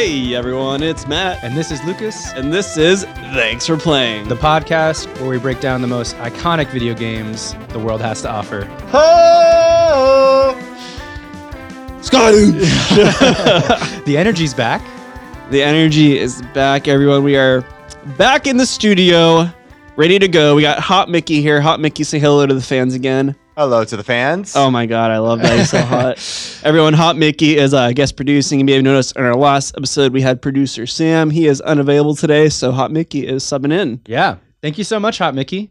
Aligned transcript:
Hey 0.00 0.34
everyone, 0.34 0.82
it's 0.82 1.06
Matt, 1.06 1.44
And 1.44 1.54
this 1.54 1.70
is 1.70 1.84
Lucas, 1.84 2.32
and 2.32 2.50
this 2.50 2.78
is 2.78 3.04
Thanks 3.04 3.66
for 3.66 3.76
Playing. 3.76 4.28
the 4.28 4.34
podcast 4.34 5.06
where 5.20 5.28
we 5.28 5.38
break 5.38 5.60
down 5.60 5.82
the 5.82 5.88
most 5.88 6.16
iconic 6.16 6.70
video 6.70 6.94
games 6.94 7.54
the 7.68 7.78
world 7.78 8.00
has 8.00 8.22
to 8.22 8.30
offer. 8.30 8.62
The 14.06 14.16
energy's 14.16 14.54
back. 14.54 14.80
the 15.50 15.62
energy 15.62 16.18
is 16.18 16.40
back, 16.54 16.88
everyone. 16.88 17.22
We 17.22 17.36
are 17.36 17.62
back 18.16 18.46
in 18.46 18.56
the 18.56 18.64
studio, 18.64 19.50
ready 19.96 20.18
to 20.18 20.28
go. 20.28 20.54
We 20.54 20.62
got 20.62 20.78
Hot 20.78 21.10
Mickey 21.10 21.42
here. 21.42 21.60
Hot 21.60 21.78
Mickey, 21.78 22.04
say 22.04 22.18
hello 22.18 22.46
to 22.46 22.54
the 22.54 22.62
fans 22.62 22.94
again. 22.94 23.36
Hello 23.56 23.84
to 23.84 23.96
the 23.96 24.04
fans. 24.04 24.54
Oh 24.56 24.70
my 24.70 24.86
god, 24.86 25.10
I 25.10 25.18
love 25.18 25.40
that. 25.42 25.58
He's 25.58 25.70
so 25.70 25.80
hot. 25.82 26.16
Everyone, 26.64 26.94
Hot 26.94 27.16
Mickey 27.16 27.58
is 27.58 27.74
uh, 27.74 27.92
guest 27.92 28.16
producing. 28.16 28.58
Maybe 28.60 28.60
You 28.60 28.64
may 28.64 28.74
have 28.76 28.84
noticed 28.84 29.16
in 29.16 29.24
our 29.24 29.34
last 29.34 29.74
episode 29.76 30.12
we 30.12 30.22
had 30.22 30.40
producer 30.40 30.86
Sam. 30.86 31.30
He 31.30 31.46
is 31.46 31.60
unavailable 31.60 32.14
today, 32.14 32.48
so 32.48 32.72
Hot 32.72 32.90
Mickey 32.90 33.26
is 33.26 33.42
subbing 33.44 33.72
in. 33.72 34.00
Yeah. 34.06 34.36
Thank 34.62 34.78
you 34.78 34.84
so 34.84 34.98
much, 35.00 35.18
Hot 35.18 35.34
Mickey. 35.34 35.70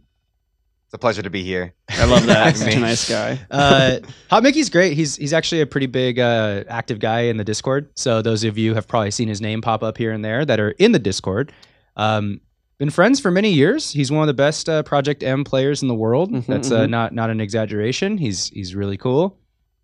It's 0.85 0.93
a 0.93 0.97
pleasure 0.97 1.21
to 1.21 1.29
be 1.29 1.43
here. 1.43 1.73
I 1.89 2.05
love 2.05 2.25
that. 2.27 2.37
Having 2.57 2.61
Such 2.61 2.75
a 2.75 2.79
nice 2.79 3.09
guy. 3.09 3.39
Uh, 3.51 3.99
Hot 4.29 4.43
Mickey's 4.43 4.69
great. 4.69 4.93
He's 4.93 5.15
he's 5.15 5.33
actually 5.33 5.61
a 5.61 5.65
pretty 5.65 5.87
big 5.87 6.19
uh, 6.19 6.65
active 6.67 6.99
guy 6.99 7.21
in 7.21 7.37
the 7.37 7.43
Discord. 7.43 7.89
So 7.95 8.21
those 8.21 8.43
of 8.43 8.57
you 8.57 8.75
have 8.75 8.87
probably 8.87 9.11
seen 9.11 9.27
his 9.27 9.41
name 9.41 9.61
pop 9.61 9.81
up 9.83 9.97
here 9.97 10.11
and 10.11 10.23
there 10.23 10.45
that 10.45 10.59
are 10.59 10.71
in 10.71 10.91
the 10.91 10.99
Discord. 10.99 11.51
Um, 11.95 12.41
been 12.79 12.89
friends 12.89 13.19
for 13.19 13.29
many 13.29 13.51
years. 13.51 13.91
He's 13.91 14.11
one 14.11 14.21
of 14.21 14.27
the 14.27 14.33
best 14.33 14.67
uh, 14.69 14.81
Project 14.83 15.21
M 15.21 15.43
players 15.43 15.81
in 15.81 15.87
the 15.87 15.93
world. 15.95 16.31
Mhm, 16.31 16.45
That's 16.47 16.71
uh, 16.71 16.85
mhm. 16.85 16.89
not 16.89 17.13
not 17.13 17.29
an 17.29 17.39
exaggeration. 17.41 18.17
He's 18.17 18.47
he's 18.47 18.73
really 18.73 18.97
cool 18.97 19.37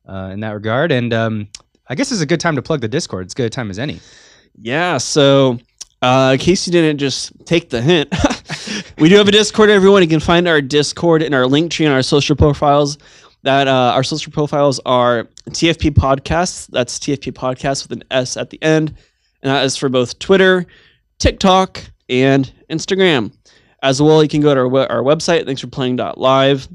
uh, 0.08 0.30
in 0.34 0.40
that 0.40 0.52
regard. 0.52 0.92
And 0.92 1.14
um, 1.14 1.48
I 1.88 1.96
guess 1.96 2.12
it's 2.12 2.22
a 2.22 2.26
good 2.26 2.40
time 2.40 2.56
to 2.56 2.62
plug 2.62 2.82
the 2.82 2.88
Discord. 2.88 3.26
It's 3.26 3.34
a 3.34 3.38
good 3.38 3.52
time 3.52 3.70
as 3.70 3.78
any. 3.78 4.00
Yeah, 4.58 4.98
so 4.98 5.60
uh, 6.02 6.32
in 6.34 6.40
case 6.40 6.66
you 6.66 6.72
didn't 6.72 6.98
just 6.98 7.34
take 7.46 7.70
the 7.70 7.82
hint, 7.82 8.14
we 8.98 9.10
do 9.10 9.16
have 9.18 9.28
a 9.28 9.32
Discord, 9.32 9.70
everyone. 9.70 10.02
You 10.02 10.08
can 10.08 10.22
find 10.22 10.48
our 10.48 10.62
Discord 10.62 11.22
in 11.22 11.34
our 11.34 11.46
link 11.46 11.72
tree 11.72 11.86
and 11.86 11.94
our 11.94 12.02
social 12.02 12.36
profiles. 12.36 12.98
That 13.44 13.68
uh, 13.68 13.92
our 13.94 14.04
social 14.04 14.32
profiles 14.32 14.80
are 14.88 15.26
TFP 15.50 15.92
Podcasts. 15.92 16.68
That's 16.68 16.98
TFP 16.98 17.34
Podcasts 17.34 17.88
with 17.88 17.92
an 18.00 18.04
S 18.10 18.38
at 18.38 18.50
the 18.50 18.64
end. 18.64 18.96
And 19.44 19.52
that 19.52 19.64
is 19.66 19.76
for 19.76 19.88
both 19.90 20.18
Twitter, 20.18 20.66
TikTok, 21.20 21.84
and 22.10 22.52
Instagram. 22.70 23.34
As 23.82 24.02
well, 24.02 24.24
you 24.24 24.30
can 24.30 24.42
go 24.42 24.54
to 24.54 24.62
our, 24.62 24.92
our 24.92 25.04
website, 25.04 25.46
thanks 25.46 25.62
for 25.62 25.68
playing.live. 25.68 26.68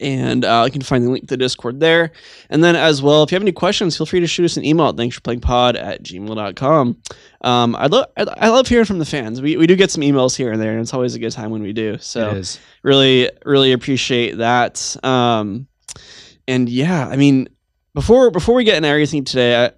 And 0.00 0.44
uh, 0.44 0.62
you 0.64 0.70
can 0.70 0.82
find 0.82 1.04
the 1.04 1.10
link 1.10 1.24
to 1.24 1.28
the 1.28 1.36
Discord 1.36 1.80
there. 1.80 2.12
And 2.50 2.62
then, 2.62 2.76
as 2.76 3.02
well, 3.02 3.24
if 3.24 3.32
you 3.32 3.36
have 3.36 3.42
any 3.42 3.50
questions, 3.52 3.96
feel 3.96 4.06
free 4.06 4.20
to 4.20 4.28
shoot 4.28 4.44
us 4.44 4.56
an 4.56 4.64
email 4.64 4.88
at 4.88 4.96
thanks 4.96 5.16
for 5.16 5.22
playing 5.22 5.40
pod 5.40 5.74
at 5.74 6.04
gmail.com. 6.04 6.96
Um, 7.40 7.76
I 7.76 7.86
love 7.86 8.06
I, 8.16 8.22
I 8.36 8.48
love 8.48 8.68
hearing 8.68 8.84
from 8.84 9.00
the 9.00 9.04
fans. 9.04 9.42
We, 9.42 9.56
we 9.56 9.66
do 9.66 9.74
get 9.74 9.90
some 9.90 10.02
emails 10.02 10.36
here 10.36 10.52
and 10.52 10.62
there, 10.62 10.72
and 10.72 10.80
it's 10.80 10.94
always 10.94 11.16
a 11.16 11.18
good 11.18 11.32
time 11.32 11.50
when 11.50 11.62
we 11.62 11.72
do. 11.72 11.98
So 11.98 12.30
really 12.82 13.30
really 13.44 13.72
appreciate 13.72 14.36
that. 14.38 14.96
Um, 15.04 15.66
and 16.46 16.68
yeah, 16.68 17.08
I 17.08 17.16
mean, 17.16 17.48
before 17.94 18.30
before 18.30 18.54
we 18.54 18.62
get 18.64 18.76
into 18.76 18.88
everything 18.88 19.24
today, 19.24 19.70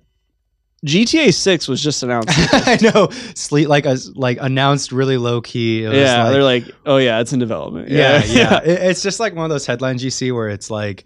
GTA 0.86 1.34
Six 1.34 1.68
was 1.68 1.82
just 1.82 2.02
announced. 2.02 2.30
I 2.52 2.78
know. 2.80 3.08
Sleep 3.34 3.68
like 3.68 3.84
a 3.84 3.98
like 4.14 4.38
announced 4.40 4.92
really 4.92 5.18
low 5.18 5.40
key. 5.42 5.82
Yeah, 5.82 6.24
like- 6.24 6.32
they're 6.32 6.42
like, 6.42 6.64
oh 6.86 6.96
yeah, 6.96 7.20
it's 7.20 7.32
in 7.32 7.38
development. 7.38 7.88
yeah, 7.88 8.24
yeah. 8.24 8.60
It- 8.64 8.80
it's 8.90 9.02
just 9.02 9.20
like 9.20 9.34
one 9.34 9.44
of 9.44 9.50
those 9.50 9.66
headlines 9.66 10.02
you 10.02 10.10
see 10.10 10.32
where 10.32 10.48
it's 10.48 10.70
like, 10.70 11.04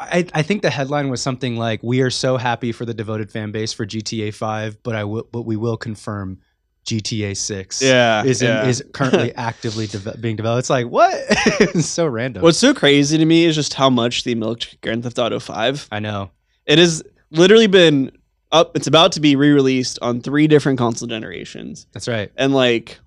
I, 0.00 0.26
I 0.34 0.42
think 0.42 0.62
the 0.62 0.70
headline 0.70 1.10
was 1.10 1.20
something 1.22 1.56
like, 1.56 1.80
"We 1.82 2.00
are 2.02 2.10
so 2.10 2.36
happy 2.36 2.72
for 2.72 2.84
the 2.84 2.94
devoted 2.94 3.30
fan 3.30 3.52
base 3.52 3.72
for 3.72 3.84
GTA 3.86 4.34
Five, 4.34 4.82
but 4.82 4.94
I 4.96 5.04
will, 5.04 5.28
but 5.30 5.42
we 5.42 5.56
will 5.56 5.76
confirm 5.76 6.38
GTA 6.86 7.36
Six 7.36 7.82
yeah, 7.82 8.24
is 8.24 8.40
in, 8.42 8.48
yeah. 8.48 8.66
is 8.66 8.84
currently 8.92 9.34
actively 9.36 9.86
deve- 9.86 10.20
being 10.20 10.36
developed." 10.36 10.60
It's 10.60 10.70
like 10.70 10.86
what? 10.86 11.14
it's 11.60 11.86
so 11.86 12.06
random. 12.06 12.42
What's 12.42 12.58
so 12.58 12.74
crazy 12.74 13.16
to 13.18 13.24
me 13.24 13.44
is 13.44 13.54
just 13.54 13.74
how 13.74 13.90
much 13.90 14.24
they 14.24 14.34
milked 14.34 14.80
Grand 14.82 15.02
Theft 15.04 15.18
Auto 15.20 15.38
Five. 15.40 15.86
I 15.92 15.98
know. 16.00 16.30
It 16.66 16.78
has 16.78 17.02
literally 17.30 17.66
been 17.66 18.12
up. 18.52 18.76
It's 18.76 18.86
about 18.86 19.12
to 19.12 19.20
be 19.20 19.36
re-released 19.36 19.98
on 20.02 20.20
three 20.20 20.46
different 20.46 20.78
console 20.78 21.08
generations. 21.08 21.86
That's 21.92 22.08
right. 22.08 22.30
and 22.36 22.54
like 22.54 22.98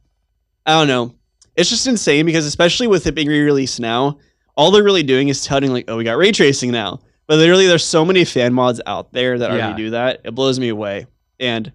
I 0.66 0.74
don't 0.74 0.88
know. 0.88 1.16
It's 1.56 1.70
just 1.70 1.88
insane 1.88 2.26
because 2.26 2.46
especially 2.46 2.88
with 2.88 3.06
it 3.08 3.14
being 3.16 3.28
re-released 3.28 3.80
now, 3.80 4.20
all 4.56 4.72
they're 4.72 4.84
really 4.84 5.04
doing 5.04 5.28
is 5.30 5.44
touting 5.44 5.72
like, 5.72 5.86
oh, 5.90 5.98
we 5.98 6.04
got 6.04 6.18
ray 6.18 6.32
tracing 6.32 6.72
now. 6.72 7.00
But 7.28 7.38
literally, 7.38 7.68
there's 7.68 7.84
so 7.86 8.04
many 8.06 8.26
fan 8.26 8.54
mods 8.54 8.82
out 8.86 9.12
there 9.12 9.38
that 9.40 9.52
Yeah. 9.52 9.68
already 9.68 9.84
do 9.84 9.90
that. 9.92 10.22
It 10.24 10.36
blows 10.36 10.60
me 10.60 10.70
away. 10.70 11.08
And 11.40 11.72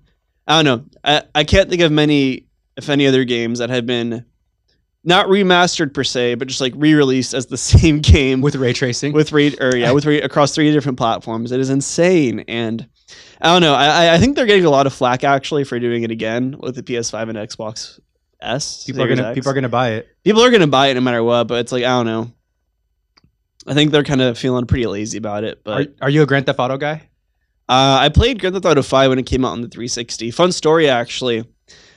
I 0.46 0.62
don't 0.62 0.64
know. 0.64 0.98
I, 1.04 1.22
I 1.34 1.44
can't 1.44 1.68
think 1.68 1.82
of 1.82 1.90
many, 1.92 2.46
if 2.76 2.88
any, 2.88 3.06
other 3.06 3.24
games 3.24 3.58
that 3.58 3.68
have 3.70 3.86
been 3.86 4.24
not 5.04 5.26
remastered 5.26 5.92
per 5.94 6.04
se, 6.04 6.34
but 6.36 6.48
just 6.48 6.60
like 6.60 6.72
re-released 6.76 7.32
as 7.34 7.46
the 7.46 7.56
same 7.72 8.00
game 8.00 8.40
With 8.40 8.56
ray 8.56 8.72
tracing. 8.72 9.12
with 9.12 9.32
ray 9.32 9.54
or 9.60 9.74
yeah 9.76 9.90
with 9.92 10.04
ray 10.06 10.20
across 10.20 10.54
three 10.54 10.70
different 10.72 10.98
platforms. 10.98 11.52
It 11.52 11.60
is 11.60 11.70
insane, 11.70 12.40
and 12.48 12.86
I 13.40 13.52
don't 13.52 13.62
know. 13.62 13.74
I 13.74 14.14
I- 14.14 14.18
think 14.18 14.36
they're 14.36 14.46
getting 14.46 14.64
a 14.64 14.70
lot 14.70 14.86
of 14.86 14.92
flack 14.92 15.24
actually 15.24 15.64
for 15.64 15.78
doing 15.78 16.02
it 16.02 16.10
again 16.10 16.56
with 16.58 16.74
the 16.74 16.82
PS5 16.82 17.28
and 17.28 17.38
Xbox 17.38 17.98
S. 18.40 18.84
people 18.84 19.02
are 19.02 19.08
gonna 19.08 19.28
X. 19.28 19.34
people 19.34 19.50
are 19.50 19.54
gonna 19.54 19.68
buy 19.68 19.90
it. 19.92 20.08
people 20.24 20.42
are 20.42 20.50
gonna 20.50 20.66
buy 20.66 20.88
it 20.88 20.94
no 20.94 21.00
matter 21.00 21.22
what. 21.22 21.44
But 21.48 21.60
it's 21.60 21.72
like 21.72 21.84
I 21.84 21.88
don't 21.88 22.06
know. 22.06 22.32
I 23.66 23.74
think 23.74 23.90
they're 23.90 24.04
kind 24.04 24.20
of 24.22 24.38
feeling 24.38 24.66
pretty 24.66 24.86
lazy 24.86 25.18
about 25.18 25.42
it. 25.44 25.62
But 25.64 25.88
Are, 26.00 26.06
are 26.06 26.10
you 26.10 26.22
a 26.22 26.26
Grand 26.26 26.46
Theft 26.46 26.58
Auto 26.60 26.76
guy? 26.76 27.08
uh, 27.68 27.98
I 28.00 28.10
played 28.10 28.38
Grand 28.38 28.54
Theft 28.54 28.64
Auto 28.64 28.82
5 28.82 29.10
when 29.10 29.18
it 29.18 29.26
came 29.26 29.44
out 29.44 29.52
on 29.52 29.60
the 29.60 29.66
360. 29.68 30.30
Fun 30.30 30.52
story, 30.52 30.88
actually. 30.88 31.44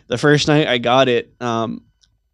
The 0.07 0.17
first 0.17 0.47
night 0.47 0.67
I 0.67 0.79
got 0.79 1.07
it, 1.07 1.31
um, 1.39 1.83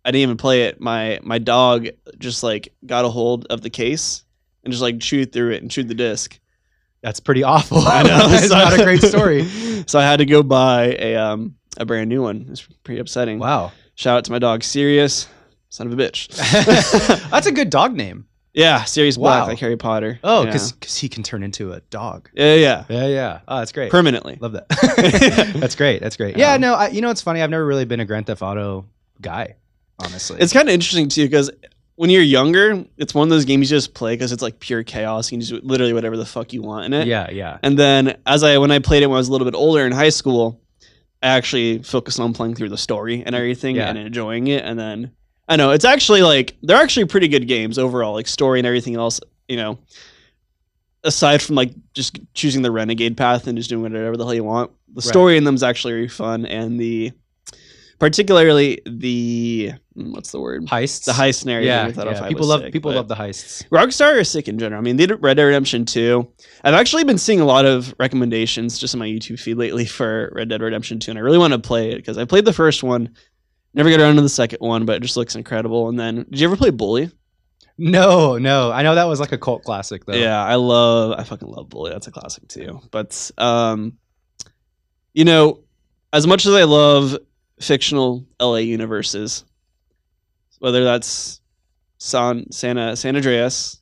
I 0.06 0.12
didn't 0.12 0.22
even 0.22 0.38
play 0.38 0.64
it. 0.64 0.80
My 0.80 1.20
my 1.24 1.38
dog 1.40 1.90
just 2.18 2.44
like 2.44 2.74
got 2.86 3.04
a 3.06 3.10
hold 3.10 3.46
of 3.50 3.62
the 3.62 3.70
case 3.70 4.24
and 4.64 4.72
just 4.72 4.82
like 4.82 5.00
chewed 5.02 5.34
through 5.34 5.52
it 5.52 5.62
and 5.62 5.70
chewed 5.70 5.90
the 5.90 5.96
disc. 5.96 6.40
That's 7.06 7.20
pretty 7.20 7.44
awful. 7.44 7.78
I 7.78 8.02
know 8.02 8.18
it's 8.32 8.48
so- 8.48 8.56
not 8.56 8.74
a 8.80 8.84
great 8.84 9.04
story. 9.04 9.44
so 9.86 10.00
I 10.00 10.02
had 10.04 10.18
to 10.18 10.26
go 10.26 10.42
buy 10.42 10.96
a 10.98 11.16
um 11.16 11.56
a 11.78 11.86
brand 11.86 12.10
new 12.10 12.24
one. 12.24 12.48
It's 12.50 12.64
pretty 12.84 13.00
upsetting. 13.00 13.38
Wow. 13.38 13.72
Shout 13.94 14.18
out 14.18 14.26
to 14.26 14.32
my 14.32 14.40
dog 14.40 14.64
Sirius, 14.64 15.28
son 15.70 15.86
of 15.86 15.94
a 15.94 15.96
bitch. 15.96 16.30
That's 17.30 17.46
a 17.46 17.52
good 17.52 17.70
dog 17.70 17.94
name. 17.94 18.26
yeah, 18.54 18.86
Sirius 18.86 19.18
Black, 19.18 19.46
like 19.48 19.60
Harry 19.60 19.78
Potter. 19.78 20.20
Oh, 20.24 20.40
yeah. 20.46 20.46
because 20.48 20.98
he 21.00 21.08
can 21.08 21.22
turn 21.22 21.44
into 21.44 21.74
a 21.74 21.82
dog. 21.92 22.30
yeah, 22.34 22.56
yeah, 22.56 22.86
Yeah, 22.90 23.06
yeah. 23.08 23.40
Oh, 23.48 23.60
that's 23.60 23.72
great. 23.72 23.92
permanently. 23.92 24.38
Love 24.42 24.54
that. 24.54 24.68
that's 25.60 25.76
great. 25.76 26.02
That's 26.02 26.18
great. 26.18 26.38
Yeah, 26.38 26.54
Um, 26.56 26.62
no, 26.62 26.74
I, 26.74 26.88
you 26.90 27.02
know, 27.02 27.12
it's 27.12 27.22
funny. 27.22 27.42
I've 27.42 27.52
never 27.52 27.66
really 27.66 27.86
been 27.86 28.00
a 28.00 28.06
Grand 28.06 28.26
Theft 28.26 28.42
Auto 28.42 28.86
guy, 29.22 29.56
honestly. 30.00 30.40
It's 30.40 30.54
kind 30.54 30.68
of 30.68 30.74
interesting 30.74 31.08
too 31.10 31.26
because 31.26 31.52
when 31.96 32.10
you're 32.10 32.22
younger, 32.22 32.84
it's 32.98 33.14
one 33.14 33.24
of 33.28 33.30
those 33.30 33.46
games 33.46 33.70
you 33.72 33.78
just 33.78 33.94
play 33.94 34.14
because 34.14 34.32
it's 34.32 34.42
like 34.42 34.60
pure 34.60 34.84
chaos. 34.84 35.32
You 35.32 35.36
can 35.38 35.42
just 35.42 35.54
do 35.54 35.68
literally 35.68 35.94
whatever 35.94 36.18
the 36.18 36.26
fuck 36.26 36.52
you 36.54 36.62
want 36.62 36.86
in 36.86 36.94
it. 36.94 37.08
yeah, 37.08 37.30
yeah. 37.32 37.58
And 37.64 37.80
then 37.80 38.18
as 38.26 38.44
I 38.44 38.58
when 38.58 38.72
I 38.72 38.80
played 38.80 39.04
it 39.04 39.08
when 39.08 39.16
I 39.16 39.20
was 39.20 39.30
a 39.30 39.32
little 39.32 39.46
bit 39.46 39.56
older 39.56 39.86
in 39.86 39.92
high 39.92 40.10
school, 40.10 40.60
I 41.24 41.28
actually 41.30 41.80
focused 41.84 42.20
on 42.20 42.34
playing 42.34 42.56
through 42.56 42.70
the 42.70 42.78
story 42.78 43.24
and 43.26 43.34
everything 43.34 43.78
Yeah. 43.78 43.88
and 43.90 43.98
enjoying 43.98 44.48
it. 44.48 44.64
And 44.66 44.78
then 44.78 45.12
I 45.48 45.56
know 45.56 45.72
it's 45.72 45.86
actually 45.86 46.22
like 46.22 46.56
they're 46.64 46.76
actually 46.82 47.06
pretty 47.06 47.28
good 47.30 47.48
games 47.48 47.78
overall, 47.80 48.14
like 48.14 48.28
story 48.28 48.60
and 48.60 48.68
everything 48.68 48.96
else. 48.96 49.22
You 49.48 49.58
know, 49.58 49.80
aside 51.04 51.42
from 51.42 51.56
like 51.56 51.72
just 51.94 52.20
choosing 52.34 52.62
the 52.62 52.72
renegade 52.72 53.16
path 53.16 53.48
and 53.48 53.58
just 53.58 53.70
doing 53.70 53.84
whatever 53.84 54.18
the 54.18 54.24
hell 54.26 54.34
you 54.34 54.44
want, 54.44 54.72
the 54.94 55.02
story 55.02 55.38
in 55.38 55.44
them 55.44 55.56
is 55.56 55.64
actually 55.64 55.94
really 55.94 56.08
fun, 56.08 56.46
and 56.46 56.80
the 56.80 57.12
particularly 58.00 58.82
the 58.86 59.74
mm, 59.98 60.12
what's 60.14 60.32
the 60.32 60.40
word 60.40 60.66
Heists. 60.66 61.06
the 61.06 61.12
heist 61.12 61.36
scenario. 61.36 61.68
Yeah, 61.68 61.88
yeah. 61.88 62.14
5 62.20 62.28
people 62.28 62.48
love 62.48 62.62
sick, 62.62 62.74
people 62.74 62.92
love 62.92 63.08
the 63.08 63.16
heists. 63.16 63.68
Rockstar 63.70 64.20
is 64.20 64.30
sick 64.30 64.48
in 64.48 64.60
general. 64.60 64.80
I 64.80 64.84
mean, 64.84 64.98
they 64.98 65.06
did 65.06 65.22
Red 65.22 65.36
Dead 65.36 65.44
Redemption 65.44 65.86
2. 65.86 66.28
I've 66.64 66.74
actually 66.74 67.04
been 67.04 67.18
seeing 67.18 67.40
a 67.40 67.46
lot 67.46 67.66
of 67.66 67.94
recommendations 68.00 68.78
just 68.78 68.94
on 68.96 69.00
my 69.00 69.08
YouTube 69.08 69.40
feed 69.40 69.56
lately 69.56 69.86
for 69.98 70.32
Red 70.36 70.50
Dead 70.50 70.62
Redemption 70.62 71.00
2, 71.00 71.12
and 71.12 71.18
I 71.18 71.22
really 71.22 71.38
want 71.38 71.54
to 71.54 71.60
play 71.60 71.92
it 71.92 71.98
because 71.98 72.18
I 72.18 72.26
played 72.26 72.46
the 72.46 72.54
first 72.54 72.84
one, 72.84 73.16
never 73.74 73.90
got 73.90 74.00
around 74.00 74.16
to 74.16 74.22
the 74.22 74.30
second 74.30 74.60
one, 74.60 74.86
but 74.86 74.98
it 74.98 75.02
just 75.02 75.18
looks 75.18 75.36
incredible. 75.36 75.90
And 75.90 76.00
then, 76.00 76.26
did 76.30 76.40
you 76.40 76.48
ever 76.48 76.58
play 76.58 76.72
Bully? 76.72 77.12
No, 77.78 78.38
no. 78.38 78.72
I 78.72 78.84
know 78.84 78.96
that 78.96 79.04
was 79.04 79.20
like 79.20 79.34
a 79.34 79.38
cult 79.38 79.64
classic 79.64 80.06
though. 80.06 80.14
Yeah, 80.14 80.42
I 80.42 80.56
love, 80.56 81.20
I 81.20 81.24
fucking 81.24 81.48
love 81.48 81.70
Bully. 81.70 81.92
That's 81.92 82.08
a 82.08 82.12
classic 82.12 82.48
too. 82.48 82.80
But, 82.90 83.32
um, 83.38 83.98
you 85.14 85.26
know, 85.26 85.60
as 86.14 86.26
much 86.26 86.46
as 86.46 86.54
I 86.54 86.64
love 86.64 87.18
fictional 87.60 88.26
LA 88.40 88.58
universes, 88.58 89.46
whether 90.60 90.84
that's 90.84 91.42
San 91.98 92.52
Santa 92.52 92.96
San 92.96 93.16
Andreas 93.16 93.82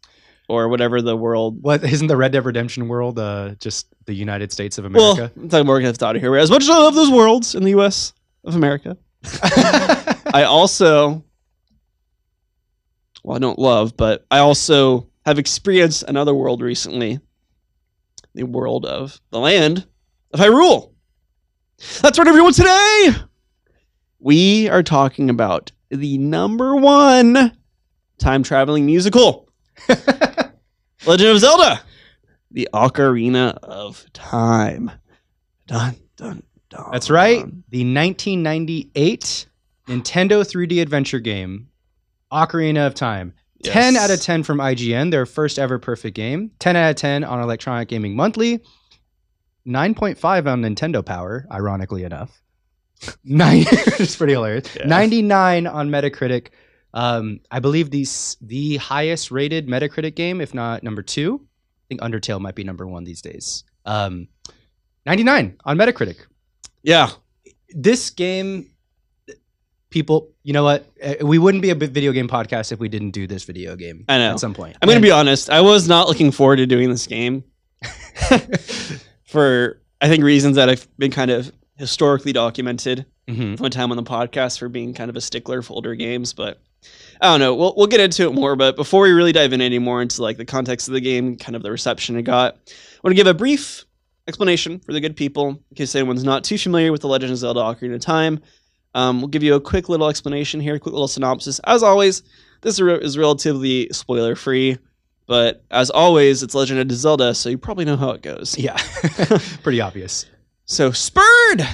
or 0.50 0.68
whatever 0.68 1.02
the 1.02 1.16
world 1.16 1.62
What 1.62 1.84
isn't 1.84 2.08
the 2.08 2.18
Red 2.18 2.32
Dead 2.32 2.46
Redemption 2.46 2.88
world 2.88 3.18
uh, 3.18 3.56
just 3.60 3.88
the 4.06 4.14
United 4.14 4.52
States 4.52 4.78
of 4.78 4.86
America? 4.86 5.32
Well? 5.36 5.44
I'm 5.44 5.50
talking 5.50 5.66
more 5.66 5.82
Theft 5.82 6.04
Auto 6.04 6.20
here. 6.20 6.36
As 6.36 6.52
much 6.52 6.64
as 6.64 6.70
I 6.70 6.78
love 6.78 6.96
those 6.96 7.10
worlds 7.10 7.56
in 7.56 7.64
the 7.64 7.72
U.S. 7.72 8.14
of 8.44 8.56
America, 8.56 8.98
I 10.34 10.46
also, 10.48 11.24
well, 13.24 13.38
I 13.38 13.40
don't 13.40 13.60
love, 13.60 13.96
but 13.96 14.26
I 14.30 14.40
also 14.40 15.08
have 15.26 15.40
experienced 15.40 16.04
another 16.08 16.34
world 16.34 16.62
recently. 16.62 17.20
The 18.36 18.44
world 18.44 18.86
of 18.86 19.22
the 19.30 19.40
land 19.40 19.86
of 20.34 20.40
Hyrule. 20.40 20.92
That's 22.02 22.18
right, 22.18 22.28
everyone. 22.28 22.54
Today, 22.54 23.10
we 24.24 24.70
are 24.70 24.82
talking 24.82 25.30
about 25.30 25.72
the 25.90 26.18
number 26.18 26.78
one 26.78 27.52
time 28.18 28.42
traveling 28.42 28.86
musical, 28.86 29.50
Legend 31.06 31.30
of 31.30 31.40
Zelda, 31.40 31.82
the 32.50 32.70
Ocarina 32.74 33.58
of 33.58 34.06
Time. 34.14 34.92
Dun, 35.68 35.98
dun, 36.16 36.42
dun. 36.70 36.90
That's 36.92 37.10
right. 37.10 37.44
The 37.70 37.84
1998 37.84 39.48
Nintendo 39.88 40.42
3D 40.42 40.82
adventure 40.82 41.20
game, 41.20 41.68
Ocarina 42.32 42.88
of 42.88 42.94
Time. 42.94 43.34
10 43.64 43.96
out 43.96 44.10
of 44.10 44.22
10 44.22 44.44
from 44.44 44.58
IGN, 44.58 45.12
their 45.12 45.26
first 45.26 45.58
ever 45.58 45.80
perfect 45.80 46.16
game. 46.16 46.52
10 46.60 46.76
out 46.76 46.90
of 46.90 46.96
10 46.98 47.24
on 47.24 47.42
Electronic 47.42 47.88
Gaming 47.88 48.14
Monthly. 48.14 48.60
9.5 49.66 50.48
on 50.48 50.62
Nintendo 50.62 51.06
Power, 51.06 51.46
ironically 51.50 52.04
enough. 52.04 52.43
Nine, 53.24 53.66
it's 54.00 54.16
pretty 54.16 54.34
hilarious. 54.34 54.74
Yeah. 54.76 54.86
99 54.88 55.68
on 55.68 55.90
Metacritic. 55.90 56.48
Um, 56.94 57.40
I 57.52 57.60
believe 57.60 57.90
these 57.90 58.38
the 58.42 58.78
highest 58.78 59.32
rated 59.32 59.68
Metacritic 59.68 60.16
game, 60.16 60.40
if 60.42 60.54
not 60.54 60.84
number 60.84 61.02
two. 61.02 61.42
I 61.44 61.86
think 61.90 62.02
Undertale 62.02 62.40
might 62.40 62.56
be 62.56 62.64
number 62.64 62.88
one 62.88 63.04
these 63.04 63.22
days. 63.22 63.64
Um, 63.86 64.28
99 65.06 65.58
on 65.66 65.78
Metacritic 65.78 66.18
Yeah. 66.84 67.10
this 67.70 68.10
game 68.10 68.70
people 69.90 70.32
you 70.44 70.54
know 70.54 70.64
what 70.64 70.88
Uh, 71.04 71.16
we 71.22 71.38
wouldn't 71.38 71.62
be 71.62 71.70
a 71.72 71.76
video 71.76 72.12
game 72.14 72.28
podcast 72.28 72.72
if 72.72 72.80
we 72.80 72.88
didn't 72.90 73.12
do 73.12 73.28
this 73.28 73.44
video 73.44 73.76
game 73.76 74.06
I 74.08 74.18
know. 74.18 74.32
at 74.32 74.40
some 74.40 74.54
point 74.54 74.78
I'm 74.82 74.88
going 74.88 74.98
to 74.98 75.02
be 75.06 75.12
honest. 75.12 75.50
I 75.50 75.60
was 75.62 75.88
not 75.88 76.08
looking 76.08 76.32
forward 76.32 76.56
to 76.58 76.66
doing 76.66 76.90
this 76.90 77.06
game 77.06 77.44
for, 79.26 79.82
I 80.02 80.08
think, 80.08 80.24
reasons 80.24 80.56
that 80.56 80.70
I've 80.70 80.88
been 80.98 81.12
kind 81.12 81.32
of 81.32 81.52
historically 81.78 82.34
documented 82.34 83.06
Mhm. 83.30 83.60
one 83.60 83.72
time 83.72 83.90
on 83.92 83.98
the 83.98 84.04
podcast 84.04 84.60
for 84.60 84.68
being 84.70 84.94
kind 84.94 85.10
of 85.10 85.16
a 85.16 85.22
stickler 85.22 85.62
for 85.62 85.74
older 85.74 85.96
games. 85.96 86.34
But 86.34 86.60
I 87.22 87.28
don't 87.32 87.40
know. 87.40 87.56
We'll, 87.56 87.74
we'll 87.78 87.88
get 87.88 88.00
into 88.02 88.28
it 88.28 88.34
more. 88.34 88.56
But 88.56 88.76
before 88.76 89.04
we 89.04 89.12
really 89.12 89.32
dive 89.32 89.54
in 89.54 89.62
anymore 89.62 90.02
into 90.02 90.22
like 90.22 90.38
the 90.38 90.46
context 90.46 90.88
of 90.90 90.94
the 90.94 91.00
game, 91.02 91.38
kind 91.38 91.56
of 91.56 91.64
the 91.64 91.72
reception 91.72 92.18
it 92.18 92.24
got, 92.24 92.56
I 92.56 93.00
want 93.04 93.12
to 93.12 93.16
give 93.16 93.28
a 93.28 93.34
brief 93.34 93.86
explanation 94.28 94.80
for 94.80 94.94
the 94.94 95.00
good 95.02 95.16
people 95.16 95.50
in 95.50 95.76
case 95.76 95.96
anyone's 95.96 96.24
not 96.24 96.44
too 96.44 96.58
familiar 96.58 96.92
with 96.92 97.02
the 97.02 97.08
Legend 97.08 97.32
of 97.32 97.38
Zelda 97.38 97.62
Ocarina 97.62 97.96
of 97.96 98.02
Time. 98.02 98.42
Um, 98.96 99.22
we'll 99.22 99.30
give 99.30 99.42
you 99.44 99.56
a 99.56 99.62
quick 99.62 99.90
little 99.90 100.08
explanation 100.10 100.60
here, 100.60 100.76
a 100.76 100.80
quick 100.80 100.94
little 100.94 101.08
synopsis. 101.08 101.60
As 101.64 101.82
always, 101.82 102.22
this 102.62 102.80
is 102.80 103.18
relatively 103.18 103.88
spoiler 103.92 104.36
free, 104.36 104.78
but 105.26 105.64
as 105.72 105.90
always, 105.90 106.44
it's 106.44 106.54
Legend 106.54 106.80
of 106.80 106.96
Zelda, 106.96 107.34
so 107.34 107.50
you 107.50 107.58
probably 107.58 107.86
know 107.86 107.98
how 107.98 108.12
it 108.12 108.22
goes. 108.22 108.58
yeah 108.58 108.78
pretty 109.64 109.82
obvious 109.82 110.26
So, 110.66 110.92
spurred 110.92 111.68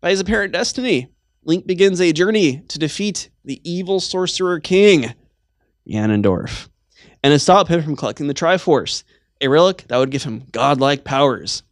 by 0.00 0.10
his 0.10 0.20
apparent 0.20 0.52
destiny, 0.52 1.08
Link 1.44 1.66
begins 1.66 2.00
a 2.00 2.12
journey 2.12 2.60
to 2.68 2.78
defeat 2.78 3.28
the 3.44 3.60
evil 3.68 3.98
sorcerer 3.98 4.60
king, 4.60 5.12
Ganondorf, 5.88 6.68
and 7.22 7.32
to 7.32 7.38
stop 7.38 7.68
him 7.68 7.82
from 7.82 7.96
collecting 7.96 8.28
the 8.28 8.34
Triforce, 8.34 9.02
a 9.40 9.48
relic 9.48 9.84
that 9.88 9.98
would 9.98 10.10
give 10.10 10.22
him 10.22 10.44
godlike 10.52 11.04
powers. 11.04 11.64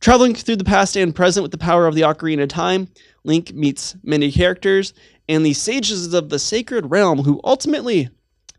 Traveling 0.00 0.34
through 0.34 0.56
the 0.56 0.64
past 0.64 0.96
and 0.96 1.14
present 1.14 1.42
with 1.42 1.52
the 1.52 1.58
power 1.58 1.86
of 1.86 1.94
the 1.94 2.02
Ocarina 2.02 2.44
of 2.44 2.48
Time, 2.48 2.88
Link 3.24 3.52
meets 3.52 3.96
many 4.02 4.30
characters 4.30 4.94
and 5.28 5.44
the 5.44 5.52
sages 5.52 6.14
of 6.14 6.28
the 6.28 6.38
Sacred 6.38 6.90
Realm 6.90 7.18
who 7.18 7.40
ultimately 7.44 8.08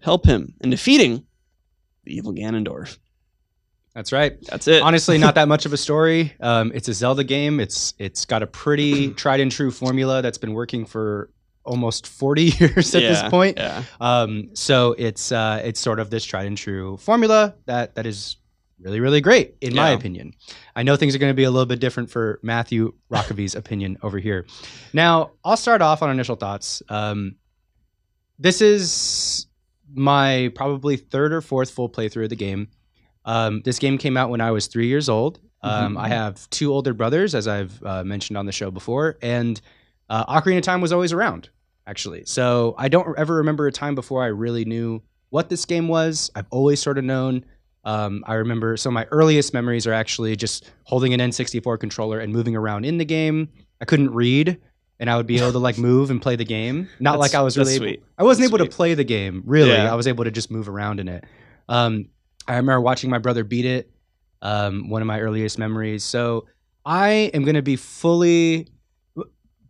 help 0.02 0.26
him 0.26 0.56
in 0.62 0.70
defeating 0.70 1.26
the 2.04 2.16
evil 2.16 2.34
Ganondorf. 2.34 2.98
That's 3.94 4.12
right 4.12 4.38
That's 4.46 4.68
it. 4.68 4.82
honestly 4.82 5.18
not 5.18 5.36
that 5.36 5.48
much 5.54 5.66
of 5.66 5.74
a 5.74 5.78
story 5.78 6.34
um, 6.40 6.72
it's 6.74 6.88
a 6.88 6.94
zelda 6.94 7.24
game 7.24 7.60
it's 7.60 7.94
it's 8.00 8.26
got 8.26 8.44
a 8.44 8.48
pretty 8.48 9.12
tried 9.14 9.40
and 9.40 9.52
true 9.52 9.72
formula 9.72 10.22
that's 10.22 10.38
been 10.38 10.54
working 10.54 10.86
for 10.86 11.30
almost 11.66 12.08
40 12.08 12.44
years 12.60 12.94
at 12.94 13.02
this 13.02 13.24
point 13.30 13.58
Yeah. 13.58 13.84
Um, 14.02 14.50
so 14.54 14.94
it's 14.98 15.32
uh, 15.32 15.62
it's 15.64 15.80
sort 15.80 16.00
of 16.00 16.10
this 16.10 16.26
tried 16.26 16.48
and 16.48 16.58
true 16.58 16.98
formula 16.98 17.56
that 17.68 17.96
that 17.96 18.06
is 18.06 18.38
really 18.82 19.00
really 19.00 19.22
great 19.22 19.56
in 19.62 19.74
my 19.74 19.92
opinion. 19.92 20.34
I 20.76 20.84
know 20.84 20.98
things 20.98 21.16
are 21.16 21.20
going 21.20 21.30
to 21.30 21.36
be 21.36 21.46
a 21.46 21.52
little 21.52 21.66
bit 21.66 21.80
different 21.80 22.10
for 22.10 22.40
Matthew 22.44 22.94
Rockaby's 23.10 23.56
opinion 23.56 23.98
over 24.04 24.20
here. 24.20 24.46
Now 24.92 25.32
I'll 25.46 25.56
start 25.56 25.82
off 25.82 26.02
on 26.02 26.10
initial 26.10 26.36
thoughts. 26.36 26.84
Um, 26.90 27.36
this 28.40 28.60
is 28.62 29.48
my 29.94 30.52
probably 30.56 30.98
third 30.98 31.32
or 31.32 31.40
fourth 31.40 31.70
full 31.72 31.88
playthrough 31.90 32.26
of 32.26 32.30
the 32.30 32.36
game. 32.36 32.68
Um, 33.26 33.62
this 33.64 33.80
game 33.80 33.98
came 33.98 34.18
out 34.18 34.30
when 34.30 34.42
I 34.42 34.52
was 34.52 34.68
three 34.68 34.88
years 34.88 35.08
old. 35.10 35.40
Um, 35.62 35.96
Mhm. 35.96 36.00
I 36.02 36.08
have 36.10 36.50
two 36.50 36.74
older 36.74 36.94
brothers, 36.94 37.34
as 37.36 37.48
I've 37.48 37.82
uh, 37.86 38.04
mentioned 38.04 38.38
on 38.38 38.46
the 38.46 38.52
show 38.52 38.70
before, 38.70 39.18
and 39.22 39.60
uh, 40.10 40.26
Ocarina 40.26 40.58
of 40.58 40.64
Time 40.64 40.82
was 40.82 40.92
always 40.92 41.14
around 41.14 41.50
actually. 41.88 42.24
So 42.26 42.76
I 42.78 42.88
don't 42.88 43.18
ever 43.18 43.36
remember 43.36 43.68
a 43.68 43.72
time 43.72 43.94
before 43.96 44.24
I 44.24 44.28
really 44.28 44.64
knew 44.66 45.02
what 45.30 45.50
this 45.50 45.66
game 45.66 45.88
was. 45.90 46.32
I've 46.36 46.46
always 46.50 46.82
sort 46.82 46.98
of 46.98 47.04
known. 47.04 47.44
Um, 47.86 48.24
I 48.26 48.36
remember 48.36 48.78
some 48.78 48.92
of 48.92 48.94
my 48.94 49.06
earliest 49.12 49.54
memories 49.54 49.86
are 49.86 49.92
actually 49.94 50.36
just 50.38 50.72
holding 50.84 51.14
an 51.14 51.20
N64 51.20 51.78
controller 51.80 52.20
and 52.20 52.32
moving 52.32 52.56
around 52.56 52.86
in 52.86 52.98
the 53.00 53.04
game. 53.06 53.50
I 53.82 53.86
couldn't 53.86 54.14
read, 54.14 54.58
and 55.00 55.10
I 55.10 55.18
would 55.18 55.28
be 55.28 55.38
able 55.40 55.52
to 55.52 55.58
like 55.60 55.78
move 55.92 56.10
and 56.10 56.22
play 56.22 56.38
the 56.38 56.46
game. 56.46 56.88
Not 57.02 57.14
That's- 57.18 57.34
like 57.34 57.36
I 57.38 57.42
was 57.44 57.58
really. 57.58 57.74
Able, 57.76 57.86
sweet. 57.86 58.04
I 58.18 58.24
wasn't 58.24 58.48
able 58.48 58.60
Sweet. 58.60 58.72
to 58.72 58.76
play 58.78 58.94
the 58.94 59.04
game 59.04 59.44
really. 59.46 59.72
Yeah. 59.72 59.92
I 59.92 59.96
was 59.96 60.08
able 60.08 60.24
to 60.24 60.32
just 60.32 60.52
move 60.52 60.70
around 60.70 61.02
in 61.02 61.10
it. 61.10 61.26
Um, 61.68 62.06
I 62.48 62.56
remember 62.56 62.82
watching 62.82 63.10
my 63.10 63.20
brother 63.20 63.44
beat 63.44 63.66
it. 63.66 63.90
Um, 64.42 64.90
one 64.90 65.02
of 65.02 65.08
my 65.08 65.22
earliest 65.22 65.58
memories. 65.58 66.04
So 66.04 66.48
I 66.86 67.32
am 67.34 67.44
going 67.44 67.56
to 67.56 67.62
be 67.62 67.78
fully 67.78 68.68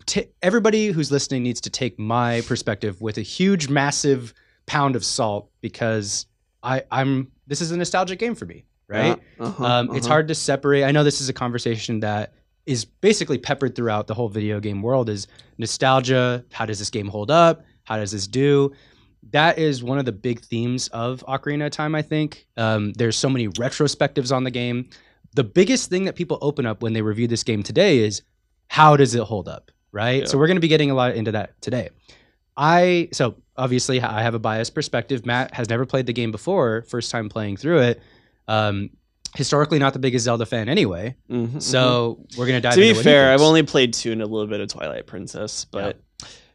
t- 0.06 0.26
everybody 0.42 0.88
who's 0.88 1.12
listening 1.12 1.44
needs 1.44 1.62
to 1.62 1.70
take 1.70 2.00
my 2.00 2.42
perspective 2.42 3.02
with 3.02 3.18
a 3.18 3.22
huge, 3.22 3.70
massive 3.70 4.34
pound 4.66 4.96
of 4.96 5.04
salt 5.06 5.50
because 5.62 6.26
I, 6.62 6.84
I'm 6.92 7.32
this 7.48 7.62
is 7.62 7.72
a 7.72 7.78
nostalgic 7.78 8.20
game 8.20 8.36
for 8.36 8.46
me, 8.46 8.66
right? 8.88 9.20
Yeah. 9.40 9.46
Uh-huh, 9.46 9.66
um, 9.66 9.96
It's 9.96 10.06
uh-huh. 10.06 10.14
hard 10.14 10.28
to 10.30 10.36
separate. 10.36 10.84
I 10.84 10.92
know 10.92 11.04
this 11.04 11.22
is 11.22 11.30
a 11.30 11.34
conversation 11.34 12.00
that 12.02 12.34
is 12.66 12.86
basically 12.86 13.38
peppered 13.38 13.76
throughout 13.76 14.08
the 14.08 14.14
whole 14.14 14.30
video 14.30 14.60
game 14.60 14.82
world. 14.82 15.10
Is 15.10 15.28
nostalgia? 15.58 16.46
How 16.52 16.66
does 16.66 16.80
this 16.80 16.90
game 16.90 17.08
hold 17.08 17.30
up? 17.30 17.66
How 17.84 17.98
does 17.98 18.12
this 18.12 18.28
do? 18.28 18.72
That 19.32 19.58
is 19.58 19.84
one 19.84 19.98
of 19.98 20.06
the 20.06 20.12
big 20.12 20.42
themes 20.42 20.88
of 20.90 21.24
Ocarina 21.28 21.66
of 21.68 21.72
Time. 21.72 21.96
I 21.96 22.02
think 22.02 22.46
um, 22.58 22.94
there's 22.94 23.16
so 23.16 23.30
many 23.30 23.48
retrospectives 23.48 24.36
on 24.36 24.44
the 24.44 24.52
game. 24.52 24.90
The 25.36 25.44
biggest 25.44 25.90
thing 25.90 26.06
that 26.06 26.16
people 26.16 26.38
open 26.42 26.66
up 26.66 26.82
when 26.84 26.94
they 26.94 27.02
review 27.02 27.28
this 27.28 27.44
game 27.44 27.64
today 27.64 28.00
is 28.00 28.22
how 28.68 28.96
does 28.98 29.16
it 29.16 29.24
hold 29.24 29.48
up, 29.48 29.72
right? 29.92 30.22
Yeah. 30.22 30.26
So 30.28 30.38
we're 30.38 30.48
going 30.48 30.58
to 30.58 30.62
be 30.62 30.68
getting 30.68 30.92
a 30.92 30.94
lot 30.96 31.16
into 31.16 31.32
that 31.32 31.60
today. 31.62 31.90
I 32.56 33.10
so 33.14 33.36
obviously 33.58 34.00
I 34.02 34.22
have 34.22 34.36
a 34.36 34.40
biased 34.40 34.76
perspective. 34.76 35.26
Matt 35.26 35.54
has 35.56 35.70
never 35.70 35.86
played 35.86 36.06
the 36.06 36.14
game 36.14 36.32
before, 36.32 36.84
first 36.84 37.10
time 37.10 37.30
playing 37.30 37.58
through 37.58 37.80
it. 37.80 38.02
Um, 38.48 38.92
historically, 39.36 39.80
not 39.80 39.94
the 39.94 40.00
biggest 40.00 40.26
Zelda 40.26 40.46
fan 40.46 40.70
anyway. 40.70 41.16
Mhm, 41.32 41.60
So 41.62 42.24
we're 42.38 42.46
gonna 42.46 42.62
dive. 42.62 42.76
to 42.76 42.80
be 42.80 42.94
fair, 42.94 43.34
I've 43.34 43.42
only 43.42 43.64
played 43.64 43.94
two 43.94 44.12
and 44.12 44.22
a 44.22 44.26
little 44.28 44.46
bit 44.48 44.60
of 44.60 44.68
Twilight 44.68 45.08
Princess, 45.08 45.66
but 45.66 45.84
I 45.84 45.94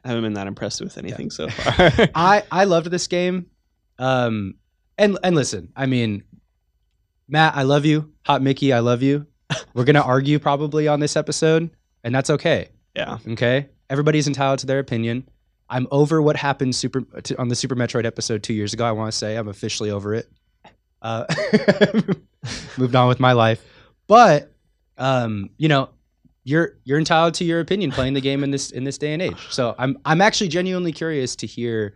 haven't 0.08 0.24
been 0.24 0.34
that 0.34 0.46
impressed 0.46 0.80
with 0.80 0.98
anything 0.98 1.30
so 1.30 1.48
far. 1.48 2.08
I 2.14 2.42
I 2.50 2.64
loved 2.64 2.90
this 2.90 3.06
game. 3.06 3.46
Um, 3.98 4.54
and 4.96 5.18
and 5.22 5.36
listen, 5.36 5.72
I 5.76 5.86
mean, 5.86 6.24
Matt, 7.28 7.56
I 7.56 7.62
love 7.62 7.84
you. 7.84 8.12
Hot 8.26 8.42
Mickey, 8.42 8.72
I 8.72 8.80
love 8.80 9.02
you. 9.02 9.26
We're 9.74 9.84
gonna 9.84 10.00
argue 10.02 10.38
probably 10.38 10.88
on 10.88 11.00
this 11.00 11.16
episode, 11.16 11.70
and 12.04 12.14
that's 12.14 12.30
okay. 12.30 12.70
yeah, 12.94 13.18
Okay, 13.28 13.68
everybody's 13.90 14.26
entitled 14.26 14.58
to 14.60 14.66
their 14.66 14.78
opinion. 14.78 15.28
I'm 15.70 15.86
over 15.90 16.22
what 16.22 16.36
happened 16.36 16.74
super 16.74 17.02
to, 17.02 17.38
on 17.38 17.48
the 17.48 17.54
Super 17.54 17.76
Metroid 17.76 18.06
episode 18.06 18.42
two 18.42 18.54
years 18.54 18.72
ago. 18.72 18.84
I 18.84 18.92
want 18.92 19.12
to 19.12 19.16
say 19.16 19.36
I'm 19.36 19.48
officially 19.48 19.90
over 19.90 20.14
it. 20.14 20.28
Uh, 21.02 21.24
moved 22.78 22.96
on 22.96 23.06
with 23.08 23.20
my 23.20 23.32
life, 23.32 23.62
but 24.06 24.52
um, 24.96 25.50
you 25.58 25.68
know, 25.68 25.90
you're 26.48 26.78
you're 26.84 26.98
entitled 26.98 27.34
to 27.34 27.44
your 27.44 27.60
opinion 27.60 27.90
playing 27.90 28.14
the 28.14 28.22
game 28.22 28.42
in 28.42 28.50
this 28.50 28.70
in 28.70 28.84
this 28.84 28.96
day 28.96 29.12
and 29.12 29.20
age. 29.20 29.46
So 29.50 29.74
I'm 29.78 29.98
I'm 30.06 30.22
actually 30.22 30.48
genuinely 30.48 30.92
curious 30.92 31.36
to 31.36 31.46
hear 31.46 31.94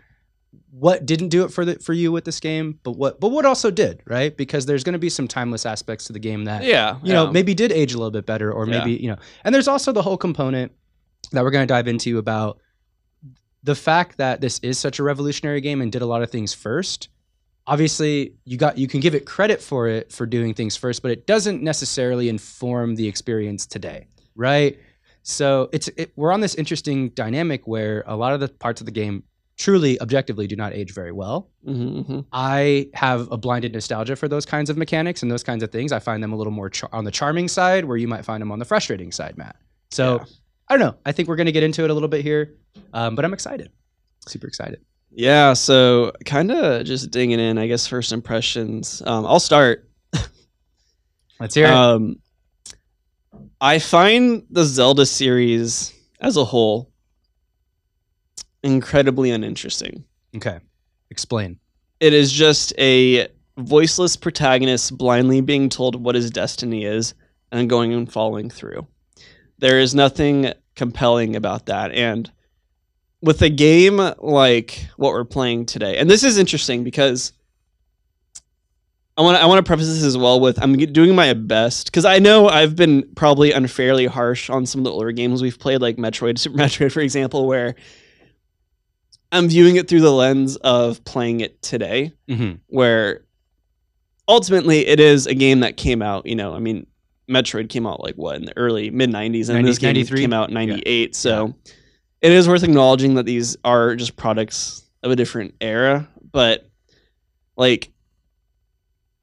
what 0.71 1.07
didn't 1.07 1.29
do 1.29 1.45
it 1.45 1.49
for 1.49 1.65
the 1.65 1.79
for 1.79 1.95
you 1.95 2.13
with 2.13 2.27
this 2.27 2.39
game, 2.39 2.79
but 2.83 2.93
what 2.93 3.19
but 3.19 3.31
what 3.31 3.47
also 3.47 3.71
did, 3.71 4.03
right? 4.07 4.37
Because 4.37 4.67
there's 4.67 4.85
going 4.85 4.93
to 4.93 4.99
be 4.99 5.09
some 5.09 5.27
timeless 5.27 5.65
aspects 5.65 6.05
to 6.07 6.13
the 6.13 6.19
game 6.19 6.45
that 6.45 6.65
yeah, 6.65 6.99
you 7.03 7.15
know 7.15 7.25
yeah. 7.25 7.31
maybe 7.31 7.55
did 7.55 7.73
age 7.73 7.95
a 7.95 7.97
little 7.97 8.11
bit 8.11 8.27
better 8.27 8.53
or 8.53 8.67
Yeah. 8.67 8.79
maybe 8.79 8.93
you 9.03 9.09
know 9.09 9.17
and 9.45 9.55
there's 9.55 9.69
also 9.69 9.91
the 9.91 10.03
whole 10.03 10.19
component 10.19 10.73
that 11.33 11.43
we're 11.43 11.51
going 11.51 11.67
to 11.67 11.73
dive 11.73 11.89
into 11.89 12.19
about 12.19 12.59
the 13.63 13.75
fact 13.75 14.19
that 14.19 14.43
this 14.43 14.59
is 14.59 14.79
such 14.79 14.99
a 14.99 15.03
revolutionary 15.03 15.63
game 15.63 15.81
and 15.81 15.91
did 15.91 16.03
a 16.03 16.07
lot 16.07 16.23
of 16.23 16.31
things 16.31 16.53
first 16.53 17.09
obviously 17.67 18.35
you 18.45 18.57
got 18.59 18.77
you 18.77 18.89
can 18.89 19.01
give 19.01 19.15
it 19.15 19.25
credit 19.25 19.63
for 19.63 19.87
it 19.87 20.11
for 20.13 20.27
doing 20.27 20.53
things 20.53 20.77
first 20.77 21.01
but 21.01 21.13
it 21.13 21.27
doesn't 21.29 21.63
necessarily 21.63 22.29
inform 22.29 22.97
the 22.97 23.07
experience 23.07 23.67
today 23.67 24.09
right 24.35 24.79
so 25.23 25.69
it's 25.73 25.89
it, 25.97 26.13
we're 26.17 26.33
on 26.33 26.41
this 26.41 26.55
interesting 26.57 27.11
dynamic 27.11 27.67
where 27.67 28.03
a 28.07 28.17
lot 28.17 28.33
of 28.33 28.41
the 28.41 28.49
parts 28.49 28.81
of 28.81 28.87
the 28.87 28.91
game 28.93 29.23
truly 29.57 30.01
objectively 30.01 30.47
do 30.47 30.57
not 30.57 30.73
age 30.73 30.93
very 30.95 31.13
well 31.13 31.49
Mhm, 31.67 32.05
mhm. 32.07 32.25
I 32.33 32.89
have 32.95 33.31
a 33.31 33.37
blinded 33.37 33.73
nostalgia 33.73 34.17
for 34.17 34.27
those 34.27 34.45
kinds 34.45 34.69
of 34.71 34.77
mechanics 34.77 35.23
and 35.23 35.31
those 35.31 35.45
kinds 35.45 35.63
of 35.63 35.71
things. 35.71 35.93
I 35.93 36.01
find 36.01 36.21
them 36.21 36.33
a 36.33 36.37
little 36.37 36.53
more 36.53 36.69
char- 36.69 36.91
on 36.93 37.05
the 37.05 37.13
charming 37.13 37.47
side, 37.47 37.85
where 37.85 37.97
you 37.97 38.09
might 38.09 38.25
find 38.25 38.41
them 38.41 38.51
on 38.51 38.59
the 38.59 38.65
frustrating 38.65 39.13
side, 39.13 39.39
Matt. 39.39 39.55
So 39.93 40.17
Yeah. 40.17 40.25
I 40.69 40.77
don't 40.77 40.87
know. 40.89 40.99
I 41.07 41.13
think 41.13 41.29
we're 41.29 41.37
gonna 41.37 41.53
get 41.53 41.63
into 41.63 41.85
it 41.85 41.91
a 41.91 41.95
little 41.95 42.09
bit 42.09 42.23
here, 42.23 42.55
um, 42.95 43.15
but 43.15 43.25
I'm 43.25 43.33
excited. 43.33 43.71
Super 44.27 44.49
excited. 44.49 44.81
Yeah, 45.13 45.53
so 45.53 46.11
kind 46.25 46.51
of 46.51 46.85
just 46.85 47.13
digging 47.13 47.39
in, 47.39 47.59
I 47.59 47.69
guess, 47.69 47.87
first 47.87 48.11
impressions. 48.13 49.03
Um, 49.07 49.25
I'll 49.27 49.39
start. 49.39 49.89
Let's 51.39 51.55
hear 51.55 51.67
it. 51.67 51.71
Um, 51.73 52.17
I 53.63 53.79
find 53.79 54.45
the 54.51 54.65
Zelda 54.65 55.07
series 55.07 55.95
as 56.21 56.37
a 56.37 56.45
whole 56.45 56.91
incredibly 58.65 59.31
uninteresting. 59.31 60.03
okay, 60.35 60.59
explain. 61.13 61.61
It 62.01 62.13
is 62.13 62.33
just 62.33 62.73
a 62.77 63.29
voiceless 63.57 64.17
protagonist 64.17 64.99
blindly 64.99 65.43
being 65.43 65.69
told 65.69 65.95
what 65.95 66.17
his 66.17 66.29
destiny 66.29 66.85
is 66.85 67.15
and 67.53 67.71
going 67.71 67.93
and 67.93 68.13
following 68.13 68.51
through. 68.51 68.85
There 69.59 69.79
is 69.79 69.95
nothing 69.95 70.53
compelling 70.75 71.37
about 71.37 71.67
that. 71.67 71.93
And 71.93 72.33
with 73.21 73.43
a 73.43 73.49
game 73.49 73.99
like 74.19 74.89
what 74.97 75.13
we're 75.13 75.25
playing 75.25 75.67
today, 75.67 75.99
and 75.99 76.11
this 76.11 76.25
is 76.25 76.37
interesting 76.37 76.83
because 76.83 77.33
I 79.17 79.23
want 79.23 79.37
to 79.37 79.43
I 79.43 79.47
want 79.47 79.59
to 79.59 79.69
preface 79.69 79.89
this 79.89 80.03
as 80.03 80.17
well 80.17 80.41
with 80.41 80.63
I'm 80.63 80.75
doing 80.77 81.15
my 81.15 81.35
best 81.35 81.87
because 81.87 82.05
I 82.05 82.19
know 82.19 82.49
I've 82.49 82.75
been 82.77 83.09
probably 83.15 83.53
unfairly 83.53 84.07
harsh 84.07 84.49
on 84.49 84.65
some 84.65 84.81
of 84.81 84.85
the 84.85 84.91
older 84.91 85.13
games 85.13 85.43
we've 85.43 85.59
played, 85.59 85.83
like 85.83 85.97
Metroid, 85.97 86.39
Super 86.39 86.57
Metroid, 86.57 86.93
for 86.93 87.01
example, 87.01 87.47
where 87.47 87.75
I'm 89.31 89.49
viewing 89.49 89.77
it 89.77 89.89
through 89.89 90.01
the 90.01 90.13
lens 90.13 90.57
of 90.57 91.05
playing 91.05 91.41
it 91.41 91.61
today 91.63 92.13
hmm 92.29 92.53
where 92.69 93.25
ultimately 94.29 94.87
it 94.87 95.01
is 95.01 95.27
a 95.27 95.35
game 95.35 95.61
that 95.61 95.77
came 95.77 96.01
out, 96.01 96.25
you 96.27 96.35
know, 96.35 96.55
I 96.55 96.59
mean, 96.59 96.87
Metroid 97.29 97.69
came 97.69 97.87
out 97.87 98.01
like 98.01 98.15
what 98.15 98.37
in 98.37 98.45
the 98.47 98.57
early 98.57 98.91
mid 98.91 99.11
90s 99.11 99.49
and 99.49 99.59
90 99.59 99.63
this 99.69 99.79
game 99.79 99.95
93? 99.95 100.21
came 100.21 100.33
out 100.33 100.49
in 100.49 100.55
98. 100.55 101.15
So 101.15 101.55
it 102.23 102.33
is 102.33 102.49
worth 102.49 102.63
acknowledging 102.63 103.15
that 103.15 103.27
these 103.27 103.57
are 103.65 103.95
just 103.95 104.17
products 104.17 104.89
of 105.03 105.11
a 105.11 105.17
different 105.17 105.55
era, 105.61 106.09
but 106.31 106.69
like 107.57 107.91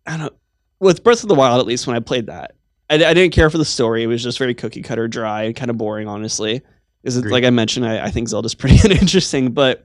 I 0.09 0.17
don't 0.17 0.33
with 0.79 1.03
Breath 1.03 1.23
of 1.23 1.29
the 1.29 1.35
Wild 1.35 1.59
at 1.59 1.67
least 1.67 1.87
when 1.87 1.95
I 1.95 1.99
played 1.99 2.27
that. 2.27 2.55
I, 2.89 2.95
I 2.95 3.13
didn't 3.13 3.31
care 3.33 3.49
for 3.49 3.57
the 3.57 3.65
story. 3.65 4.03
It 4.03 4.07
was 4.07 4.23
just 4.23 4.39
very 4.39 4.55
cookie 4.55 4.81
cutter, 4.81 5.07
dry, 5.07 5.43
and 5.43 5.55
kind 5.55 5.69
of 5.69 5.77
boring, 5.77 6.07
honestly. 6.07 6.61
Because 7.01 7.17
Agreed. 7.17 7.31
like 7.31 7.43
I 7.43 7.49
mentioned, 7.49 7.85
I, 7.85 8.05
I 8.05 8.09
think 8.09 8.27
Zelda's 8.27 8.55
pretty 8.55 8.79
uninteresting. 8.83 9.51
But 9.51 9.83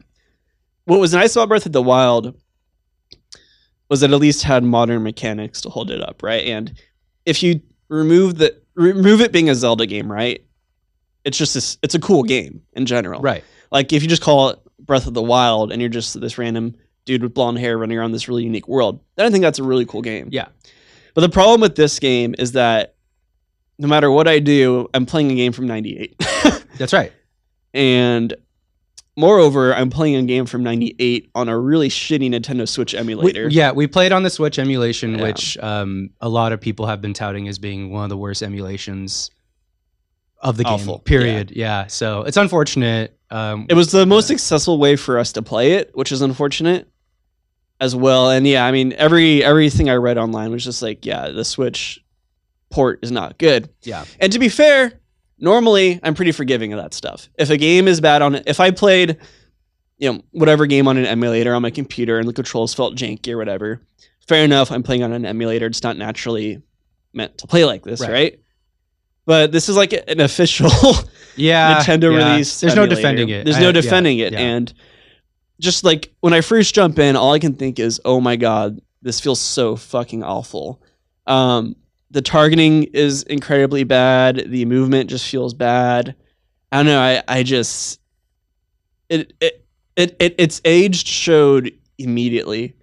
what 0.84 1.00
was 1.00 1.12
nice 1.12 1.36
about 1.36 1.48
Breath 1.48 1.66
of 1.66 1.72
the 1.72 1.82
Wild 1.82 2.34
was 3.88 4.00
that 4.00 4.10
it 4.10 4.14
at 4.14 4.20
least 4.20 4.42
had 4.42 4.64
modern 4.64 5.02
mechanics 5.02 5.60
to 5.62 5.70
hold 5.70 5.90
it 5.90 6.00
up, 6.00 6.22
right? 6.22 6.44
And 6.44 6.72
if 7.26 7.42
you 7.42 7.60
remove 7.88 8.38
the 8.38 8.60
remove 8.74 9.20
it 9.20 9.30
being 9.32 9.50
a 9.50 9.54
Zelda 9.54 9.86
game, 9.86 10.10
right? 10.10 10.44
It's 11.24 11.38
just 11.38 11.54
this, 11.54 11.78
it's 11.82 11.94
a 11.94 12.00
cool 12.00 12.22
game 12.22 12.62
in 12.72 12.86
general, 12.86 13.20
Right. 13.20 13.44
Like 13.70 13.92
if 13.92 14.02
you 14.02 14.08
just 14.08 14.22
call 14.22 14.50
it 14.50 14.58
Breath 14.78 15.06
of 15.06 15.14
the 15.14 15.22
Wild 15.22 15.72
and 15.72 15.80
you're 15.80 15.88
just 15.88 16.18
this 16.20 16.38
random 16.38 16.76
dude 17.04 17.22
with 17.22 17.34
blonde 17.34 17.58
hair 17.58 17.76
running 17.78 17.98
around 17.98 18.12
this 18.12 18.28
really 18.28 18.44
unique 18.44 18.66
world, 18.68 19.00
then 19.16 19.26
I 19.26 19.30
think 19.30 19.42
that's 19.42 19.58
a 19.58 19.62
really 19.62 19.84
cool 19.86 20.02
game. 20.02 20.28
Yeah. 20.32 20.48
But 21.14 21.20
the 21.20 21.28
problem 21.28 21.60
with 21.60 21.76
this 21.76 21.98
game 21.98 22.34
is 22.38 22.52
that 22.52 22.94
no 23.78 23.88
matter 23.88 24.10
what 24.10 24.26
I 24.28 24.38
do, 24.38 24.88
I'm 24.94 25.06
playing 25.06 25.30
a 25.30 25.34
game 25.34 25.52
from 25.52 25.66
'98, 25.66 26.16
That's 26.78 26.92
right. 26.92 27.12
and 27.72 28.34
moreover, 29.16 29.74
I'm 29.74 29.90
playing 29.90 30.16
a 30.16 30.22
game 30.24 30.46
from 30.46 30.62
'98 30.62 31.30
on 31.34 31.48
a 31.48 31.58
really 31.58 31.88
shitty 31.88 32.30
Nintendo 32.30 32.68
Switch 32.68 32.92
We- 32.94 32.98
emulator. 32.98 33.48
yeah, 33.48 33.72
we 33.72 33.86
played 33.86 34.12
on 34.12 34.22
the 34.22 34.30
Switch 34.30 34.58
emulation, 34.58 35.16
Yeah. 35.18 35.22
which 35.22 35.58
um, 35.58 36.10
a 36.20 36.28
lot 36.28 36.52
of 36.52 36.60
people 36.60 36.86
have 36.86 37.00
been 37.00 37.14
touting 37.14 37.48
as 37.48 37.58
being 37.58 37.90
one 37.90 38.04
of 38.04 38.10
the 38.10 38.16
worst 38.16 38.42
emulations 38.42 39.30
of 40.40 40.56
the 40.56 40.64
game. 40.64 40.98
Period. 41.00 41.52
Yeah. 41.54 41.86
So 41.86 42.22
it's 42.22 42.36
unfortunate. 42.36 43.16
Um, 43.30 43.66
It 43.68 43.74
was 43.74 43.90
the 43.92 44.04
most 44.06 44.26
successful 44.28 44.78
way 44.78 44.94
for 44.96 45.18
us 45.18 45.32
to 45.32 45.42
play 45.42 45.72
it, 45.74 45.90
which 45.94 46.12
is 46.12 46.22
unfortunate 46.22 46.88
as 47.80 47.94
well. 47.96 48.30
And 48.30 48.46
yeah, 48.46 48.64
I 48.64 48.72
mean, 48.72 48.92
every 48.94 49.42
everything 49.44 49.88
I 49.90 49.94
read 49.94 50.18
online 50.18 50.50
was 50.52 50.64
just 50.64 50.82
like, 50.82 51.04
yeah, 51.04 51.28
the 51.28 51.44
Switch 51.44 52.00
port 52.70 53.00
is 53.02 53.10
not 53.10 53.38
good. 53.38 53.68
yeah. 53.82 54.04
And 54.20 54.32
to 54.32 54.38
be 54.38 54.48
fair, 54.48 55.00
normally 55.38 56.00
I'm 56.02 56.14
pretty 56.14 56.32
forgiving 56.32 56.72
of 56.72 56.80
that 56.82 56.94
stuff. 56.94 57.28
If 57.38 57.50
a 57.50 57.56
game 57.56 57.86
is 57.88 58.00
bad 58.00 58.22
on 58.22 58.34
it, 58.36 58.44
if 58.46 58.58
I 58.60 58.70
played, 58.70 59.18
you 59.98 60.12
know, 60.12 60.22
whatever 60.32 60.66
game 60.66 60.88
on 60.88 60.96
an 60.96 61.06
emulator 61.06 61.54
on 61.54 61.62
my 61.62 61.70
computer 61.70 62.18
and 62.18 62.28
the 62.28 62.32
controls 62.32 62.74
felt 62.74 62.96
janky 62.96 63.32
or 63.32 63.36
whatever, 63.36 63.80
fair 64.26 64.44
enough. 64.44 64.72
I'm 64.72 64.82
playing 64.82 65.02
on 65.02 65.12
an 65.12 65.24
emulator. 65.24 65.66
It's 65.66 65.82
not 65.82 65.96
naturally 65.96 66.62
meant 67.12 67.38
to 67.38 67.46
play 67.46 67.64
like 67.64 67.84
this, 67.84 68.00
Right. 68.00 68.10
right? 68.10 68.40
But 69.26 69.52
this 69.52 69.68
is 69.68 69.76
like 69.76 69.92
an 69.92 70.20
official 70.20 70.70
Yeah. 71.36 71.78
Nintendo 71.78 72.12
yeah. 72.16 72.32
release. 72.32 72.60
There's 72.60 72.74
no 72.74 72.86
defending 72.86 73.28
it. 73.28 73.44
There's 73.44 73.56
I- 73.56 73.60
no 73.60 73.66
yeah, 73.66 73.72
defending 73.72 74.18
it. 74.18 74.32
yeah. 74.32 74.40
And 74.40 74.72
just 75.60 75.84
like 75.84 76.12
when 76.20 76.32
I 76.32 76.40
first 76.40 76.74
jump 76.74 76.98
in, 76.98 77.16
all 77.16 77.32
I 77.32 77.38
can 77.38 77.54
think 77.54 77.78
is, 77.78 78.00
oh 78.04 78.20
my 78.20 78.36
God, 78.36 78.80
this 79.02 79.20
feels 79.20 79.40
so 79.40 79.76
fucking 79.76 80.22
awful. 80.22 80.82
Um, 81.26 81.76
the 82.10 82.22
targeting 82.22 82.84
is 82.84 83.22
incredibly 83.24 83.84
bad. 83.84 84.44
The 84.50 84.64
movement 84.64 85.10
just 85.10 85.28
feels 85.28 85.54
bad. 85.54 86.14
I 86.72 86.78
don't 86.78 86.86
know. 86.86 87.00
I, 87.00 87.22
I 87.28 87.42
just, 87.42 88.00
it, 89.08 89.32
it, 89.40 89.64
it, 89.96 90.16
it, 90.18 90.34
its 90.38 90.60
aged 90.64 91.06
showed 91.06 91.72
immediately. 91.98 92.74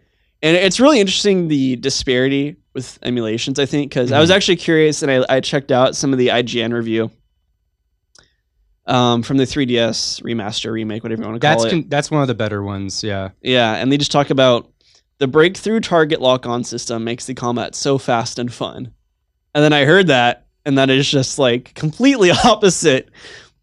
And 0.41 0.55
it's 0.57 0.79
really 0.79 0.99
interesting 0.99 1.47
the 1.47 1.75
disparity 1.75 2.55
with 2.73 2.97
emulations, 3.03 3.59
I 3.59 3.65
think, 3.65 3.91
because 3.91 4.11
I 4.11 4.19
was 4.19 4.29
Mhm. 4.29 4.35
actually 4.35 4.55
curious 4.57 5.03
and 5.03 5.11
I, 5.11 5.25
I 5.29 5.39
checked 5.41 5.71
out 5.71 5.95
some 5.95 6.13
of 6.13 6.19
the 6.19 6.27
IGN 6.29 6.73
review 6.73 7.11
um, 8.91 9.23
from 9.23 9.37
the 9.37 9.45
3DS 9.45 10.21
remaster, 10.23 10.71
remake, 10.71 11.03
whatever 11.03 11.21
you 11.21 11.27
want 11.29 11.41
to 11.41 11.47
call 11.47 11.57
That's 11.63 11.73
it. 11.73 11.75
con- 11.81 11.89
that's 11.89 12.11
one 12.11 12.21
of 12.21 12.27
the 12.27 12.35
better 12.35 12.61
ones. 12.61 13.03
Yeah. 13.03 13.29
yeah, 13.41 13.75
and 13.75 13.91
they 13.91 13.97
just 13.97 14.11
talk 14.11 14.29
about 14.29 14.69
the 15.17 15.27
breakthrough 15.27 15.79
target 15.79 16.19
lock 16.21 16.45
on 16.45 16.63
system 16.63 17.03
makes 17.03 17.25
the 17.25 17.33
combat 17.33 17.73
so 17.75 17.97
fast 17.97 18.37
and 18.39 18.51
fun. 18.53 18.91
And 19.55 19.63
then 19.63 19.73
I 19.73 19.85
heard 19.85 20.07
that, 20.07 20.45
and 20.65 20.77
that 20.77 20.89
is 20.89 21.09
just 21.09 21.39
like 21.39 21.73
completely 21.73 22.31
opposite 22.43 23.09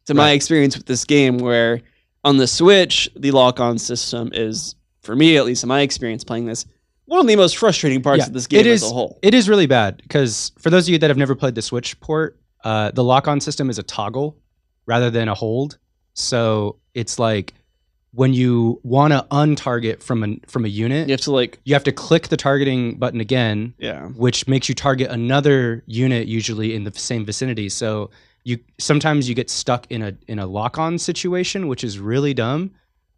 to 0.06 0.14
my 0.14 0.24
Right. 0.28 0.30
experience 0.32 0.76
with 0.76 0.86
this 0.86 1.04
game, 1.04 1.38
where 1.38 1.80
on 2.24 2.36
the 2.36 2.46
Switch, 2.46 3.08
the 3.16 3.30
lock 3.30 3.60
on 3.60 3.78
system 3.78 4.30
is, 4.32 4.74
for 5.02 5.14
me 5.14 5.36
at 5.36 5.44
least 5.44 5.62
in 5.62 5.68
my 5.68 5.80
experience 5.82 6.24
playing 6.24 6.46
this, 6.46 6.64
one 7.06 7.20
of 7.20 7.26
the 7.26 7.36
most 7.36 7.56
frustrating 7.56 8.02
parts 8.02 8.18
Yeah, 8.20 8.26
of 8.26 8.32
this 8.34 8.46
game 8.46 8.60
it 8.60 8.66
as 8.66 8.82
a 8.82 8.86
whole. 8.86 9.18
It 9.22 9.32
is 9.34 9.48
really 9.48 9.66
bad 9.66 9.98
because 10.02 10.52
for 10.58 10.68
those 10.70 10.86
of 10.88 10.92
you 10.92 10.98
that 10.98 11.08
have 11.10 11.16
never 11.16 11.34
played 11.34 11.54
the 11.54 11.62
Switch 11.62 11.98
port, 12.00 12.38
uh, 12.64 12.90
the 12.92 13.04
lock-on 13.04 13.40
system 13.40 13.70
is 13.70 13.78
a 13.78 13.82
toggle 13.82 14.36
rather 14.88 15.10
than 15.10 15.28
a 15.28 15.34
hold. 15.34 15.78
So 16.14 16.76
it's 16.94 17.18
like 17.20 17.54
when 18.12 18.32
you 18.32 18.80
want 18.82 19.12
to 19.12 19.24
untarget 19.30 20.02
from 20.02 20.24
a 20.24 20.36
from 20.48 20.64
a 20.64 20.68
unit, 20.68 21.06
You 21.06 21.12
have 21.12 21.20
to 21.20 21.30
like, 21.30 21.60
you 21.64 21.74
have 21.74 21.84
to 21.84 21.92
click 21.92 22.28
the 22.28 22.36
targeting 22.36 22.98
button 22.98 23.20
again, 23.20 23.74
yeah, 23.78 24.06
which 24.08 24.48
makes 24.48 24.68
you 24.68 24.74
target 24.74 25.10
another 25.10 25.84
unit 25.86 26.26
usually 26.26 26.74
in 26.74 26.82
the 26.84 26.92
same 26.98 27.24
vicinity. 27.24 27.68
So 27.68 28.10
you 28.44 28.58
sometimes 28.78 29.28
you 29.28 29.34
get 29.34 29.50
stuck 29.50 29.86
in 29.90 30.02
a 30.02 30.16
in 30.26 30.38
a 30.38 30.46
lock-on 30.46 30.98
situation, 30.98 31.68
which 31.68 31.84
is 31.84 31.98
really 32.00 32.34
dumb. 32.34 32.72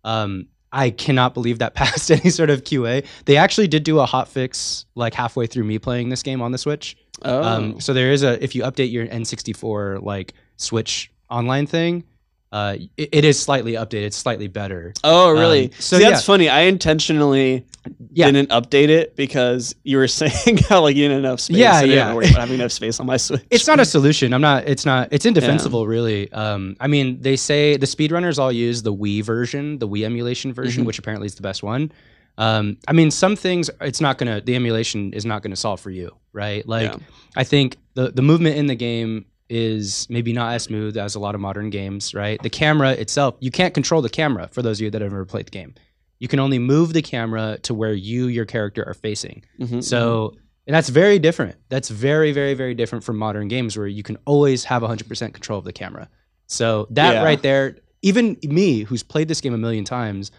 Um, 0.05 0.49
I 0.73 0.91
cannot 0.91 1.35
believe 1.35 1.61
that 1.61 1.75
passed 1.81 2.11
any 2.11 2.31
sort 2.31 2.51
of 2.51 2.65
QA. 2.65 3.07
They 3.27 3.37
actually 3.37 3.69
did 3.69 3.85
do 3.85 4.01
a 4.01 4.07
hot 4.07 4.29
fix 4.29 4.87
like 4.97 5.15
halfway 5.15 5.47
through 5.47 5.65
me 5.65 5.79
playing 5.79 6.09
this 6.09 6.23
game 6.25 6.43
on 6.43 6.51
the 6.53 6.59
Switch. 6.59 6.97
oh, 7.23 7.43
Um, 7.43 7.81
so 7.81 7.95
there 7.95 8.11
is 8.11 8.25
a 8.25 8.43
if 8.43 8.55
you 8.57 8.65
update 8.65 8.91
your 8.91 9.07
N64 9.07 10.03
like 10.03 10.35
Switch 10.57 11.11
online 11.31 11.67
thing, 11.67 12.05
uh, 12.53 12.77
it, 12.97 13.09
it 13.13 13.25
is 13.25 13.39
slightly 13.39 13.73
updated, 13.75 14.05
it's 14.07 14.17
slightly 14.17 14.49
better. 14.49 14.93
oh, 15.05 15.31
really? 15.31 15.67
um, 15.67 15.71
so 15.79 15.99
See, 15.99 16.03
that's 16.05 16.23
yeah. 16.23 16.27
funny. 16.27 16.49
I 16.49 16.63
intentionally 16.63 17.65
Yeah. 18.13 18.27
didn't 18.31 18.51
update 18.51 18.89
it 18.89 19.15
because 19.15 19.75
you 19.85 19.99
were 19.99 20.09
saying 20.21 20.59
how 20.69 20.83
like 20.83 20.97
you 20.97 21.05
didn't 21.05 21.19
have 21.23 21.25
enough 21.31 21.41
space. 21.41 21.57
Yeah, 21.59 21.75
I 21.75 21.81
didn't 21.83 21.97
yeah. 21.97 22.13
worry 22.15 22.27
about 22.27 22.41
having 22.41 22.57
enough 22.57 22.73
space 22.73 22.99
on 22.99 23.07
my 23.07 23.17
Switch. 23.27 23.43
It's 23.51 23.69
not 23.69 23.79
a 23.79 23.85
solution. 23.85 24.33
I'm 24.35 24.41
not. 24.41 24.67
It's 24.69 24.85
not. 24.85 25.09
It's 25.13 25.27
indefensible, 25.27 25.87
really. 25.87 26.31
Um, 26.33 26.77
I 26.81 26.89
mean, 26.89 27.21
they 27.23 27.37
say 27.37 27.77
the 27.77 27.87
speedrunners 27.87 28.39
all 28.39 28.51
use 28.51 28.83
the 28.83 28.93
Wii 28.93 29.23
version, 29.23 29.79
the 29.79 29.87
Wii 29.89 30.05
emulation 30.05 30.53
version, 30.53 30.83
Mhm. 30.83 30.87
which 30.89 30.99
apparently 30.99 31.27
is 31.27 31.37
the 31.37 31.43
best 31.43 31.63
one. 31.63 31.93
Um, 32.37 32.79
I 32.89 32.93
mean, 32.95 33.11
some 33.13 33.37
things 33.37 33.71
it's 33.81 34.01
not 34.01 34.19
gonna. 34.19 34.41
The 34.41 34.57
emulation 34.57 35.13
is 35.13 35.25
not 35.25 35.43
gonna 35.43 35.57
solve 35.57 35.79
for 35.81 35.91
you, 35.91 36.17
right? 36.33 36.67
Like, 36.67 36.91
Yeah. 36.91 36.97
I 37.37 37.45
think 37.45 37.77
the 37.95 38.11
the 38.11 38.23
movement 38.23 38.57
in 38.57 38.67
the 38.67 38.75
game 38.75 39.27
is 39.51 40.07
maybe 40.09 40.33
not 40.33 40.55
as 40.55 40.63
smooth 40.63 40.97
as 40.97 41.15
a 41.15 41.19
lot 41.21 41.35
of 41.35 41.41
modern 41.41 41.69
games, 41.71 42.15
right? 42.15 42.41
The 42.43 42.49
camera 42.51 42.93
itself, 42.93 43.35
you 43.41 43.51
can't 43.51 43.75
control 43.75 44.01
the 44.01 44.09
camera. 44.09 44.49
For 44.53 44.63
those 44.63 44.79
of 44.81 44.85
you 44.85 44.91
that 44.91 45.03
have 45.03 45.13
ever 45.13 45.25
played 45.27 45.47
the 45.47 45.51
game, 45.51 45.75
you 46.21 46.29
can 46.29 46.39
only 46.39 46.59
move 46.59 46.93
the 46.93 47.03
camera 47.03 47.59
to 47.63 47.75
where 47.75 47.93
you, 47.93 48.27
your 48.29 48.45
character, 48.47 48.85
are 48.87 48.95
facing. 48.95 49.43
Mhm, 49.59 49.83
So, 49.83 50.37
and 50.67 50.75
that's 50.75 50.89
very 50.89 51.19
different. 51.19 51.57
That's 51.69 51.89
very, 51.89 52.31
very, 52.33 52.55
very 52.55 52.75
different 52.75 53.05
from 53.05 53.19
modern 53.19 53.49
games 53.49 53.77
where 53.77 53.89
you 53.89 54.03
can 54.05 54.17
always 54.25 54.65
have 54.65 54.83
100% 54.83 55.35
control 55.35 55.59
of 55.59 55.65
the 55.65 55.73
camera. 55.73 56.09
So, 56.47 56.87
that 56.91 57.15
Yeah. 57.15 57.25
right 57.25 57.43
there, 57.43 57.77
even 58.03 58.37
me, 58.45 58.85
who's 58.85 59.03
played 59.03 59.29
this 59.29 59.41
game 59.41 59.53
a 59.55 59.59
million 59.59 59.85
times, 59.85 60.31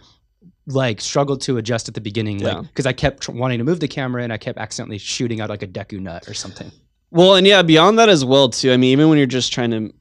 like 0.68 1.02
struggled 1.02 1.42
to 1.42 1.58
adjust 1.58 1.88
at 1.90 1.96
the 1.96 2.02
beginning, 2.02 2.40
like 2.40 2.54
Yeah. 2.56 2.62
because 2.62 2.86
I 2.86 2.94
kept 2.94 3.24
tr- 3.24 3.32
wanting 3.32 3.58
to 3.58 3.64
move 3.66 3.80
the 3.82 3.88
camera 3.88 4.24
and 4.24 4.32
I 4.32 4.38
kept 4.38 4.58
accidentally 4.58 5.00
shooting 5.00 5.42
out 5.42 5.50
like 5.50 5.64
a 5.64 5.68
Deku 5.68 6.00
nut 6.00 6.28
or 6.30 6.34
something. 6.34 6.72
Well, 7.12 7.36
and 7.36 7.46
yeah, 7.46 7.62
beyond 7.62 8.00
that 8.00 8.10
as 8.10 8.24
well 8.24 8.50
too. 8.50 8.72
I 8.72 8.78
mean, 8.78 8.92
even 8.92 9.10
when 9.10 9.18
you're 9.18 9.28
just 9.28 9.52
trying 9.52 9.72
to 9.72 9.94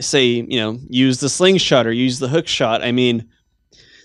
say 0.00 0.26
you 0.26 0.58
know 0.58 0.78
use 0.88 1.20
the 1.20 1.28
slingshot 1.28 1.86
or 1.86 1.92
use 1.92 2.18
the 2.18 2.28
hook 2.28 2.46
shot. 2.46 2.82
I 2.82 2.92
mean, 2.92 3.28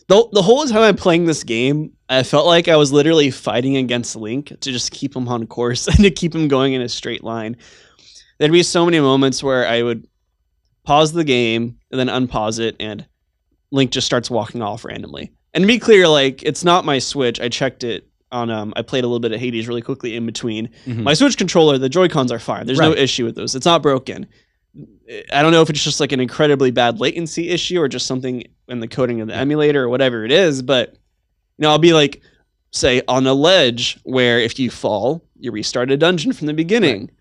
the 0.07 0.27
the 0.31 0.41
whole 0.41 0.65
time 0.65 0.81
I'm 0.81 0.95
playing 0.95 1.25
this 1.25 1.43
game, 1.43 1.93
I 2.09 2.23
felt 2.23 2.45
like 2.45 2.67
I 2.67 2.75
was 2.75 2.91
literally 2.91 3.31
fighting 3.31 3.77
against 3.77 4.15
Link 4.15 4.47
to 4.47 4.71
just 4.71 4.91
keep 4.91 5.15
him 5.15 5.27
on 5.27 5.47
course 5.47 5.87
and 5.87 5.97
to 5.99 6.11
keep 6.11 6.33
him 6.33 6.47
going 6.47 6.73
in 6.73 6.81
a 6.81 6.89
straight 6.89 7.23
line. 7.23 7.57
There'd 8.37 8.51
be 8.51 8.63
so 8.63 8.85
many 8.85 8.99
moments 8.99 9.43
where 9.43 9.67
I 9.67 9.83
would 9.83 10.07
pause 10.83 11.13
the 11.13 11.23
game 11.23 11.77
and 11.91 11.99
then 11.99 12.07
unpause 12.07 12.59
it, 12.59 12.75
and 12.79 13.05
Link 13.71 13.91
just 13.91 14.07
starts 14.07 14.31
walking 14.31 14.61
off 14.61 14.85
randomly. 14.85 15.31
And 15.53 15.63
to 15.63 15.67
be 15.67 15.79
clear, 15.79 16.07
like 16.07 16.43
it's 16.43 16.63
not 16.63 16.85
my 16.85 16.99
Switch. 16.99 17.39
I 17.39 17.49
checked 17.49 17.83
it 17.83 18.07
on. 18.31 18.49
Um, 18.49 18.73
I 18.75 18.81
played 18.81 19.03
a 19.03 19.07
little 19.07 19.19
bit 19.19 19.31
of 19.31 19.39
Hades 19.39 19.67
really 19.67 19.81
quickly 19.81 20.15
in 20.15 20.25
between. 20.25 20.69
Mhm. 20.85 21.03
My 21.03 21.13
Switch 21.13 21.37
controller, 21.37 21.77
the 21.77 21.89
Joy 21.89 22.07
Cons 22.07 22.31
are 22.31 22.39
fine. 22.39 22.65
There's 22.65 22.79
no 22.79 22.93
issue 22.93 23.25
with 23.25 23.35
those. 23.35 23.55
It's 23.55 23.65
not 23.65 23.81
broken. 23.81 24.27
I 25.33 25.41
don't 25.41 25.51
know 25.51 25.61
if 25.61 25.69
it's 25.69 25.83
just 25.83 25.99
like 25.99 26.13
an 26.13 26.19
incredibly 26.21 26.71
bad 26.71 26.99
latency 27.01 27.49
issue 27.49 27.79
or 27.81 27.89
just 27.89 28.07
something 28.07 28.43
in 28.69 28.79
the 28.79 28.87
coding 28.87 29.19
of 29.19 29.27
the 29.27 29.35
emulator 29.35 29.83
or 29.83 29.89
whatever 29.89 30.23
it 30.23 30.31
is. 30.31 30.61
But 30.61 30.91
you 31.57 31.63
know, 31.63 31.69
I'll 31.71 31.77
be 31.79 31.93
like, 31.93 32.21
say, 32.71 33.01
on 33.07 33.27
a 33.27 33.33
ledge 33.33 33.99
where 34.03 34.39
if 34.39 34.57
you 34.59 34.69
fall, 34.69 35.23
you 35.37 35.51
restart 35.51 35.91
a 35.91 35.97
dungeon 35.97 36.31
from 36.31 36.47
the 36.47 36.53
beginning, 36.53 37.11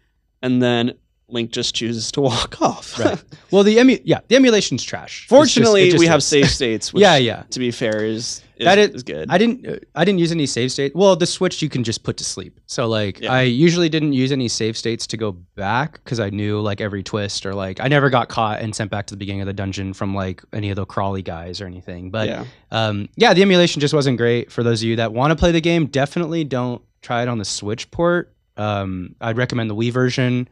and 0.43 0.63
then 0.63 0.93
Link 1.29 1.51
just 1.51 1.75
chooses 1.75 2.13
to 2.13 2.21
walk 2.31 2.63
off. 2.63 2.97
Right. 3.01 3.23
well, 3.51 3.65
the 3.65 3.79
emu- 3.79 3.99
yeah, 4.05 4.21
the 4.29 4.37
emulation's 4.37 4.85
trash. 4.85 5.21
Just- 5.23 5.29
Fortunately, 5.29 5.87
just 5.91 5.99
we 5.99 6.07
have 6.07 6.23
save 6.23 6.49
states. 6.59 6.93
Which, 6.93 7.03
yeah, 7.03 7.17
yeah. 7.17 7.43
To 7.51 7.59
be 7.59 7.73
fair, 7.73 8.05
is 8.05 8.43
is, 8.61 8.65
That 8.67 8.79
is- 8.79 8.91
is 8.91 9.03
good. 9.03 9.31
I 9.31 9.39
didn't. 9.39 9.85
I 9.95 10.05
didn't 10.05 10.19
use 10.21 10.31
any 10.33 10.47
save 10.47 10.71
state. 10.71 10.95
Well, 10.95 11.17
the 11.17 11.27
Switch 11.27 11.63
you 11.63 11.69
can 11.69 11.83
just 11.83 12.03
put 12.05 12.17
to 12.19 12.25
sleep. 12.25 12.61
So 12.67 12.87
like, 12.87 13.21
Yeah. 13.21 13.33
I 13.33 13.43
usually 13.43 13.89
didn't 13.89 14.13
use 14.13 14.31
any 14.33 14.49
save 14.49 14.77
states 14.77 15.07
to 15.09 15.17
go 15.17 15.33
back 15.33 15.95
because 16.05 16.21
I 16.21 16.31
knew 16.31 16.61
like 16.61 16.81
every 16.81 17.03
twist 17.03 17.47
or 17.47 17.55
like 17.55 17.81
I 17.81 17.89
never 17.89 18.11
got 18.11 18.29
caught 18.29 18.61
and 18.61 18.75
sent 18.75 18.91
back 18.91 19.07
to 19.09 19.15
the 19.15 19.19
beginning 19.19 19.41
of 19.43 19.47
the 19.47 19.53
dungeon 19.53 19.93
from 19.95 20.15
like 20.15 20.43
any 20.53 20.71
of 20.71 20.77
the 20.77 20.85
crawly 20.85 21.23
guys 21.23 21.61
or 21.61 21.67
anything. 21.67 22.11
But 22.11 22.29
yeah. 22.29 22.45
um, 22.71 23.09
yeah, 23.17 23.35
the 23.35 23.43
emulation 23.43 23.81
just 23.81 23.95
wasn't 23.95 24.19
great. 24.19 24.53
For 24.53 24.63
those 24.63 24.83
of 24.83 24.89
you 24.89 24.97
that 24.97 25.13
want 25.13 25.31
to 25.31 25.37
play 25.37 25.53
the 25.53 25.61
game, 25.61 25.87
definitely 25.87 26.45
don't 26.45 26.83
try 27.03 27.23
it 27.23 27.29
on 27.29 27.39
the 27.39 27.45
Switch 27.45 27.91
port. 27.91 28.35
Um, 28.57 29.15
I'd 29.21 29.39
recommend 29.39 29.71
the 29.71 29.75
Wii 29.75 29.91
version. 29.93 30.49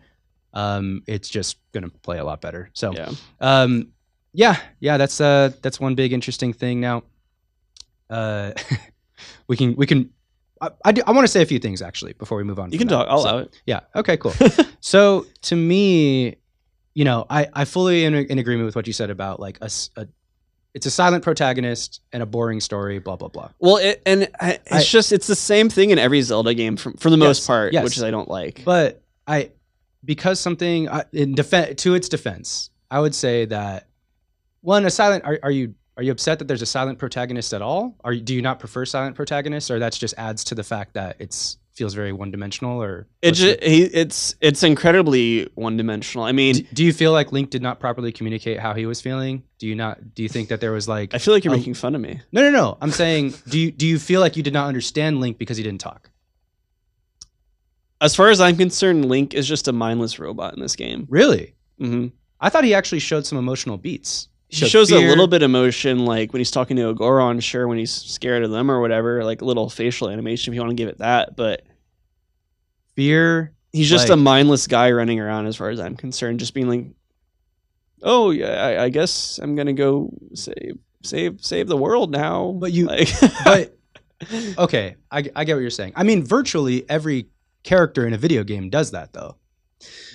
Um, 0.54 1.02
it's 1.06 1.28
just 1.28 1.58
gonna 1.72 1.90
play 2.02 2.18
a 2.18 2.24
lot 2.24 2.40
better. 2.40 2.70
So 2.72 2.92
Yeah. 2.94 3.10
um, 3.40 3.88
yeah, 4.32 4.56
yeah, 4.80 4.96
that's 4.96 5.20
uh, 5.20 5.50
that's 5.62 5.78
one 5.80 5.94
big 5.94 6.12
interesting 6.12 6.52
thing. 6.52 6.80
Now, 6.80 7.02
uh, 8.10 8.52
we 9.48 9.56
can 9.56 9.74
we 9.76 9.86
can. 9.86 10.10
I, 10.60 10.70
I, 10.84 10.92
do- 10.92 11.02
I 11.06 11.12
want 11.12 11.24
to 11.24 11.28
say 11.28 11.40
a 11.42 11.46
few 11.46 11.60
things 11.60 11.80
actually 11.82 12.14
before 12.14 12.36
we 12.36 12.42
move 12.44 12.58
on. 12.58 12.72
You 12.72 12.78
can 12.78 12.88
that. 12.88 12.94
talk. 12.94 13.06
I'll 13.08 13.20
So- 13.22 13.28
allow 13.28 13.38
it. 13.38 13.60
yeah. 13.66 13.80
Okay. 13.94 14.16
Cool. 14.16 14.32
so 14.80 15.26
to 15.42 15.56
me, 15.56 16.36
you 16.94 17.04
know, 17.04 17.26
I 17.30 17.46
I 17.52 17.64
fully 17.64 18.04
in, 18.04 18.14
in 18.14 18.38
agreement 18.38 18.66
with 18.66 18.74
what 18.76 18.86
you 18.86 18.92
said 18.92 19.10
about 19.10 19.38
like 19.40 19.58
a, 19.60 19.70
a- 19.96 20.08
it's 20.74 20.84
a 20.86 20.90
silent 20.90 21.24
protagonist 21.24 22.00
and 22.12 22.22
a 22.22 22.26
boring 22.26 22.60
story. 22.60 22.98
Blah 22.98 23.16
blah 23.16 23.28
blah. 23.28 23.50
Well, 23.60 23.76
it, 23.76 24.02
and 24.04 24.28
I, 24.40 24.52
it's 24.66 24.72
I- 24.72 24.82
just 24.82 25.12
it's 25.12 25.26
the 25.28 25.36
same 25.36 25.68
thing 25.70 25.90
in 25.90 25.98
every 25.98 26.20
Zelda 26.22 26.54
game 26.54 26.76
for, 26.76 26.92
for 26.98 27.10
the 27.10 27.16
most 27.16 27.46
part, 27.46 27.72
yes. 27.72 27.84
which 27.84 27.96
is 27.96 28.02
I 28.02 28.10
don't 28.10 28.28
like. 28.28 28.62
But 28.64 29.02
I, 29.26 29.52
because 30.04 30.40
something 30.40 30.88
I- 30.88 31.04
in 31.12 31.34
defense 31.34 31.80
to 31.82 31.94
its 31.94 32.08
defense, 32.08 32.70
I 32.90 32.98
would 33.00 33.14
say 33.14 33.44
that 33.46 33.88
one 34.60 34.84
a 34.86 34.90
silent. 34.90 35.24
Are, 35.24 35.38
are 35.42 35.50
you 35.50 35.74
are 35.98 36.02
you 36.04 36.12
upset 36.12 36.38
that 36.38 36.46
there's 36.46 36.62
a 36.62 36.66
silent 36.66 37.00
protagonist 37.00 37.52
at 37.52 37.60
all? 37.60 37.96
Are 38.04 38.12
you, 38.12 38.20
do 38.20 38.32
you 38.32 38.40
not 38.40 38.60
prefer 38.60 38.84
silent 38.84 39.16
protagonists, 39.16 39.68
or 39.68 39.80
that's 39.80 39.98
just 39.98 40.14
adds 40.16 40.44
to 40.44 40.54
the 40.54 40.62
fact 40.62 40.94
that 40.94 41.16
it's 41.18 41.58
feels 41.72 41.92
very 41.92 42.12
one 42.12 42.30
dimensional? 42.30 42.80
Or 42.80 43.08
it 43.20 43.32
just, 43.32 43.60
he, 43.62 43.82
it's 43.82 44.36
it's 44.40 44.62
incredibly 44.62 45.50
one 45.56 45.76
dimensional. 45.76 46.24
I 46.24 46.30
mean, 46.30 46.54
do, 46.54 46.62
do 46.72 46.84
you 46.84 46.92
feel 46.92 47.10
like 47.10 47.32
Link 47.32 47.50
did 47.50 47.62
not 47.62 47.80
properly 47.80 48.12
communicate 48.12 48.60
how 48.60 48.74
he 48.74 48.86
was 48.86 49.00
feeling? 49.00 49.42
Do 49.58 49.66
you 49.66 49.74
not? 49.74 50.14
Do 50.14 50.22
you 50.22 50.28
think 50.28 50.50
that 50.50 50.60
there 50.60 50.70
was 50.70 50.86
like 50.86 51.14
I 51.14 51.18
feel 51.18 51.34
like 51.34 51.44
you're 51.44 51.54
making 51.54 51.74
fun 51.74 51.96
of 51.96 52.00
me. 52.00 52.20
no 52.30 52.42
no 52.42 52.50
no? 52.50 52.78
I'm 52.80 52.92
saying 52.92 53.34
do 53.48 53.58
you 53.58 53.72
do 53.72 53.84
you 53.84 53.98
feel 53.98 54.20
like 54.20 54.36
you 54.36 54.44
did 54.44 54.52
not 54.52 54.68
understand 54.68 55.20
Link 55.20 55.36
because 55.36 55.56
he 55.56 55.64
didn't 55.64 55.80
talk? 55.80 56.10
As 58.00 58.14
far 58.14 58.30
as 58.30 58.40
I'm 58.40 58.56
concerned, 58.56 59.06
Link 59.06 59.34
is 59.34 59.48
just 59.48 59.66
a 59.66 59.72
mindless 59.72 60.20
robot 60.20 60.54
in 60.54 60.60
this 60.60 60.76
game. 60.76 61.08
Really? 61.10 61.56
hmm 61.78 62.08
I 62.40 62.50
thought 62.50 62.62
he 62.62 62.72
actually 62.72 63.00
showed 63.00 63.26
some 63.26 63.36
emotional 63.36 63.76
beats. 63.78 64.27
He 64.50 64.66
shows 64.66 64.90
a 64.90 64.96
little 64.98 65.26
bit 65.26 65.42
of 65.42 65.50
emotion, 65.50 66.06
like 66.06 66.32
when 66.32 66.40
he's 66.40 66.50
talking 66.50 66.76
to 66.76 66.88
a 66.88 66.94
Goron, 66.94 67.38
sure, 67.40 67.68
when 67.68 67.76
he's 67.78 67.90
scared 67.92 68.42
of 68.44 68.50
them 68.50 68.70
or 68.70 68.80
whatever, 68.80 69.22
like 69.22 69.42
a 69.42 69.44
little 69.44 69.68
facial 69.68 70.08
animation 70.08 70.52
if 70.52 70.54
you 70.54 70.60
want 70.62 70.70
to 70.70 70.74
give 70.74 70.88
it 70.88 70.98
that. 70.98 71.36
But 71.36 71.64
fear. 72.96 73.52
he's 73.72 73.88
just 73.88 74.08
Like- 74.08 74.14
a 74.14 74.16
mindless 74.16 74.66
guy 74.66 74.90
running 74.90 75.20
around, 75.20 75.46
as 75.46 75.56
far 75.56 75.70
as 75.70 75.80
I'm 75.80 75.96
concerned, 75.96 76.40
just 76.40 76.54
being 76.54 76.68
like, 76.68 76.86
"Oh 78.02 78.30
yeah, 78.30 78.52
I, 78.64 78.84
I 78.84 78.88
guess 78.88 79.38
I'm 79.42 79.54
gonna 79.54 79.72
go 79.72 80.10
save 80.34 80.78
save 81.02 81.44
save 81.44 81.68
the 81.68 81.76
world 81.76 82.10
now." 82.10 82.52
But 82.58 82.72
you- 82.72 82.86
like, 82.86 83.08
But 83.44 83.76
okay, 84.58 84.96
I, 85.10 85.18
I 85.36 85.44
get 85.44 85.54
what 85.54 85.60
you're 85.60 85.70
saying. 85.70 85.92
I 85.94 86.02
mean, 86.02 86.24
virtually 86.24 86.88
every 86.88 87.28
character 87.64 88.06
in 88.06 88.14
a 88.14 88.18
video 88.18 88.44
game 88.44 88.70
does 88.70 88.92
that, 88.92 89.12
though. 89.12 89.36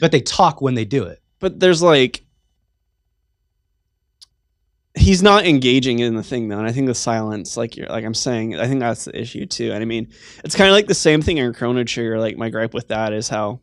But 0.02 0.12
they 0.12 0.22
talk 0.22 0.62
when 0.62 0.74
they 0.74 0.86
do 0.86 1.04
it. 1.04 1.19
but 1.39 1.60
there's 1.60 1.82
like 1.82 2.23
he's 5.04 5.22
not 5.22 5.46
engaging 5.46 6.00
in 6.00 6.16
the 6.16 6.24
thing 6.24 6.48
though 6.48 6.58
and 6.58 6.68
i 6.68 6.72
think 6.72 6.88
the 6.88 6.96
silence 6.96 7.58
like 7.58 7.76
you're 7.76 7.88
like 7.88 8.06
i'm 8.06 8.13
saying 8.13 8.56
i 8.60 8.68
think 8.68 8.80
that's 8.80 9.06
the 9.06 9.20
issue 9.20 9.46
too 9.46 9.72
and 9.72 9.82
i 9.82 9.86
mean 9.86 10.08
it's 10.44 10.56
kind 10.56 10.70
of 10.70 10.74
like 10.74 10.88
the 10.88 10.94
same 10.96 11.22
thing 11.22 11.38
in 11.38 11.54
chrono 11.54 11.84
trigger 11.84 12.20
like 12.20 12.38
my 12.38 12.50
gripe 12.50 12.74
with 12.74 12.88
that 12.88 13.12
is 13.13 13.28
how 13.30 13.60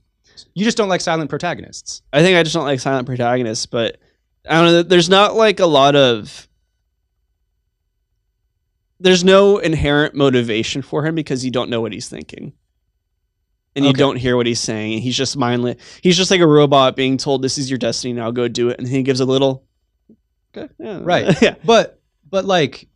You 0.54 0.64
just 0.64 0.76
don't 0.76 0.88
like 0.88 1.00
silent 1.00 1.30
protagonists. 1.30 2.02
i 2.12 2.22
think 2.22 2.36
i 2.36 2.42
just 2.42 2.54
don't 2.54 2.64
like 2.64 2.80
silent 2.80 3.06
protagonists 3.06 3.66
but 3.66 3.98
i 4.48 4.54
don't 4.54 4.66
know 4.66 4.82
there's 4.82 5.08
not 5.08 5.34
like 5.34 5.60
a 5.60 5.66
lot 5.66 5.96
of 5.96 6.46
there's 8.98 9.24
no 9.24 9.58
inherent 9.58 10.14
motivation 10.14 10.82
for 10.82 11.06
him 11.06 11.14
because 11.14 11.44
you 11.44 11.50
don't 11.50 11.70
know 11.70 11.80
what 11.80 11.92
he's 11.92 12.08
thinking 12.08 12.52
and 13.76 13.84
you 13.84 13.90
Okay. 13.90 13.98
don't 13.98 14.16
hear 14.16 14.36
what 14.36 14.46
he's 14.46 14.60
saying 14.60 14.94
and 14.94 15.02
he's 15.02 15.16
just 15.16 15.36
mindless 15.36 15.76
he's 16.02 16.16
just 16.16 16.30
like 16.30 16.40
a 16.40 16.46
robot 16.46 16.96
being 16.96 17.16
told 17.16 17.40
this 17.42 17.56
is 17.56 17.70
your 17.70 17.78
destiny 17.78 18.12
now 18.12 18.30
go 18.30 18.46
do 18.48 18.68
it 18.68 18.78
and 18.78 18.86
he 18.88 19.02
gives 19.02 19.20
a 19.20 19.24
little 19.24 19.64
okay 20.56 20.72
yeah 20.78 21.00
Right. 21.02 21.40
yeah 21.42 21.54
But 21.64 22.00
but 22.28 22.44
like 22.44 22.88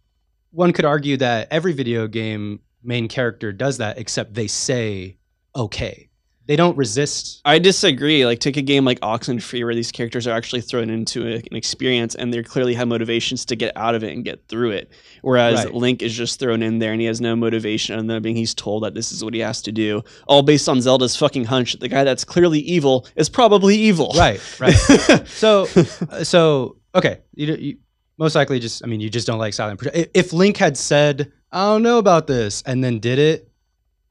one 0.50 0.72
could 0.72 0.84
argue 0.84 1.16
that 1.18 1.48
every 1.50 1.72
video 1.72 2.06
game 2.06 2.60
main 2.82 3.08
character 3.08 3.52
does 3.52 3.78
that 3.78 3.98
except 3.98 4.34
they 4.34 4.46
say 4.46 5.16
okay. 5.56 6.08
They 6.46 6.56
don't 6.56 6.76
resist. 6.76 7.40
i 7.46 7.58
disagree 7.58 8.26
like 8.26 8.38
take 8.38 8.58
a 8.58 8.62
game 8.62 8.84
like 8.84 9.00
oxenfree 9.00 9.64
where 9.64 9.74
these 9.74 9.90
characters 9.90 10.26
are 10.26 10.36
actually 10.36 10.60
thrown 10.60 10.90
into 10.90 11.26
a- 11.26 11.36
an 11.36 11.56
experience 11.56 12.14
and 12.14 12.34
they 12.34 12.42
clearly 12.42 12.74
have 12.74 12.86
motivations 12.86 13.46
to 13.46 13.56
get 13.56 13.74
out 13.76 13.94
of 13.94 14.04
it 14.04 14.12
and 14.12 14.26
get 14.26 14.46
through 14.46 14.72
it 14.72 14.92
whereas 15.22 15.64
Right. 15.64 15.72
link 15.72 16.02
is 16.02 16.14
just 16.14 16.38
thrown 16.38 16.62
in 16.62 16.80
there 16.80 16.92
and 16.92 17.00
he 17.00 17.06
has 17.06 17.18
no 17.18 17.34
motivation 17.34 17.98
other 17.98 18.06
than 18.06 18.20
being 18.22 18.36
he's 18.36 18.52
told 18.54 18.82
that 18.82 18.92
this 18.92 19.10
is 19.10 19.24
what 19.24 19.32
he 19.32 19.40
has 19.40 19.62
to 19.62 19.72
do 19.72 20.02
all 20.28 20.42
based 20.42 20.68
on 20.68 20.82
zelda's 20.82 21.16
fucking 21.16 21.44
hunch 21.46 21.72
that 21.72 21.80
the 21.80 21.88
guy 21.88 22.04
that's 22.04 22.24
clearly 22.26 22.58
evil 22.60 23.06
is 23.16 23.30
probably 23.30 23.76
evil 23.76 24.12
Right, 24.14 24.38
right. 24.60 24.74
so 25.26 25.66
uh, 26.10 26.24
so 26.24 26.76
okay, 26.94 27.20
you, 27.35 27.54
you 27.54 27.76
most 28.18 28.35
likely 28.35 28.59
just 28.61 28.83
I 28.85 28.87
mean 28.87 29.00
you 29.00 29.11
just 29.11 29.26
don't 29.26 29.38
like 29.38 29.54
silent 29.54 29.80
If 30.14 30.33
Link 30.33 30.57
had 30.57 30.76
said, 30.76 31.33
"I 31.52 31.64
don't 31.64 31.83
know 31.83 31.98
about 31.98 32.26
this," 32.26 32.62
and 32.66 32.83
then 32.83 32.98
did 32.98 33.18
it, 33.18 33.50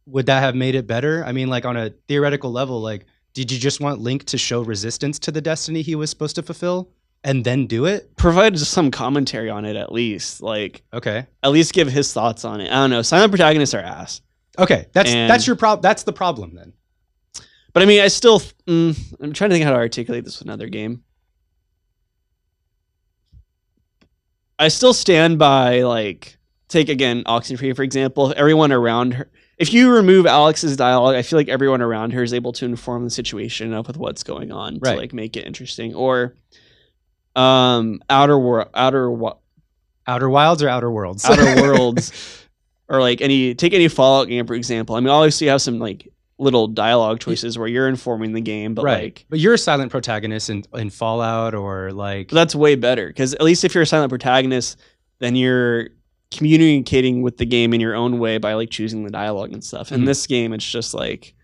would 0.06 0.26
that 0.26 0.41
have 0.41 0.56
made 0.56 0.76
it 0.76 0.88
better? 0.88 1.24
I 1.26 1.32
mean, 1.32 1.48
like 1.50 1.65
on 1.65 1.78
a 1.78 1.91
theoretical 2.08 2.52
level, 2.52 2.82
like 2.82 3.06
did 3.34 3.52
you 3.52 3.58
just 3.58 3.80
want 3.80 4.00
Link 4.00 4.26
to 4.26 4.38
show 4.38 4.62
resistance 4.62 5.17
to 5.19 5.32
the 5.32 5.41
destiny 5.41 5.82
he 5.82 5.96
was 5.96 6.10
supposed 6.12 6.36
to 6.36 6.43
fulfill 6.43 6.89
and 7.24 7.43
then 7.43 7.65
do 7.65 7.86
it? 7.86 8.15
provide 8.17 8.58
some 8.60 8.91
commentary 8.91 9.50
on 9.50 9.65
it 9.65 9.76
at 9.76 9.91
least 9.91 10.41
like 10.41 10.84
Okay. 10.93 11.26
at 11.41 11.52
least 11.52 11.74
give 11.74 11.88
his 11.88 12.13
thoughts 12.13 12.46
on 12.46 12.62
it 12.62 12.69
i 12.69 12.76
don't 12.76 12.89
know 12.91 13.02
silent 13.02 13.32
protagonists 13.32 13.74
are 13.74 13.80
ass 13.80 14.22
Okay, 14.60 14.86
that's 14.93 15.10
And- 15.10 15.28
that's 15.32 15.48
your 15.48 15.56
problem. 15.56 15.82
That's 15.82 16.04
the 16.04 16.13
problem 16.13 16.54
then. 16.54 16.74
But 17.74 17.82
I 17.82 17.88
mean, 17.88 18.02
I 18.02 18.08
still, 18.10 18.39
mm, 18.67 18.96
I'm 19.19 19.34
trying 19.34 19.50
to 19.50 19.56
think 19.56 19.65
how 19.65 19.72
to 19.72 19.78
articulate 19.78 20.24
this 20.26 20.38
with 20.38 20.48
another 20.48 20.67
game. 20.69 21.02
I 24.60 24.68
still 24.68 24.94
stand 24.94 25.39
by 25.39 25.82
like 25.82 26.38
take 26.68 26.89
again 26.89 27.24
Oxenfree 27.26 27.76
for 27.76 27.84
example. 27.84 28.34
Everyone 28.38 28.72
around 28.72 29.13
her, 29.16 29.30
if 29.58 29.74
you 29.74 29.92
remove 29.92 30.26
Alex's 30.26 30.76
dialogue, 30.78 31.16
I 31.16 31.22
feel 31.22 31.38
like 31.39 31.50
everyone 31.50 31.82
around 31.82 32.12
her 32.12 32.24
is 32.24 32.34
able 32.34 32.52
to 32.54 32.66
inform 32.66 33.04
the 33.04 33.10
situation 33.10 33.68
enough 33.68 33.88
with 33.88 33.98
what's 33.98 34.24
going 34.24 34.52
on 34.52 34.80
Right. 34.80 34.94
to 34.94 34.98
like 34.98 35.13
make 35.13 35.36
it 35.38 35.46
interesting. 35.46 35.94
Or, 35.96 36.36
um, 37.36 38.02
Outer 38.10 38.38
World, 38.38 38.70
Outer 38.74 39.12
Wo- 39.12 39.39
Outer 40.08 40.30
Wilds 40.30 40.62
or 40.62 40.70
Outer 40.70 40.92
Worlds? 40.92 41.26
Outer 41.26 41.62
Worlds, 41.62 42.12
or 42.89 43.00
like 43.02 43.22
any 43.22 43.56
take 43.56 43.74
any 43.74 43.88
Fallout 43.88 44.28
game 44.28 44.46
for 44.46 44.54
example. 44.54 44.96
I 44.96 45.00
mean, 45.00 45.10
obviously 45.10 45.46
you 45.46 45.52
have 45.52 45.62
some 45.62 45.80
like 45.80 46.08
little 46.39 46.67
dialogue 46.67 47.19
choices 47.19 47.58
where 47.58 47.67
you're 47.67 47.88
informing 47.88 48.34
the 48.34 48.41
game, 48.41 48.74
but 48.74 48.84
right. 48.86 49.04
like 49.04 49.26
but 49.30 49.39
you're 49.39 49.54
a 49.54 49.58
silent 49.58 49.91
protagonist 49.91 50.50
in, 50.50 50.63
in 50.74 50.89
Fallout 50.89 51.54
or 51.54 51.91
like 51.91 52.30
But 52.30 52.36
that's 52.36 52.56
way 52.56 52.76
better 52.76 53.08
because 53.08 53.34
at 53.34 53.41
least 53.41 53.63
if 53.63 53.74
you're 53.76 53.84
a 53.84 53.88
silent 53.88 54.10
protagonist, 54.10 54.80
then 55.19 55.36
you're 55.36 55.89
communicating 56.32 57.22
with 57.22 57.38
the 57.38 57.46
game 57.46 57.74
in 57.74 57.80
your 57.80 57.93
own 57.96 58.17
way 58.17 58.39
by 58.39 58.56
like 58.56 58.72
choosing 58.72 59.04
the 59.04 59.12
dialogue 59.12 59.54
and 59.54 59.63
stuff. 59.63 59.91
In 59.91 60.02
Mhm. 60.02 60.06
this 60.08 60.26
game, 60.26 60.52
it's 60.54 60.67
just 60.69 60.93
like, 60.96 61.36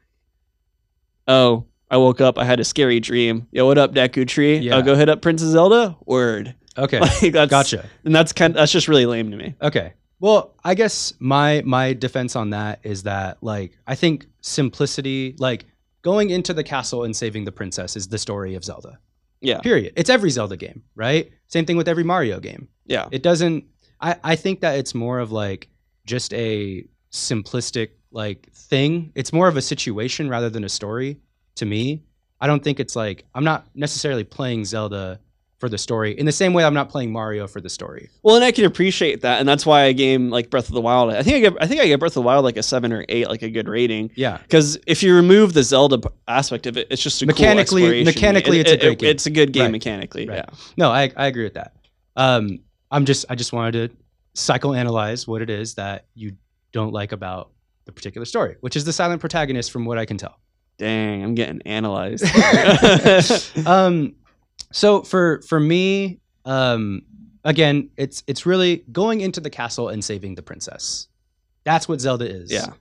oh, 1.27 1.65
I 1.91 1.97
woke 1.97 2.21
up, 2.21 2.37
I 2.37 2.45
had 2.45 2.59
a 2.59 2.63
scary 2.63 2.99
dream. 2.99 3.47
Yo, 3.51 3.65
what 3.65 3.77
up, 3.77 3.93
Deku 3.93 4.27
Tree? 4.27 4.57
Yeah. 4.57 4.75
I'll 4.75 4.81
go 4.81 4.95
hit 4.95 5.09
up 5.09 5.21
Princess 5.21 5.49
Zelda. 5.49 5.95
Word. 6.05 6.55
Okay. 6.77 6.99
Like 7.21 7.33
that's 7.33 7.49
Gotcha. 7.49 7.85
And 8.05 8.15
that's 8.15 8.31
kind. 8.33 8.53
that's 8.55 8.71
just 8.71 8.87
really 8.87 9.05
lame 9.05 9.31
to 9.31 9.37
me. 9.37 9.55
Okay. 9.61 9.93
Well, 10.19 10.53
I 10.63 10.75
guess 10.75 11.13
my 11.19 11.61
my 11.65 11.93
defense 11.93 12.35
on 12.35 12.49
that 12.51 12.79
is 12.83 13.03
that 13.03 13.37
like 13.41 13.77
I 13.87 13.95
think 13.95 14.27
simplicity, 14.41 15.35
like 15.39 15.65
going 16.01 16.29
into 16.29 16.53
the 16.53 16.63
castle 16.63 17.03
and 17.03 17.15
saving 17.15 17.45
the 17.45 17.51
princess 17.51 17.95
is 17.95 18.07
the 18.07 18.17
story 18.17 18.55
of 18.55 18.63
Zelda. 18.63 18.99
Yeah. 19.41 19.59
Period. 19.59 19.93
It's 19.95 20.09
every 20.09 20.29
Zelda 20.29 20.57
game, 20.57 20.83
right? 20.95 21.31
Same 21.47 21.65
thing 21.65 21.77
with 21.77 21.87
every 21.87 22.03
Mario 22.03 22.39
game. 22.39 22.67
Yeah. 22.85 23.07
It 23.11 23.23
doesn't 23.23 23.65
I 24.01 24.15
I 24.23 24.35
think 24.35 24.61
that 24.61 24.77
it's 24.77 24.93
more 24.93 25.19
of 25.19 25.31
like 25.31 25.69
just 26.05 26.33
a 26.33 26.85
simplistic 27.11 27.89
like 28.11 28.51
thing. 28.53 29.11
It's 29.15 29.31
more 29.31 29.47
of 29.47 29.57
a 29.57 29.61
situation 29.61 30.29
rather 30.29 30.49
than 30.49 30.63
a 30.63 30.69
story 30.69 31.19
to 31.55 31.65
me. 31.65 32.03
I 32.41 32.47
don't 32.47 32.63
think 32.63 32.79
it's 32.79 32.95
like 32.95 33.25
I'm 33.33 33.43
not 33.43 33.67
necessarily 33.75 34.23
playing 34.23 34.65
Zelda 34.65 35.19
for 35.59 35.67
the 35.69 35.77
story 35.77 36.17
in 36.17 36.25
the 36.25 36.31
same 36.31 36.53
way 36.53 36.63
I'm 36.63 36.73
not 36.73 36.87
playing 36.89 37.11
Mario 37.11 37.45
for 37.45 37.59
the 37.59 37.69
story. 37.69 38.09
Well, 38.23 38.35
and 38.37 38.45
I 38.45 38.51
can 38.51 38.63
appreciate 38.65 39.21
that, 39.21 39.39
and 39.41 39.47
that's 39.49 39.65
why 39.65 39.83
a 39.83 39.93
game 39.93 40.29
like 40.29 40.49
Breath 40.49 40.69
of 40.69 40.73
the 40.73 40.79
Wild. 40.81 41.11
I 41.13 41.21
think 41.21 41.35
I 41.35 41.39
get. 41.49 41.53
I 41.61 41.67
think 41.67 41.81
I 41.81 41.87
get 41.87 41.99
Breath 41.99 42.11
of 42.11 42.15
the 42.15 42.21
Wild 42.21 42.45
like 42.45 42.55
a 42.57 42.63
seven 42.63 42.93
or 42.93 43.03
eight, 43.09 43.27
like 43.27 43.41
a 43.41 43.49
good 43.49 43.67
rating. 43.67 44.09
Yeah. 44.15 44.37
Because 44.37 44.79
if 44.87 45.03
you 45.03 45.13
remove 45.15 45.53
the 45.53 45.63
Zelda 45.63 45.99
aspect 46.27 46.65
of 46.65 46.77
it, 46.77 46.87
it's 46.89 47.03
just 47.03 47.21
a 47.21 47.25
Mechanically- 47.25 47.81
cool 47.81 48.03
mechanically, 48.05 48.59
It- 48.61 48.67
it's 48.67 48.71
a 48.71 48.77
great 48.77 48.91
it- 48.93 48.99
game. 48.99 49.09
It's 49.09 49.25
a 49.25 49.29
good 49.31 49.51
game 49.51 49.63
Right. 49.63 49.71
mechanically. 49.73 50.27
Right. 50.27 50.37
Yeah. 50.47 50.55
No, 50.77 50.89
I, 50.91 51.11
I 51.17 51.27
agree 51.27 51.43
with 51.43 51.55
that. 51.55 51.73
Um, 52.15 52.59
I'm 52.91 53.05
just 53.05 53.25
I 53.29 53.35
just 53.35 53.51
wanted 53.53 53.91
to 53.91 53.97
psychoanalyze 54.35 55.27
what 55.27 55.41
it 55.41 55.49
is 55.49 55.75
that 55.75 56.05
you 56.15 56.37
don't 56.71 56.93
like 56.93 57.11
about 57.11 57.51
the 57.85 57.91
particular 57.91 58.23
story, 58.25 58.55
which 58.61 58.75
is 58.75 58.85
the 58.85 58.93
silent 58.93 59.19
protagonist, 59.19 59.71
from 59.71 59.83
what 59.85 59.97
I 59.97 60.05
can 60.05 60.17
tell. 60.17 60.39
Dang, 60.77 61.23
I'm 61.23 61.35
getting 61.35 61.61
analyzed. 61.63 62.23
um, 63.67 64.15
so 64.71 65.01
for 65.03 65.41
for 65.43 65.59
me, 65.59 66.19
um, 66.45 67.01
again, 67.43 67.89
it's 67.97 68.23
it's 68.27 68.45
really 68.45 68.83
going 68.91 69.21
into 69.21 69.39
the 69.39 69.49
castle 69.49 69.89
and 69.89 70.03
saving 70.03 70.35
the 70.35 70.41
princess. 70.41 71.07
That's 71.63 71.87
what 71.87 72.01
Zelda 72.01 72.29
is. 72.29 72.51
yeah. 72.51 72.73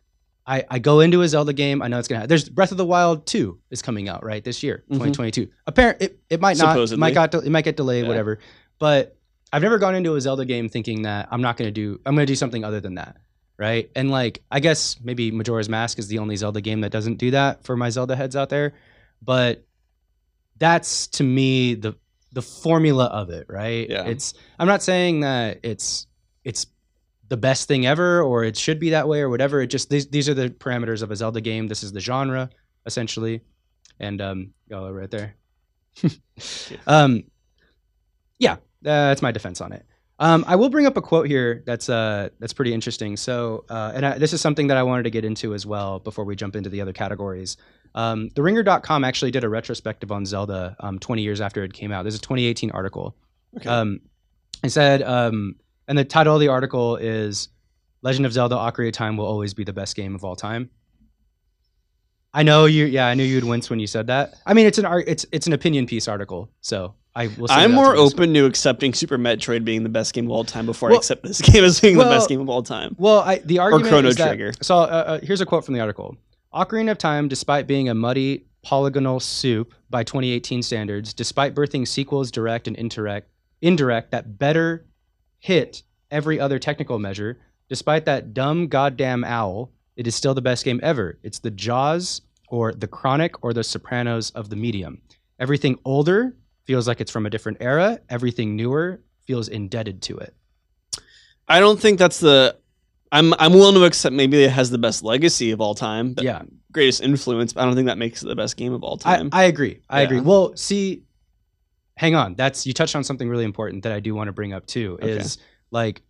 I, 0.46 0.64
I 0.70 0.79
go 0.79 1.01
into 1.01 1.20
a 1.20 1.29
Zelda 1.29 1.53
game. 1.53 1.83
I 1.83 1.88
know 1.88 1.98
it's 1.98 2.09
gonna. 2.09 2.20
Have, 2.20 2.29
there's 2.31 2.48
Breath 2.48 2.70
of 2.70 2.79
the 2.79 2.85
Wild 2.87 3.27
two 3.27 3.59
is 3.70 3.83
coming 3.83 4.09
out 4.09 4.24
right 4.24 4.42
this 4.42 4.62
year, 4.62 4.83
Mhm. 4.88 4.94
2022. 5.12 5.48
Apparent 5.66 6.01
it, 6.01 6.18
it 6.31 6.40
might 6.40 6.57
not. 6.57 6.68
It 6.70 6.72
Supposedly. 6.72 7.01
might 7.01 7.12
got 7.12 7.35
it 7.35 7.51
might 7.51 7.64
get 7.64 7.77
delayed, 7.77 8.05
Yeah. 8.05 8.09
whatever. 8.09 8.38
But 8.79 9.14
I've 9.53 9.61
never 9.61 9.79
gone 9.79 9.94
into 9.94 10.14
a 10.14 10.20
Zelda 10.22 10.46
game 10.46 10.70
thinking 10.70 11.03
that 11.03 11.29
I'm 11.31 11.42
not 11.42 11.59
gonna 11.59 11.70
do. 11.70 12.01
I'm 12.07 12.14
gonna 12.14 12.24
do 12.24 12.35
something 12.35 12.64
other 12.64 12.81
than 12.81 12.94
that, 12.94 13.16
right? 13.59 13.90
And 13.94 14.11
like 14.11 14.42
I 14.51 14.61
guess 14.61 14.96
maybe 15.03 15.31
Majora's 15.31 15.68
Mask 15.68 15.98
is 15.98 16.09
the 16.09 16.18
only 16.18 16.37
Zelda 16.37 16.62
game 16.62 16.81
that 16.81 16.92
doesn't 16.92 17.16
do 17.18 17.31
that 17.33 17.64
for 17.64 17.77
my 17.77 17.90
Zelda 17.90 18.16
heads 18.16 18.35
out 18.35 18.48
there. 18.48 18.72
But 19.20 19.66
that's 20.59 21.07
to 21.09 21.25
me 21.25 21.75
the 21.75 21.94
the 22.33 22.42
formula 22.42 23.07
of 23.07 23.31
it, 23.31 23.47
right? 23.49 23.88
Yeah. 23.88 24.05
It's 24.05 24.35
I'm 24.59 24.66
not 24.66 24.83
saying 24.83 25.21
that 25.21 25.61
it's 25.62 26.07
it's 26.44 26.66
the 27.29 27.37
best 27.37 27.68
thing 27.68 27.87
ever 27.87 28.23
or 28.23 28.44
it 28.44 28.57
should 28.57 28.79
be 28.79 28.90
that 28.90 29.09
way 29.09 29.21
or 29.21 29.29
whatever. 29.29 29.61
It 29.61 29.68
just 29.68 29.90
these 29.90 30.09
these 30.09 30.29
are 30.29 30.35
the 30.35 30.51
parameters 30.51 31.03
of 31.03 31.11
a 31.11 31.16
Zelda 31.16 31.40
game. 31.40 31.68
This 31.68 31.83
is 31.83 31.92
the 31.92 32.01
genre 32.01 32.51
essentially. 32.87 33.42
And 34.01 34.21
um 34.21 34.53
oh 34.73 34.90
right 34.90 35.11
there. 35.11 35.35
um 36.87 37.25
yeah, 38.38 38.57
that's 38.83 39.23
my 39.23 39.33
defense 39.33 39.61
on 39.61 39.73
it. 39.73 39.85
Um, 40.21 40.44
I 40.49 40.57
will 40.57 40.68
bring 40.68 40.87
up 40.87 40.97
a 40.97 41.03
quote 41.03 41.29
here 41.29 41.62
that's 41.64 41.88
uh, 41.88 42.31
that's 42.40 42.53
pretty 42.53 42.75
interesting. 42.75 43.16
So, 43.16 43.64
uh, 43.68 43.92
and 43.94 44.05
I, 44.05 44.18
this 44.18 44.33
is 44.33 44.40
something 44.40 44.66
that 44.66 44.77
I 44.77 44.83
wanted 44.83 45.05
to 45.05 45.11
get 45.11 45.25
into 45.25 45.55
as 45.55 45.64
well 45.64 46.01
before 46.01 46.25
we 46.25 46.35
jump 46.35 46.57
into 46.57 46.68
the 46.68 46.81
other 46.81 46.92
categories. 46.92 47.57
Um, 47.94 48.29
the 48.35 48.42
Ringer.com 48.42 49.05
actually 49.05 49.31
did 49.31 49.44
a 49.44 49.48
retrospective 49.48 50.12
on 50.12 50.27
Zelda 50.27 50.77
um, 50.81 50.98
20 50.98 51.22
years 51.22 51.40
after 51.40 51.64
it 51.64 51.72
came 51.72 51.92
out. 51.92 52.03
There's 52.03 52.14
a 52.14 52.20
2018 52.20 52.70
article. 52.70 53.16
Okay. 53.57 53.68
Um, 53.68 54.01
it 54.62 54.70
said, 54.70 55.03
um, 55.03 55.57
and 55.87 55.96
the 55.96 56.05
title 56.05 56.35
of 56.35 56.40
the 56.40 56.48
article 56.48 56.96
is 56.96 57.48
"Legend 58.03 58.27
of 58.27 58.33
Zelda: 58.33 58.57
Ocarina 58.57 58.88
of 58.88 58.92
Time 58.92 59.16
will 59.16 59.27
always 59.27 59.55
be 59.55 59.64
the 59.64 59.72
best 59.72 59.96
game 59.96 60.14
of 60.14 60.24
all 60.24 60.37
time." 60.37 60.70
I 62.35 62.42
know 62.42 62.66
you. 62.66 62.85
Yeah, 62.85 63.07
I 63.07 63.14
knew 63.14 63.24
you'd 63.24 63.44
wince 63.44 63.70
when 63.70 63.81
you 63.81 63.87
said 63.87 64.09
that. 64.09 64.35
I 64.44 64.53
mean, 64.55 64.66
it's 64.66 64.79
an 64.79 64.85
art. 64.85 65.05
It's 65.09 65.24
it's 65.33 65.46
an 65.46 65.53
opinion 65.55 65.87
piece 65.87 66.09
article. 66.09 66.51
So 66.61 66.94
I 67.16 67.29
will. 67.29 67.48
say 67.48 67.55
I'm 67.55 67.72
more 67.72 67.94
to 67.94 67.98
open 68.01 68.35
to 68.35 68.44
accepting 68.44 68.92
Super 68.92 69.16
Metroid 69.16 69.64
being 69.64 69.83
the 69.83 69.88
best 69.88 70.12
game 70.12 70.27
of 70.27 70.31
all 70.33 70.44
time 70.44 70.66
before 70.66 70.92
I 70.92 70.96
accept 70.96 71.22
this 71.22 71.40
game 71.53 71.64
as 71.64 71.81
being 71.81 71.96
the 71.96 72.05
best 72.05 72.29
game 72.29 72.40
of 72.40 72.48
all 72.51 72.62
time. 72.62 72.94
Well, 72.98 73.20
I, 73.20 73.38
the 73.38 73.61
argument 73.61 73.87
or 73.87 73.88
Chrono 73.88 74.09
is 74.09 74.16
that- 74.16 74.29
Trigger. 74.29 74.53
so 74.61 74.77
uh, 74.77 74.81
uh, 74.81 75.20
here's 75.22 75.40
a 75.40 75.46
quote 75.46 75.64
from 75.64 75.74
the 75.74 75.81
article: 75.81 76.16
"Ocarina 76.59 76.90
of 76.90 76.99
Time, 76.99 77.29
despite 77.29 77.68
being 77.68 77.88
a 77.88 77.94
muddy 77.94 78.44
polygonal 78.64 79.21
soup 79.21 79.75
by 79.90 80.03
2018 80.03 80.61
standards, 80.64 81.14
despite 81.14 81.55
birthing 81.55 81.87
sequels 81.87 82.33
direct 82.33 82.66
and 82.66 82.77
indirect, 82.77 83.31
indirect 83.62 84.11
that 84.11 84.40
better 84.40 84.85
hit 85.38 85.85
every 86.11 86.40
other 86.40 86.59
technical 86.59 86.99
measure, 86.99 87.38
despite 87.68 88.07
that 88.07 88.35
dumb 88.35 88.66
goddamn 88.66 89.23
owl, 89.23 89.71
it 89.94 90.09
is 90.09 90.16
still 90.16 90.35
the 90.35 90.42
best 90.42 90.64
game 90.64 90.81
ever. 90.83 91.21
It's 91.23 91.38
the 91.38 91.53
Jaws 91.53 92.23
or 92.49 92.73
the 92.73 92.88
Chronic 92.88 93.44
or 93.44 93.53
the 93.53 93.62
Sopranos 93.62 94.31
of 94.31 94.51
the 94.51 94.57
medium. 94.57 95.01
Everything 95.38 95.79
older 95.85 96.35
feels 96.64 96.88
like 96.88 97.01
it's 97.01 97.12
from 97.12 97.25
a 97.25 97.31
different 97.31 97.59
era. 97.61 98.01
Everything 98.09 98.57
newer 98.57 99.01
feels 99.21 99.47
indebted 99.47 100.03
to 100.03 100.18
it." 100.18 100.35
I 101.47 101.61
don't 101.61 101.79
think 101.79 102.01
that's 102.01 102.18
the. 102.18 102.57
I'm 103.12 103.35
I'm 103.35 103.53
willing 103.53 103.75
to 103.75 103.85
accept 103.85 104.14
maybe 104.14 104.42
it 104.42 104.51
has 104.51 104.71
the 104.71 104.79
best 104.79 105.03
legacy 105.03 105.51
of 105.51 105.61
all 105.61 105.75
time, 105.75 106.14
but 106.14 106.25
yeah. 106.25 106.42
greatest 106.73 107.03
influence. 107.03 107.53
But 107.53 107.62
I 107.62 107.64
don't 107.66 107.75
think 107.75 107.87
that 107.87 107.99
makes 107.99 108.23
it 108.23 108.27
the 108.27 108.37
best 108.37 108.57
game 108.57 108.73
of 108.73 108.83
all 108.83 109.01
I, 109.05 109.16
time. 109.16 109.31
I 109.33 109.44
agree. 109.44 109.81
I 109.88 110.01
Yeah. 110.01 110.07
agree. 110.07 110.21
Well, 110.21 110.55
see, 110.57 111.03
hang 111.97 112.14
on. 112.14 112.35
That's 112.35 112.66
you 112.66 112.73
touched 112.73 112.97
on 112.97 113.05
something 113.05 113.29
really 113.29 113.44
important 113.44 113.83
that 113.85 113.92
I 113.92 114.01
do 114.01 114.14
want 114.14 114.29
to 114.29 114.33
bring 114.33 114.53
up 114.53 114.66
too. 114.66 114.99
Okay. 115.03 115.12
Is 115.12 115.38
like 115.71 116.03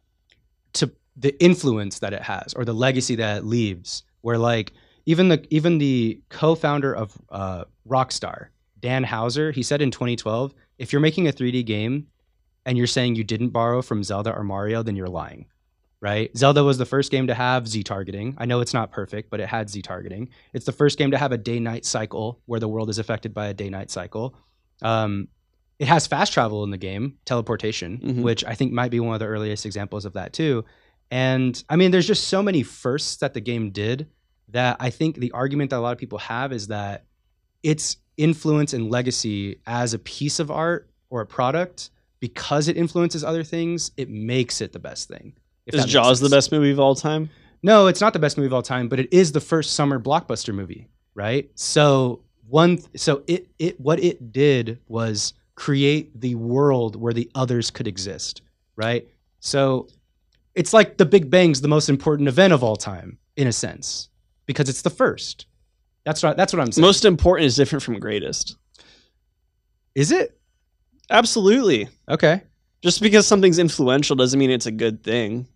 to 0.75 0.91
the 1.17 1.41
influence 1.43 1.99
that 2.01 2.13
it 2.13 2.23
has 2.23 2.55
or 2.55 2.65
the 2.65 2.75
legacy 2.75 3.17
that 3.17 3.39
it 3.39 3.45
leaves. 3.45 4.03
Where 4.23 4.39
like 4.39 4.73
even 5.07 5.29
the 5.29 5.47
even 5.51 5.79
the 5.79 6.21
co-founder 6.29 6.95
of 6.95 7.17
uh, 7.31 7.65
Rockstar, 7.89 8.49
Dan 8.81 9.05
Houser, 9.05 9.53
he 9.53 9.63
said 9.63 9.81
in 9.81 9.91
2012, 9.91 10.53
if 10.79 10.93
you're 10.93 11.01
making 11.01 11.29
a 11.29 11.33
3D 11.33 11.65
game 11.65 12.09
and 12.67 12.77
you're 12.77 12.87
saying 12.87 13.15
you 13.15 13.25
didn't 13.25 13.49
borrow 13.51 13.81
from 13.81 14.03
Zelda 14.05 14.35
or 14.35 14.45
Mario, 14.45 14.83
then 14.83 14.97
you're 14.97 15.09
lying. 15.09 15.47
Right? 16.01 16.31
Zelda 16.37 16.63
was 16.63 16.79
the 16.79 16.87
first 16.87 17.11
game 17.11 17.27
to 17.27 17.35
have 17.35 17.67
Z 17.67 17.83
targeting. 17.83 18.37
I 18.39 18.45
know 18.45 18.61
it's 18.61 18.73
not 18.75 18.93
perfect, 18.93 19.31
but 19.31 19.41
it 19.41 19.49
had 19.49 19.69
Z 19.69 19.83
targeting. 19.83 20.29
It's 20.53 20.65
the 20.65 20.71
first 20.73 20.97
game 20.97 21.11
to 21.11 21.19
have 21.19 21.33
a 21.33 21.39
day 21.39 21.59
night 21.59 21.85
cycle 21.85 22.41
where 22.47 22.61
the 22.61 22.69
world 22.69 22.89
is 22.89 22.99
affected 22.99 23.35
by 23.35 23.49
a 23.49 23.55
day 23.55 23.69
night 23.69 23.91
cycle. 23.91 24.37
Um, 24.81 25.27
it 25.81 25.89
has 25.89 26.07
fast 26.07 26.33
travel 26.33 26.63
in 26.63 26.71
the 26.71 26.79
game, 26.79 27.19
teleportation, 27.25 27.99
Mhm. 27.99 28.23
which 28.23 28.45
I 28.45 28.55
think 28.55 28.73
might 28.73 28.91
be 28.93 29.01
one 29.01 29.15
of 29.15 29.21
the 29.21 29.27
earliest 29.27 29.67
examples 29.67 30.05
of 30.05 30.13
that 30.13 30.33
too. 30.33 30.65
And 31.11 31.61
I 31.69 31.75
mean, 31.77 31.91
there's 31.91 32.07
just 32.07 32.29
so 32.29 32.43
many 32.45 32.63
firsts 32.63 33.17
that 33.17 33.35
the 33.35 33.41
game 33.41 33.71
did 33.71 34.09
that 34.51 34.77
I 34.79 34.91
think 34.91 35.17
the 35.17 35.33
argument 35.33 35.71
that 35.71 35.79
a 35.79 35.81
lot 35.81 35.93
of 35.93 35.99
people 35.99 36.19
have 36.19 36.53
is 36.53 36.69
that 36.69 37.07
its 37.63 37.97
influence 38.17 38.73
and 38.73 38.89
legacy 38.91 39.61
as 39.67 39.95
a 39.95 39.99
piece 39.99 40.39
of 40.39 40.51
art 40.51 40.91
or 41.11 41.21
a 41.23 41.27
product, 41.27 41.91
because 42.21 42.69
it 42.69 42.77
influences 42.77 43.23
other 43.25 43.43
things, 43.45 43.91
it 43.97 44.09
makes 44.09 44.61
it 44.61 44.73
the 44.73 44.79
best 44.79 45.09
thing. 45.09 45.33
Is 45.73 45.85
Jaws 45.85 46.21
the 46.21 46.29
best 46.29 46.51
movie 46.53 46.71
of 46.71 46.81
all 46.81 46.95
time? 46.95 47.31
No, 47.63 47.87
it's 47.89 48.01
not 48.01 48.13
the 48.13 48.19
best 48.19 48.37
movie 48.37 48.47
of 48.47 48.55
all 48.55 48.63
time, 48.63 48.89
but 48.89 49.01
it 49.01 49.13
is 49.13 49.33
the 49.33 49.41
first 49.41 49.73
summer 49.75 49.99
blockbuster 49.99 50.55
movie, 50.55 50.89
right? 51.15 51.51
So 51.55 52.23
one, 52.49 52.79
so 52.97 53.23
it 53.27 53.49
it 53.59 53.81
what 53.81 54.01
it 54.01 54.33
did 54.33 54.79
was 54.89 55.35
create 55.55 56.19
the 56.21 56.35
world 56.37 56.97
where 56.97 57.13
the 57.13 57.31
others 57.35 57.71
could 57.71 57.87
exist, 57.89 58.43
right? 58.77 59.07
So 59.41 59.89
it's 60.55 60.73
like 60.73 60.97
the 60.97 61.05
Big 61.05 61.31
Bang's 61.31 61.61
the 61.61 61.69
most 61.69 61.89
important 61.89 62.29
event 62.29 62.53
of 62.53 62.63
all 62.63 62.77
time, 62.77 63.19
in 63.37 63.47
a 63.49 63.53
sense, 63.53 64.09
because 64.47 64.69
it's 64.69 64.83
the 64.83 64.91
first. 64.91 65.47
That's 66.05 66.23
what 66.23 66.37
that's 66.37 66.53
what 66.53 66.61
I'm 66.61 66.73
saying. 66.73 66.83
Most 66.83 67.05
important 67.05 67.47
is 67.47 67.57
different 67.57 67.83
from 67.83 67.99
greatest. 67.99 68.57
is 69.95 70.13
it 70.13 70.39
Absolutely. 71.11 71.89
okay? 72.09 72.43
Just 72.83 73.01
because 73.01 73.27
something's 73.27 73.59
influential 73.59 74.15
doesn't 74.15 74.39
mean 74.39 74.51
it's 74.51 74.67
a 74.67 74.71
good 74.71 75.03
thing. 75.03 75.47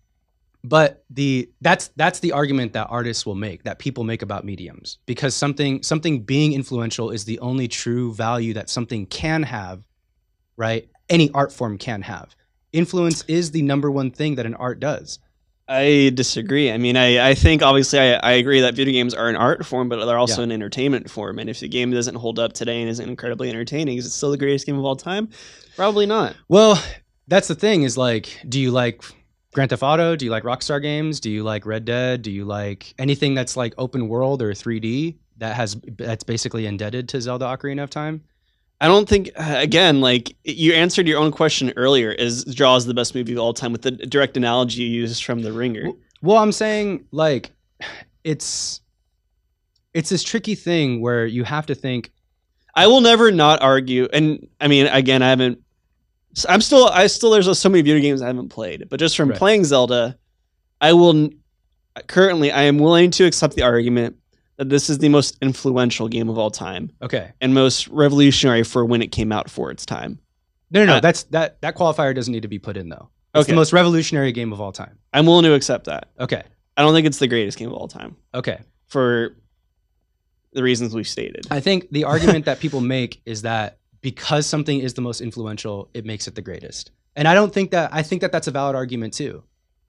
But 0.63 1.03
the 1.09 1.49
that's 1.61 1.89
that's 1.95 2.19
the 2.19 2.31
argument 2.31 2.73
that 2.73 2.87
artists 2.89 3.25
will 3.25 3.35
make 3.35 3.63
that 3.63 3.79
people 3.79 4.03
make 4.03 4.21
about 4.21 4.45
mediums 4.45 4.97
because 5.05 5.35
something 5.35 5.83
something 5.83 6.23
being 6.23 6.53
influential 6.53 7.09
is 7.11 7.25
the 7.25 7.39
only 7.39 7.67
true 7.67 8.13
value 8.13 8.53
that 8.53 8.69
something 8.69 9.05
can 9.05 9.43
have 9.43 9.85
right 10.57 10.87
any 11.09 11.29
art 11.33 11.51
form 11.51 11.77
can 11.77 12.01
have 12.01 12.35
influence 12.71 13.23
is 13.27 13.51
the 13.51 13.61
number 13.61 13.91
one 13.91 14.09
thing 14.11 14.35
that 14.35 14.45
an 14.45 14.55
art 14.55 14.79
does 14.79 15.19
I 15.65 16.11
disagree. 16.13 16.69
I 16.69 16.77
mean, 16.77 16.97
I, 16.97 17.29
I 17.29 17.35
think 17.35 17.61
obviously 17.61 17.97
I, 17.97 18.15
I 18.15 18.31
agree 18.33 18.59
that 18.59 18.73
video 18.75 18.91
games 18.91 19.13
are 19.13 19.29
an 19.29 19.37
art 19.37 19.65
form, 19.65 19.87
but 19.87 20.05
they're 20.05 20.17
also 20.17 20.41
Yeah. 20.41 20.43
an 20.43 20.51
entertainment 20.51 21.09
form. 21.09 21.39
And 21.39 21.49
if 21.49 21.61
the 21.61 21.69
game 21.69 21.89
doesn't 21.89 22.15
hold 22.15 22.37
up 22.37 22.51
today 22.51 22.81
and 22.81 22.89
isn't 22.89 23.09
incredibly 23.09 23.49
entertaining, 23.49 23.97
is 23.97 24.05
it 24.05 24.09
still 24.09 24.29
the 24.31 24.37
greatest 24.37 24.65
game 24.65 24.77
of 24.77 24.83
all 24.83 24.97
time? 24.97 25.29
Probably 25.77 26.05
not. 26.05 26.35
well 26.49 26.77
that's 27.29 27.47
the 27.47 27.55
thing 27.55 27.83
is 27.83 27.97
like 27.97 28.41
do 28.49 28.59
you 28.59 28.71
like 28.71 29.01
grand 29.53 29.69
theft 29.69 29.83
auto 29.83 30.15
do 30.15 30.25
you 30.25 30.31
like 30.31 30.43
rockstar 30.43 30.81
games 30.81 31.19
do 31.19 31.29
you 31.29 31.43
like 31.43 31.65
red 31.65 31.85
dead 31.85 32.21
do 32.21 32.31
you 32.31 32.43
like 32.43 32.93
anything 32.97 33.33
that's 33.35 33.55
like 33.55 33.73
open 33.77 34.07
world 34.07 34.41
or 34.41 34.51
3d 34.51 35.15
that 35.37 35.55
has 35.55 35.75
that's 35.97 36.23
basically 36.23 36.65
indebted 36.65 37.09
to 37.09 37.21
Zelda 37.21 37.45
Ocarina 37.45 37.83
of 37.83 37.89
Time? 37.89 38.23
I 38.81 38.87
don't 38.87 39.07
think 39.07 39.29
uh, 39.35 39.55
again, 39.57 40.01
like 40.01 40.35
you 40.43 40.73
answered 40.73 41.07
your 41.07 41.19
own 41.19 41.31
question 41.31 41.73
earlier. 41.75 42.11
Is 42.11 42.43
Jaws 42.45 42.85
the 42.85 42.93
best 42.93 43.15
movie 43.15 43.33
of 43.33 43.39
all 43.39 43.53
time 43.53 43.71
with 43.71 43.81
the 43.81 43.91
direct 43.91 44.35
analogy 44.37 44.83
you 44.83 45.01
used 45.01 45.23
from 45.23 45.41
The 45.41 45.51
Ringer? 45.51 45.89
Well, 46.21 46.37
I'm 46.37 46.51
saying 46.51 47.05
like 47.11 47.51
it's 48.23 48.81
it's 49.93 50.09
this 50.09 50.23
tricky 50.23 50.55
thing 50.55 51.01
where 51.01 51.25
you 51.25 51.43
have 51.43 51.65
to 51.67 51.75
think 51.75 52.11
I 52.75 52.87
will 52.87 53.01
never 53.01 53.31
not 53.31 53.61
argue, 53.61 54.07
and 54.11 54.47
I 54.59 54.67
mean, 54.67 54.87
again, 54.87 55.21
I 55.21 55.29
haven't. 55.29 55.62
I'm 56.49 56.61
still, 56.61 56.87
I 56.87 57.07
still, 57.07 57.31
there's 57.31 57.57
so 57.59 57.69
many 57.69 57.81
video 57.81 58.01
games 58.01 58.21
I 58.21 58.27
haven't 58.27 58.49
played, 58.49 58.87
but 58.89 58.99
just 58.99 59.15
from 59.15 59.29
Right. 59.29 59.37
playing 59.37 59.65
Zelda, 59.65 60.17
I 60.81 60.93
will. 60.93 61.29
Currently, 62.07 62.51
I 62.51 62.63
am 62.63 62.79
willing 62.79 63.11
to 63.11 63.25
accept 63.25 63.55
the 63.55 63.61
argument 63.61 64.15
that 64.57 64.67
this 64.69 64.89
is 64.89 64.97
the 64.97 65.09
most 65.09 65.37
influential 65.41 66.07
game 66.07 66.27
of 66.29 66.37
all 66.39 66.49
time 66.49 66.91
okay. 67.03 67.31
and 67.39 67.53
most 67.53 67.87
revolutionary 67.87 68.63
for 68.63 68.83
when 68.83 69.01
it 69.03 69.11
came 69.11 69.31
out 69.31 69.49
for 69.49 69.69
its 69.69 69.85
time. 69.85 70.17
No, 70.71 70.79
no, 70.81 70.93
no. 70.93 70.95
Uh, 70.95 70.99
that's 71.01 71.23
that 71.25 71.61
that 71.61 71.75
qualifier 71.75 72.15
doesn't 72.15 72.31
need 72.31 72.41
to 72.41 72.47
be 72.47 72.57
put 72.59 72.77
in 72.77 72.89
though. 72.89 73.09
It's 73.35 73.45
Okay. 73.45 73.51
the 73.51 73.55
most 73.55 73.73
revolutionary 73.73 74.31
game 74.31 74.51
of 74.51 74.59
all 74.59 74.71
time. 74.71 74.97
I'm 75.13 75.25
willing 75.27 75.43
to 75.45 75.53
accept 75.53 75.85
that. 75.85 76.09
Okay. 76.19 76.41
I 76.75 76.81
don't 76.81 76.93
think 76.95 77.05
it's 77.05 77.19
the 77.19 77.27
greatest 77.27 77.59
game 77.59 77.67
of 77.69 77.75
all 77.75 77.87
time 77.87 78.15
Okay. 78.33 78.59
for 78.87 79.35
the 80.53 80.63
reasons 80.63 80.95
we've 80.95 81.07
stated. 81.07 81.45
I 81.51 81.59
think 81.59 81.89
the 81.91 82.05
argument 82.05 82.45
that 82.45 82.59
people 82.59 82.81
make 82.81 83.21
is 83.25 83.43
that 83.43 83.77
because 84.03 84.45
something 84.45 84.79
is 84.79 84.93
the 84.93 85.01
most 85.01 85.21
influential, 85.21 85.89
it 85.93 86.05
makes 86.05 86.27
it 86.27 86.35
the 86.35 86.41
greatest. 86.41 86.91
And 87.15 87.27
I 87.27 87.33
don't 87.33 87.51
think 87.51 87.71
that 87.71 87.91
I 87.91 88.03
think 88.03 88.21
that 88.21 88.31
that's 88.31 88.47
a 88.47 88.51
valid 88.51 88.75
argument 88.75 89.15
too. 89.15 89.43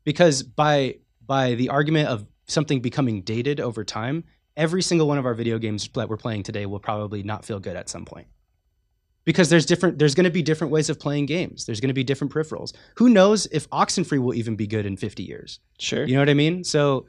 Because 0.04 0.42
by 0.42 0.96
by 1.26 1.54
the 1.54 1.68
argument 1.68 2.08
of 2.08 2.26
something 2.46 2.80
becoming 2.80 3.22
dated 3.22 3.60
over 3.60 3.84
time, 3.84 4.24
every 4.56 4.82
single 4.82 5.08
one 5.08 5.18
of 5.18 5.26
our 5.26 5.34
video 5.34 5.58
games 5.58 5.88
that 5.94 6.08
we're 6.08 6.16
playing 6.16 6.44
today 6.44 6.64
will 6.64 6.78
probably 6.78 7.22
not 7.22 7.44
feel 7.44 7.58
good 7.58 7.76
at 7.76 7.88
some 7.88 8.04
point. 8.04 8.28
Because 9.24 9.48
there's 9.48 9.66
different 9.66 9.98
there's 9.98 10.14
going 10.14 10.24
to 10.24 10.30
be 10.30 10.42
different 10.42 10.70
ways 10.70 10.88
of 10.88 11.00
playing 11.00 11.26
games. 11.26 11.64
There's 11.66 11.80
going 11.80 11.88
to 11.88 11.94
be 11.94 12.04
different 12.04 12.32
peripherals. 12.32 12.72
Who 12.96 13.08
knows 13.08 13.46
if 13.46 13.68
Oxenfree 13.70 14.22
will 14.22 14.34
even 14.34 14.54
be 14.54 14.66
good 14.66 14.86
in 14.86 14.96
50 14.96 15.24
years? 15.24 15.58
Sure. 15.80 16.04
You 16.06 16.14
know 16.14 16.20
what 16.20 16.28
I 16.28 16.34
mean? 16.34 16.62
So 16.62 17.06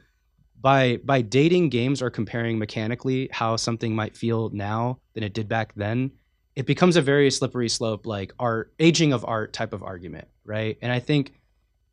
by 0.60 0.96
by 1.04 1.20
dating 1.20 1.68
games 1.68 2.02
or 2.02 2.10
comparing 2.10 2.58
mechanically 2.58 3.28
how 3.30 3.54
something 3.56 3.94
might 3.94 4.16
feel 4.16 4.48
now 4.50 4.98
than 5.12 5.22
it 5.22 5.34
did 5.34 5.48
back 5.48 5.74
then, 5.76 6.10
it 6.56 6.66
becomes 6.66 6.96
a 6.96 7.02
very 7.02 7.30
slippery 7.30 7.68
slope 7.68 8.06
like 8.06 8.32
art 8.38 8.72
aging 8.80 9.12
of 9.12 9.24
art 9.26 9.52
type 9.52 9.72
of 9.74 9.82
argument, 9.82 10.26
right? 10.44 10.78
And 10.80 10.90
I 10.90 10.98
think 10.98 11.34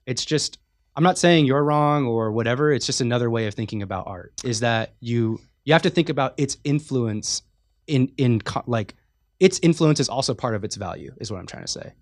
it's 0.06 0.26
just 0.26 0.58
I'm 0.96 1.04
not 1.04 1.18
saying 1.18 1.46
you're 1.46 1.64
wrong 1.64 2.06
or 2.06 2.32
whatever, 2.32 2.72
it's 2.72 2.86
just 2.86 3.02
another 3.02 3.30
way 3.30 3.46
of 3.48 3.54
thinking 3.54 3.82
about 3.82 4.08
art 4.08 4.34
is 4.44 4.62
that 4.62 4.94
you 5.02 5.40
you 5.66 5.74
have 5.74 5.82
to 5.84 5.90
think 5.90 6.10
about 6.10 6.34
its 6.38 6.58
influence 6.64 7.44
in 7.88 8.12
in 8.18 8.42
like 8.66 8.96
its 9.40 9.60
influence 9.62 10.00
is 10.00 10.08
also 10.08 10.34
part 10.34 10.56
of 10.56 10.64
its 10.64 10.78
value 10.78 11.14
is 11.20 11.30
what 11.30 11.40
I'm 11.40 11.48
trying 11.48 11.66
to 11.66 11.72
say. 11.72 11.94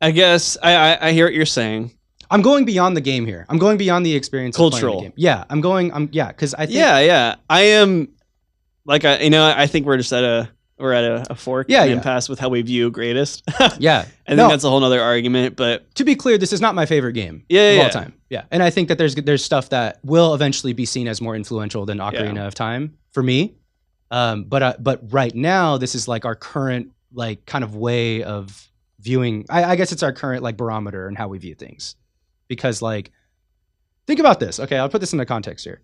I 0.00 0.10
guess 0.12 0.56
I, 0.62 0.74
I, 0.74 1.08
I 1.08 1.12
hear 1.12 1.26
what 1.26 1.34
you're 1.34 1.46
saying. 1.46 1.90
I'm 2.30 2.42
going 2.42 2.64
beyond 2.64 2.96
the 2.96 3.00
game 3.00 3.24
here. 3.24 3.46
I'm 3.48 3.58
going 3.58 3.78
beyond 3.78 4.04
the 4.04 4.14
experience. 4.14 4.56
Of 4.56 4.64
the 4.64 4.70
Cultural. 4.70 5.00
game. 5.00 5.12
Yeah, 5.16 5.44
I'm 5.48 5.60
going. 5.60 5.92
I'm 5.92 6.08
yeah, 6.12 6.28
because 6.28 6.54
I 6.54 6.66
think 6.66 6.78
Yeah, 6.78 6.98
yeah. 7.00 7.36
I 7.48 7.62
am 7.62 8.08
like 8.86 9.04
I 9.04 9.18
you 9.20 9.30
know, 9.30 9.44
I 9.46 9.66
think 9.66 9.86
we're 9.86 9.96
just 9.98 10.12
at 10.12 10.24
a 10.24 10.48
we're 10.78 10.92
at 10.92 11.04
a, 11.04 11.26
a 11.30 11.34
fork 11.34 11.66
Yeah, 11.70 11.84
yeah. 11.84 11.94
impasse 11.94 12.28
with 12.28 12.38
how 12.38 12.50
we 12.50 12.60
view 12.60 12.90
greatest. 12.90 13.42
yeah. 13.78 14.00
I 14.00 14.02
think 14.02 14.36
No. 14.36 14.48
that's 14.50 14.62
a 14.62 14.68
whole 14.68 14.80
nother 14.80 15.00
argument, 15.00 15.56
but 15.56 15.94
to 15.94 16.04
be 16.04 16.14
clear, 16.14 16.36
this 16.36 16.52
is 16.52 16.60
not 16.60 16.74
my 16.74 16.84
favorite 16.84 17.14
game 17.14 17.44
Yeah, 17.48 17.60
of 17.70 17.74
yeah, 17.76 17.80
all 17.80 17.86
yeah. 17.86 17.90
time. 17.90 18.12
Yeah, 18.28 18.42
and 18.50 18.62
I 18.62 18.70
think 18.70 18.88
that 18.88 18.98
there's 18.98 19.14
there's 19.14 19.44
stuff 19.44 19.70
that 19.70 20.00
will 20.04 20.34
eventually 20.34 20.72
be 20.74 20.84
seen 20.84 21.08
as 21.08 21.20
more 21.20 21.34
influential 21.36 21.86
than 21.86 21.98
Ocarina 21.98 22.46
of 22.46 22.54
Time 22.54 22.96
for 23.12 23.22
me. 23.22 23.54
Um, 24.10 24.44
but 24.44 24.62
uh, 24.62 24.74
but 24.78 25.00
right 25.12 25.34
now, 25.34 25.78
this 25.78 25.94
is 25.94 26.06
like 26.08 26.24
our 26.24 26.34
current 26.34 26.92
like 27.12 27.46
kind 27.46 27.64
of 27.64 27.74
way 27.74 28.22
of 28.22 28.68
viewing. 29.00 29.46
I, 29.48 29.64
I 29.64 29.76
guess 29.76 29.92
it's 29.92 30.02
our 30.02 30.12
current 30.12 30.42
like 30.42 30.56
barometer 30.56 31.08
and 31.08 31.16
how 31.16 31.28
we 31.28 31.38
view 31.38 31.54
things, 31.54 31.96
because 32.48 32.82
like 32.82 33.12
think 34.06 34.20
about 34.20 34.40
this. 34.40 34.60
Okay, 34.60 34.76
I'll 34.76 34.88
put 34.88 35.00
this 35.00 35.12
into 35.12 35.24
context 35.24 35.64
here. 35.64 35.80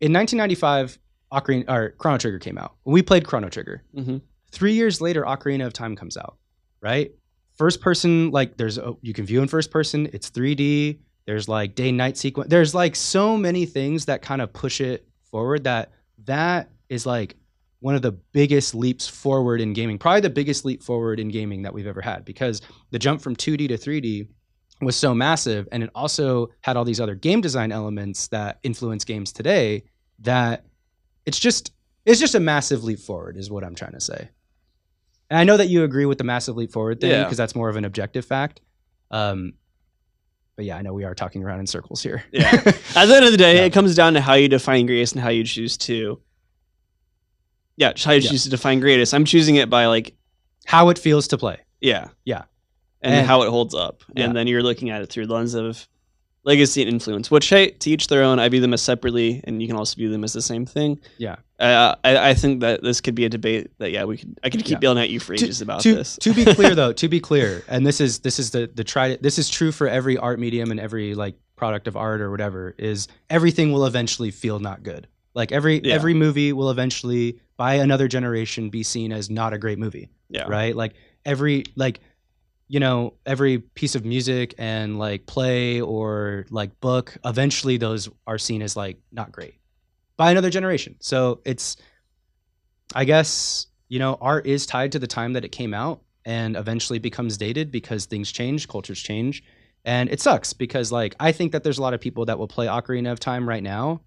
In 0.00 0.12
1995, 0.12 0.98
Ocarina 1.32 1.64
or 1.68 1.90
Chrono 1.98 2.18
Trigger 2.18 2.38
came 2.38 2.58
out. 2.58 2.74
We 2.84 3.02
played 3.02 3.26
Chrono 3.26 3.48
Trigger. 3.48 3.82
mhm. 3.94 4.20
Three 4.50 4.74
years 4.74 5.00
later, 5.00 5.22
Ocarina 5.22 5.66
of 5.66 5.72
Time 5.72 5.96
comes 5.96 6.16
out, 6.18 6.36
right? 6.82 7.10
First 7.56 7.80
person, 7.80 8.30
like 8.30 8.58
there's 8.58 8.76
a, 8.76 8.94
you 9.00 9.14
can 9.14 9.24
view 9.24 9.40
in 9.40 9.48
first 9.48 9.70
person. 9.70 10.10
It's 10.12 10.30
3D. 10.30 10.98
There's 11.26 11.48
like 11.48 11.74
day 11.74 11.90
night 11.92 12.18
sequence. 12.18 12.50
There's 12.50 12.74
like 12.74 12.94
so 12.94 13.36
many 13.36 13.64
things 13.64 14.04
that 14.06 14.20
kind 14.20 14.42
of 14.42 14.52
push 14.52 14.80
it 14.80 15.06
forward. 15.30 15.64
That 15.64 15.92
that 16.24 16.70
is 16.90 17.06
like 17.06 17.36
one 17.80 17.94
of 17.94 18.02
the 18.02 18.12
biggest 18.12 18.74
leaps 18.74 19.08
forward 19.08 19.60
in 19.60 19.72
gaming. 19.72 19.98
Probably 19.98 20.20
the 20.20 20.30
biggest 20.30 20.64
leap 20.64 20.82
forward 20.82 21.18
in 21.18 21.28
gaming 21.28 21.62
that 21.62 21.72
we've 21.72 21.86
ever 21.86 22.00
had 22.00 22.24
because 22.24 22.60
the 22.90 22.98
jump 22.98 23.20
from 23.22 23.34
2D 23.34 23.68
to 23.68 23.78
3D 23.78 24.28
was 24.82 24.96
so 24.96 25.14
massive, 25.14 25.66
and 25.72 25.82
it 25.82 25.90
also 25.94 26.48
had 26.60 26.76
all 26.76 26.84
these 26.84 27.00
other 27.00 27.14
game 27.14 27.40
design 27.40 27.72
elements 27.72 28.28
that 28.28 28.58
influence 28.64 29.04
games 29.04 29.32
today. 29.32 29.84
That 30.20 30.64
it's 31.26 31.38
just 31.38 31.72
it's 32.04 32.18
just 32.20 32.34
a 32.34 32.40
massive 32.40 32.82
leap 32.84 32.98
forward, 32.98 33.36
is 33.36 33.50
what 33.50 33.62
I'm 33.64 33.74
trying 33.74 33.92
to 33.92 34.00
say. 34.00 34.28
And 35.30 35.38
I 35.38 35.44
know 35.44 35.56
that 35.56 35.68
you 35.68 35.84
agree 35.84 36.04
with 36.04 36.18
the 36.18 36.24
massive 36.24 36.56
leap 36.56 36.72
forward 36.72 37.00
thing 37.00 37.10
Yeah. 37.10 37.22
because 37.24 37.36
that's 37.38 37.54
more 37.54 37.68
of 37.68 37.76
an 37.76 37.84
objective 37.84 38.24
fact. 38.24 38.60
Um, 39.10 39.54
but 40.56 40.64
yeah, 40.66 40.76
I 40.76 40.82
know 40.82 40.92
we 40.92 41.04
are 41.04 41.14
talking 41.14 41.42
around 41.42 41.60
in 41.60 41.66
circles 41.66 42.02
here. 42.02 42.22
Yeah. 42.32 42.50
At 42.96 43.06
the 43.06 43.14
end 43.16 43.24
of 43.24 43.30
the 43.32 43.38
day, 43.38 43.56
Yeah. 43.56 43.62
it 43.64 43.72
comes 43.72 43.94
down 43.94 44.14
to 44.14 44.20
how 44.20 44.34
you 44.34 44.48
define 44.48 44.84
greatest 44.86 45.14
and 45.14 45.22
how 45.22 45.30
you 45.30 45.44
choose 45.44 45.76
to 45.78 46.20
Yeah, 47.76 47.92
how 47.96 48.12
you 48.12 48.20
Yeah. 48.20 48.30
choose 48.30 48.42
to 48.44 48.50
define 48.50 48.80
greatest. 48.80 49.14
I'm 49.14 49.24
choosing 49.24 49.56
it 49.56 49.70
by 49.70 49.86
like 49.86 50.14
How 50.66 50.88
it 50.90 50.98
feels 50.98 51.28
to 51.28 51.38
play. 51.38 51.58
yeah. 51.80 52.08
Yeah. 52.24 52.42
And, 53.00 53.14
And- 53.14 53.26
how 53.26 53.42
it 53.42 53.48
holds 53.48 53.74
up. 53.74 54.02
Yeah. 54.14 54.24
And 54.26 54.36
then 54.36 54.46
you're 54.46 54.62
looking 54.62 54.90
at 54.90 55.02
it 55.02 55.06
through 55.08 55.26
the 55.26 55.34
lens 55.34 55.54
of 55.54 55.88
legacy 56.44 56.82
and 56.82 56.90
influence, 56.90 57.30
which 57.30 57.48
hey, 57.48 57.70
to 57.70 57.90
each 57.90 58.08
their 58.08 58.22
own. 58.22 58.38
I 58.40 58.48
view 58.48 58.60
them 58.60 58.74
as 58.74 58.82
separately 58.82 59.40
and 59.44 59.62
you 59.62 59.68
can 59.68 59.76
also 59.76 59.96
view 59.96 60.10
them 60.10 60.24
as 60.24 60.32
the 60.32 60.42
same 60.42 60.66
thing. 60.66 60.98
Yeah. 61.18 61.36
Uh, 61.60 61.94
I, 62.02 62.30
I 62.30 62.34
think 62.34 62.60
that 62.60 62.82
this 62.82 63.00
could 63.00 63.14
be 63.14 63.24
a 63.24 63.28
debate 63.28 63.70
that 63.78 63.92
yeah 63.92 64.02
we 64.04 64.16
could 64.18 64.38
I 64.42 64.50
could 64.50 64.64
keep 64.64 64.82
Yeah. 64.82 64.88
yelling 64.88 65.02
at 65.04 65.10
you 65.10 65.20
for 65.20 65.34
ages 65.34 65.60
about 65.60 65.80
to, 65.82 65.94
this. 65.94 66.16
to 66.22 66.32
be 66.34 66.44
clear 66.44 66.74
though, 66.80 66.92
to 66.94 67.08
be 67.08 67.20
clear, 67.20 67.62
and 67.68 67.86
this 67.86 68.00
is 68.00 68.18
this 68.20 68.38
is 68.40 68.50
the 68.50 68.68
the 68.74 68.82
try 68.82 69.16
this 69.16 69.38
is 69.38 69.48
true 69.48 69.70
for 69.70 69.86
every 69.86 70.16
art 70.18 70.40
medium 70.40 70.70
and 70.72 70.80
every 70.80 71.14
like 71.14 71.36
product 71.54 71.86
of 71.86 71.96
art 71.96 72.20
or 72.20 72.30
whatever 72.32 72.74
is 72.76 73.06
everything 73.30 73.70
will 73.70 73.86
eventually 73.86 74.32
feel 74.32 74.58
not 74.58 74.82
good. 74.82 75.06
Like 75.34 75.52
every 75.52 75.80
Yeah. 75.84 75.94
every 75.94 76.14
movie 76.14 76.52
will 76.52 76.70
eventually 76.70 77.38
by 77.56 77.74
another 77.74 78.08
generation 78.08 78.68
be 78.68 78.82
seen 78.82 79.12
as 79.12 79.30
not 79.30 79.52
a 79.52 79.58
great 79.58 79.78
movie. 79.78 80.10
yeah. 80.28 80.46
right? 80.48 80.74
Like 80.74 80.94
every 81.24 81.62
like 81.76 82.00
you 82.68 82.80
know 82.80 83.14
every 83.26 83.58
piece 83.58 83.94
of 83.94 84.04
music 84.04 84.54
and 84.58 84.98
like 84.98 85.26
play 85.26 85.80
or 85.80 86.46
like 86.50 86.80
book 86.80 87.16
eventually 87.24 87.76
those 87.76 88.08
are 88.26 88.38
seen 88.38 88.62
as 88.62 88.76
like 88.76 88.98
not 89.12 89.32
great 89.32 89.54
by 90.16 90.30
another 90.30 90.50
generation. 90.50 90.96
So 91.00 91.40
it's 91.44 91.76
I 92.94 93.04
guess 93.04 93.66
you 93.88 93.98
know 93.98 94.16
art 94.20 94.46
is 94.46 94.66
tied 94.66 94.92
to 94.92 94.98
the 94.98 95.06
time 95.06 95.32
that 95.34 95.44
it 95.44 95.50
came 95.52 95.74
out 95.74 96.02
and 96.24 96.56
eventually 96.56 96.98
becomes 96.98 97.36
dated 97.36 97.70
because 97.70 98.06
things 98.06 98.30
change, 98.30 98.68
cultures 98.68 99.00
change. 99.00 99.42
And 99.84 100.08
it 100.10 100.20
sucks 100.20 100.52
because 100.52 100.92
like 100.92 101.14
I 101.18 101.32
think 101.32 101.52
that 101.52 101.64
there's 101.64 101.78
a 101.78 101.82
lot 101.82 101.94
of 101.94 102.00
people 102.00 102.26
that 102.26 102.38
will 102.38 102.48
play 102.48 102.66
Ocarina 102.66 103.10
of 103.10 103.18
Time 103.18 103.48
right 103.48 103.62
now 103.62 104.00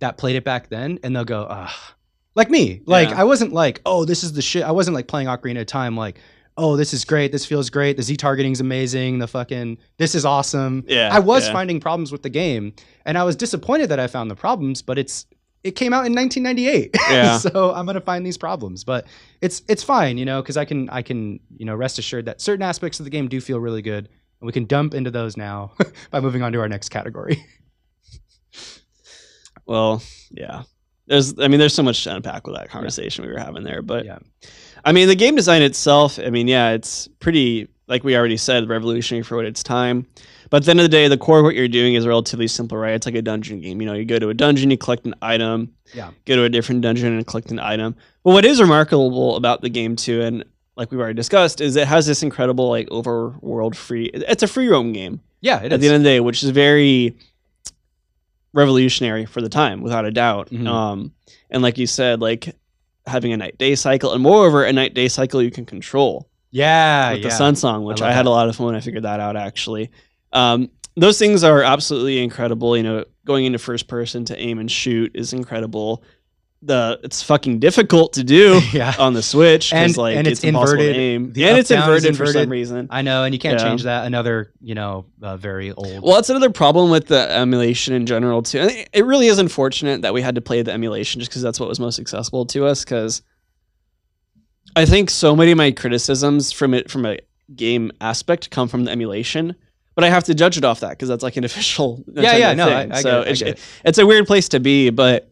that 0.00 0.18
played 0.18 0.36
it 0.36 0.44
back 0.44 0.68
then 0.68 0.98
and 1.02 1.14
they'll 1.14 1.24
go, 1.24 1.46
ah, 1.48 1.94
like 2.34 2.50
me. 2.50 2.82
Like 2.86 3.10
Yeah. 3.10 3.20
I 3.20 3.24
wasn't 3.24 3.52
like, 3.52 3.80
oh, 3.86 4.04
this 4.04 4.24
is 4.24 4.32
the 4.32 4.42
shit. 4.42 4.64
I 4.64 4.72
wasn't 4.72 4.94
like 4.94 5.06
playing 5.06 5.28
Ocarina 5.28 5.60
of 5.60 5.66
Time 5.66 5.96
like, 5.96 6.18
oh, 6.58 6.76
this 6.76 6.92
is 6.92 7.04
great. 7.04 7.32
This 7.32 7.46
feels 7.46 7.70
great. 7.70 7.96
The 7.96 8.02
Z 8.02 8.16
targeting's 8.16 8.60
amazing. 8.60 9.20
The 9.20 9.28
fucking 9.28 9.78
this 9.96 10.14
is 10.14 10.24
awesome. 10.24 10.84
Yeah. 10.86 11.08
I 11.10 11.20
was 11.20 11.46
yeah. 11.46 11.52
finding 11.52 11.80
problems 11.80 12.12
with 12.12 12.22
the 12.22 12.28
game 12.28 12.74
and 13.06 13.16
I 13.16 13.24
was 13.24 13.36
disappointed 13.36 13.88
that 13.88 14.00
I 14.00 14.08
found 14.08 14.30
the 14.30 14.36
problems, 14.36 14.82
but 14.82 14.98
it's 14.98 15.26
it 15.64 15.72
came 15.72 15.92
out 15.92 16.06
in 16.06 16.14
1998. 16.14 16.96
Yeah. 17.10 17.38
so 17.38 17.72
I'm 17.72 17.86
going 17.86 17.94
to 17.94 18.02
find 18.02 18.26
these 18.26 18.36
problems, 18.36 18.84
but 18.84 19.06
it's 19.40 19.62
it's 19.68 19.82
fine, 19.82 20.18
you 20.18 20.24
know, 20.24 20.42
cuz 20.42 20.56
I 20.56 20.64
can 20.64 20.90
I 20.90 21.02
can, 21.02 21.40
you 21.56 21.64
know, 21.64 21.74
rest 21.74 21.98
assured 21.98 22.26
that 22.26 22.40
certain 22.40 22.62
aspects 22.62 23.00
of 23.00 23.04
the 23.04 23.10
game 23.10 23.28
do 23.28 23.40
feel 23.40 23.58
really 23.60 23.82
good 23.82 24.08
and 24.40 24.46
we 24.46 24.52
can 24.52 24.66
dump 24.66 24.94
into 24.94 25.10
those 25.10 25.36
now 25.36 25.72
by 26.10 26.20
moving 26.20 26.42
on 26.42 26.52
to 26.52 26.60
our 26.60 26.68
next 26.68 26.90
category. 26.90 27.44
Well, 29.66 30.02
yeah. 30.30 30.62
There's, 31.08 31.38
I 31.38 31.48
mean, 31.48 31.58
there's 31.58 31.74
so 31.74 31.82
much 31.82 32.04
to 32.04 32.14
unpack 32.14 32.46
with 32.46 32.56
that 32.56 32.68
conversation 32.70 33.24
we 33.24 33.32
were 33.32 33.38
having 33.38 33.64
there. 33.64 33.82
But 33.82 34.04
Yeah. 34.04 34.18
I 34.84 34.92
mean, 34.92 35.08
the 35.08 35.16
game 35.16 35.34
design 35.34 35.62
itself, 35.62 36.18
I 36.18 36.30
mean, 36.30 36.46
yeah, 36.48 36.70
it's 36.70 37.08
pretty, 37.18 37.68
like 37.88 38.04
we 38.04 38.16
already 38.16 38.36
said, 38.36 38.68
revolutionary 38.68 39.22
for 39.24 39.36
what 39.36 39.44
its 39.44 39.62
time. 39.62 40.06
But 40.50 40.58
at 40.58 40.64
the 40.64 40.70
end 40.70 40.80
of 40.80 40.84
the 40.84 40.88
day, 40.88 41.08
the 41.08 41.18
core 41.18 41.38
of 41.40 41.44
what 41.44 41.54
you're 41.54 41.68
doing 41.68 41.94
is 41.94 42.06
relatively 42.06 42.46
simple, 42.46 42.78
right? 42.78 42.94
It's 42.94 43.04
like 43.04 43.14
a 43.16 43.20
dungeon 43.22 43.60
game. 43.60 43.80
You 43.82 43.86
know, 43.86 43.94
you 43.94 44.04
go 44.04 44.18
to 44.18 44.28
a 44.30 44.34
dungeon, 44.34 44.70
you 44.70 44.78
collect 44.78 45.04
an 45.04 45.14
item, 45.20 45.72
Yeah. 45.94 46.10
go 46.26 46.36
to 46.36 46.44
a 46.44 46.48
different 46.48 46.80
dungeon 46.82 47.12
and 47.12 47.26
collect 47.26 47.50
an 47.50 47.58
item. 47.58 47.96
But 48.24 48.30
what 48.32 48.44
is 48.44 48.60
remarkable 48.60 49.36
about 49.36 49.60
the 49.62 49.68
game, 49.68 49.96
too, 49.96 50.22
and 50.22 50.44
like 50.76 50.90
we've 50.90 51.00
already 51.00 51.16
discussed, 51.16 51.60
is 51.60 51.74
it 51.76 51.88
has 51.88 52.06
this 52.06 52.22
incredible, 52.22 52.68
like, 52.70 52.88
overworld 52.88 53.74
free, 53.74 54.04
it's 54.14 54.42
a 54.44 54.46
free 54.46 54.68
roam 54.68 54.92
game 54.92 55.20
Yeah, 55.40 55.58
it 55.60 55.72
at 55.72 55.74
is. 55.74 55.80
the 55.80 55.86
end 55.88 55.96
of 55.96 56.02
the 56.02 56.08
day, 56.08 56.20
which 56.20 56.42
is 56.44 56.50
very 56.50 57.16
revolutionary 58.58 59.24
for 59.24 59.40
the 59.40 59.48
time, 59.48 59.80
without 59.82 60.04
a 60.04 60.10
doubt. 60.10 60.50
Mhm. 60.50 60.66
Um, 60.66 61.12
and 61.50 61.62
like 61.62 61.78
you 61.78 61.86
said, 61.86 62.20
like 62.20 62.54
having 63.06 63.32
a 63.32 63.36
night 63.36 63.56
day 63.58 63.74
cycle, 63.74 64.12
and 64.12 64.22
moreover, 64.22 64.64
a 64.64 64.72
night 64.72 64.92
day 64.94 65.08
cycle 65.08 65.42
you 65.42 65.50
can 65.50 65.64
control 65.64 66.28
Yeah, 66.50 67.12
with 67.12 67.20
yeah. 67.22 67.28
the 67.28 67.34
Sun 67.34 67.56
Song, 67.56 67.84
which 67.84 68.00
love 68.00 68.10
I, 68.10 68.12
had 68.12 68.26
that. 68.26 68.30
a 68.30 68.30
lot 68.38 68.48
of 68.48 68.56
fun 68.56 68.66
when 68.66 68.74
I 68.74 68.80
figured 68.80 69.04
that 69.04 69.20
out. 69.20 69.36
Actually, 69.36 69.90
um, 70.32 70.68
those 70.96 71.18
things 71.18 71.44
are 71.44 71.62
absolutely 71.62 72.22
incredible. 72.22 72.76
You 72.76 72.82
know, 72.82 73.04
going 73.24 73.44
into 73.46 73.58
first 73.58 73.88
person 73.88 74.24
to 74.26 74.38
aim 74.38 74.58
and 74.58 74.70
shoot 74.70 75.12
is 75.14 75.32
incredible. 75.32 76.02
The 76.60 76.98
it's 77.04 77.22
fucking 77.22 77.60
difficult 77.60 78.14
to 78.14 78.24
do 78.24 78.60
yeah. 78.72 78.92
on 78.98 79.12
the 79.12 79.22
Switch 79.22 79.72
And- 79.72 79.96
like 79.96 80.16
and 80.16 80.26
it's 80.26 80.42
impossible 80.42 80.80
inverted. 80.82 80.96
and 80.96 81.36
it's 81.36 81.70
is 81.70 81.76
inverted, 81.76 82.16
for 82.16 82.26
some 82.26 82.48
reason. 82.50 82.88
I 82.90 83.02
know, 83.02 83.22
and 83.22 83.32
you 83.32 83.38
can't 83.38 83.60
Yeah. 83.60 83.68
change 83.68 83.84
that. 83.84 84.06
Another, 84.06 84.52
you 84.60 84.74
know, 84.74 85.06
uh, 85.22 85.36
very 85.36 85.70
old. 85.70 86.02
Well, 86.02 86.16
that's 86.16 86.30
another 86.30 86.50
problem 86.50 86.90
with 86.90 87.06
the 87.06 87.30
emulation 87.30 87.94
in 87.94 88.06
general 88.06 88.42
too. 88.42 88.58
And 88.58 88.70
it- 88.72 88.88
it 88.92 89.04
really 89.04 89.28
is 89.28 89.38
unfortunate 89.38 90.02
that 90.02 90.12
we 90.12 90.20
had 90.20 90.34
to 90.34 90.40
play 90.40 90.62
the 90.62 90.72
emulation 90.72 91.20
just 91.20 91.30
because 91.30 91.42
that's 91.42 91.60
what 91.60 91.68
was 91.68 91.78
most 91.78 92.00
accessible 92.00 92.44
to 92.46 92.66
us. 92.66 92.84
Because 92.84 93.22
I 94.74 94.84
think 94.84 95.10
so 95.10 95.36
many 95.36 95.52
of 95.52 95.58
my 95.58 95.70
criticisms 95.70 96.50
from 96.50 96.74
it 96.74 96.90
from 96.90 97.06
a 97.06 97.18
game 97.54 97.92
aspect 98.00 98.50
come 98.50 98.66
from 98.66 98.84
the 98.84 98.90
emulation, 98.90 99.54
but 99.94 100.02
I 100.04 100.10
have 100.10 100.24
to 100.24 100.34
judge 100.34 100.58
it 100.58 100.64
off 100.64 100.80
that 100.80 100.90
because 100.90 101.08
that's 101.08 101.22
like 101.22 101.36
an 101.36 101.44
official. 101.50 102.02
yeah, 102.14 102.36
yeah, 102.36 102.52
Nintendo 102.54 102.56
no, 102.56 102.94
I. 102.94 102.98
I, 102.98 103.02
so 103.02 103.20
it, 103.22 103.28
it's, 103.28 103.42
it. 103.42 103.58
it's 103.84 103.98
a 103.98 104.06
weird 104.06 104.26
place 104.26 104.48
to 104.50 104.58
be, 104.60 104.90
but 104.90 105.30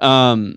um, 0.00 0.56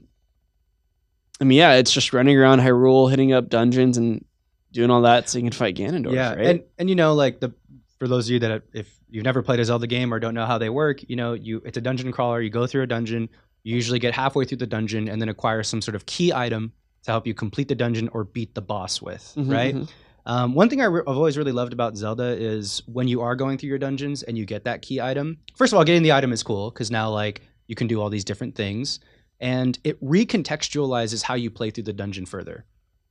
I 1.41 1.43
mean, 1.43 1.58
yeah, 1.58 1.73
it's 1.73 1.91
just 1.91 2.13
running 2.13 2.38
around 2.38 2.60
Hyrule, 2.60 3.10
hitting 3.10 3.34
up 3.34 3.49
dungeons, 3.49 3.97
and 3.97 4.23
doing 4.71 4.89
all 4.91 5.01
that 5.01 5.27
so 5.27 5.38
you 5.39 5.43
can 5.43 5.51
fight 5.51 5.75
Ganondorf. 5.75 6.13
yeah, 6.13 6.34
right? 6.36 6.45
and 6.47 6.63
and 6.77 6.89
you 6.89 6.95
know, 6.95 7.13
like 7.13 7.39
the 7.39 7.51
for 7.99 8.08
those 8.08 8.27
of 8.27 8.34
you 8.34 8.39
that 8.39 8.63
if 8.73 8.88
you've 9.10 9.23
never 9.25 9.41
played 9.41 9.60
a 9.60 9.65
Zelda 9.65 9.88
game 9.88 10.13
or 10.13 10.19
don't 10.19 10.34
know 10.34 10.45
how 10.45 10.58
they 10.58 10.69
work, 10.69 11.01
you 11.10 11.15
know, 11.15 11.34
you 11.34 11.62
it's 11.65 11.77
a 11.77 11.82
dungeon 11.82 12.12
crawler. 12.12 12.39
You 12.41 12.49
go 12.49 12.67
through 12.67 12.84
a 12.84 12.88
dungeon. 12.88 13.27
You 13.63 13.75
usually 13.75 13.99
get 13.99 14.13
halfway 14.13 14.45
through 14.45 14.58
the 14.58 14.65
dungeon 14.67 15.08
and 15.08 15.21
then 15.21 15.30
acquire 15.30 15.62
some 15.63 15.82
sort 15.82 15.95
of 15.95 16.06
key 16.08 16.34
item 16.34 16.71
to 17.04 17.12
help 17.12 17.27
you 17.27 17.34
complete 17.34 17.67
the 17.67 17.75
dungeon 17.75 18.08
or 18.13 18.23
beat 18.23 18.56
the 18.56 18.62
boss 18.62 19.01
with. 19.01 19.34
Mhm, 19.38 19.51
Right. 19.51 19.75
mhm. 19.75 19.89
Um, 20.25 20.54
one 20.54 20.69
thing 20.69 20.82
I 20.82 20.86
re- 20.86 21.01
I've 21.08 21.17
always 21.17 21.38
really 21.38 21.51
loved 21.51 21.73
about 21.73 21.95
Zelda 21.97 22.23
is 22.39 22.82
when 22.86 23.08
you 23.08 23.21
are 23.21 23.36
going 23.36 23.58
through 23.58 23.69
your 23.69 23.77
dungeons 23.80 24.21
and 24.23 24.38
you 24.38 24.45
get 24.45 24.63
that 24.65 24.82
key 24.84 25.01
item. 25.01 25.38
First 25.56 25.73
of 25.73 25.77
all, 25.77 25.84
getting 25.84 26.04
the 26.04 26.12
item 26.12 26.32
is 26.32 26.43
cool 26.43 26.69
because 26.71 26.89
now 26.91 27.10
like 27.10 27.41
you 27.67 27.75
can 27.75 27.88
do 27.88 27.99
all 28.01 28.10
these 28.10 28.23
different 28.23 28.56
things, 28.56 28.99
and 29.41 29.77
it 29.84 30.01
recontextualizes 30.04 31.23
how 31.23 31.34
you 31.34 31.49
play 31.51 31.69
through 31.71 31.84
the 31.84 31.93
dungeon 31.93 32.25
further. 32.25 32.65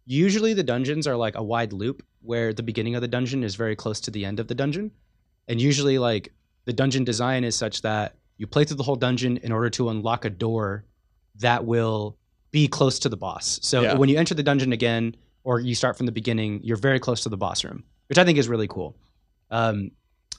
Usually, 0.06 0.54
the 0.54 0.62
dungeons 0.62 1.06
are 1.06 1.16
like 1.16 1.36
a 1.36 1.42
wide 1.42 1.72
loop 1.72 2.02
where 2.22 2.52
the 2.52 2.62
beginning 2.62 2.94
of 2.94 3.02
the 3.02 3.08
dungeon 3.08 3.44
is 3.44 3.54
very 3.54 3.76
close 3.76 4.00
to 4.00 4.10
the 4.10 4.24
end 4.24 4.40
of 4.40 4.48
the 4.48 4.54
dungeon, 4.54 4.90
and 5.48 5.60
usually 5.60 5.98
like 5.98 6.32
the 6.64 6.72
dungeon 6.72 7.04
design 7.04 7.44
is 7.44 7.54
such 7.56 7.82
that 7.82 8.14
you 8.38 8.46
play 8.46 8.64
through 8.64 8.76
the 8.76 8.82
whole 8.82 8.96
dungeon 8.96 9.36
in 9.38 9.52
order 9.52 9.68
to 9.70 9.90
unlock 9.90 10.24
a 10.24 10.30
door 10.30 10.84
that 11.36 11.64
will 11.66 12.16
be 12.50 12.66
close 12.68 12.98
to 13.00 13.08
the 13.08 13.16
boss. 13.16 13.58
So 13.62 13.82
Yeah. 13.82 13.94
when 13.94 14.08
you 14.08 14.18
enter 14.18 14.34
the 14.34 14.42
dungeon 14.42 14.72
again, 14.72 15.14
or 15.44 15.60
you 15.60 15.74
start 15.74 15.96
from 15.96 16.06
the 16.06 16.12
beginning, 16.12 16.60
you're 16.62 16.76
very 16.76 16.98
close 17.00 17.22
to 17.22 17.28
the 17.28 17.36
boss 17.36 17.64
room, 17.64 17.84
which 18.08 18.18
I 18.18 18.24
think 18.24 18.38
is 18.38 18.48
really 18.48 18.68
cool. 18.68 18.96
Um, 19.50 19.90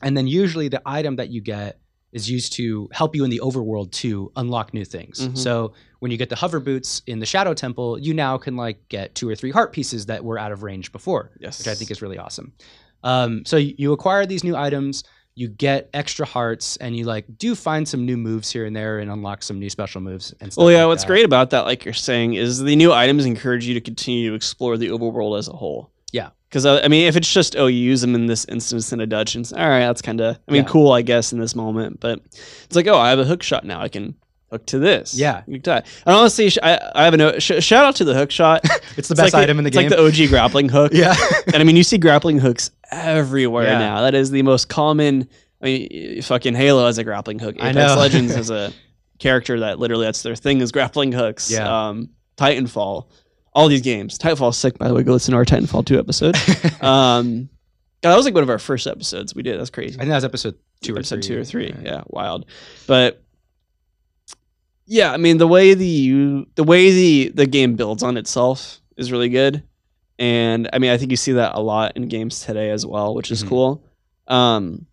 and 0.01 0.15
then 0.17 0.27
usually 0.27 0.67
the 0.67 0.81
item 0.85 1.15
that 1.17 1.29
you 1.29 1.41
get 1.41 1.79
is 2.11 2.29
used 2.29 2.53
to 2.53 2.89
help 2.91 3.15
you 3.15 3.23
in 3.23 3.29
the 3.29 3.39
overworld 3.43 3.91
to 3.91 4.31
unlock 4.35 4.73
new 4.73 4.83
things. 4.85 5.27
Mhm. 5.27 5.37
So 5.37 5.73
when 5.99 6.11
you 6.11 6.17
get 6.17 6.29
the 6.29 6.35
hover 6.35 6.59
boots 6.59 7.01
in 7.07 7.19
the 7.19 7.25
Shadow 7.25 7.53
Temple, 7.53 7.97
you 7.99 8.13
now 8.13 8.37
can 8.37 8.55
like 8.55 8.87
get 8.89 9.15
two 9.15 9.29
or 9.29 9.35
three 9.35 9.51
heart 9.51 9.71
pieces 9.71 10.07
that 10.07 10.23
were 10.23 10.37
out 10.37 10.51
of 10.51 10.63
range 10.63 10.91
before 10.91 11.31
Yes, 11.39 11.59
which 11.59 11.67
I 11.67 11.75
think 11.75 11.91
is 11.91 12.01
really 12.01 12.17
awesome. 12.17 12.53
Um, 13.03 13.43
so 13.45 13.57
you, 13.57 13.93
acquire 13.93 14.25
these 14.25 14.43
new 14.43 14.55
items, 14.55 15.03
you 15.35 15.47
get 15.47 15.89
extra 15.93 16.25
hearts, 16.25 16.75
and 16.77 16.95
you 16.95 17.05
like 17.05 17.25
do 17.37 17.55
find 17.55 17.87
some 17.87 18.05
new 18.05 18.17
moves 18.17 18.51
here 18.51 18.65
and 18.65 18.75
there, 18.75 18.99
and 18.99 19.09
unlock 19.09 19.41
some 19.43 19.59
new 19.59 19.69
special 19.69 20.01
moves. 20.01 20.33
And 20.41 20.51
stuff 20.51 20.63
Well, 20.63 20.71
yeah, 20.71 20.79
like 20.83 20.87
what's 20.89 21.03
that. 21.03 21.07
great 21.07 21.25
about 21.25 21.51
that, 21.51 21.61
like 21.65 21.85
you're 21.85 21.93
saying, 21.93 22.33
is 22.33 22.59
the 22.59 22.75
new 22.75 22.91
items 22.91 23.25
encourage 23.25 23.65
you 23.65 23.73
to 23.75 23.81
continue 23.81 24.29
to 24.29 24.35
explore 24.35 24.77
the 24.77 24.87
overworld 24.89 25.37
as 25.39 25.47
a 25.47 25.53
whole. 25.53 25.90
Because, 26.51 26.65
uh, 26.65 26.81
I 26.83 26.89
mean, 26.89 27.07
if 27.07 27.15
it's 27.15 27.31
just, 27.31 27.55
oh, 27.55 27.67
you 27.67 27.79
use 27.79 28.01
them 28.01 28.13
in 28.13 28.25
this 28.27 28.43
instance 28.49 28.91
in 28.91 28.99
a 28.99 29.07
dungeon, 29.07 29.45
all 29.55 29.69
right, 29.69 29.79
that's 29.87 30.01
kind 30.01 30.19
of, 30.19 30.37
I 30.49 30.51
mean, 30.51 30.63
Yeah. 30.63 30.67
cool, 30.69 30.91
I 30.91 31.01
guess, 31.01 31.31
in 31.31 31.39
this 31.39 31.55
moment. 31.55 32.01
But 32.01 32.19
it's 32.65 32.75
like, 32.75 32.87
oh, 32.87 32.97
I 32.97 33.09
have 33.09 33.19
a 33.19 33.23
hook 33.23 33.41
shot 33.41 33.63
now. 33.63 33.79
I 33.81 33.87
can 33.87 34.15
hook 34.51 34.65
to 34.65 34.77
this. 34.77 35.13
Yeah. 35.17 35.43
You 35.47 35.59
die. 35.59 35.81
And 36.05 36.13
honestly, 36.13 36.51
I, 36.61 36.77
I 36.93 37.05
have 37.05 37.13
a. 37.13 37.39
Sh- 37.39 37.63
shout 37.63 37.85
out 37.85 37.95
to 37.95 38.03
the 38.03 38.13
hook 38.13 38.31
shot. 38.31 38.65
It's 38.97 39.07
the 39.07 39.13
It's 39.13 39.21
best 39.21 39.33
like 39.33 39.43
item 39.43 39.57
in 39.59 39.63
the 39.63 39.69
it's 39.69 39.77
game. 39.77 39.89
like 39.89 39.97
the 39.97 40.23
OG 40.25 40.27
grappling 40.29 40.67
hook. 40.67 40.91
yeah, 40.95 41.15
and 41.47 41.55
I 41.55 41.63
mean, 41.63 41.77
you 41.77 41.83
see 41.83 41.97
grappling 41.97 42.39
hooks 42.39 42.69
everywhere 42.91 43.63
Yeah. 43.63 43.79
now. 43.79 44.01
That 44.01 44.13
is 44.15 44.31
the 44.31 44.41
most 44.41 44.67
common. 44.67 45.29
I 45.61 45.65
mean, 45.65 46.21
fucking 46.21 46.55
Halo 46.55 46.85
has 46.85 46.97
a 46.97 47.05
grappling 47.05 47.39
hook. 47.39 47.55
I 47.61 47.69
Apex 47.69 47.75
know. 47.75 47.95
Legends 47.95 48.35
has 48.41 48.49
a 48.49 48.73
character 49.19 49.61
that 49.61 49.79
literally 49.79 50.03
that's 50.05 50.21
their 50.23 50.35
thing 50.35 50.59
is 50.59 50.73
grappling 50.73 51.13
hooks. 51.13 51.49
Yeah. 51.49 51.87
Um, 51.87 52.09
Titanfall, 52.35 53.05
all 53.53 53.67
these 53.67 53.81
games. 53.81 54.17
Titanfall's 54.17 54.57
sick, 54.57 54.77
by 54.77 54.87
the 54.87 54.93
way. 54.93 55.03
Go 55.03 55.13
listen 55.13 55.31
to 55.31 55.37
our 55.37 55.45
Titanfall 55.45 55.85
two 55.85 55.99
episode. 55.99 56.35
um, 56.83 57.49
God, 58.01 58.11
that 58.11 58.15
was 58.15 58.25
like 58.25 58.33
one 58.33 58.43
of 58.43 58.49
our 58.49 58.59
first 58.59 58.87
episodes 58.87 59.35
we 59.35 59.43
did. 59.43 59.59
That's 59.59 59.69
crazy. 59.69 59.95
I 59.95 59.99
think 59.99 60.09
that 60.09 60.15
was 60.15 60.25
episode 60.25 60.55
two 60.81 60.95
or 60.95 60.99
episode 60.99 61.23
three. 61.23 61.35
two 61.35 61.39
or 61.41 61.43
three. 61.43 61.75
Yeah, 61.83 62.03
wild. 62.07 62.45
But 62.87 63.21
yeah, 64.85 65.11
I 65.11 65.17
mean 65.17 65.37
the 65.37 65.47
way 65.47 65.73
the 65.73 66.45
the 66.55 66.63
way 66.63 66.91
the 66.91 67.29
the 67.35 67.45
game 67.45 67.75
builds 67.75 68.03
on 68.03 68.17
itself 68.17 68.79
is 68.97 69.11
really 69.11 69.29
good, 69.29 69.63
and 70.19 70.69
I 70.73 70.79
mean 70.79 70.91
I 70.91 70.97
think 70.97 71.11
you 71.11 71.17
see 71.17 71.33
that 71.33 71.55
a 71.55 71.59
lot 71.61 71.95
in 71.95 72.07
games 72.07 72.41
today 72.41 72.71
as 72.71 72.85
well, 72.85 73.13
which 73.13 73.31
is 73.31 73.43
Mhm. 73.43 73.49
cool. 73.49 73.83
Um, 74.27 74.85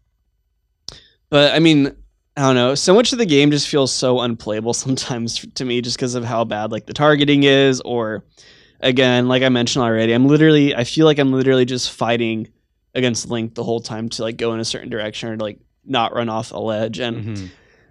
but 1.31 1.55
I 1.55 1.59
mean. 1.61 1.95
I 2.39 2.43
don't 2.43 2.55
know. 2.55 2.77
So 2.77 2.95
much 2.95 3.13
of 3.13 3.19
the 3.19 3.27
game 3.27 3.51
just 3.51 3.67
feels 3.69 3.93
so 3.93 4.21
unplayable 4.21 4.73
sometimes 4.85 5.45
to 5.57 5.65
me, 5.65 5.81
just 5.81 5.97
because 5.97 6.15
of 6.15 6.25
how 6.25 6.45
bad 6.45 6.71
like 6.71 6.87
the 6.87 6.93
targeting 6.95 7.43
is, 7.43 7.81
or 7.81 8.25
again, 8.81 9.27
like 9.27 9.43
I 9.43 9.49
mentioned 9.49 9.85
already, 9.85 10.13
I'm 10.13 10.29
literally 10.29 10.73
I 10.75 10.85
feel 10.85 11.05
like 11.05 11.19
I'm 11.19 11.33
literally 11.33 11.65
just 11.65 11.91
fighting 11.91 12.49
against 12.95 13.29
Link 13.29 13.55
the 13.57 13.65
whole 13.65 13.81
time 13.81 14.09
to 14.11 14.23
like 14.23 14.37
go 14.37 14.55
in 14.55 14.61
a 14.61 14.65
certain 14.65 14.89
direction 14.89 15.31
or 15.31 15.37
to, 15.37 15.43
like 15.43 15.59
not 15.85 16.15
run 16.15 16.29
off 16.29 16.53
a 16.53 16.59
ledge. 16.59 17.01
And 17.01 17.25
Mhm. 17.25 17.49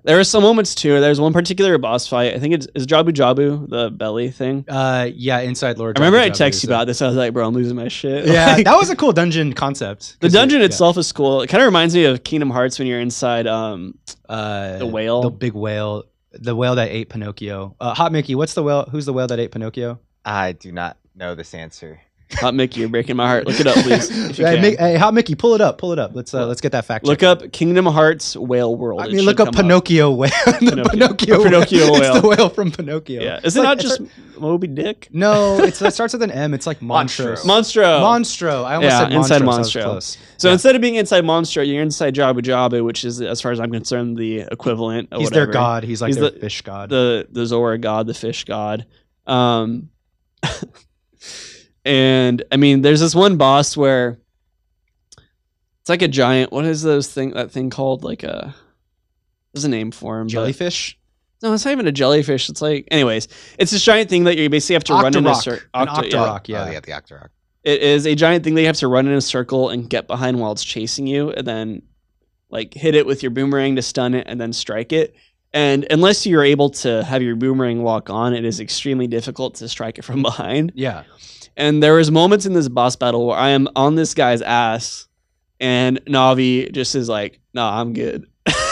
There 0.07 0.19
are 0.19 0.23
some 0.23 0.41
moments 0.41 0.73
too. 0.73 0.99
There's 0.99 1.19
one 1.21 1.33
particular 1.33 1.77
boss 1.77 2.07
fight. 2.07 2.33
I 2.33 2.39
think 2.39 2.55
it's 2.55 2.67
is 2.73 2.87
Jabu 2.87 3.09
Jabu 3.09 3.69
the 3.69 3.91
belly 3.91 4.31
thing. 4.31 4.65
Uh, 4.67 5.09
yeah, 5.13 5.39
Inside 5.41 5.77
Lord. 5.77 5.97
I 5.97 6.01
remember 6.01 6.17
I 6.19 6.29
Jabu 6.29 6.33
Jabu 6.33 6.47
texted 6.47 6.63
you 6.63 6.69
about 6.69 6.87
this. 6.87 7.01
I 7.01 7.07
was 7.07 7.15
like, 7.15 7.33
bro, 7.33 7.45
I'm 7.47 7.53
losing 7.53 7.75
my 7.75 7.89
shit. 7.89 8.25
Yeah, 8.25 8.53
Like, 8.53 8.65
that 8.69 8.75
was 8.77 8.89
a 8.89 8.95
cool 8.95 9.11
dungeon 9.13 9.53
concept. 9.53 10.19
The 10.21 10.29
dungeon 10.29 10.61
it- 10.61 10.65
itself 10.65 10.97
is 10.97 11.11
cool. 11.11 11.41
It 11.43 11.47
kind 11.47 11.61
of 11.61 11.65
reminds 11.67 11.93
me 11.93 12.05
of 12.05 12.23
Kingdom 12.23 12.49
Hearts 12.49 12.79
when 12.79 12.87
you're 12.87 12.99
inside 13.01 13.45
um 13.45 13.97
uh, 14.29 14.77
the 14.79 14.87
whale. 14.87 15.21
the 15.21 15.29
big 15.29 15.53
whale, 15.53 16.05
the 16.31 16.55
whale 16.55 16.75
that 16.75 16.89
ate 16.89 17.09
Pinocchio. 17.09 17.75
Uh, 17.79 17.93
Hot 17.93 18.11
Mickey, 18.11 18.33
what's 18.33 18.53
the 18.55 18.63
whale? 18.63 18.87
Who's 18.91 19.05
the 19.05 19.13
whale 19.13 19.27
that 19.27 19.39
ate 19.39 19.51
Pinocchio? 19.51 19.99
I 20.25 20.53
do 20.53 20.71
not 20.71 20.97
know 21.15 21.35
this 21.35 21.53
answer. 21.53 22.01
Hot 22.33 22.53
Mickey, 22.53 22.81
you're 22.81 22.89
breaking 22.89 23.15
my 23.15 23.25
heart. 23.25 23.47
Look 23.47 23.59
it 23.59 23.67
up, 23.67 23.75
please. 23.75 24.09
Hey. 24.37 24.57
Mick- 24.57 24.77
hey, 24.79 24.97
Hot 24.97 25.13
Mickey, 25.13 25.33
pull 25.33 25.55
it 25.55 25.61
up, 25.61 25.77
pull 25.77 25.93
it 25.93 25.99
up. 25.99 26.11
Let's 26.13 26.33
uh, 26.33 26.45
let's 26.45 26.59
get 26.61 26.73
that 26.73 26.83
fact. 26.85 27.05
Look 27.05 27.19
checked. 27.21 27.43
up 27.43 27.51
Kingdom 27.53 27.85
Hearts 27.85 28.35
Whale 28.35 28.75
World. 28.75 29.01
I 29.01 29.05
It 29.05 29.07
mean, 29.09 29.17
should 29.19 29.25
look 29.25 29.39
up 29.39 29.47
come 29.53 29.63
Pinocchio 29.63 30.11
whale. 30.11 30.29
the 30.45 30.53
Pinocchio. 30.59 30.89
Pinocchio, 30.91 31.43
Pinocchio 31.43 31.91
whale. 31.93 32.01
It's 32.15 32.21
the 32.21 32.27
whale 32.27 32.49
from 32.49 32.71
Pinocchio. 32.71 33.21
Yeah, 33.21 33.37
It's 33.37 33.47
is 33.47 33.55
it 33.55 33.59
like- 33.59 33.65
not 33.77 33.79
it's 33.85 33.97
just 33.97 34.01
Moby 34.39 34.67
Dick? 34.67 35.07
no, 35.11 35.57
it's, 35.63 35.81
it 35.81 35.93
starts 35.93 36.13
with 36.13 36.21
an 36.21 36.31
M. 36.31 36.53
It's 36.53 36.67
like 36.67 36.79
Monstro. 36.81 36.87
monstrous. 36.87 37.45
Monstro. 37.45 38.01
Monstro. 38.01 38.63
I 38.65 38.75
almost 38.75 38.91
Yeah, 38.91 38.99
said 38.99 39.13
inside 39.13 39.41
Monstro. 39.41 39.45
so 39.45 39.45
I 39.45 39.57
was 39.57 39.67
Monstro. 39.69 39.83
close. 39.83 40.17
So 40.37 40.51
instead 40.51 40.75
of 40.75 40.81
being 40.81 40.95
inside 40.95 41.23
Monstro, 41.23 41.65
you're 41.65 41.81
inside 41.81 42.13
Jabu 42.13 42.39
Jabu, 42.41 42.83
which 42.83 43.05
is, 43.05 43.21
as 43.21 43.39
far 43.41 43.51
as 43.53 43.59
I'm 43.61 43.71
concerned, 43.71 44.17
the 44.17 44.41
equivalent. 44.51 45.09
Of 45.13 45.19
He's 45.21 45.27
whatever. 45.31 45.45
their 45.45 45.53
god. 45.53 45.83
He's 45.83 46.01
like 46.01 46.09
He's 46.09 46.17
their 46.17 46.29
the- 46.31 46.39
fish 46.39 46.61
god. 46.61 46.89
the 46.89 47.27
the 47.31 47.45
Zora 47.45 47.77
god, 47.77 48.05
the 48.05 48.13
fish 48.13 48.43
god. 48.43 48.85
Um, 49.25 49.89
and 51.87 52.43
I 52.51 52.57
mean, 52.57 52.81
there's 52.81 52.99
this 52.99 53.15
one 53.15 53.37
boss 53.37 53.75
where 53.77 54.19
it's 55.81 55.89
like 55.89 56.01
a 56.01 56.07
giant. 56.07 56.51
What 56.51 56.65
is 56.65 56.81
those 56.83 57.07
thing? 57.11 57.31
That 57.31 57.51
thing 57.51 57.69
called 57.69 58.03
like 58.03 58.23
uh, 58.23 58.27
a. 58.27 58.55
There's 59.53 59.65
a 59.65 59.69
name 59.69 59.91
for 59.91 60.19
him. 60.19 60.27
but- 60.27 60.31
Jellyfish. 60.31 60.97
No, 61.43 61.53
it's 61.53 61.63
not 61.65 61.71
even 61.71 61.85
a 61.85 61.91
jellyfish. 61.91 62.49
It's 62.49 62.63
like, 62.63 62.87
anyways, 62.89 63.27
it's 63.59 63.69
this 63.69 63.83
giant 63.83 64.09
thing 64.09 64.23
that 64.23 64.37
you 64.39 64.49
basically 64.49 64.73
have 64.73 64.83
to 64.85 64.93
run 64.93 65.15
in 65.15 65.23
a 65.23 65.29
Octorok. 65.29 65.41
circle. 65.43 65.67
An 65.75 65.87
Octorok. 65.87 66.47
Yeah. 66.47 66.63
yeah. 66.63 66.67
Oh, 66.67 66.71
yeah, 66.71 66.79
the 66.79 66.91
Octorok. 66.93 67.27
It 67.63 67.81
is 67.83 68.07
a 68.07 68.15
giant 68.15 68.43
thing 68.43 68.55
that 68.55 68.61
you 68.61 68.65
have 68.67 68.77
to 68.77 68.87
run 68.87 69.05
in 69.05 69.13
a 69.13 69.21
circle 69.21 69.69
and 69.69 69.87
get 69.87 70.07
behind 70.07 70.39
while 70.39 70.51
it's 70.51 70.63
chasing 70.63 71.05
you, 71.05 71.29
and 71.29 71.45
then 71.45 71.83
like 72.49 72.73
hit 72.73 72.95
it 72.95 73.05
with 73.05 73.21
your 73.21 73.29
boomerang 73.29 73.75
to 73.75 73.83
stun 73.83 74.15
it, 74.15 74.25
and 74.27 74.41
then 74.41 74.51
strike 74.51 74.91
it. 74.91 75.13
And 75.53 75.85
unless 75.91 76.25
you're 76.25 76.43
able 76.43 76.71
to 76.71 77.03
have 77.03 77.21
your 77.21 77.35
boomerang 77.35 77.83
lock 77.83 78.09
on, 78.09 78.33
it 78.33 78.43
is 78.43 78.59
extremely 78.59 79.05
difficult 79.05 79.53
to 79.55 79.69
strike 79.69 79.99
it 79.99 80.05
from 80.05 80.21
behind. 80.23 80.71
Yeah. 80.73 81.03
And 81.57 81.81
there 81.83 81.95
was 81.95 82.11
moments 82.11 82.45
in 82.45 82.53
this 82.53 82.69
boss 82.69 82.95
battle 82.95 83.25
where 83.27 83.37
I 83.37 83.49
am 83.49 83.67
on 83.75 83.95
this 83.95 84.13
guy's 84.13 84.41
ass, 84.41 85.07
and 85.59 85.99
Navi 86.05 86.71
just 86.71 86.93
is 86.95 87.09
like, 87.09 87.39
"Nah, 87.53 87.81
I'm 87.81 87.93
good," 87.93 88.27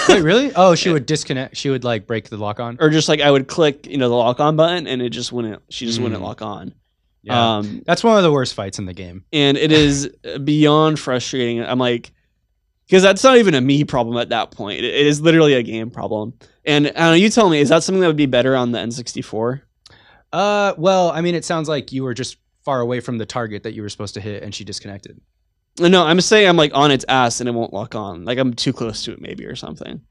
Wait, 0.08 0.22
really? 0.22 0.52
Oh, 0.56 0.76
she 0.76 0.90
would 0.92 1.06
disconnect. 1.08 1.58
She 1.58 1.70
would 1.72 1.84
like 1.84 2.06
break 2.08 2.30
the 2.30 2.38
lock 2.38 2.60
on. 2.60 2.78
or 2.80 2.90
just 2.92 3.10
like 3.10 3.22
I 3.22 3.32
would 3.32 3.48
click, 3.48 3.88
you 3.88 3.98
know, 3.98 4.08
the 4.08 4.16
lock 4.16 4.40
on 4.40 4.56
button, 4.56 4.86
and 4.88 5.02
it 5.02 5.10
just 5.10 5.32
wouldn't. 5.34 5.62
She 5.70 5.86
just 5.88 6.00
wouldn't 6.00 6.22
Mm. 6.22 6.26
lock 6.26 6.42
on. 6.44 6.74
Yeah. 7.24 7.58
Um, 7.58 7.82
That's 7.88 8.04
one 8.04 8.18
of 8.18 8.24
the 8.24 8.32
worst 8.32 8.54
fights 8.54 8.78
in 8.78 8.86
the 8.86 8.94
game. 8.94 9.26
and 9.34 9.58
it 9.58 9.72
is 9.72 10.08
beyond 10.44 11.00
frustrating. 11.00 11.60
I'm 11.60 11.80
like, 11.80 12.12
because 12.86 13.02
that's 13.02 13.24
not 13.24 13.38
even 13.38 13.56
a 13.56 13.62
me 13.62 13.84
problem 13.84 14.16
at 14.18 14.30
that 14.30 14.52
point. 14.52 14.78
It, 14.78 14.86
it 14.86 15.08
is 15.08 15.22
literally 15.22 15.56
a 15.56 15.64
game 15.64 15.90
problem. 15.90 16.34
And 16.66 16.86
I 16.86 16.90
don't 16.92 16.98
know, 16.98 17.14
you 17.14 17.32
tell 17.32 17.50
me, 17.50 17.60
is 17.60 17.70
that 17.70 17.82
something 17.82 18.00
that 18.02 18.06
would 18.08 18.16
be 18.16 18.28
better 18.28 18.56
on 18.56 18.72
the 18.74 18.78
N64? 18.78 19.62
Uh, 20.32 20.74
well, 20.78 21.10
I 21.10 21.22
mean, 21.22 21.34
it 21.34 21.44
sounds 21.46 21.68
like 21.68 21.92
you 21.92 22.04
were 22.04 22.14
just 22.14 22.38
far 22.66 22.82
away 22.82 22.99
from 22.99 23.18
the 23.20 23.26
target 23.26 23.63
that 23.63 23.74
you 23.74 23.82
were 23.84 23.89
supposed 23.89 24.16
to 24.16 24.22
hit, 24.22 24.43
and 24.43 24.53
she 24.53 24.63
disconnected. 24.66 25.22
No, 25.80 26.03
I'm 26.05 26.20
saying 26.22 26.47
I'm 26.47 26.57
like 26.57 26.72
on 26.74 26.89
its 26.91 27.05
ass 27.07 27.39
and 27.39 27.47
it 27.49 27.51
won't 27.53 27.74
lock 27.74 27.95
on. 27.95 28.26
Like 28.26 28.38
I'm 28.38 28.53
too 28.53 28.74
close 28.74 29.03
to 29.05 29.11
it, 29.13 29.22
maybe 29.22 29.45
or 29.45 29.55
something. 29.55 30.01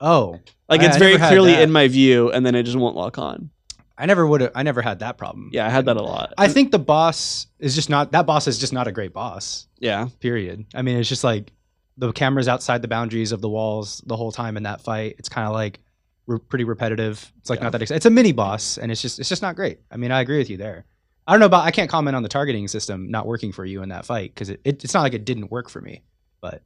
Oh, 0.00 0.40
Like 0.68 0.80
I- 0.80 0.86
it's 0.86 0.96
I 0.96 0.98
very 0.98 1.16
clearly 1.18 1.54
in 1.54 1.70
my 1.72 1.88
view, 1.88 2.30
and 2.32 2.44
then 2.44 2.54
it 2.54 2.64
just 2.64 2.76
won't 2.76 2.96
lock 2.96 3.18
on. 3.18 3.50
I 3.96 4.06
never 4.06 4.26
would 4.26 4.40
have. 4.40 4.50
I 4.56 4.64
never 4.64 4.82
had 4.82 4.98
that 5.00 5.18
problem. 5.18 5.50
Yeah, 5.52 5.66
I 5.66 5.70
had 5.70 5.84
that 5.86 5.96
a 5.96 6.02
lot. 6.02 6.32
I 6.36 6.48
think 6.48 6.72
the 6.72 6.80
boss 6.80 7.46
is 7.60 7.74
just 7.76 7.88
not. 7.88 8.10
That 8.12 8.26
boss 8.26 8.48
is 8.48 8.58
just 8.58 8.72
not 8.72 8.88
a 8.88 8.92
great 8.92 9.12
boss. 9.12 9.68
yeah, 9.78 10.08
Period. 10.20 10.64
I 10.74 10.82
mean, 10.82 10.96
it's 10.96 11.08
just 11.08 11.22
like 11.22 11.52
the 11.96 12.10
camera's 12.12 12.48
outside 12.48 12.82
the 12.82 12.88
boundaries 12.88 13.30
of 13.30 13.40
the 13.40 13.48
walls 13.48 14.02
the 14.06 14.16
whole 14.16 14.32
time 14.32 14.56
in 14.56 14.64
that 14.64 14.80
fight. 14.80 15.14
It's 15.18 15.28
kind 15.28 15.46
of 15.46 15.52
like 15.52 15.78
re- 16.26 16.40
pretty 16.40 16.64
repetitive. 16.64 17.30
It's 17.38 17.48
like 17.50 17.60
Yeah. 17.60 17.64
not 17.64 17.72
that. 17.72 17.82
Ex- 17.82 17.92
it's 17.92 18.06
a 18.06 18.10
mini 18.10 18.32
boss, 18.32 18.78
and 18.78 18.90
it's 18.90 19.00
just 19.00 19.20
it's 19.20 19.28
just 19.28 19.42
not 19.42 19.54
great. 19.54 19.78
I 19.92 19.96
mean, 19.96 20.10
I 20.10 20.22
agree 20.22 20.38
with 20.38 20.50
you 20.50 20.56
there. 20.56 20.86
I 21.26 21.32
don't 21.32 21.40
know 21.40 21.46
about. 21.46 21.64
I 21.64 21.70
can't 21.70 21.90
comment 21.90 22.14
on 22.16 22.22
the 22.22 22.28
targeting 22.28 22.68
system 22.68 23.10
not 23.10 23.26
working 23.26 23.50
for 23.52 23.64
you 23.64 23.82
in 23.82 23.88
that 23.88 24.04
fight 24.04 24.34
because 24.34 24.50
it, 24.50 24.60
it, 24.64 24.84
it's 24.84 24.92
not 24.94 25.02
like 25.02 25.14
it 25.14 25.24
didn't 25.24 25.50
work 25.50 25.70
for 25.70 25.80
me. 25.80 26.02
But 26.40 26.62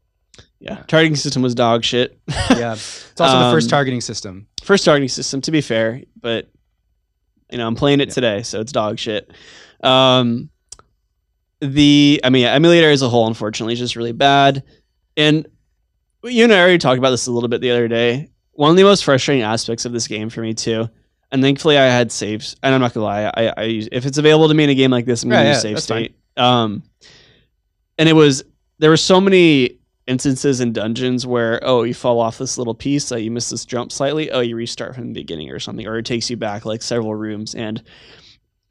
yeah. 0.61 0.83
Targeting 0.89 1.15
system 1.17 1.43
was 1.43 1.55
dog 1.55 1.85
shit. 1.85 2.19
yeah, 2.51 2.73
it's 2.75 3.21
also 3.21 3.39
the 3.39 3.51
first 3.53 3.67
Um, 3.67 3.71
targeting 3.71 4.01
system. 4.01 4.47
First 4.63 4.85
targeting 4.85 5.09
system, 5.09 5.41
to 5.43 5.51
be 5.53 5.61
fair, 5.61 6.03
but 6.21 6.49
you 7.51 7.59
know 7.59 7.67
I'm 7.67 7.77
playing 7.77 8.01
it 8.01 8.09
Yeah. 8.09 8.15
today, 8.15 8.43
so 8.43 8.61
it's 8.61 8.73
dog 8.73 8.99
shit. 8.99 9.31
Um, 9.83 10.51
the 11.61 12.21
I 12.25 12.31
mean, 12.31 12.43
yeah, 12.43 12.53
emulator 12.53 12.91
as 12.91 13.03
a 13.03 13.09
whole, 13.09 13.27
unfortunately, 13.27 13.73
is 13.75 13.79
just 13.81 13.97
really 13.97 14.13
bad. 14.13 14.63
And 15.17 15.47
you 16.25 16.45
and 16.45 16.53
I 16.53 16.59
already 16.61 16.79
talked 16.79 16.99
about 16.99 17.11
this 17.11 17.27
a 17.27 17.33
little 17.33 17.49
bit 17.49 17.61
the 17.61 17.71
other 17.71 17.89
day. 17.89 18.31
One 18.53 18.71
of 18.71 18.77
the 18.77 18.83
most 18.85 19.05
frustrating 19.05 19.43
aspects 19.45 19.85
of 19.85 19.93
this 19.93 20.09
game 20.09 20.31
for 20.31 20.41
me 20.41 20.53
too, 20.55 20.89
and 21.33 21.43
thankfully 21.43 21.77
I 21.79 21.87
had 21.87 22.11
saves. 22.13 22.57
And 22.63 22.75
I'm 22.75 22.81
not 22.81 22.95
gonna 22.95 23.07
lie, 23.07 23.25
I, 23.35 23.53
I 23.57 23.63
use, 23.65 23.89
if 23.93 24.07
it's 24.07 24.19
available 24.19 24.49
to 24.49 24.55
me 24.55 24.65
in 24.65 24.71
a 24.71 24.75
game 24.75 24.91
like 24.91 25.05
this, 25.05 25.23
I'm 25.23 25.31
gonna 25.31 25.43
Yeah, 25.43 25.49
use 25.49 25.57
yeah, 25.57 25.61
save 25.61 25.75
that's 25.75 25.87
fine. 25.87 26.05
state. 26.05 26.17
Um, 26.37 26.83
and 27.99 28.09
it 28.09 28.15
was 28.15 28.45
there 28.79 28.91
were 28.91 28.97
so 28.97 29.21
many 29.21 29.79
instances 30.07 30.61
in 30.61 30.73
dungeons 30.73 31.27
where 31.27 31.61
oh 31.63 31.83
you 31.83 31.93
fall 31.93 32.19
off 32.21 32.39
this 32.39 32.57
little 32.57 32.75
piece, 32.75 33.13
uh, 33.13 33.17
you 33.17 33.31
miss 33.31 33.51
this 33.51 33.65
jump 33.65 33.93
slightly, 33.93 34.31
oh 34.31 34.41
you 34.41 34.57
restart 34.57 34.95
from 34.95 35.09
the 35.09 35.21
beginning 35.21 35.51
or 35.51 35.59
something, 35.59 35.87
or 35.87 35.99
it 35.99 36.07
takes 36.07 36.31
you 36.31 36.37
back 36.37 36.65
like 36.65 36.81
several 36.83 37.15
rooms. 37.15 37.55
And 37.55 37.83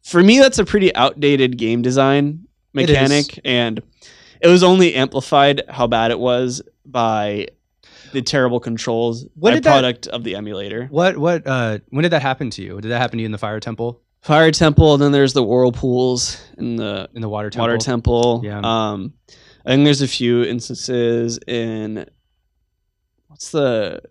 for 0.04 0.24
me, 0.24 0.40
that's 0.40 0.58
a 0.60 0.66
pretty 0.66 0.96
outdated 0.96 1.58
game 1.58 1.82
design 1.82 2.48
It 2.74 2.90
mechanic, 2.90 3.40
and 3.44 3.82
it 4.42 4.48
was 4.48 4.64
only 4.64 4.96
amplified 4.96 5.64
how 5.70 5.88
bad 5.88 6.12
it 6.12 6.20
was 6.20 6.62
by 6.86 7.48
the 8.14 8.22
terrible 8.22 8.60
controls 8.60 9.26
What 9.36 9.52
did 9.52 9.64
that- 9.64 9.72
product 9.72 10.08
of 10.08 10.24
the 10.24 10.36
emulator. 10.36 10.88
What 10.90 11.18
what 11.18 11.46
uh 11.48 11.80
when 11.90 12.04
did 12.04 12.12
that 12.14 12.22
happen 12.22 12.50
to 12.52 12.62
you? 12.64 12.80
Did 12.82 12.90
that 12.92 13.00
happen 13.00 13.18
to 13.18 13.22
you 13.22 13.26
in 13.26 13.32
the 13.32 13.38
fire 13.38 13.60
temple? 13.60 14.02
Fire 14.22 14.52
Temple, 14.52 14.94
and 14.96 15.02
then 15.02 15.12
there's 15.12 15.34
the 15.34 15.44
whirlpools 15.44 16.38
in 16.58 16.76
the 16.76 17.08
In 17.14 17.22
the 17.22 17.30
water 17.30 17.50
temple? 17.50 17.64
Water 17.68 17.78
Temple. 17.78 18.42
Yeah. 18.44 18.60
Um, 18.64 19.14
I 19.66 19.70
think 19.70 19.86
there's 19.86 20.02
a 20.02 20.08
few 20.08 20.44
instances 20.44 21.40
in 21.48 22.06
what's 23.28 23.52
the 23.52 24.02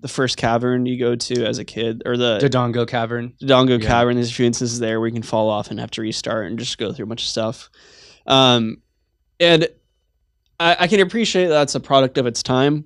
the 0.00 0.08
first 0.08 0.36
cavern 0.36 0.84
you 0.84 0.98
go 0.98 1.16
to 1.16 1.46
as 1.46 1.58
a 1.58 1.64
kid, 1.64 2.02
or 2.04 2.16
the 2.18 2.38
Dodongo 2.42 2.86
Cavern. 2.86 3.32
Dongo 3.40 3.80
Yeah. 3.80 3.88
Cavern. 3.88 4.16
There's 4.16 4.30
a 4.30 4.34
few 4.34 4.44
instances 4.44 4.78
there 4.80 5.00
where 5.00 5.06
you 5.06 5.14
can 5.14 5.22
fall 5.22 5.48
off 5.48 5.70
and 5.70 5.80
have 5.80 5.90
to 5.92 6.02
restart 6.02 6.46
and 6.46 6.58
just 6.58 6.76
go 6.76 6.92
through 6.92 7.04
a 7.04 7.08
bunch 7.08 7.22
of 7.22 7.28
stuff. 7.28 7.70
Um, 8.26 8.82
and 9.40 9.66
I, 10.60 10.76
I 10.80 10.86
can 10.88 11.00
appreciate 11.00 11.46
that's 11.46 11.74
a 11.74 11.80
product 11.80 12.18
of 12.18 12.26
its 12.26 12.42
time, 12.42 12.84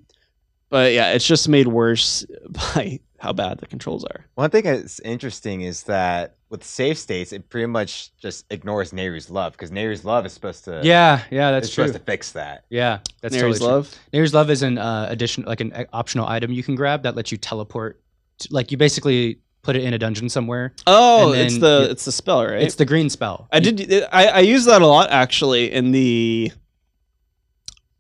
but 0.70 0.92
yeah, 0.92 1.12
it's 1.12 1.26
just 1.26 1.48
made 1.48 1.66
worse 1.68 2.24
by 2.48 3.00
how 3.18 3.32
bad 3.32 3.58
the 3.58 3.66
controls 3.66 4.04
are. 4.04 4.26
One 4.36 4.50
thing 4.50 4.62
that's 4.64 5.00
interesting 5.00 5.62
is 5.62 5.82
that 5.84 6.36
with 6.50 6.62
safe 6.64 6.96
states, 6.98 7.32
it 7.32 7.50
pretty 7.50 7.66
much 7.66 8.16
just 8.16 8.46
ignores 8.50 8.92
Nayru's 8.92 9.28
love 9.28 9.52
because 9.52 9.70
Nayru's 9.70 10.04
love 10.04 10.24
is 10.24 10.32
supposed 10.32 10.64
to 10.66 10.80
Yeah, 10.84 11.22
yeah, 11.30 11.50
that's 11.50 11.68
is 11.68 11.74
true. 11.74 11.84
supposed 11.84 11.98
to 11.98 12.04
fix 12.10 12.32
that. 12.32 12.64
Yeah, 12.70 12.98
that's 13.20 13.34
Nayru's 13.34 13.40
totally 13.40 13.58
true. 13.58 13.66
love. 13.66 13.94
Nayru's 14.12 14.34
Love 14.34 14.50
is 14.50 14.62
an 14.62 14.78
uh, 14.78 15.06
addition, 15.10 15.44
like 15.44 15.60
an 15.60 15.72
uh, 15.72 15.84
optional 15.92 16.26
item 16.28 16.52
you 16.52 16.62
can 16.62 16.74
grab 16.76 17.02
that 17.02 17.16
lets 17.16 17.32
you 17.32 17.38
teleport. 17.38 18.00
To, 18.40 18.48
like 18.52 18.70
you 18.70 18.78
basically 18.78 19.40
put 19.62 19.74
it 19.74 19.82
in 19.82 19.92
a 19.92 19.98
dungeon 19.98 20.28
somewhere. 20.28 20.72
Oh, 20.86 21.32
it's 21.32 21.58
the 21.58 21.82
you- 21.86 21.90
it's 21.90 22.04
the 22.04 22.12
spell, 22.12 22.44
right? 22.46 22.62
It's 22.62 22.76
the 22.76 22.86
green 22.86 23.10
spell. 23.10 23.48
I 23.52 23.58
did. 23.60 24.04
I, 24.12 24.26
I 24.28 24.38
use 24.40 24.64
that 24.66 24.80
a 24.80 24.86
lot 24.86 25.10
actually 25.10 25.72
in 25.72 25.90
the 25.90 26.52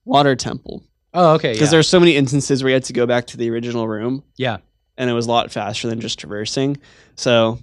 water 0.04 0.34
temple 0.36 0.82
Oh, 1.20 1.34
okay. 1.34 1.52
because 1.52 1.72
Yeah. 1.72 1.78
are 1.80 1.82
so 1.82 1.98
many 1.98 2.14
instances 2.16 2.62
where 2.62 2.70
you 2.70 2.74
had 2.74 2.84
to 2.84 2.92
go 2.92 3.06
back 3.06 3.26
to 3.28 3.36
the 3.36 3.50
original 3.50 3.88
room. 3.88 4.22
Yeah. 4.36 4.58
and 4.96 5.08
it 5.08 5.12
was 5.12 5.26
a 5.26 5.30
lot 5.30 5.50
faster 5.52 5.88
than 5.88 6.00
just 6.00 6.18
traversing. 6.18 6.76
So, 7.14 7.58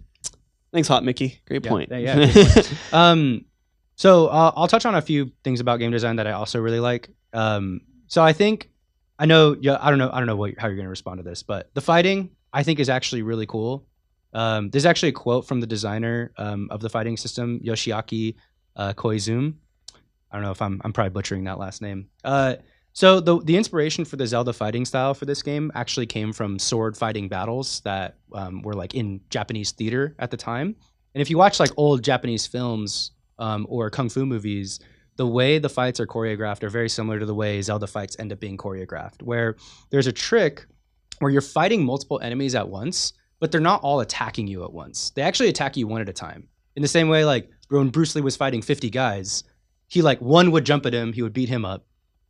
thanks, 0.71 0.87
Hot 0.87 1.03
Mickey. 1.03 1.39
Great 1.47 1.63
Yeah, 1.65 1.69
point. 1.69 1.89
yeah, 1.91 2.15
good 2.31 2.69
Um, 2.93 3.45
so 3.95 4.27
uh, 4.27 4.51
I'll 4.55 4.67
touch 4.67 4.85
on 4.85 4.95
a 4.95 5.01
few 5.01 5.31
things 5.43 5.59
about 5.59 5.79
game 5.79 5.91
design 5.91 6.15
that 6.17 6.27
I 6.27 6.31
also 6.31 6.59
really 6.59 6.79
like. 6.79 7.09
Um, 7.33 7.81
so 8.07 8.21
I 8.23 8.31
think 8.33 8.69
I 9.19 9.25
know. 9.25 9.55
Yeah, 9.59 9.77
I 9.81 9.89
don't 9.89 9.99
know. 9.99 10.09
I 10.11 10.17
don't 10.19 10.27
know 10.27 10.35
what, 10.35 10.53
how 10.57 10.67
you're 10.67 10.75
going 10.75 10.85
to 10.85 10.89
respond 10.89 11.17
to 11.19 11.23
this, 11.23 11.43
but 11.43 11.69
the 11.73 11.81
fighting 11.81 12.29
I 12.53 12.63
think 12.63 12.79
is 12.79 12.89
actually 12.89 13.21
really 13.21 13.45
cool. 13.45 13.85
Um, 14.33 14.69
there's 14.69 14.85
actually 14.85 15.09
a 15.09 15.13
quote 15.13 15.47
from 15.47 15.59
the 15.61 15.67
designer 15.67 16.31
um, 16.37 16.67
of 16.71 16.81
the 16.81 16.89
fighting 16.89 17.15
system, 17.17 17.59
Yoshiaki 17.61 18.35
uh, 18.75 18.91
Koizumi. 18.93 19.53
I 20.31 20.35
don't 20.37 20.43
know 20.43 20.51
if 20.51 20.61
I'm 20.61 20.81
I'm 20.83 20.91
probably 20.93 21.11
butchering 21.11 21.45
that 21.45 21.57
last 21.59 21.81
name. 21.81 22.09
Uh, 22.23 22.55
so 22.95 23.19
the 23.19 23.41
the 23.41 23.57
inspiration 23.57 24.05
for 24.05 24.15
the 24.15 24.25
Zelda 24.25 24.53
fighting 24.53 24.85
style 24.85 25.13
for 25.13 25.25
this 25.25 25.43
game 25.43 25.69
actually 25.75 26.05
came 26.05 26.31
from 26.31 26.57
sword 26.57 26.95
fighting 26.95 27.27
battles 27.27 27.81
that 27.81 28.15
um, 28.31 28.61
were 28.61 28.73
like 28.73 28.95
in 28.95 29.19
Japanese 29.29 29.71
theater 29.71 30.15
at 30.17 30.31
the 30.31 30.37
time. 30.37 30.77
And 31.13 31.21
if 31.21 31.29
you 31.29 31.37
watch 31.37 31.59
like 31.59 31.71
old 31.75 32.03
Japanese 32.03 32.47
films 32.47 33.11
um, 33.37 33.67
or 33.69 33.89
kung 33.89 34.07
fu 34.07 34.25
movies, 34.25 34.79
the 35.17 35.27
way 35.27 35.59
the 35.59 35.67
fights 35.67 35.99
are 35.99 36.07
choreographed 36.07 36.63
are 36.63 36.69
very 36.69 36.87
similar 36.87 37.19
to 37.19 37.25
the 37.25 37.35
way 37.35 37.61
Zelda 37.61 37.85
fights 37.85 38.15
end 38.17 38.31
up 38.31 38.39
being 38.39 38.55
choreographed, 38.55 39.21
where 39.21 39.57
there's 39.89 40.07
a 40.07 40.13
trick 40.13 40.65
where 41.19 41.31
you're 41.31 41.41
fighting 41.41 41.83
multiple 41.83 42.21
enemies 42.21 42.55
at 42.55 42.69
once, 42.69 43.11
but 43.41 43.51
they're 43.51 43.59
not 43.59 43.81
all 43.81 43.99
attacking 43.99 44.47
you 44.47 44.63
at 44.63 44.71
once. 44.71 45.09
They 45.11 45.21
actually 45.21 45.49
attack 45.49 45.75
you 45.75 45.85
one 45.85 45.99
at 45.99 46.07
a 46.07 46.13
time. 46.13 46.47
In 46.77 46.81
the 46.81 46.87
same 46.87 47.09
way, 47.09 47.25
like 47.25 47.49
when 47.67 47.89
Bruce 47.89 48.15
Lee 48.15 48.21
was 48.21 48.37
fighting 48.37 48.61
50 48.61 48.89
guys, 48.89 49.43
he 49.87 50.01
like 50.01 50.21
one 50.21 50.51
would 50.51 50.65
jump 50.65 50.85
at 50.85 50.93
him, 50.93 51.11
he 51.11 51.21
would 51.21 51.33
beat 51.33 51.49
him 51.49 51.65
up. 51.65 51.85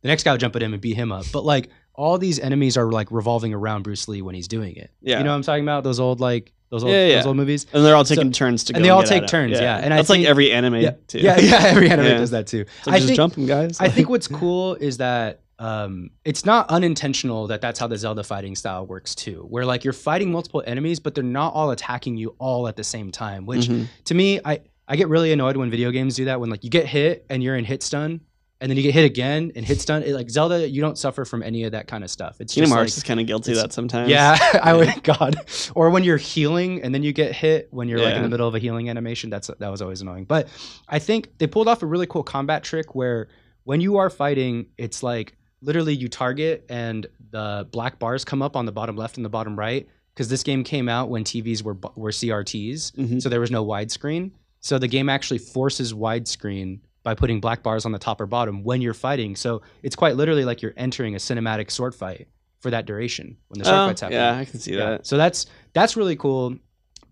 The 0.06 0.12
next 0.12 0.22
guy 0.22 0.32
would 0.32 0.40
jump 0.40 0.54
at 0.54 0.62
him 0.62 0.72
and 0.72 0.80
beat 0.80 0.94
him 0.96 1.10
up. 1.10 1.24
But 1.32 1.44
like 1.44 1.68
all 1.94 2.16
these 2.18 2.38
enemies 2.38 2.76
are 2.76 2.90
like 2.92 3.10
revolving 3.10 3.52
around 3.52 3.82
Bruce 3.82 4.06
Lee 4.06 4.22
when 4.22 4.34
he's 4.34 4.46
doing 4.48 4.76
it. 4.76 4.90
Yeah. 5.00 5.18
You 5.18 5.24
know 5.24 5.30
what 5.30 5.36
I'm 5.36 5.42
talking 5.42 5.64
about? 5.64 5.82
Those 5.84 5.98
old 5.98 6.20
like 6.20 6.52
those 6.70 6.84
old 6.84 6.92
Yeah, 6.92 7.06
yeah. 7.06 7.16
those 7.16 7.26
old 7.26 7.36
movies. 7.36 7.66
and 7.72 7.84
they're 7.84 7.96
all 7.96 8.04
So- 8.04 8.14
taking 8.14 8.32
turns 8.32 8.64
to 8.64 8.72
go. 8.72 8.76
and 8.76 8.84
they 8.84 8.90
all 8.90 9.02
take 9.02 9.26
turns, 9.26 9.52
yeah. 9.58 9.78
And 9.78 9.92
I 9.92 9.96
that's 9.96 10.08
like 10.10 10.24
every 10.24 10.52
anime 10.52 10.76
Yeah, 10.76 10.92
too. 11.08 11.18
yeah, 11.18 11.38
yeah. 11.40 11.62
Every 11.64 11.88
anime 11.90 12.06
Yeah. 12.06 12.18
does 12.18 12.30
that 12.30 12.46
too. 12.46 12.64
So 12.84 12.90
just 12.92 13.06
think- 13.06 13.16
jump 13.16 13.34
them, 13.34 13.46
guys. 13.46 13.78
I 13.80 13.88
think 13.88 14.08
what's 14.14 14.28
cool 14.28 14.74
is 14.76 14.98
that 14.98 15.40
um, 15.58 16.10
it's 16.24 16.44
not 16.44 16.68
unintentional 16.68 17.46
that 17.46 17.60
that's 17.62 17.78
how 17.80 17.86
the 17.86 17.96
Zelda 17.96 18.22
fighting 18.22 18.54
style 18.54 18.86
works 18.86 19.14
too, 19.14 19.46
where 19.48 19.64
like 19.64 19.84
you're 19.84 19.92
fighting 19.94 20.30
multiple 20.30 20.62
enemies, 20.66 21.00
but 21.00 21.14
they're 21.14 21.24
not 21.24 21.54
all 21.54 21.70
attacking 21.70 22.16
you 22.18 22.34
all 22.38 22.68
at 22.68 22.76
the 22.76 22.84
same 22.84 23.10
time. 23.10 23.46
Which 23.46 23.68
Mhm. 23.68 23.86
to 24.04 24.14
me, 24.14 24.38
I 24.44 24.60
I 24.88 24.96
get 24.96 25.08
really 25.08 25.32
annoyed 25.32 25.56
when 25.56 25.70
video 25.70 25.90
games 25.90 26.14
do 26.14 26.26
that. 26.26 26.40
When 26.40 26.50
like 26.50 26.62
you 26.62 26.68
get 26.70 26.84
hit 26.86 27.24
and 27.30 27.42
you're 27.42 27.56
in 27.56 27.64
hit 27.64 27.82
stun, 27.82 28.20
and 28.60 28.70
then 28.70 28.76
you 28.76 28.82
get 28.82 28.94
hit 28.94 29.04
again 29.04 29.52
and 29.54 29.64
hit 29.66 29.80
stun. 29.80 30.02
It, 30.02 30.14
like 30.14 30.30
Zelda, 30.30 30.68
you 30.68 30.80
don't 30.80 30.96
suffer 30.96 31.24
from 31.24 31.42
any 31.42 31.64
of 31.64 31.72
that 31.72 31.86
kind 31.88 32.02
of 32.02 32.10
stuff. 32.10 32.40
It's 32.40 32.54
Kingdom 32.54 32.68
just 32.68 32.74
Hearts 32.76 32.92
like, 32.92 32.96
is 32.98 33.02
kind 33.04 33.20
of 33.20 33.26
guilty 33.26 33.52
of 33.52 33.58
that 33.58 33.72
sometimes. 33.72 34.08
yeah, 34.10 34.36
I 34.62 34.72
would 34.74 35.02
God. 35.02 35.36
Or 35.74 35.90
when 35.90 36.04
you're 36.04 36.16
healing 36.16 36.82
and 36.82 36.94
then 36.94 37.02
you 37.02 37.12
get 37.12 37.32
hit 37.32 37.68
when 37.70 37.88
you're 37.88 37.98
like 38.00 38.14
in 38.14 38.22
the 38.22 38.28
middle 38.28 38.48
of 38.48 38.54
a 38.54 38.58
healing 38.58 38.88
animation. 38.88 39.28
That's 39.30 39.48
that 39.58 39.68
was 39.70 39.82
always 39.82 40.00
annoying. 40.00 40.24
But 40.24 40.48
I 40.88 40.98
think 40.98 41.36
they 41.38 41.46
pulled 41.46 41.68
off 41.68 41.82
a 41.82 41.86
really 41.86 42.06
cool 42.06 42.22
combat 42.22 42.62
trick 42.64 42.94
where 42.94 43.28
when 43.64 43.80
you 43.80 43.96
are 43.98 44.08
fighting, 44.10 44.66
it's 44.78 45.02
like 45.02 45.36
literally 45.60 45.94
you 45.94 46.08
target 46.08 46.64
and 46.68 47.06
the 47.30 47.66
black 47.72 47.98
bars 47.98 48.24
come 48.24 48.40
up 48.42 48.56
on 48.56 48.64
the 48.66 48.72
bottom 48.72 48.96
left 48.96 49.16
and 49.16 49.24
the 49.24 49.28
bottom 49.30 49.58
right. 49.58 49.86
Because 50.14 50.28
this 50.30 50.42
game 50.42 50.64
came 50.64 50.88
out 50.88 51.10
when 51.10 51.24
TVs 51.24 51.62
were 51.62 51.76
were 51.94 52.10
CRTs, 52.10 52.92
Mhm. 52.92 53.20
so 53.20 53.28
there 53.28 53.40
was 53.40 53.50
no 53.50 53.66
widescreen. 53.66 54.30
So 54.60 54.78
the 54.78 54.88
game 54.88 55.08
actually 55.10 55.38
forces 55.38 55.92
widescreen 55.92 56.80
by 57.06 57.14
putting 57.14 57.40
black 57.40 57.62
bars 57.62 57.86
on 57.86 57.92
the 57.92 58.00
top 58.00 58.20
or 58.20 58.26
bottom 58.26 58.64
when 58.64 58.82
you're 58.82 58.92
fighting. 58.92 59.36
So 59.36 59.62
it's 59.84 59.94
quite 59.94 60.16
literally 60.16 60.44
like 60.44 60.60
you're 60.60 60.74
entering 60.76 61.14
a 61.14 61.18
cinematic 61.18 61.70
sword 61.70 61.94
fight 61.94 62.26
for 62.58 62.72
that 62.72 62.84
duration 62.84 63.36
when 63.46 63.60
the 63.60 63.64
sword 63.64 63.78
Oh, 63.78 63.86
fight's 63.86 64.00
happening. 64.00 64.18
yeah, 64.18 64.36
I 64.36 64.44
can 64.44 64.58
see 64.58 64.72
Yeah. 64.72 64.86
that. 64.90 65.06
So 65.06 65.16
that's 65.16 65.46
that's 65.72 65.96
really 65.96 66.16
cool. 66.16 66.56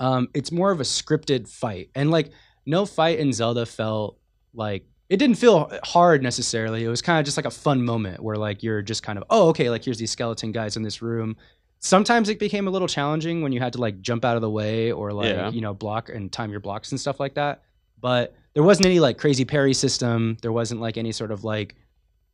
Um, 0.01 0.27
it's 0.35 0.51
more 0.51 0.73
of 0.73 0.81
a 0.81 0.83
scripted 0.83 1.49
fight, 1.49 1.91
and 1.95 2.11
like 2.11 2.33
no 2.67 2.87
fight 2.87 3.21
in 3.21 3.33
Zelda 3.33 3.65
felt 3.67 4.19
like 4.53 4.85
it 5.09 5.19
didn't 5.19 5.37
feel 5.37 5.71
hard 5.85 6.25
necessarily. 6.25 6.83
It 6.83 6.89
was 6.89 7.01
kind 7.01 7.21
of 7.21 7.25
just 7.25 7.37
like 7.37 7.47
a 7.47 7.51
fun 7.53 7.85
moment 7.85 8.21
where 8.21 8.35
like 8.37 8.65
you're 8.65 8.83
just 8.83 9.05
kind 9.05 9.17
of 9.17 9.23
oh 9.31 9.51
okay 9.51 9.71
like 9.71 9.85
here's 9.85 9.99
these 9.99 10.11
skeleton 10.11 10.51
guys 10.51 10.77
in 10.77 10.83
this 10.83 11.03
room. 11.03 11.37
Sometimes 11.79 12.29
it 12.31 12.41
became 12.41 12.67
a 12.67 12.71
little 12.73 12.89
challenging 12.89 13.43
when 13.43 13.53
you 13.53 13.61
had 13.61 13.75
to 13.75 13.81
like 13.81 14.01
jump 14.01 14.25
out 14.25 14.35
of 14.35 14.43
the 14.43 14.51
way 14.51 14.91
or 14.91 15.13
like 15.13 15.29
Yeah. 15.29 15.51
you 15.51 15.61
know 15.61 15.73
block 15.73 16.09
and 16.09 16.33
time 16.33 16.51
your 16.51 16.59
blocks 16.61 16.91
and 16.91 16.99
stuff 17.01 17.21
like 17.21 17.35
that. 17.35 17.63
But 18.01 18.35
there 18.55 18.63
wasn't 18.63 18.87
any 18.87 19.01
like 19.01 19.19
crazy 19.19 19.45
parry 19.45 19.75
system. 19.75 20.37
There 20.43 20.53
wasn't 20.53 20.81
like 20.81 20.97
any 20.97 21.13
sort 21.13 21.31
of 21.31 21.45
like 21.45 21.75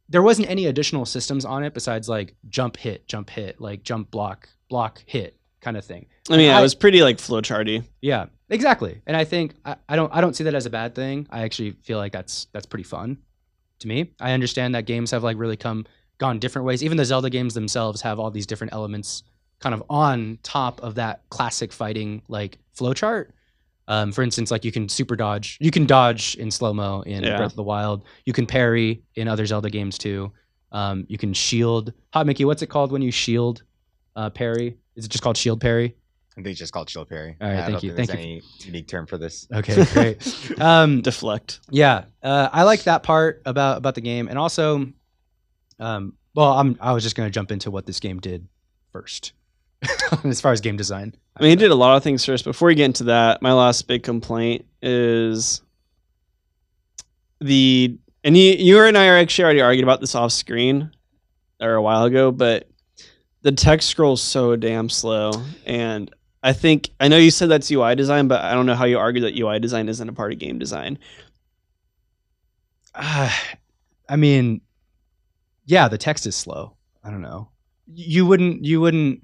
there 0.09 0.23
wasn't 0.23 0.51
any 0.51 0.67
additional 0.67 1.07
systems 1.07 1.45
on 1.45 1.63
it 1.65 1.73
besides 1.75 2.09
like 2.09 2.35
jump 2.49 2.77
hit, 2.77 3.07
jump 3.07 3.31
hit, 3.31 3.61
like 3.61 3.83
jump 3.83 4.11
block, 4.11 4.49
block 4.69 5.03
hit 5.07 5.37
kind 5.61 5.77
of 5.77 5.85
thing. 5.85 6.07
I 6.29 6.37
mean, 6.37 6.47
yeah, 6.47 6.57
I- 6.57 6.61
it 6.61 6.63
was 6.63 6.75
pretty 6.75 7.03
like 7.03 7.19
flowcharty. 7.19 7.85
Yeah, 8.01 8.27
exactly. 8.49 9.01
And 9.07 9.17
I 9.17 9.25
think 9.25 9.55
I, 9.65 9.77
I 9.89 9.97
don't 9.97 10.13
I 10.15 10.21
don't 10.21 10.35
see 10.35 10.45
that 10.45 10.55
as 10.55 10.67
a 10.67 10.71
bad 10.71 10.95
thing. 10.95 11.27
I 11.31 11.43
actually 11.43 11.73
feel 11.83 11.99
like 11.99 12.13
that's 12.13 12.47
that's 12.53 12.67
pretty 12.67 12.85
fun 12.85 13.19
to 13.81 13.89
me. 13.89 14.13
I 14.21 14.33
understand 14.33 14.75
that 14.75 14.85
games 14.87 15.11
have 15.13 15.23
like 15.23 15.39
really 15.39 15.57
come 15.57 15.87
gone 16.19 16.39
different 16.39 16.67
ways. 16.67 16.83
Even 16.85 16.97
the 16.99 17.05
Zelda 17.05 17.31
games 17.31 17.55
themselves 17.55 18.03
have 18.03 18.19
all 18.19 18.31
these 18.31 18.47
different 18.47 18.73
elements 18.75 19.23
kind 19.61 19.75
of 19.75 19.83
on 19.89 20.39
top 20.43 20.83
of 20.83 20.97
that 20.97 21.23
classic 21.31 21.73
fighting 21.73 22.23
like 22.29 22.59
flowchart. 22.79 23.31
Um, 23.89 24.13
for 24.13 24.23
instance, 24.23 24.51
like 24.51 24.65
you 24.65 24.71
can 24.73 24.89
super 24.89 25.17
dodge, 25.17 25.59
you 25.61 25.71
can 25.71 25.85
dodge 25.87 26.37
in 26.37 26.51
slow 26.51 26.73
mo 26.73 27.01
in 27.03 27.25
Yeah. 27.25 27.37
Breath 27.37 27.53
of 27.53 27.57
the 27.57 27.63
Wild. 27.65 28.05
You 28.25 28.33
can 28.33 28.47
parry 28.47 29.03
in 29.17 29.27
other 29.29 29.45
Zelda 29.47 29.69
games 29.71 29.99
too. 29.99 30.33
Um, 30.73 31.05
you 31.09 31.19
can 31.19 31.33
shield. 31.35 31.93
Hot 32.13 32.27
Mickey, 32.27 32.45
what's 32.45 32.63
it 32.63 32.69
called 32.69 32.93
when 32.93 33.03
you 33.03 33.11
shield 33.11 33.63
uh, 34.15 34.31
parry? 34.31 34.77
Is 34.95 35.05
it 35.05 35.11
just 35.11 35.23
called 35.25 35.37
shield 35.37 35.61
parry? 35.61 35.97
I 36.33 36.35
think 36.43 36.47
it's 36.47 36.61
just 36.61 36.73
called 36.73 36.87
chill 36.87 37.05
parry. 37.05 37.37
All 37.41 37.49
right, 37.49 37.57
I 37.59 37.61
thank 37.63 37.73
don't 37.73 37.83
you, 37.83 37.95
think 37.97 38.09
thank 38.09 38.19
there's 38.21 38.25
any 38.25 38.43
unique 38.61 38.87
term 38.87 39.07
for 39.07 39.19
this. 39.19 39.49
Okay, 39.53 39.85
great. 39.93 40.61
um, 40.61 41.01
Deflect. 41.03 41.59
yeah, 41.71 42.05
uh, 42.23 42.49
I 42.53 42.63
like 42.63 42.85
that 42.85 43.03
part 43.03 43.43
about 43.45 43.79
about 43.79 43.97
the 43.97 44.01
game, 44.01 44.29
and 44.29 44.39
also, 44.39 44.87
um, 45.81 46.15
well, 46.35 46.53
I'm 46.53 46.79
I 46.81 46.93
was 46.93 47.03
just 47.03 47.17
gonna 47.17 47.31
jump 47.31 47.51
into 47.51 47.71
what 47.73 47.85
this 47.85 47.99
game 47.99 48.21
did 48.21 48.47
first, 48.93 49.33
as 50.25 50.41
far 50.41 50.53
as 50.53 50.61
game 50.61 50.77
design. 50.77 51.15
I 51.37 51.43
mean, 51.43 51.51
he 51.51 51.57
did 51.57 51.71
a 51.71 51.75
lot 51.75 51.97
of 51.97 52.03
things 52.03 52.25
first. 52.25 52.45
Before 52.45 52.69
we 52.69 52.75
get 52.75 52.85
into 52.87 53.05
that, 53.05 53.41
my 53.43 53.53
last 53.53 53.87
big 53.87 54.03
complaint 54.03 54.67
is 54.83 55.63
the 57.41 57.99
and 58.23 58.37
you 58.37 58.53
you 58.53 58.83
and 58.83 58.99
I 58.99 59.09
are 59.09 59.17
actually 59.17 59.45
already 59.45 59.61
argued 59.63 59.85
about 59.85 60.01
this 60.01 60.15
off 60.15 60.33
screen 60.33 60.91
or 61.61 61.75
a 61.75 61.83
while 61.83 62.05
ago, 62.05 62.31
but 62.31 62.69
the 63.43 63.53
text 63.53 63.89
scrolls 63.89 64.23
so 64.23 64.57
damn 64.57 64.89
slow. 64.89 65.33
And 65.65 66.15
I 66.43 66.53
think 66.53 66.91
I 67.01 67.09
know 67.09 67.17
you 67.17 67.31
said 67.31 67.49
that's 67.49 67.71
UI 67.71 67.95
design, 67.95 68.29
but 68.29 68.43
I 68.43 68.53
don't 68.53 68.67
know 68.67 68.75
how 68.75 68.85
you 68.85 68.99
argue 68.99 69.23
that 69.23 69.39
UI 69.39 69.59
design 69.59 69.89
isn't 69.89 70.09
a 70.09 70.13
part 70.13 70.33
of 70.33 70.39
game 70.39 70.59
design. 70.59 70.99
Uh, 72.95 73.31
I 74.09 74.17
mean, 74.17 74.61
yeah, 75.67 75.87
the 75.87 75.99
text 75.99 76.27
is 76.27 76.35
slow. 76.35 76.75
I 77.05 77.11
don't 77.11 77.23
know. 77.23 77.49
You 77.87 78.27
wouldn't. 78.27 78.65
You 78.65 78.81
wouldn't. 78.81 79.23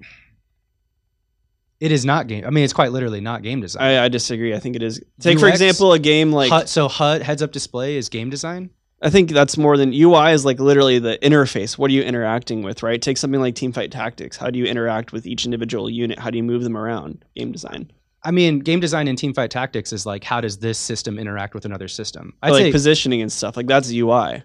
It 1.79 1.91
is 1.91 2.05
not 2.05 2.27
game. 2.27 2.43
I 2.45 2.49
mean, 2.49 2.63
it's 2.63 2.73
quite 2.73 2.91
literally 2.91 3.21
not 3.21 3.43
game 3.43 3.61
design. 3.61 3.83
I, 3.83 4.05
I 4.05 4.07
disagree. 4.07 4.53
I 4.55 4.59
think 4.59 4.75
it 4.75 4.81
is. 4.83 4.99
Take 5.19 5.39
for 5.39 5.47
UX? 5.47 5.61
example 5.61 5.93
a 5.93 5.99
game 5.99 6.31
like 6.31 6.49
HUD, 6.49 6.69
so 6.69 6.87
HUD 6.87 7.21
heads 7.21 7.41
up 7.43 7.51
display 7.51 7.97
is 7.97 8.09
game 8.09 8.29
design. 8.29 8.71
I 8.99 9.11
think 9.11 9.29
that's 9.29 9.57
more 9.57 9.77
than 9.77 9.93
UI 9.93 10.31
is 10.31 10.43
like 10.43 10.59
literally 10.59 10.97
the 10.97 11.19
interface. 11.21 11.77
What 11.77 11.91
are 11.91 11.93
you 11.93 12.01
interacting 12.01 12.63
with, 12.63 12.81
right? 12.81 12.99
Take 12.99 13.17
something 13.17 13.39
like 13.39 13.53
Teamfight 13.53 13.91
Tactics. 13.91 14.37
How 14.37 14.49
do 14.49 14.57
you 14.57 14.65
interact 14.65 15.13
with 15.13 15.27
each 15.27 15.45
individual 15.45 15.87
unit? 15.87 16.17
How 16.17 16.31
do 16.31 16.37
you 16.37 16.43
move 16.43 16.63
them 16.63 16.75
around? 16.75 17.23
Game 17.35 17.51
design. 17.51 17.91
I 18.23 18.31
mean, 18.31 18.59
game 18.59 18.79
design 18.79 19.07
in 19.07 19.15
Teamfight 19.15 19.49
Tactics 19.49 19.93
is 19.93 20.07
like 20.07 20.23
how 20.23 20.41
does 20.41 20.57
this 20.57 20.79
system 20.79 21.19
interact 21.19 21.53
with 21.53 21.63
another 21.65 21.87
system? 21.87 22.33
I'd 22.41 22.53
like 22.53 22.63
say 22.63 22.71
positioning 22.71 23.21
and 23.21 23.31
stuff. 23.31 23.55
Like 23.55 23.67
that's 23.67 23.91
UI. 23.91 24.41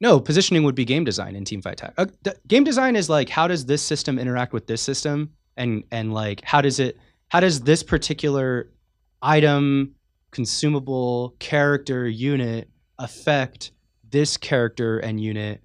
no 0.00 0.20
positioning 0.20 0.62
would 0.62 0.76
be 0.76 0.84
game 0.84 1.02
design 1.02 1.34
in 1.34 1.42
Teamfight 1.44 1.74
Tactics. 1.74 1.94
Uh, 1.98 2.06
d- 2.22 2.38
game 2.46 2.62
design 2.62 2.94
is 2.94 3.10
like 3.10 3.28
how 3.28 3.48
does 3.48 3.66
this 3.66 3.82
system 3.82 4.16
interact 4.20 4.52
with 4.52 4.68
this 4.68 4.80
system, 4.80 5.32
and 5.58 5.84
and 5.90 6.14
like 6.14 6.42
how 6.44 6.62
does 6.62 6.80
it 6.80 6.96
how 7.28 7.40
does 7.40 7.60
this 7.60 7.82
particular 7.82 8.70
item, 9.20 9.94
consumable, 10.30 11.34
character, 11.38 12.08
unit 12.08 12.70
affect 12.98 13.72
this 14.08 14.38
character 14.38 14.98
and 14.98 15.20
unit? 15.20 15.62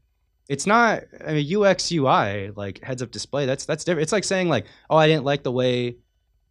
It's 0.49 0.67
not 0.67 1.03
I 1.25 1.33
mean 1.33 1.63
UX 1.63 1.89
UI 1.91 2.51
like 2.55 2.83
heads 2.83 3.01
up 3.01 3.11
display. 3.11 3.45
That's 3.45 3.65
that's 3.65 3.85
different. 3.85 4.03
It's 4.03 4.11
like 4.11 4.25
saying 4.25 4.49
like 4.49 4.65
oh 4.89 4.97
I 4.97 5.07
didn't 5.07 5.23
like 5.23 5.43
the 5.43 5.51
way 5.51 5.95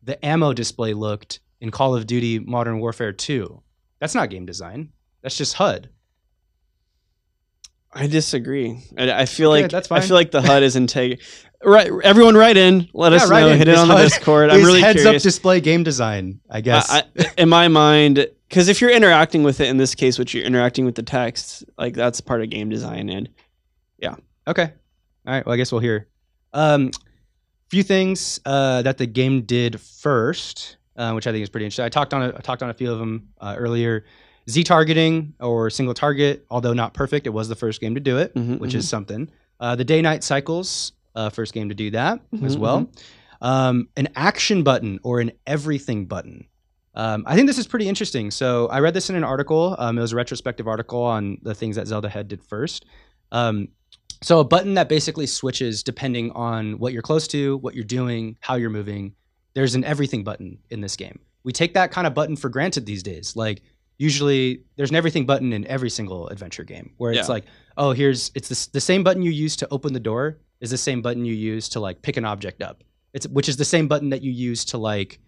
the 0.02 0.24
ammo 0.24 0.52
display 0.54 0.94
looked 0.94 1.40
in 1.60 1.70
Call 1.70 1.94
of 1.94 2.06
Duty 2.06 2.38
Modern 2.40 2.80
Warfare 2.80 3.12
2. 3.12 3.62
That's 4.00 4.16
not 4.16 4.30
game 4.30 4.46
design. 4.46 4.92
That's 5.22 5.36
just 5.36 5.54
HUD. 5.54 5.90
I 7.94 8.06
disagree. 8.06 8.78
I, 8.98 9.12
I 9.12 9.26
feel 9.26 9.52
Okay, 9.52 9.68
like 9.68 9.92
I 9.92 10.00
feel 10.00 10.16
like 10.16 10.30
the 10.30 10.42
HUD 10.50 10.62
is 10.62 10.76
integ. 10.76 11.22
Right, 11.64 11.90
everyone, 12.02 12.34
write 12.36 12.56
in. 12.56 12.88
Let 12.92 13.12
Yeah, 13.12 13.16
us 13.18 13.30
know. 13.30 13.48
in. 13.48 13.58
Hit 13.58 13.68
it 13.68 13.76
on 13.78 13.88
the 13.88 13.96
Discord. 13.96 14.50
I'm 14.50 14.62
really 14.64 14.80
heads 14.80 15.02
curious. 15.02 15.22
up 15.22 15.22
display 15.22 15.60
game 15.60 15.82
design, 15.84 16.40
I 16.50 16.60
guess. 16.60 16.90
I, 16.90 17.04
I, 17.18 17.26
in 17.38 17.48
my 17.48 17.68
mind, 17.68 18.26
because 18.48 18.68
if 18.68 18.80
you're 18.80 18.90
interacting 18.90 19.42
with 19.44 19.60
it 19.60 19.68
in 19.68 19.76
this 19.76 19.94
case, 19.94 20.18
which 20.18 20.34
you're 20.34 20.44
interacting 20.44 20.84
with 20.84 20.96
the 20.96 21.02
text, 21.04 21.64
like 21.78 21.94
that's 21.94 22.20
part 22.20 22.42
of 22.42 22.50
game 22.50 22.68
design. 22.68 23.08
And 23.08 23.28
yeah. 23.98 24.16
okay. 24.48 24.72
All 25.26 25.32
right. 25.34 25.46
Well, 25.46 25.52
I 25.54 25.56
guess 25.56 25.70
we'll 25.70 25.80
hear. 25.80 26.08
Um, 26.52 26.90
few 27.70 27.82
things 27.84 28.40
uh, 28.44 28.82
that 28.82 28.98
the 28.98 29.06
game 29.06 29.42
did 29.42 29.80
first, 29.80 30.76
uh, 30.96 31.12
which 31.12 31.26
I 31.26 31.32
think 31.32 31.42
is 31.44 31.48
pretty 31.48 31.64
interesting. 31.66 31.84
I 31.84 31.88
talked 31.90 32.12
on 32.12 32.22
a, 32.22 32.28
I 32.36 32.40
talked 32.40 32.62
on 32.62 32.70
a 32.70 32.74
few 32.74 32.90
of 32.92 32.98
them 32.98 33.28
uh, 33.40 33.54
earlier. 33.56 34.04
Z 34.50 34.64
targeting 34.64 35.34
or 35.38 35.70
single 35.70 35.94
target, 35.94 36.44
although 36.50 36.72
not 36.72 36.92
perfect, 36.92 37.28
it 37.28 37.30
was 37.30 37.48
the 37.48 37.54
first 37.54 37.80
game 37.80 37.94
to 37.94 38.00
do 38.00 38.18
it, 38.18 38.34
Mhm, 38.34 38.58
which 38.58 38.72
mhm. 38.72 38.78
is 38.78 38.88
something. 38.88 39.30
Uh, 39.60 39.76
the 39.76 39.84
day 39.84 40.02
night 40.02 40.24
cycles, 40.24 40.90
uh, 41.14 41.30
first 41.30 41.52
game 41.52 41.68
to 41.68 41.74
do 41.74 41.90
that 41.90 42.20
as 42.42 42.56
Mhm, 42.56 42.60
well. 42.60 42.90
Um, 43.40 43.88
an 43.96 44.08
action 44.14 44.62
button 44.62 45.00
or 45.02 45.20
an 45.20 45.32
everything 45.46 46.06
button. 46.06 46.46
Um, 46.94 47.24
I 47.26 47.34
think 47.34 47.46
this 47.46 47.58
is 47.58 47.66
pretty 47.66 47.88
interesting. 47.88 48.30
So 48.30 48.66
I 48.68 48.80
read 48.80 48.94
this 48.94 49.08
in 49.10 49.16
an 49.16 49.24
article. 49.24 49.74
Um, 49.78 49.98
it 49.98 50.00
was 50.00 50.12
a 50.12 50.16
retrospective 50.16 50.68
article 50.68 51.02
on 51.02 51.38
the 51.42 51.54
things 51.54 51.76
that 51.76 51.86
Zelda 51.86 52.08
Head 52.08 52.28
did 52.28 52.42
first. 52.44 52.84
Um, 53.32 53.68
so 54.20 54.38
a 54.40 54.44
button 54.44 54.74
that 54.74 54.88
basically 54.88 55.26
switches 55.26 55.82
depending 55.82 56.30
on 56.32 56.78
what 56.78 56.92
you're 56.92 57.02
close 57.02 57.26
to, 57.28 57.56
what 57.58 57.74
you're 57.74 57.82
doing, 57.84 58.36
how 58.40 58.54
you're 58.54 58.70
moving. 58.70 59.14
There's 59.54 59.74
an 59.74 59.84
everything 59.84 60.22
button 60.22 60.58
in 60.70 60.80
this 60.80 60.94
game. 60.96 61.18
We 61.44 61.52
take 61.52 61.74
that 61.74 61.90
kind 61.90 62.06
of 62.06 62.14
button 62.14 62.36
for 62.36 62.48
granted 62.48 62.86
these 62.86 63.02
days. 63.02 63.34
Like 63.34 63.62
usually 63.98 64.62
there's 64.76 64.90
an 64.90 64.96
everything 64.96 65.26
button 65.26 65.52
in 65.52 65.66
every 65.66 65.90
single 65.90 66.28
adventure 66.28 66.62
game 66.64 66.92
where 66.98 67.10
it's 67.12 67.26
Yeah. 67.28 67.32
like, 67.34 67.44
oh, 67.76 67.92
here's 67.92 68.30
it's 68.34 68.48
the, 68.48 68.68
the 68.74 68.80
same 68.80 69.02
button 69.02 69.22
you 69.22 69.30
use 69.32 69.56
to 69.56 69.68
open 69.70 69.92
the 69.92 70.00
door 70.00 70.38
is 70.62 70.70
the 70.70 70.78
same 70.78 71.02
button 71.02 71.26
you 71.26 71.34
use 71.34 71.68
to 71.70 71.80
like 71.80 72.00
pick 72.00 72.16
an 72.16 72.24
object 72.24 72.62
up. 72.62 72.82
It's 73.12 73.28
which 73.28 73.48
is 73.50 73.58
the 73.58 73.64
same 73.66 73.88
button 73.88 74.08
that 74.10 74.22
you 74.22 74.30
use 74.30 74.64
to 74.66 74.78
like 74.78 75.18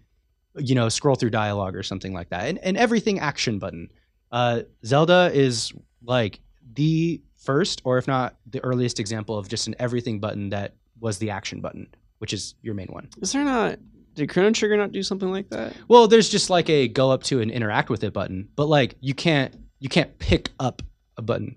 you 0.57 0.74
know 0.74 0.89
scroll 0.89 1.16
through 1.16 1.30
dialogue 1.30 1.76
or 1.76 1.82
something 1.82 2.14
like 2.14 2.30
that. 2.30 2.47
And, 2.47 2.59
and 2.61 2.76
everything 2.78 3.18
action 3.18 3.59
button. 3.59 3.91
Uh, 4.32 4.62
Zelda 4.87 5.30
is 5.35 5.72
like 6.03 6.41
the 6.74 7.20
first, 7.37 7.82
or 7.85 7.99
if 7.99 8.07
not 8.07 8.37
the 8.47 8.61
earliest 8.64 8.99
example 8.99 9.37
of 9.37 9.49
just 9.49 9.66
an 9.66 9.74
everything 9.78 10.18
button 10.18 10.51
that 10.51 10.74
was 10.99 11.18
the 11.18 11.30
action 11.30 11.61
button, 11.61 11.87
which 12.18 12.32
is 12.32 12.55
your 12.62 12.74
main 12.74 12.89
one. 12.89 13.09
is 13.20 13.32
there 13.32 13.45
not? 13.45 13.78
Did 14.14 14.30
Chrono 14.30 14.53
Trigger 14.53 14.76
not 14.76 14.93
do 14.93 15.03
something 15.03 15.30
like 15.30 15.51
that? 15.51 15.74
Well, 15.89 16.07
there's 16.07 16.28
just 16.28 16.49
like 16.49 16.70
a 16.70 16.87
go 16.87 17.11
up 17.11 17.24
to 17.24 17.41
and 17.41 17.51
interact 17.51 17.91
with 17.91 18.05
it 18.05 18.12
button, 18.12 18.49
but 18.55 18.66
like 18.66 18.95
you 19.01 19.12
can't 19.12 19.55
you 19.80 19.89
can't 19.89 20.16
pick 20.20 20.51
up 20.61 20.82
a 21.16 21.22
button. 21.22 21.57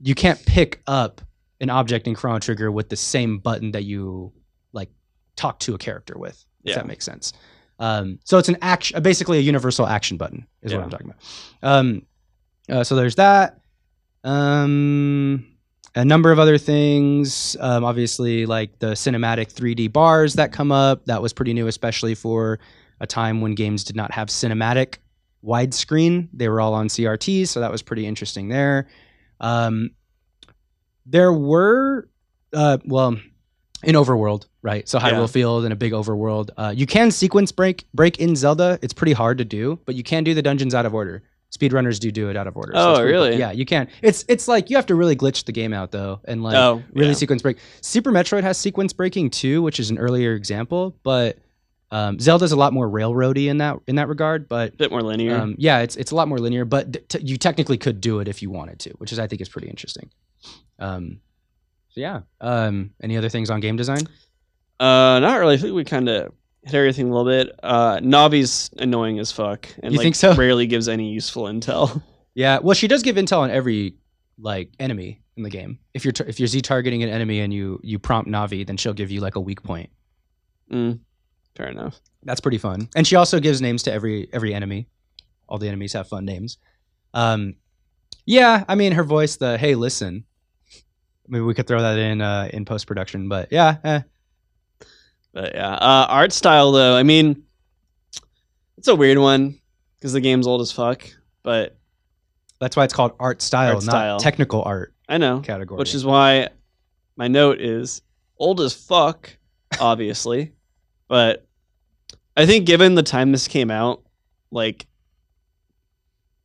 You 0.00 0.14
can't 0.14 0.44
pick 0.46 0.82
up 0.86 1.20
an 1.60 1.70
object 1.70 2.06
in 2.06 2.14
Chrono 2.14 2.38
Trigger 2.38 2.70
with 2.70 2.88
the 2.88 2.96
same 2.96 3.38
button 3.38 3.72
that 3.72 3.84
you 3.84 4.32
like 4.72 4.90
talk 5.36 5.58
to 5.60 5.74
a 5.74 5.78
character 5.78 6.14
with. 6.18 6.44
If 6.64 6.70
Yeah. 6.70 6.74
that 6.76 6.86
makes 6.86 7.04
sense. 7.04 7.32
Um, 7.78 8.18
so 8.24 8.38
it's 8.38 8.48
an 8.48 8.56
action, 8.62 9.02
basically 9.02 9.38
a 9.38 9.42
universal 9.42 9.86
action 9.86 10.16
button 10.16 10.46
is 10.62 10.72
what 10.72 10.82
I'm 10.82 10.90
talking 10.90 11.06
about. 11.06 11.18
Um, 11.62 12.02
uh, 12.70 12.84
so 12.84 12.96
there's 12.96 13.16
that. 13.16 13.58
Um, 14.24 15.46
a 15.94 16.04
number 16.04 16.30
of 16.32 16.38
other 16.38 16.58
things. 16.58 17.56
Um, 17.60 17.84
obviously, 17.84 18.44
like 18.44 18.78
the 18.80 18.88
cinematic 18.92 19.52
3D 19.52 19.92
bars 19.92 20.34
that 20.34 20.52
come 20.52 20.70
up. 20.72 21.06
That 21.06 21.22
was 21.22 21.32
pretty 21.32 21.54
new, 21.54 21.68
especially 21.68 22.14
for 22.14 22.58
a 23.00 23.06
time 23.06 23.40
when 23.40 23.54
games 23.54 23.84
did 23.84 23.96
not 23.96 24.10
have 24.12 24.28
cinematic 24.28 24.96
widescreen. 25.44 26.28
They 26.32 26.48
were 26.48 26.60
all 26.60 26.74
on 26.74 26.88
CRTs, 26.88 27.48
so 27.48 27.60
that 27.60 27.70
was 27.72 27.82
pretty 27.82 28.06
interesting 28.06 28.48
there. 28.48 28.88
Um, 29.40 29.90
there 31.06 31.32
were, 31.32 32.08
uh, 32.52 32.78
well, 32.84 33.16
in 33.82 33.94
Overworld, 33.94 34.46
right? 34.62 34.88
So 34.88 34.98
Hyrule 34.98 35.20
Yeah. 35.20 35.26
Field 35.26 35.64
and 35.64 35.72
a 35.72 35.76
big 35.76 35.92
Overworld. 35.92 36.50
Uh, 36.56 36.72
you 36.74 36.86
can 36.86 37.10
sequence 37.10 37.52
break 37.52 37.84
break 37.94 38.18
in 38.18 38.34
Zelda. 38.34 38.78
It's 38.82 38.92
pretty 38.94 39.12
hard 39.12 39.38
to 39.38 39.44
do, 39.44 39.78
but 39.86 39.94
you 39.94 40.02
can 40.02 40.24
do 40.24 40.34
the 40.34 40.42
dungeons 40.42 40.74
out 40.74 40.86
of 40.86 40.94
order. 40.94 41.22
Speedrunners 41.56 42.00
do 42.00 42.10
do 42.10 42.28
it 42.28 42.36
out 42.36 42.46
of 42.48 42.56
order. 42.56 42.72
Oh, 42.74 42.90
it's 42.92 43.00
pretty 43.00 43.12
cool. 43.14 43.22
really? 43.24 43.38
Yeah, 43.38 43.52
you 43.52 43.64
can. 43.64 43.88
It's 44.02 44.24
it's 44.28 44.48
like 44.48 44.68
you 44.68 44.76
have 44.76 44.86
to 44.86 44.94
really 44.94 45.14
glitch 45.14 45.44
the 45.44 45.52
game 45.52 45.72
out 45.72 45.92
though, 45.92 46.20
and 46.24 46.42
like 46.42 46.56
oh, 46.56 46.82
really 46.92 47.08
yeah. 47.10 47.14
sequence 47.14 47.42
break. 47.42 47.58
Super 47.82 48.10
Metroid 48.10 48.42
has 48.42 48.58
sequence 48.58 48.92
breaking 48.92 49.30
too, 49.30 49.62
which 49.62 49.78
is 49.78 49.90
an 49.90 49.98
earlier 49.98 50.34
example, 50.34 50.96
but 51.02 51.38
um, 51.92 52.18
Zelda's 52.18 52.50
a 52.50 52.56
lot 52.56 52.72
more 52.72 52.88
railroady 52.88 53.46
in 53.48 53.58
that 53.58 53.78
in 53.86 53.94
that 53.96 54.08
regard. 54.08 54.48
But 54.48 54.72
a 54.72 54.76
bit 54.76 54.90
more 54.90 55.02
linear. 55.02 55.36
um, 55.36 55.54
yeah, 55.56 55.78
it's 55.80 55.94
it's 55.96 56.10
a 56.10 56.16
lot 56.16 56.26
more 56.26 56.38
linear, 56.38 56.64
but 56.64 57.08
t- 57.08 57.20
you 57.22 57.36
technically 57.36 57.78
could 57.78 58.00
do 58.00 58.18
it 58.18 58.26
if 58.26 58.42
you 58.42 58.50
wanted 58.50 58.80
to, 58.80 58.90
which 58.94 59.12
is 59.12 59.18
I 59.20 59.28
think 59.28 59.40
is 59.40 59.48
pretty 59.48 59.68
interesting. 59.68 60.10
Um, 60.78 61.20
so 61.90 62.00
yeah. 62.00 62.20
Um, 62.40 62.90
any 63.02 63.16
other 63.16 63.28
things 63.28 63.50
on 63.50 63.60
game 63.60 63.76
design? 63.76 64.02
Uh, 64.78 65.18
not 65.20 65.40
really. 65.40 65.54
I 65.54 65.56
think 65.58 65.74
we 65.74 65.84
kind 65.84 66.08
of 66.08 66.32
hit 66.62 66.74
everything 66.74 67.08
a 67.08 67.14
little 67.16 67.24
bit. 67.24 67.58
Uh, 67.62 67.98
Navi's 67.98 68.70
annoying 68.78 69.18
as 69.18 69.32
fuck, 69.32 69.68
and 69.82 69.92
You 69.92 69.98
like, 69.98 70.04
think 70.04 70.14
so? 70.16 70.34
Rarely 70.36 70.66
gives 70.66 70.88
any 70.88 71.10
useful 71.10 71.44
intel. 71.44 72.02
Yeah. 72.34 72.58
Well, 72.58 72.74
she 72.74 72.88
does 72.88 73.02
give 73.02 73.16
intel 73.16 73.38
on 73.38 73.50
every 73.50 73.94
like 74.38 74.70
enemy 74.78 75.22
in 75.36 75.42
the 75.42 75.50
game. 75.50 75.78
If 75.94 76.04
you're 76.04 76.12
tar- 76.12 76.26
if 76.26 76.38
you're 76.38 76.46
Z 76.46 76.60
targeting 76.62 77.02
an 77.02 77.08
enemy 77.08 77.40
and 77.40 77.52
you 77.52 77.80
you 77.82 77.98
prompt 77.98 78.30
Navi, 78.30 78.66
then 78.66 78.76
she'll 78.76 78.92
give 78.92 79.10
you 79.10 79.20
like 79.20 79.36
a 79.36 79.40
weak 79.40 79.62
point. 79.62 79.88
Mm, 80.70 80.98
fair 81.54 81.68
enough. 81.68 82.00
That's 82.24 82.40
pretty 82.40 82.58
fun. 82.58 82.88
And 82.96 83.06
she 83.06 83.16
also 83.16 83.40
gives 83.40 83.62
names 83.62 83.82
to 83.84 83.92
every 83.92 84.28
every 84.32 84.52
enemy. 84.52 84.88
All 85.48 85.58
the 85.58 85.68
enemies 85.68 85.92
have 85.94 86.08
fun 86.08 86.24
names. 86.24 86.58
Um, 87.14 87.54
yeah, 88.26 88.64
I 88.68 88.74
mean 88.74 88.92
her 88.92 89.04
voice, 89.04 89.36
the 89.36 89.56
hey 89.56 89.74
listen. 89.74 90.24
Maybe 91.28 91.42
we 91.42 91.54
could 91.54 91.66
throw 91.66 91.80
that 91.82 91.98
in 91.98 92.20
uh, 92.20 92.48
in 92.52 92.64
post 92.64 92.86
production, 92.86 93.28
but 93.28 93.48
yeah, 93.50 93.76
eh. 93.84 94.00
But 95.32 95.54
yeah, 95.54 95.74
uh, 95.74 96.06
art 96.08 96.32
style 96.32 96.72
though. 96.72 96.96
I 96.96 97.02
mean, 97.02 97.42
it's 98.78 98.88
a 98.88 98.94
weird 98.96 99.18
one 99.18 99.60
because 99.96 100.12
the 100.12 100.20
game's 100.20 100.46
old 100.46 100.60
as 100.60 100.72
fuck. 100.72 101.06
But 101.42 101.76
that's 102.58 102.76
why 102.76 102.84
it's 102.84 102.94
called 102.94 103.12
art 103.20 103.42
style, 103.42 103.76
Art 103.76 103.84
not 103.86 104.20
technical 104.20 104.62
art 104.62 104.94
I 105.08 105.18
know, 105.18 105.40
category. 105.40 105.78
which 105.78 105.94
is 105.94 106.04
why 106.04 106.48
my 107.16 107.28
note 107.28 107.60
is 107.60 108.02
old 108.38 108.60
as 108.60 108.72
fuck, 108.74 109.36
obviously. 109.80 110.52
but 111.08 111.46
I 112.36 112.46
think 112.46 112.66
given 112.66 112.94
the 112.94 113.02
time 113.02 113.32
this 113.32 113.46
came 113.48 113.70
out, 113.70 114.02
like 114.50 114.86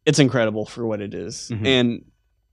it's 0.05 0.19
incredible 0.19 0.65
for 0.65 0.85
what 0.85 1.01
it 1.01 1.13
is. 1.13 1.49
Mhm. 1.53 1.65
and 1.67 2.05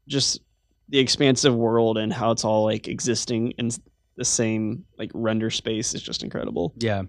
just 0.06 0.40
the 0.88 0.98
expansive 0.98 1.54
world 1.54 1.98
and 1.98 2.12
how 2.12 2.30
it's 2.30 2.44
all 2.44 2.64
like 2.64 2.88
existing 2.88 3.52
in 3.52 3.70
the 4.16 4.24
same 4.24 4.84
like 4.98 5.10
render 5.14 5.50
space 5.50 5.94
is 5.94 6.02
just 6.02 6.22
incredible. 6.22 6.74
Yeah, 6.78 7.02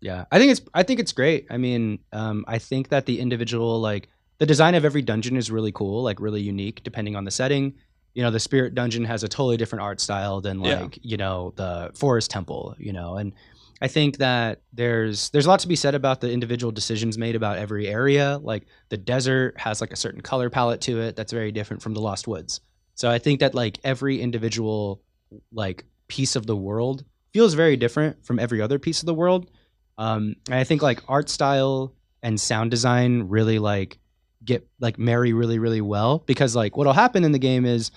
yeah. 0.00 0.24
I 0.30 0.38
think 0.38 0.52
it's 0.52 0.60
I 0.72 0.82
think 0.82 1.00
it's 1.00 1.12
great. 1.12 1.46
I 1.50 1.56
mean, 1.56 1.98
um, 2.12 2.44
I 2.46 2.58
think 2.58 2.88
that 2.90 3.06
the 3.06 3.20
individual 3.20 3.80
like 3.80 4.08
the 4.38 4.46
design 4.46 4.74
of 4.74 4.84
every 4.84 5.02
dungeon 5.02 5.36
is 5.36 5.50
really 5.50 5.72
cool, 5.72 6.02
like 6.02 6.20
really 6.20 6.42
unique 6.42 6.82
depending 6.84 7.16
on 7.16 7.24
the 7.24 7.30
setting. 7.30 7.74
You 8.14 8.22
know, 8.22 8.30
the 8.30 8.40
spirit 8.40 8.74
dungeon 8.74 9.04
has 9.04 9.24
a 9.24 9.28
totally 9.28 9.56
different 9.56 9.82
art 9.82 10.00
style 10.00 10.40
than 10.40 10.60
Yeah. 10.60 10.82
like 10.82 10.98
you 11.02 11.16
know 11.16 11.52
the 11.56 11.90
forest 11.94 12.30
temple. 12.30 12.76
You 12.78 12.92
know, 12.92 13.16
and 13.16 13.32
I 13.82 13.88
think 13.88 14.18
that 14.18 14.62
there's 14.72 15.30
there's 15.30 15.46
a 15.46 15.48
lot 15.48 15.60
to 15.60 15.68
be 15.68 15.76
said 15.76 15.94
about 15.96 16.20
the 16.20 16.30
individual 16.30 16.70
decisions 16.70 17.18
made 17.18 17.34
about 17.34 17.58
every 17.58 17.88
area. 17.88 18.38
Like 18.40 18.66
the 18.90 18.96
desert 18.96 19.58
has 19.58 19.80
like 19.80 19.92
a 19.92 19.96
certain 19.96 20.20
color 20.20 20.50
palette 20.50 20.80
to 20.82 21.00
it 21.00 21.16
that's 21.16 21.32
very 21.32 21.50
different 21.50 21.82
from 21.82 21.94
the 21.94 22.00
Lost 22.00 22.28
Woods. 22.28 22.60
So 22.94 23.10
I 23.10 23.18
think 23.18 23.40
that 23.40 23.54
like 23.54 23.78
every 23.84 24.20
individual 24.20 25.02
like 25.52 25.84
piece 26.08 26.36
of 26.36 26.46
the 26.46 26.56
world 26.56 27.04
feels 27.32 27.54
very 27.54 27.76
different 27.76 28.24
from 28.24 28.38
every 28.38 28.60
other 28.60 28.78
piece 28.78 29.00
of 29.00 29.06
the 29.06 29.14
world. 29.14 29.50
Um, 29.98 30.36
and 30.46 30.54
I 30.54 30.64
think 30.64 30.82
like 30.82 31.02
art 31.08 31.28
style 31.28 31.94
and 32.22 32.40
sound 32.40 32.70
design 32.70 33.24
really 33.24 33.58
like 33.58 33.98
get 34.44 34.66
like 34.78 34.98
marry 34.98 35.32
really 35.32 35.58
really 35.58 35.80
well 35.80 36.18
because 36.18 36.54
like 36.54 36.76
what'll 36.76 36.92
happen 36.92 37.24
in 37.24 37.32
the 37.32 37.38
game 37.38 37.64
is 37.64 37.90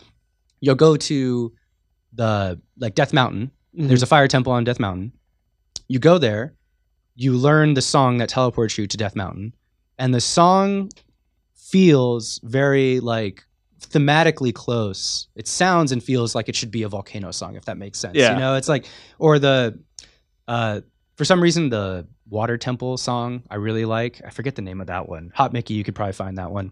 you'll 0.59 0.75
go 0.75 0.95
to 0.95 1.53
the 2.13 2.59
like 2.77 2.95
Death 2.95 3.13
Mountain. 3.13 3.51
There's 3.73 4.01
a 4.03 4.07
fire 4.07 4.27
temple 4.27 4.53
on 4.53 4.63
Death 4.63 4.79
Mountain. 4.79 5.11
You 5.87 5.99
go 5.99 6.17
there, 6.17 6.55
you 7.15 7.33
learn 7.33 7.75
the 7.75 7.81
song 7.81 8.17
that 8.17 8.29
teleports 8.29 8.77
you 8.77 8.87
to 8.87 8.97
Death 8.97 9.15
Mountain, 9.15 9.53
and 9.99 10.13
the 10.13 10.21
song 10.21 10.89
feels 11.53 12.39
very 12.43 12.99
like 12.99 13.45
thematically 13.89 14.53
close. 14.53 15.27
It 15.35 15.47
sounds 15.47 15.91
and 15.91 16.03
feels 16.03 16.35
like 16.35 16.49
it 16.49 16.55
should 16.55 16.71
be 16.71 16.83
a 16.83 16.89
volcano 16.89 17.31
song, 17.31 17.55
if 17.55 17.65
that 17.65 17.77
makes 17.77 17.99
sense. 17.99 18.15
Yeah. 18.15 18.33
You 18.33 18.39
know, 18.39 18.55
it's 18.55 18.69
like 18.69 18.85
or 19.19 19.39
the 19.39 19.79
uh 20.47 20.81
for 21.15 21.25
some 21.25 21.41
reason 21.41 21.69
the 21.69 22.07
water 22.29 22.57
temple 22.57 22.97
song 22.97 23.43
I 23.49 23.55
really 23.55 23.85
like. 23.85 24.21
I 24.25 24.29
forget 24.29 24.55
the 24.55 24.61
name 24.61 24.81
of 24.81 24.88
that 24.88 25.07
one. 25.09 25.31
Hot 25.35 25.53
Mickey, 25.53 25.73
you 25.73 25.83
could 25.83 25.95
probably 25.95 26.13
find 26.13 26.38
that 26.38 26.51
one. 26.51 26.71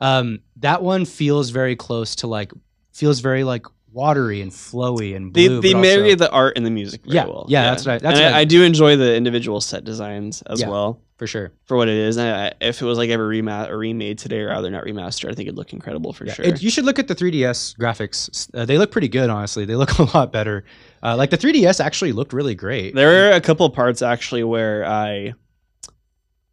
Um 0.00 0.40
that 0.56 0.82
one 0.82 1.04
feels 1.04 1.50
very 1.50 1.76
close 1.76 2.16
to 2.16 2.26
like 2.26 2.52
feels 2.92 3.20
very 3.20 3.44
like 3.44 3.66
watery 3.92 4.40
and 4.40 4.50
flowy 4.50 5.14
and 5.14 5.32
They 5.32 5.46
blue. 5.48 5.60
they 5.60 5.72
but 5.72 5.80
marry 5.80 6.04
also- 6.12 6.16
the 6.16 6.30
art 6.30 6.56
and 6.56 6.66
the 6.66 6.70
music 6.70 7.02
Yeah, 7.04 7.26
well. 7.26 7.46
yeah, 7.48 7.62
that's 7.70 7.86
right. 7.86 8.00
That's 8.02 8.18
and 8.18 8.34
I, 8.34 8.38
I- 8.38 8.40
I 8.40 8.44
do 8.44 8.62
enjoy 8.64 8.96
the 8.96 9.14
individual 9.14 9.60
set 9.60 9.84
designs 9.84 10.42
as 10.42 10.60
Yeah. 10.60 10.68
well 10.70 11.00
for 11.16 11.26
sure. 11.26 11.52
for 11.66 11.76
what 11.76 11.88
it 11.88 11.96
is. 11.96 12.18
I, 12.18 12.52
if 12.60 12.82
it 12.82 12.84
was 12.84 12.98
like 12.98 13.10
ever 13.10 13.26
rema- 13.26 13.68
or 13.70 13.78
remade 13.78 14.18
today, 14.18 14.40
or 14.40 14.48
rather 14.48 14.70
not 14.70 14.84
remastered, 14.84 15.30
I 15.30 15.34
think 15.34 15.46
it'd 15.48 15.56
look 15.56 15.72
incredible 15.72 16.12
for 16.12 16.26
Yeah, 16.26 16.34
sure. 16.34 16.44
it- 16.46 16.62
you 16.62 16.70
should 16.70 16.84
look 16.84 16.98
at 16.98 17.08
the 17.08 17.14
3DS 17.14 17.76
graphics. 17.78 18.48
Uh, 18.54 18.64
they 18.64 18.78
look 18.78 18.90
pretty 18.90 19.08
good, 19.08 19.30
honestly. 19.30 19.64
They 19.64 19.76
look 19.76 19.98
a 19.98 20.16
lot 20.16 20.32
better. 20.32 20.64
Uh, 21.02 21.16
like 21.16 21.30
the 21.30 21.38
3DS 21.38 21.78
actually 21.84 22.12
looked 22.12 22.32
really 22.32 22.54
great. 22.54 22.94
there 22.94 23.30
are 23.30 23.32
a 23.36 23.40
couple 23.40 23.68
parts 23.70 24.02
actually 24.02 24.42
where 24.44 24.84
I 24.84 25.34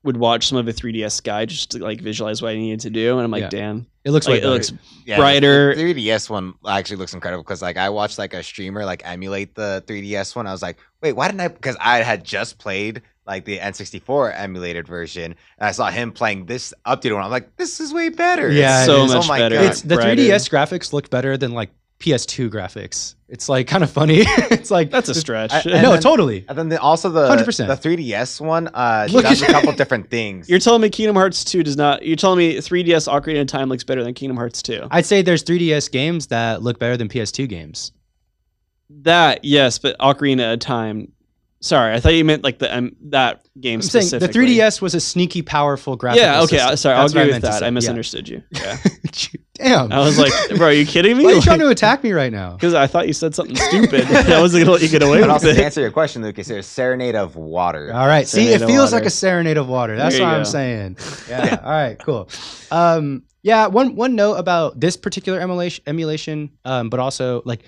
would 0.03 0.17
watch 0.17 0.47
some 0.47 0.57
of 0.57 0.65
the 0.65 0.73
3DS 0.73 1.21
guide 1.23 1.49
just 1.49 1.71
to 1.71 1.79
like 1.79 2.01
visualize 2.01 2.41
what 2.41 2.49
I 2.51 2.55
needed 2.55 2.79
to 2.81 2.89
do, 2.89 3.17
and 3.17 3.23
I'm 3.23 3.29
like, 3.31 3.41
Yeah. 3.43 3.49
damn, 3.49 3.87
It 4.03 4.09
looks 4.09 4.27
like, 4.27 4.41
it 4.41 4.47
looks 4.47 4.73
Yeah, 5.05 5.17
brighter. 5.17 5.75
The 5.75 5.93
3DS 5.93 6.27
one 6.27 6.55
actually 6.67 6.97
looks 6.97 7.13
incredible 7.13 7.43
because 7.43 7.61
like 7.61 7.77
I 7.77 7.89
watched 7.89 8.17
like 8.17 8.33
a 8.33 8.41
streamer 8.41 8.83
like 8.83 9.03
emulate 9.05 9.53
the 9.53 9.83
3DS 9.85 10.35
one. 10.35 10.47
I 10.47 10.51
was 10.53 10.63
like, 10.63 10.79
wait, 11.03 11.13
why 11.13 11.27
didn't 11.27 11.41
I? 11.41 11.49
Because 11.49 11.77
I 11.79 11.97
had 12.01 12.23
just 12.23 12.57
played 12.57 13.03
like 13.31 13.45
the 13.45 13.57
N64 13.59 14.33
emulated 14.37 14.87
version, 14.87 15.35
and 15.57 15.67
I 15.67 15.71
saw 15.71 15.89
him 15.89 16.11
playing 16.11 16.45
this 16.45 16.73
updated 16.85 17.13
one. 17.15 17.23
I'm 17.23 17.31
like, 17.31 17.55
this 17.55 17.79
is 17.79 17.93
way 17.93 18.09
better. 18.09 18.51
Yeah, 18.51 18.83
It's- 18.83 18.85
so 18.85 19.01
oh 19.03 19.07
much 19.07 19.27
my 19.27 19.39
better. 19.39 19.55
God. 19.55 19.65
it's 19.65 19.81
the 19.81 19.95
brighter. 19.95 20.21
3DS 20.21 20.49
graphics 20.49 20.93
look 20.93 21.09
better 21.09 21.37
than 21.37 21.51
like 21.53 21.69
PS2 21.99 22.49
graphics. 22.49 23.15
It's 23.29 23.47
like 23.47 23.67
kind 23.67 23.83
of 23.83 23.89
funny. 23.91 24.17
it's 24.25 24.69
like 24.71 24.89
that's 24.91 25.07
a 25.07 25.13
stretch. 25.15 25.53
I- 25.53 25.59
I 25.59 25.81
no, 25.81 25.91
then- 25.93 26.01
totally. 26.01 26.43
And 26.49 26.57
then 26.57 26.69
the, 26.69 26.81
also 26.81 27.09
the 27.09 27.29
100%. 27.29 27.67
the 27.67 27.89
3DS 27.89 28.41
one 28.41 28.67
uh, 28.73 29.07
Look 29.11 29.23
does 29.23 29.41
at- 29.41 29.49
a 29.49 29.53
couple 29.53 29.71
different 29.73 30.09
things. 30.09 30.49
You're 30.49 30.59
telling 30.59 30.81
me 30.81 30.89
Kingdom 30.89 31.15
Hearts 31.15 31.43
2 31.45 31.63
does 31.63 31.77
not. 31.77 32.05
You're 32.05 32.15
telling 32.17 32.39
me 32.39 32.55
3DS 32.57 33.07
Ocarina 33.07 33.41
of 33.41 33.47
Time 33.47 33.69
looks 33.69 33.83
better 33.85 34.03
than 34.03 34.13
Kingdom 34.13 34.35
Hearts 34.37 34.61
2. 34.63 34.87
I'd 34.91 35.05
say 35.05 35.21
there's 35.21 35.43
3DS 35.43 35.89
games 35.91 36.27
that 36.27 36.61
look 36.61 36.79
better 36.79 36.97
than 36.97 37.07
PS2 37.07 37.47
games. 37.47 37.91
That 39.03 39.45
yes, 39.45 39.79
but 39.79 39.97
Ocarina 39.99 40.53
of 40.53 40.59
Time. 40.59 41.11
Sorry, 41.63 41.93
I 41.93 41.99
thought 41.99 42.15
you 42.15 42.25
meant 42.25 42.43
like 42.43 42.57
the 42.57 42.75
um, 42.75 42.95
that 43.09 43.47
game 43.59 43.77
I'm 43.77 43.81
saying 43.83 44.09
the 44.19 44.27
3DS 44.27 44.81
was 44.81 44.95
a 44.95 44.99
sneaky, 44.99 45.43
powerful 45.43 45.95
graphic. 45.95 46.21
Yeah, 46.21 46.41
okay. 46.41 46.57
uh, 46.59 46.75
Sorry, 46.75 46.95
I'll 46.95 47.05
agree 47.05 47.31
with 47.31 47.43
that. 47.43 47.61
I 47.61 47.69
misunderstood. 47.69 48.27
misunderstood 48.27 48.29
you. 48.29 48.43
Yeah. 48.61 48.77
Damn. 49.53 49.91
I 49.91 49.99
was 49.99 50.17
like, 50.17 50.31
bro, 50.57 50.67
are 50.67 50.71
you 50.71 50.87
kidding 50.87 51.17
me? 51.17 51.23
why 51.23 51.33
are 51.33 51.35
you 51.35 51.41
trying 51.41 51.59
to 51.59 51.67
attack 51.69 52.03
me 52.03 52.13
right 52.13 52.31
now? 52.31 52.53
Because 52.53 52.73
I 52.73 52.87
thought 52.87 53.05
you 53.05 53.13
said 53.13 53.35
something 53.35 53.55
stupid. 53.55 54.05
I 54.09 54.41
wasn't 54.41 54.63
gonna 54.63 54.71
let 54.71 54.81
you 54.81 54.87
get 54.89 55.03
away 55.03 55.19
but 55.19 55.27
with 55.27 55.29
also 55.29 55.53
to 55.53 55.59
it. 55.59 55.63
answer 55.63 55.81
your 55.81 55.91
question, 55.91 56.23
Lucas, 56.23 56.47
there's 56.47 56.65
Serenade 56.65 57.13
of 57.15 57.35
Water. 57.35 57.93
All 57.93 58.07
right. 58.07 58.27
See, 58.27 58.47
it 58.47 58.59
feels 58.59 58.91
water. 58.91 58.95
like 58.95 59.05
a 59.05 59.11
serenade 59.11 59.57
of 59.57 59.67
water. 59.67 59.95
That's 59.95 60.15
what 60.15 60.21
you 60.25 60.31
I'm 60.31 60.39
go. 60.39 60.43
saying. 60.45 60.97
Yeah. 61.29 61.59
All 61.63 61.69
right. 61.69 61.99
Cool. 61.99 62.27
Um, 62.71 63.21
yeah. 63.43 63.67
One 63.67 63.95
one 63.95 64.15
note 64.15 64.35
about 64.35 64.79
this 64.79 64.97
particular 64.97 65.39
emulation, 65.39 65.83
emulation, 65.85 66.49
um, 66.65 66.89
but 66.89 66.99
also 66.99 67.43
like 67.45 67.61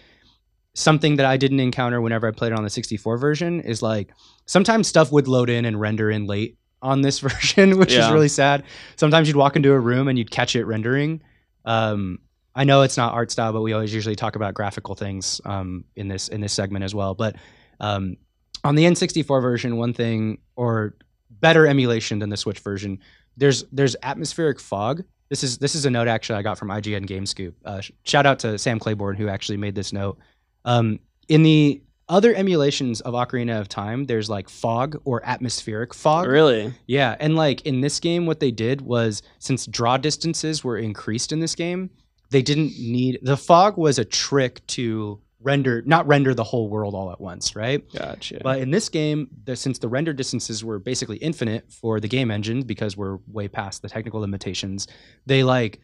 something 0.76 1.18
that 1.18 1.26
I 1.26 1.38
didn't 1.38 1.60
encounter 1.60 2.02
whenever 2.02 2.28
I 2.28 2.32
played 2.32 2.52
it 2.52 2.58
on 2.58 2.64
the 2.64 2.70
64 2.70 3.18
version 3.18 3.62
is 3.62 3.82
like 3.82 4.12
sometimes 4.46 4.88
stuff 4.88 5.12
would 5.12 5.28
load 5.28 5.50
in 5.50 5.66
and 5.66 5.80
render 5.80 6.10
in 6.10 6.26
late 6.26 6.58
on 6.82 7.02
this 7.02 7.20
version, 7.28 7.78
which 7.78 7.94
is 7.94 8.10
really 8.10 8.28
sad. 8.28 8.64
Sometimes 8.96 9.28
you'd 9.28 9.38
walk 9.38 9.56
into 9.56 9.72
a 9.72 9.80
room 9.80 10.08
and 10.08 10.18
you'd 10.18 10.32
catch 10.32 10.56
it 10.56 10.66
rendering. 10.66 11.22
Um, 11.66 12.20
I 12.56 12.66
know 12.66 12.84
it's 12.84 12.98
not 12.98 13.14
art 13.14 13.32
style, 13.32 13.54
but 13.54 13.62
we 13.62 13.74
always 13.74 13.94
usually 13.94 14.16
talk 14.16 14.36
about 14.36 14.54
graphical 14.54 14.96
things 14.96 15.42
um, 15.46 15.86
in 15.96 16.08
this 16.08 16.28
in 16.28 16.42
this 16.42 16.54
segment 16.54 16.84
as 16.84 16.94
well. 16.94 17.16
But 17.16 17.36
um, 17.80 18.18
on 18.64 18.76
the 18.76 18.84
N64 18.84 19.42
version, 19.42 19.78
one 19.78 19.94
thing 19.94 20.40
or 20.56 20.96
better 21.30 21.66
emulation 21.68 22.20
than 22.20 22.30
the 22.30 22.38
Switch 22.38 22.60
version, 22.60 23.00
there's 23.38 23.64
there's 23.72 23.96
atmospheric 24.04 24.60
fog. 24.60 25.04
This 25.30 25.44
is 25.44 25.58
this 25.58 25.74
is 25.74 25.86
a 25.86 25.90
note 25.90 26.08
actually 26.08 26.38
I 26.38 26.44
got 26.44 26.60
from 26.60 26.70
IGN 26.70 27.08
GameScoop. 27.08 27.54
Uh, 27.66 27.82
shout 28.04 28.26
out 28.26 28.40
to 28.40 28.58
Sam 28.60 28.78
Claiborn 28.78 29.16
who 29.16 29.28
actually 29.28 29.58
made 29.58 29.74
this 29.74 29.92
note. 29.92 30.20
Um, 30.66 31.00
in 31.28 31.44
the 31.44 31.82
other 32.10 32.34
emulations 32.36 33.02
of 33.02 33.14
Ocarina 33.14 33.60
of 33.60 33.70
Time, 33.70 34.06
there's 34.06 34.30
like 34.30 34.50
fog 34.50 35.02
or 35.06 35.22
atmospheric 35.26 35.94
fog. 35.94 36.28
Really? 36.28 36.74
Yeah, 36.86 37.16
and 37.20 37.36
like 37.36 37.62
in 37.62 37.82
this 37.82 38.00
game, 38.00 38.26
what 38.26 38.40
they 38.40 38.52
did 38.52 38.82
was 38.82 39.22
since 39.40 39.66
draw 39.66 39.98
distances 39.98 40.64
were 40.64 40.78
increased 40.78 41.32
in 41.32 41.40
this 41.40 41.56
game, 41.56 41.90
they 42.30 42.42
didn't 42.42 42.78
need 42.80 43.20
the 43.22 43.38
fog 43.38 43.78
was 43.78 44.00
a 44.00 44.06
trick 44.06 44.66
to 44.68 45.22
render 45.40 45.82
not 45.86 46.08
render 46.08 46.34
the 46.34 46.44
whole 46.44 46.70
world 46.70 46.96
all 46.96 47.12
at 47.12 47.22
once, 47.22 47.56
right? 47.56 47.84
Gotcha. 47.94 48.40
But 48.44 48.60
in 48.60 48.72
this 48.72 48.90
game, 48.90 49.30
the, 49.46 49.56
since 49.56 49.80
the 49.80 49.90
render 49.90 50.14
distances 50.14 50.64
were 50.64 50.80
basically 50.80 51.18
infinite 51.18 51.72
for 51.72 52.00
the 52.00 52.08
game 52.08 52.32
engine 52.32 52.64
because 52.64 52.98
we're 52.98 53.18
way 53.28 53.48
past 53.48 53.82
the 53.82 53.90
technical 53.90 54.20
limitations, 54.22 54.88
they 55.26 55.44
like 55.44 55.82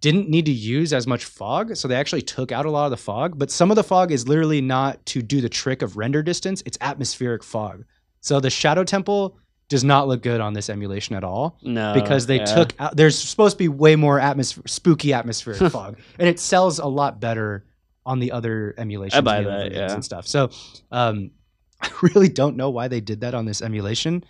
didn't 0.00 0.28
need 0.28 0.46
to 0.46 0.52
use 0.52 0.92
as 0.92 1.06
much 1.06 1.24
fog, 1.24 1.76
so 1.76 1.88
they 1.88 1.96
actually 1.96 2.22
took 2.22 2.52
out 2.52 2.66
a 2.66 2.70
lot 2.70 2.84
of 2.84 2.90
the 2.90 2.96
fog. 2.96 3.38
But 3.38 3.50
some 3.50 3.70
of 3.70 3.76
the 3.76 3.84
fog 3.84 4.12
is 4.12 4.28
literally 4.28 4.60
not 4.60 5.04
to 5.06 5.22
do 5.22 5.40
the 5.40 5.48
trick 5.48 5.82
of 5.82 5.96
render 5.96 6.22
distance; 6.22 6.62
it's 6.66 6.78
atmospheric 6.80 7.42
fog. 7.42 7.84
So 8.20 8.40
the 8.40 8.50
Shadow 8.50 8.84
Temple 8.84 9.38
does 9.68 9.84
not 9.84 10.08
look 10.08 10.22
good 10.22 10.40
on 10.40 10.54
this 10.54 10.70
emulation 10.70 11.14
at 11.14 11.24
all 11.24 11.58
no, 11.62 11.92
because 11.94 12.26
they 12.26 12.38
yeah. 12.38 12.44
took 12.44 12.74
out. 12.78 12.96
There's 12.96 13.18
supposed 13.18 13.54
to 13.54 13.58
be 13.58 13.68
way 13.68 13.96
more 13.96 14.18
atmos- 14.18 14.66
spooky 14.68 15.12
atmospheric 15.12 15.58
fog, 15.72 15.98
and 16.18 16.28
it 16.28 16.40
sells 16.40 16.78
a 16.78 16.86
lot 16.86 17.20
better 17.20 17.64
on 18.06 18.18
the 18.20 18.32
other 18.32 18.74
emulation. 18.78 19.18
I 19.18 19.20
buy 19.20 19.42
that, 19.42 19.72
yeah. 19.72 19.92
and 19.92 20.04
stuff. 20.04 20.26
So 20.26 20.50
um, 20.90 21.30
I 21.80 21.90
really 22.02 22.28
don't 22.28 22.56
know 22.56 22.70
why 22.70 22.88
they 22.88 23.00
did 23.00 23.20
that 23.20 23.34
on 23.34 23.44
this 23.44 23.62
emulation, 23.62 24.24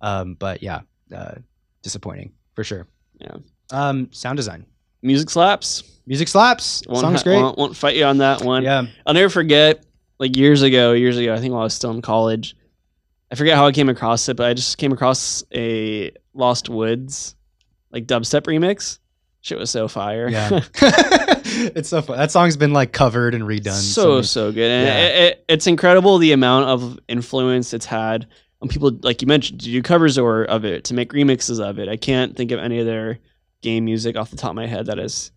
um, 0.00 0.34
but 0.34 0.62
yeah, 0.62 0.80
uh, 1.14 1.34
disappointing 1.82 2.32
for 2.54 2.64
sure. 2.64 2.86
Yeah. 3.18 3.36
Um, 3.70 4.08
sound 4.12 4.36
design. 4.36 4.66
Music 5.02 5.30
slaps. 5.30 5.82
Music 6.06 6.28
slaps. 6.28 6.82
Won't 6.88 7.00
Song's 7.00 7.20
ha- 7.20 7.24
great. 7.24 7.36
Won't, 7.42 7.58
won't 7.58 7.76
fight 7.76 7.96
you 7.96 8.04
on 8.04 8.18
that 8.18 8.42
one. 8.42 8.62
Yeah. 8.64 8.84
I'll 9.06 9.14
never 9.14 9.28
forget, 9.30 9.84
like 10.18 10.36
years 10.36 10.62
ago, 10.62 10.92
years 10.92 11.16
ago, 11.16 11.34
I 11.34 11.38
think 11.38 11.52
while 11.52 11.60
I 11.62 11.64
was 11.64 11.74
still 11.74 11.90
in 11.92 12.02
college, 12.02 12.56
I 13.30 13.36
forget 13.36 13.56
how 13.56 13.66
I 13.66 13.72
came 13.72 13.88
across 13.88 14.28
it, 14.28 14.36
but 14.36 14.46
I 14.46 14.54
just 14.54 14.76
came 14.78 14.92
across 14.92 15.44
a 15.54 16.10
Lost 16.34 16.68
Woods, 16.68 17.36
like 17.92 18.06
dubstep 18.06 18.42
remix. 18.42 18.98
Shit 19.42 19.58
was 19.58 19.70
so 19.70 19.88
fire. 19.88 20.28
Yeah. 20.28 20.60
it's 20.82 21.88
so 21.88 22.02
fun. 22.02 22.18
That 22.18 22.30
song's 22.30 22.56
been 22.56 22.72
like 22.72 22.92
covered 22.92 23.34
and 23.34 23.44
redone. 23.44 23.72
so 23.72 24.10
many- 24.14 24.22
so 24.24 24.52
good, 24.52 24.70
and 24.70 24.86
Yeah. 24.86 24.98
it, 24.98 25.22
it, 25.32 25.44
it's 25.48 25.66
incredible 25.66 26.18
the 26.18 26.32
amount 26.32 26.66
of 26.66 26.98
influence 27.08 27.72
it's 27.72 27.86
had 27.86 28.26
on 28.60 28.68
people. 28.68 28.90
Like 29.02 29.22
you 29.22 29.28
mentioned, 29.28 29.60
to 29.60 29.66
do 29.66 29.80
covers 29.82 30.18
or 30.18 30.44
of 30.44 30.64
it, 30.64 30.84
to 30.84 30.94
make 30.94 31.12
remixes 31.12 31.60
of 31.60 31.78
it. 31.78 31.88
I 31.88 31.96
can't 31.96 32.36
think 32.36 32.50
of 32.50 32.58
any 32.58 32.80
other 32.80 33.18
game 33.62 33.84
music 33.84 34.16
off 34.16 34.30
the 34.30 34.36
top 34.36 34.50
of 34.50 34.56
my 34.56 34.66
head 34.66 34.86
that 34.86 34.98
is. 34.98 35.32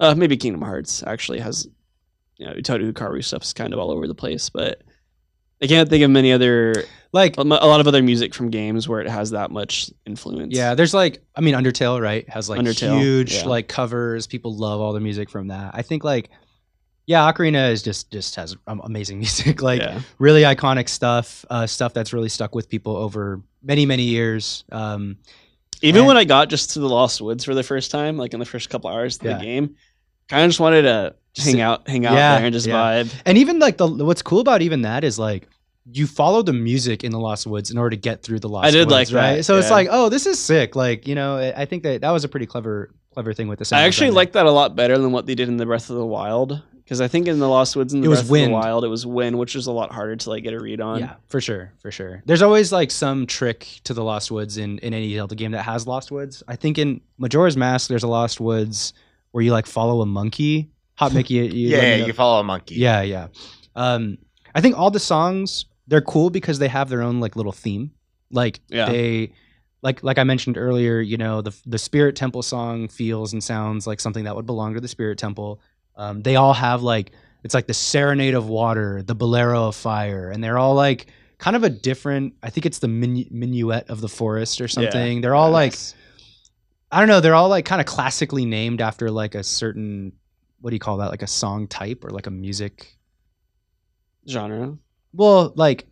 Uh, 0.00 0.14
maybe 0.14 0.36
Kingdom 0.36 0.62
Hearts 0.62 1.02
actually 1.02 1.40
has, 1.40 1.66
you 2.36 2.46
know, 2.46 2.52
Utada 2.52 2.92
Hikaru 2.92 3.24
stuff's 3.24 3.52
kind 3.52 3.72
of 3.72 3.80
all 3.80 3.90
over 3.90 4.06
the 4.06 4.14
place, 4.14 4.48
but 4.48 4.82
I 5.60 5.66
can't 5.66 5.88
think 5.88 6.04
of 6.04 6.10
many 6.10 6.32
other 6.32 6.84
like 7.12 7.36
a 7.36 7.42
lot 7.42 7.80
of 7.80 7.88
other 7.88 8.02
music 8.02 8.34
from 8.34 8.50
games 8.50 8.88
where 8.88 9.00
it 9.00 9.08
has 9.08 9.30
that 9.30 9.50
much 9.50 9.90
influence. 10.06 10.54
Yeah, 10.54 10.74
there's 10.74 10.94
like 10.94 11.20
I 11.34 11.40
mean 11.40 11.54
Undertale, 11.54 12.00
right? 12.00 12.28
Has 12.28 12.48
like 12.48 12.60
Undertale, 12.60 13.00
huge 13.00 13.34
yeah. 13.34 13.44
like 13.46 13.66
covers. 13.66 14.26
People 14.26 14.54
love 14.54 14.80
all 14.80 14.92
the 14.92 15.00
music 15.00 15.28
from 15.30 15.48
that. 15.48 15.72
I 15.74 15.82
think 15.82 16.04
like 16.04 16.30
yeah, 17.06 17.30
Ocarina 17.32 17.72
is 17.72 17.82
just 17.82 18.12
just 18.12 18.36
has 18.36 18.56
amazing 18.66 19.18
music. 19.20 19.62
like 19.62 19.80
yeah. 19.80 20.00
really 20.18 20.42
iconic 20.42 20.88
stuff, 20.88 21.44
uh, 21.50 21.66
stuff 21.66 21.92
that's 21.92 22.12
really 22.12 22.28
stuck 22.28 22.54
with 22.54 22.68
people 22.68 22.96
over 22.96 23.42
many 23.62 23.84
many 23.84 24.04
years. 24.04 24.64
Um, 24.70 25.16
Even 25.82 26.00
And- 26.00 26.08
when 26.08 26.16
I 26.16 26.24
got 26.24 26.48
just 26.48 26.70
to 26.72 26.80
the 26.80 26.88
Lost 26.88 27.20
Woods 27.20 27.44
for 27.44 27.54
the 27.54 27.62
first 27.62 27.90
time, 27.90 28.16
like 28.16 28.32
in 28.34 28.40
the 28.40 28.46
first 28.46 28.68
couple 28.70 28.90
hours 28.90 29.16
of 29.18 29.24
Yeah. 29.24 29.38
the 29.38 29.44
game, 29.44 29.74
kind 30.28 30.44
of 30.44 30.48
just 30.50 30.60
wanted 30.60 30.82
to 30.82 31.14
Just 31.34 31.46
hang 31.48 31.60
out, 31.60 31.88
hang 31.88 32.04
out 32.06 32.14
Yeah, 32.14 32.36
there 32.36 32.46
and 32.46 32.52
just 32.52 32.66
yeah. 32.66 32.74
vibe. 33.04 33.14
and 33.26 33.38
even 33.38 33.58
like 33.60 33.76
the 33.78 33.86
what's 33.88 34.22
cool 34.22 34.40
about 34.40 34.62
even 34.62 34.82
that 34.82 35.04
is 35.04 35.18
like 35.18 35.48
you 35.90 36.06
follow 36.06 36.42
the 36.42 36.52
music 36.52 37.02
in 37.04 37.12
the 37.12 37.18
Lost 37.18 37.46
Woods 37.46 37.70
in 37.70 37.78
order 37.78 37.90
to 37.90 37.96
get 37.96 38.22
through 38.22 38.40
the 38.40 38.48
Lost. 38.48 38.66
I 38.66 38.70
did 38.72 38.88
Woods, 38.88 38.92
like 38.92 39.12
right? 39.12 39.36
that, 39.36 39.44
So 39.44 39.56
it's 39.56 39.70
like 39.70 39.88
oh, 39.90 40.08
this 40.10 40.26
is 40.26 40.38
sick. 40.38 40.76
Like 40.76 41.06
you 41.08 41.14
know, 41.14 41.38
I 41.56 41.64
think 41.64 41.82
that 41.84 42.00
that 42.02 42.10
was 42.10 42.24
a 42.24 42.28
pretty 42.28 42.46
clever 42.46 42.90
clever 43.14 43.32
thing 43.32 43.48
with 43.48 43.58
the. 43.58 43.64
sound 43.64 43.82
I 43.82 43.86
actually 43.86 44.10
like 44.10 44.32
that 44.32 44.44
a 44.46 44.50
lot 44.50 44.76
better 44.76 44.98
than 44.98 45.12
what 45.12 45.26
they 45.26 45.34
did 45.34 45.48
in 45.48 45.56
the 45.56 45.64
Breath 45.66 45.88
of 45.90 45.96
the 45.96 46.04
Wild. 46.04 46.60
Because 46.88 47.02
I 47.02 47.08
think 47.08 47.28
in 47.28 47.38
the 47.38 47.48
Lost 47.48 47.76
Woods 47.76 47.92
and 47.92 48.02
the 48.02 48.06
It 48.06 48.08
was 48.08 48.20
Breath 48.22 48.30
wind. 48.30 48.44
of 48.44 48.48
the 48.62 48.66
Wild, 48.66 48.82
it 48.84 48.88
was 48.88 49.04
wind, 49.04 49.38
which 49.38 49.54
was 49.54 49.66
a 49.66 49.72
lot 49.72 49.92
harder 49.92 50.16
to 50.16 50.30
like 50.30 50.42
get 50.42 50.54
a 50.54 50.58
read 50.58 50.80
on. 50.80 51.00
Yeah, 51.00 51.16
for 51.26 51.38
sure, 51.38 51.70
for 51.80 51.90
sure. 51.90 52.22
There's 52.24 52.40
always 52.40 52.72
like 52.72 52.90
some 52.90 53.26
trick 53.26 53.66
to 53.84 53.92
the 53.92 54.02
Lost 54.02 54.30
Woods 54.30 54.56
in 54.56 54.78
in 54.78 54.94
any 54.94 55.14
Zelda 55.14 55.34
game 55.34 55.50
that 55.52 55.64
has 55.64 55.86
Lost 55.86 56.10
Woods. 56.10 56.42
I 56.48 56.56
think 56.56 56.78
in 56.78 57.02
Majora's 57.18 57.58
Mask, 57.58 57.88
there's 57.90 58.04
a 58.04 58.08
Lost 58.08 58.40
Woods 58.40 58.94
where 59.32 59.44
you 59.44 59.52
like 59.52 59.66
follow 59.66 60.00
a 60.00 60.06
monkey. 60.06 60.70
Hot 60.94 61.12
Mickey, 61.12 61.34
you, 61.34 61.42
you 61.44 61.68
yeah, 61.76 61.96
yeah, 61.96 62.06
you 62.06 62.12
follow 62.14 62.40
a 62.40 62.44
monkey. 62.44 62.76
yeah, 62.76 63.02
yeah. 63.02 63.28
Um, 63.76 64.16
I 64.54 64.62
think 64.62 64.78
all 64.78 64.90
the 64.90 64.98
songs 64.98 65.66
they're 65.88 66.00
cool 66.00 66.30
because 66.30 66.58
they 66.58 66.68
have 66.68 66.88
their 66.88 67.02
own 67.02 67.20
like 67.20 67.36
little 67.36 67.52
theme. 67.52 67.90
Like 68.30 68.60
Yeah. 68.68 68.86
they, 68.90 69.32
like 69.82 70.02
like 70.02 70.18
I 70.18 70.24
mentioned 70.24 70.56
earlier, 70.58 71.00
you 71.00 71.16
know 71.18 71.42
the 71.42 71.54
the 71.66 71.78
Spirit 71.78 72.16
Temple 72.16 72.42
song 72.42 72.88
feels 72.88 73.32
and 73.34 73.44
sounds 73.44 73.86
like 73.86 74.00
something 74.00 74.24
that 74.24 74.34
would 74.34 74.46
belong 74.46 74.74
to 74.74 74.80
the 74.80 74.88
Spirit 74.88 75.18
Temple. 75.18 75.60
Um, 75.98 76.22
they 76.22 76.36
all 76.36 76.54
have 76.54 76.82
like 76.82 77.12
it's 77.44 77.54
like 77.54 77.66
the 77.66 77.74
Serenade 77.74 78.34
of 78.34 78.48
Water, 78.48 79.02
the 79.02 79.14
Bolero 79.14 79.68
of 79.68 79.76
Fire, 79.76 80.30
and 80.30 80.42
they're 80.42 80.56
all 80.58 80.74
like 80.74 81.08
kind 81.38 81.54
of 81.56 81.64
a 81.64 81.68
different. 81.70 82.34
I 82.42 82.50
think 82.50 82.64
it's 82.66 82.78
the 82.78 82.86
minu- 82.88 83.30
Minuet 83.30 83.90
of 83.90 84.00
the 84.00 84.08
Forest 84.08 84.60
or 84.60 84.68
something. 84.68 85.20
They're 85.20 85.34
all 85.34 85.50
like 85.50 85.74
I 86.90 87.00
don't 87.00 87.08
know. 87.08 87.20
They're 87.20 87.34
all 87.34 87.48
like 87.50 87.64
kind 87.66 87.80
of 87.80 87.86
classically 87.86 88.44
named 88.46 88.80
after 88.80 89.10
like 89.10 89.34
a 89.34 89.42
certain 89.42 90.12
what 90.60 90.70
do 90.70 90.76
you 90.76 90.80
call 90.80 90.96
that? 90.98 91.10
Like 91.10 91.22
a 91.22 91.26
song 91.28 91.66
type 91.68 92.04
or 92.04 92.10
like 92.10 92.26
a 92.26 92.30
music 92.30 92.96
genre. 94.28 94.76
well, 95.12 95.52
like 95.56 95.86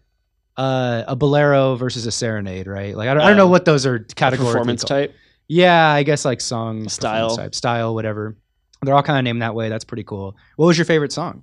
uh, 0.56 1.04
a 1.06 1.16
bolero 1.16 1.74
versus 1.76 2.06
a 2.06 2.10
serenade, 2.12 2.66
right? 2.66 2.96
Like 2.96 3.08
I 3.08 3.14
don't, 3.14 3.22
I 3.22 3.28
don't 3.28 3.36
know 3.36 3.44
Um, 3.46 3.50
what 3.50 3.64
those 3.64 3.86
are 3.86 3.96
A 3.96 4.04
categorically 4.04 4.52
performance 4.52 4.82
called. 4.84 4.88
type. 5.08 5.14
Yeah, 5.48 5.88
I 5.90 6.02
guess 6.02 6.24
like 6.24 6.40
song 6.40 6.88
Style. 6.88 7.36
type, 7.36 7.54
style, 7.54 7.94
whatever. 7.94 8.36
They're 8.82 8.94
all 8.94 9.02
kind 9.02 9.18
of 9.18 9.24
named 9.24 9.42
that 9.42 9.54
way. 9.54 9.68
That's 9.68 9.84
pretty 9.84 10.04
cool. 10.04 10.36
What 10.56 10.66
was 10.66 10.78
your 10.78 10.84
favorite 10.84 11.12
song? 11.12 11.42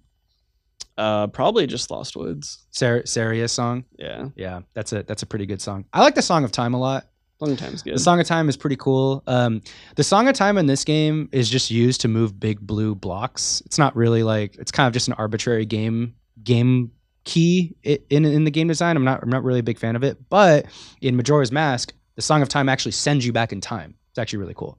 Uh, 0.98 1.28
probably 1.28 1.66
just 1.66 1.90
Lost 1.90 2.16
Woods. 2.16 2.66
Sar- 2.72 3.04
Saria's 3.04 3.52
song. 3.52 3.84
Yeah, 3.98 4.30
Yeah, 4.36 4.62
that's 4.74 4.94
a 4.94 5.04
that's 5.04 5.24
a 5.24 5.26
pretty 5.26 5.46
good 5.46 5.62
song. 5.62 5.86
I 5.94 6.02
like 6.02 6.16
the 6.16 6.22
Song 6.22 6.44
of 6.44 6.52
Time 6.52 6.74
a 6.74 6.80
lot. 6.80 7.08
long 7.40 7.56
time's 7.58 7.82
good. 7.82 7.96
The 7.96 8.00
Song 8.00 8.20
of 8.20 8.28
Time 8.28 8.48
is 8.48 8.56
pretty 8.56 8.76
cool. 8.76 9.24
Um, 9.26 9.62
the 9.96 10.04
Song 10.04 10.28
of 10.28 10.36
Time 10.36 10.58
in 10.58 10.68
this 10.68 10.84
game 10.84 11.30
is 11.32 11.50
just 11.50 11.72
used 11.72 12.02
to 12.02 12.08
move 12.08 12.40
big 12.40 12.60
blue 12.60 12.94
blocks. 12.96 13.62
It's 13.66 13.80
not 13.80 13.96
really 13.96 14.22
like 14.24 14.56
it's 14.58 14.72
kind 14.72 14.88
of 14.88 14.94
just 14.94 15.08
an 15.08 15.14
arbitrary 15.16 15.66
game 15.66 16.14
game 16.44 16.92
key 17.24 17.76
in 17.84 18.26
in 18.26 18.44
the 18.44 18.52
game 18.52 18.68
design. 18.68 18.96
I'm 18.96 19.04
not 19.04 19.24
I'm 19.24 19.30
not 19.30 19.44
really 19.44 19.60
a 19.60 19.64
big 19.64 19.80
fan 19.80 19.96
of 19.96 20.04
it, 20.04 20.18
but 20.30 20.68
in 21.02 21.16
Majora's 21.16 21.52
Mask, 21.52 21.92
the 22.16 22.22
Song 22.22 22.44
of 22.44 22.50
Time 22.50 22.70
actually 22.70 22.92
sends 22.92 23.26
you 23.26 23.34
back 23.34 23.52
in 23.52 23.62
time. 23.62 23.96
It's 24.12 24.20
actually 24.20 24.40
really 24.40 24.54
cool. 24.54 24.78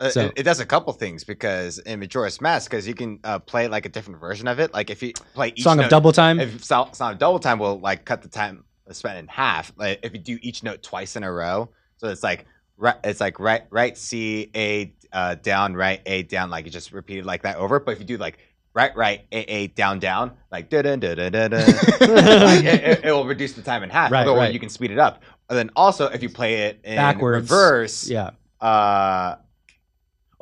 Uh, 0.00 0.10
So- 0.10 0.26
it, 0.26 0.32
it 0.38 0.42
does 0.42 0.60
a 0.60 0.66
couple 0.66 0.92
things 0.92 1.24
because 1.24 1.78
in 1.78 2.00
Majora's 2.00 2.40
Mask, 2.40 2.70
because 2.70 2.86
you 2.88 2.94
can 2.94 3.20
uh, 3.24 3.38
play 3.38 3.68
like 3.68 3.86
a 3.86 3.88
different 3.88 4.20
version 4.20 4.48
of 4.48 4.58
it. 4.58 4.72
Like 4.74 4.90
if 4.90 5.02
you 5.02 5.12
play 5.34 5.48
each 5.54 5.62
Song 5.62 5.76
note, 5.76 5.84
of 5.84 5.90
Double 5.90 6.12
Time. 6.12 6.40
if 6.40 6.64
Song, 6.64 6.92
Song 6.94 7.12
of 7.12 7.18
Double 7.18 7.38
Time 7.38 7.58
will 7.58 7.78
like 7.78 8.04
cut 8.04 8.22
the 8.22 8.28
time 8.28 8.64
spent 8.90 9.18
in 9.18 9.28
half. 9.28 9.72
Like 9.76 10.00
if 10.02 10.12
you 10.12 10.18
do 10.18 10.38
each 10.42 10.62
note 10.62 10.82
twice 10.82 11.16
in 11.16 11.22
a 11.22 11.32
row, 11.32 11.70
so 11.98 12.08
it's 12.08 12.22
like 12.22 12.44
right, 12.76 12.96
it's 13.04 13.20
like 13.20 13.38
right, 13.38 13.62
right 13.70 13.96
C 13.96 14.50
A 14.54 14.92
uh, 15.12 15.36
down, 15.36 15.74
right 15.74 16.00
A 16.06 16.24
down, 16.24 16.50
like 16.50 16.64
you 16.64 16.70
just 16.72 16.92
repeated 16.92 17.24
like 17.24 17.42
that 17.42 17.56
over. 17.56 17.78
But 17.80 17.92
if 17.92 17.98
you 18.00 18.04
do 18.04 18.16
like 18.16 18.38
right, 18.74 18.94
right 18.96 19.24
A 19.30 19.38
A 19.42 19.66
down, 19.68 20.00
down, 20.00 20.32
like 20.50 20.68
da 20.70 20.82
da 20.82 20.96
da 20.96 21.14
da 21.14 21.28
da 21.30 21.48
da, 21.48 21.56
it, 21.66 22.66
it- 22.66 23.04
it 23.04 23.12
will 23.12 23.24
reduce 23.26 23.52
the 23.52 23.62
time 23.62 23.84
in 23.84 23.90
half. 23.90 24.10
Right, 24.10 24.26
right. 24.26 24.52
you 24.52 24.58
can 24.60 24.68
speed 24.68 24.90
it 24.90 24.98
up. 24.98 25.22
And 25.48 25.56
then 25.58 25.70
also, 25.76 26.06
if 26.08 26.22
you 26.22 26.28
play 26.30 26.62
it 26.66 26.80
in 26.84 26.96
Backwards. 26.96 27.42
reverse, 27.50 28.08
yeah, 28.08 28.30
uh, 28.60 29.36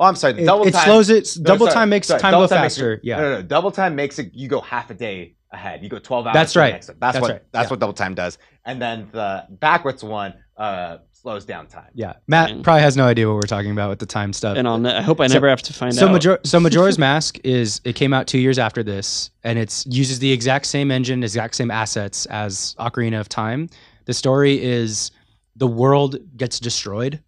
oh, 0.03 0.07
I'm 0.07 0.17
sorry. 0.17 0.35
The 0.35 0.43
it, 0.43 0.47
double 0.47 0.67
it 0.67 0.73
time 0.73 0.85
slows 0.85 1.11
it. 1.11 1.29
no, 1.39 1.45
double 1.45 1.67
sorry, 1.67 1.75
time 1.75 1.89
makes 1.89 2.07
sorry, 2.09 2.21
time 2.21 2.33
go 2.33 2.47
faster. 2.49 2.95
it- 2.95 3.01
yeah, 3.05 3.17
No, 3.17 3.23
no, 3.23 3.35
no. 3.37 3.43
Double 3.43 3.71
time 3.71 3.95
makes 3.97 4.19
it 4.19 4.33
you 4.35 4.49
go 4.49 4.61
half 4.61 4.91
a 4.91 4.95
day 4.95 5.35
ahead. 5.53 5.83
You 5.83 5.89
go 5.89 5.99
12 5.99 6.27
hours. 6.27 6.35
That's 6.35 6.57
right. 6.57 6.73
next. 6.73 6.87
That's, 6.87 6.99
That's 7.01 7.21
what 7.21 7.31
right. 7.31 7.43
that's 7.53 7.67
Yeah. 7.67 7.71
what 7.71 7.81
double 7.81 7.93
time 7.95 8.15
does. 8.15 8.39
And 8.65 8.81
then 8.81 9.09
the 9.13 9.45
backwards 9.51 10.03
one 10.05 10.35
uh 10.57 10.99
slows 11.13 11.45
down 11.45 11.67
time. 11.69 11.89
yeah. 11.95 12.15
Matt 12.27 12.51
Mm. 12.51 12.63
probably 12.65 12.83
has 12.83 12.97
no 12.97 13.05
idea 13.07 13.29
what 13.29 13.35
we're 13.37 13.41
talking 13.43 13.71
about 13.71 13.91
with 13.91 14.01
the 14.01 14.07
time 14.07 14.33
stuff. 14.33 14.57
and 14.57 14.67
on 14.67 14.83
that, 14.83 14.97
I 14.97 15.03
hope 15.03 15.21
I 15.21 15.29
So- 15.29 15.35
never 15.35 15.49
have 15.49 15.63
to 15.63 15.73
find 15.73 15.95
so 15.95 16.09
out. 16.09 16.13
Major- 16.15 16.41
so 16.45 16.59
Majora's 16.67 16.99
Mask 16.99 17.39
is 17.45 17.81
it 17.85 17.93
came 17.95 18.13
out 18.13 18.27
two 18.27 18.39
years 18.41 18.59
after 18.59 18.83
this, 18.83 19.31
and 19.45 19.57
it's 19.59 19.87
uses 19.87 20.19
the 20.19 20.33
exact 20.33 20.67
same 20.67 20.91
engine, 20.91 21.23
exact 21.23 21.55
same 21.55 21.71
assets 21.71 22.27
as 22.27 22.75
Ocarina 22.81 23.21
of 23.21 23.29
Time. 23.29 23.69
The 24.07 24.15
story 24.15 24.61
is 24.63 25.13
the 25.55 25.69
world 25.69 26.17
gets 26.37 26.59
destroyed, 26.59 27.21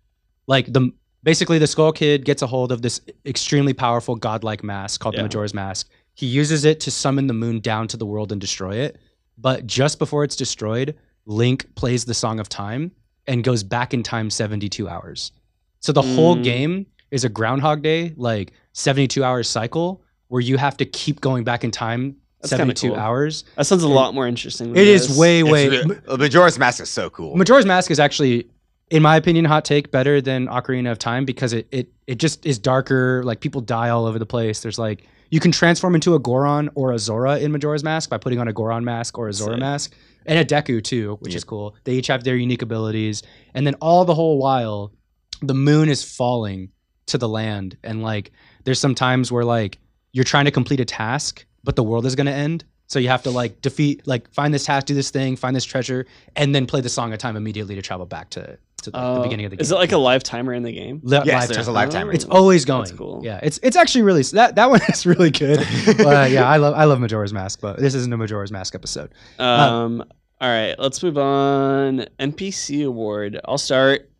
like 0.48 0.72
the 0.72 0.90
basically 1.24 1.58
the 1.58 1.66
Skull 1.66 1.90
Kid 1.92 2.24
gets 2.24 2.42
a 2.42 2.46
hold 2.46 2.70
of 2.70 2.82
this 2.82 3.00
extremely 3.26 3.72
powerful 3.72 4.14
godlike 4.14 4.62
mask 4.62 5.00
called 5.00 5.14
Yeah. 5.14 5.22
the 5.22 5.24
Majora's 5.24 5.54
Mask. 5.54 5.88
He 6.14 6.26
uses 6.26 6.64
it 6.64 6.78
to 6.80 6.90
summon 6.92 7.26
the 7.26 7.34
moon 7.34 7.58
down 7.58 7.88
to 7.88 7.96
the 7.96 8.06
world 8.06 8.30
and 8.30 8.40
destroy 8.40 8.76
it. 8.76 8.98
But 9.36 9.66
just 9.66 9.98
before 9.98 10.22
it's 10.22 10.36
destroyed, 10.36 10.94
Link 11.26 11.74
plays 11.74 12.04
the 12.04 12.14
Song 12.14 12.38
of 12.38 12.48
Time 12.48 12.92
and 13.26 13.42
goes 13.42 13.62
back 13.64 13.92
in 13.94 14.02
time 14.04 14.30
72 14.30 14.88
hours. 14.88 15.32
So 15.80 15.90
the 15.92 16.02
whole 16.02 16.36
Mm. 16.36 16.44
game 16.44 16.86
is 17.10 17.24
a 17.24 17.28
Groundhog 17.28 17.82
Day, 17.82 18.12
like 18.16 18.52
72 18.74 19.24
hour 19.24 19.42
cycle, 19.42 20.02
where 20.28 20.40
you 20.42 20.56
have 20.58 20.76
to 20.76 20.84
keep 20.84 21.20
going 21.20 21.42
back 21.42 21.64
in 21.64 21.70
time 21.70 22.16
That's 22.42 22.50
72 22.50 22.88
cool. 22.90 22.96
hours. 22.98 23.44
that 23.56 23.64
sounds 23.66 23.82
a 23.82 23.88
lot 23.88 24.14
more 24.14 24.26
interesting. 24.28 24.68
Than 24.72 24.76
It 24.82 24.86
is 24.88 25.08
this. 25.08 25.16
way, 25.18 25.42
way. 25.42 25.68
re- 25.68 25.96
uh, 26.06 26.16
Majora's 26.16 26.58
Mask 26.58 26.82
is 26.82 26.90
so 26.90 27.08
cool. 27.10 27.34
Majora's 27.36 27.64
Mask 27.66 27.90
is 27.90 27.98
actually, 27.98 28.46
in 28.90 29.02
my 29.02 29.16
opinion, 29.16 29.44
hot 29.44 29.64
take 29.64 29.90
better 29.90 30.20
than 30.20 30.46
Ocarina 30.46 30.90
of 30.92 30.98
Time 30.98 31.24
because 31.24 31.52
it 31.52 31.66
it 31.70 31.88
it 32.06 32.18
just 32.18 32.44
is 32.46 32.58
darker. 32.58 33.22
Like 33.24 33.40
people 33.40 33.60
die 33.60 33.88
all 33.88 34.06
over 34.06 34.18
the 34.18 34.26
place. 34.26 34.60
There's 34.60 34.78
like 34.78 35.06
you 35.30 35.40
can 35.40 35.52
transform 35.52 35.94
into 35.94 36.14
a 36.14 36.18
Goron 36.18 36.68
or 36.74 36.92
a 36.92 36.98
Zora 36.98 37.38
in 37.38 37.50
Majora's 37.50 37.82
Mask 37.82 38.10
by 38.10 38.18
putting 38.18 38.38
on 38.38 38.46
a 38.48 38.52
Goron 38.52 38.84
mask 38.84 39.18
or 39.18 39.28
a 39.28 39.32
Zora 39.32 39.54
Sick. 39.54 39.60
mask, 39.60 39.94
and 40.26 40.38
a 40.38 40.44
Deku 40.44 40.82
too, 40.84 41.16
which 41.20 41.32
Yeah. 41.32 41.38
is 41.38 41.44
cool. 41.44 41.74
They 41.84 41.94
each 41.94 42.06
have 42.08 42.24
their 42.24 42.36
unique 42.36 42.62
abilities, 42.62 43.22
and 43.54 43.66
then 43.66 43.74
all 43.80 44.04
the 44.04 44.14
whole 44.14 44.38
while, 44.38 44.92
the 45.40 45.54
moon 45.54 45.88
is 45.88 46.04
falling 46.04 46.68
to 47.06 47.18
the 47.18 47.28
land, 47.28 47.76
and 47.82 48.02
like 48.02 48.30
there's 48.64 48.78
some 48.78 48.94
times 48.94 49.32
where 49.32 49.44
like 49.44 49.78
you're 50.12 50.24
trying 50.24 50.44
to 50.44 50.50
complete 50.50 50.78
a 50.80 50.84
task, 50.84 51.44
but 51.64 51.74
the 51.74 51.82
world 51.82 52.06
is 52.06 52.14
gonna 52.14 52.30
end. 52.30 52.64
So 52.86 52.98
you 52.98 53.08
have 53.08 53.22
to 53.24 53.30
like 53.30 53.60
defeat, 53.62 54.06
like 54.06 54.30
find 54.32 54.52
this 54.54 54.64
task, 54.66 54.86
do 54.86 54.94
this 54.94 55.10
thing, 55.10 55.36
find 55.36 55.56
this 55.56 55.64
treasure, 55.64 56.06
and 56.36 56.54
then 56.54 56.66
play 56.66 56.80
the 56.82 56.88
song 56.90 57.12
of 57.14 57.18
time 57.18 57.34
immediately 57.34 57.74
to 57.74 57.82
travel 57.82 58.04
back 58.06 58.28
to, 58.30 58.58
to 58.84 58.90
the, 58.90 58.98
the 58.98 59.04
Uh, 59.04 59.22
beginning 59.22 59.44
of 59.46 59.50
the 59.50 59.56
game. 59.56 59.62
Is 59.62 59.70
it 59.72 59.74
like 59.76 59.92
a 59.92 59.98
live 59.98 60.22
timer 60.22 60.52
in 60.54 60.62
the 60.62 60.72
game? 60.72 61.00
Li- 61.02 61.20
yes, 61.24 61.42
live 61.42 61.48
there's 61.50 61.66
time. 61.66 61.74
a 61.74 61.78
lifetime. 61.78 62.08
Oh. 62.08 62.12
It's 62.12 62.24
always 62.24 62.64
going. 62.64 62.84
That's 62.84 62.96
cool. 62.96 63.20
Yeah, 63.24 63.40
it's 63.42 63.58
it's 63.62 63.76
actually 63.76 64.02
really 64.02 64.22
that 64.22 64.54
that 64.54 64.70
one 64.70 64.80
is 64.88 65.04
really 65.06 65.30
good. 65.30 65.58
but 65.98 66.30
yeah, 66.30 66.48
I 66.48 66.56
love 66.56 66.74
I 66.74 66.84
love 66.84 67.00
Majora's 67.00 67.32
Mask, 67.32 67.60
but 67.60 67.78
this 67.78 67.94
isn't 67.94 68.12
a 68.12 68.16
Majora's 68.16 68.52
Mask 68.52 68.74
episode. 68.74 69.12
Um. 69.38 70.02
all 70.40 70.48
right, 70.48 70.74
let's 70.78 71.02
move 71.02 71.18
on. 71.18 72.06
NPC 72.18 72.86
award. 72.86 73.40
I'll 73.44 73.58
start. 73.58 74.10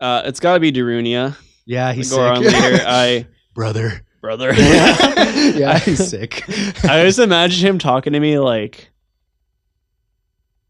Uh, 0.00 0.22
it's 0.26 0.40
got 0.40 0.54
to 0.54 0.60
be 0.60 0.70
Darunia. 0.72 1.36
Yeah, 1.64 1.92
he's 1.92 2.12
Goron 2.12 2.42
sick. 2.44 2.52
leader. 2.52 2.82
I 2.86 3.26
brother. 3.54 4.04
brother. 4.20 4.52
yeah, 4.54 5.78
he's 5.78 6.06
sick. 6.08 6.44
I 6.84 6.98
always 6.98 7.18
imagine 7.18 7.66
him 7.66 7.78
talking 7.78 8.12
to 8.12 8.20
me 8.20 8.38
like, 8.38 8.90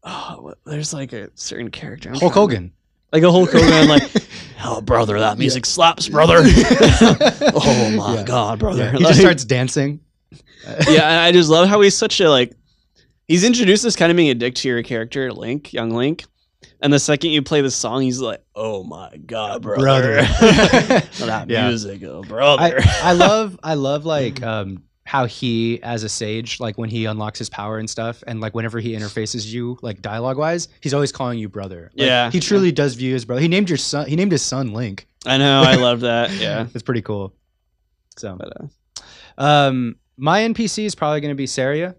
oh, 0.03 0.53
there's 0.65 0.93
like 0.93 1.13
a 1.13 1.29
certain 1.35 1.69
character. 1.71 2.09
I'm 2.09 2.15
Hulk 2.15 2.33
trying 2.33 2.33
to- 2.33 2.39
Hogan. 2.55 2.71
Like 3.11 3.23
a 3.23 3.31
Hulk 3.31 3.51
Hogan, 3.51 3.87
like, 3.87 4.03
oh 4.63 4.81
brother, 4.81 5.19
that 5.19 5.37
music 5.37 5.65
slaps, 5.65 6.09
brother. 6.09 6.37
oh 6.41 7.93
my 7.97 8.15
Yeah. 8.15 8.23
god, 8.23 8.59
brother. 8.59 8.83
Yeah, 8.85 8.91
he 8.91 8.97
Like- 8.99 9.07
just 9.07 9.19
starts 9.21 9.45
dancing. 9.45 9.99
yeah, 10.89 11.09
and 11.09 11.19
I 11.21 11.31
just 11.31 11.49
love 11.49 11.67
how 11.69 11.81
he's 11.81 11.95
such 11.95 12.19
a 12.19 12.29
like. 12.29 12.53
He's 13.27 13.43
introduced 13.43 13.83
as 13.85 13.95
kind 13.95 14.09
of 14.11 14.15
being 14.15 14.29
a 14.29 14.35
dick 14.35 14.55
to 14.55 14.67
your 14.69 14.81
character, 14.83 15.31
Link, 15.33 15.73
young 15.73 15.91
Link, 15.91 16.23
and 16.81 16.91
the 16.93 16.99
second 16.99 17.31
you 17.31 17.41
play 17.41 17.61
the 17.61 17.71
song, 17.71 18.01
he's 18.01 18.19
like, 18.19 18.41
"Oh 18.55 18.83
my 18.83 19.15
god, 19.25 19.61
brother, 19.61 19.81
Brother. 19.81 20.15
that 21.25 21.45
Yeah. 21.49 21.67
music, 21.69 22.03
oh 22.03 22.23
brother." 22.23 22.79
I, 22.81 22.99
I 23.03 23.13
love 23.13 23.59
I 23.63 23.73
love 23.75 24.05
like 24.05 24.41
um 24.43 24.83
how 25.07 25.25
he 25.25 25.81
as 25.83 26.03
a 26.03 26.09
sage 26.09 26.59
like 26.59 26.77
when 26.77 26.89
he 26.89 27.05
unlocks 27.05 27.39
his 27.39 27.49
power 27.49 27.77
and 27.77 27.89
stuff 27.89 28.21
and 28.27 28.41
like 28.41 28.53
whenever 28.53 28.77
he 28.77 28.91
interfaces 28.91 29.47
you 29.47 29.77
like 29.81 30.01
dialogue 30.01 30.37
wise 30.37 30.67
he's 30.81 30.93
always 30.93 31.13
calling 31.13 31.39
you 31.39 31.47
brother. 31.47 31.89
Like, 31.95 32.05
Yeah, 32.07 32.29
he 32.29 32.41
truly 32.41 32.73
does 32.73 32.95
view 32.95 33.13
his 33.13 33.23
brother. 33.23 33.41
He 33.41 33.47
named 33.47 33.69
your 33.69 33.77
son 33.77 34.05
he 34.07 34.17
named 34.17 34.33
his 34.33 34.41
son 34.41 34.73
link. 34.73 35.07
I 35.25 35.37
know, 35.37 35.61
I 35.61 35.75
love 35.75 36.01
that. 36.01 36.31
Yeah, 36.41 36.67
it's 36.73 36.83
pretty 36.83 37.01
cool. 37.01 37.33
So 38.17 38.35
but, 38.37 38.51
uh, 38.59 39.41
um 39.41 39.95
my 40.17 40.41
npc 40.41 40.83
is 40.83 40.93
probably 40.93 41.21
going 41.21 41.31
to 41.31 41.35
be 41.35 41.47
saria. 41.47 41.95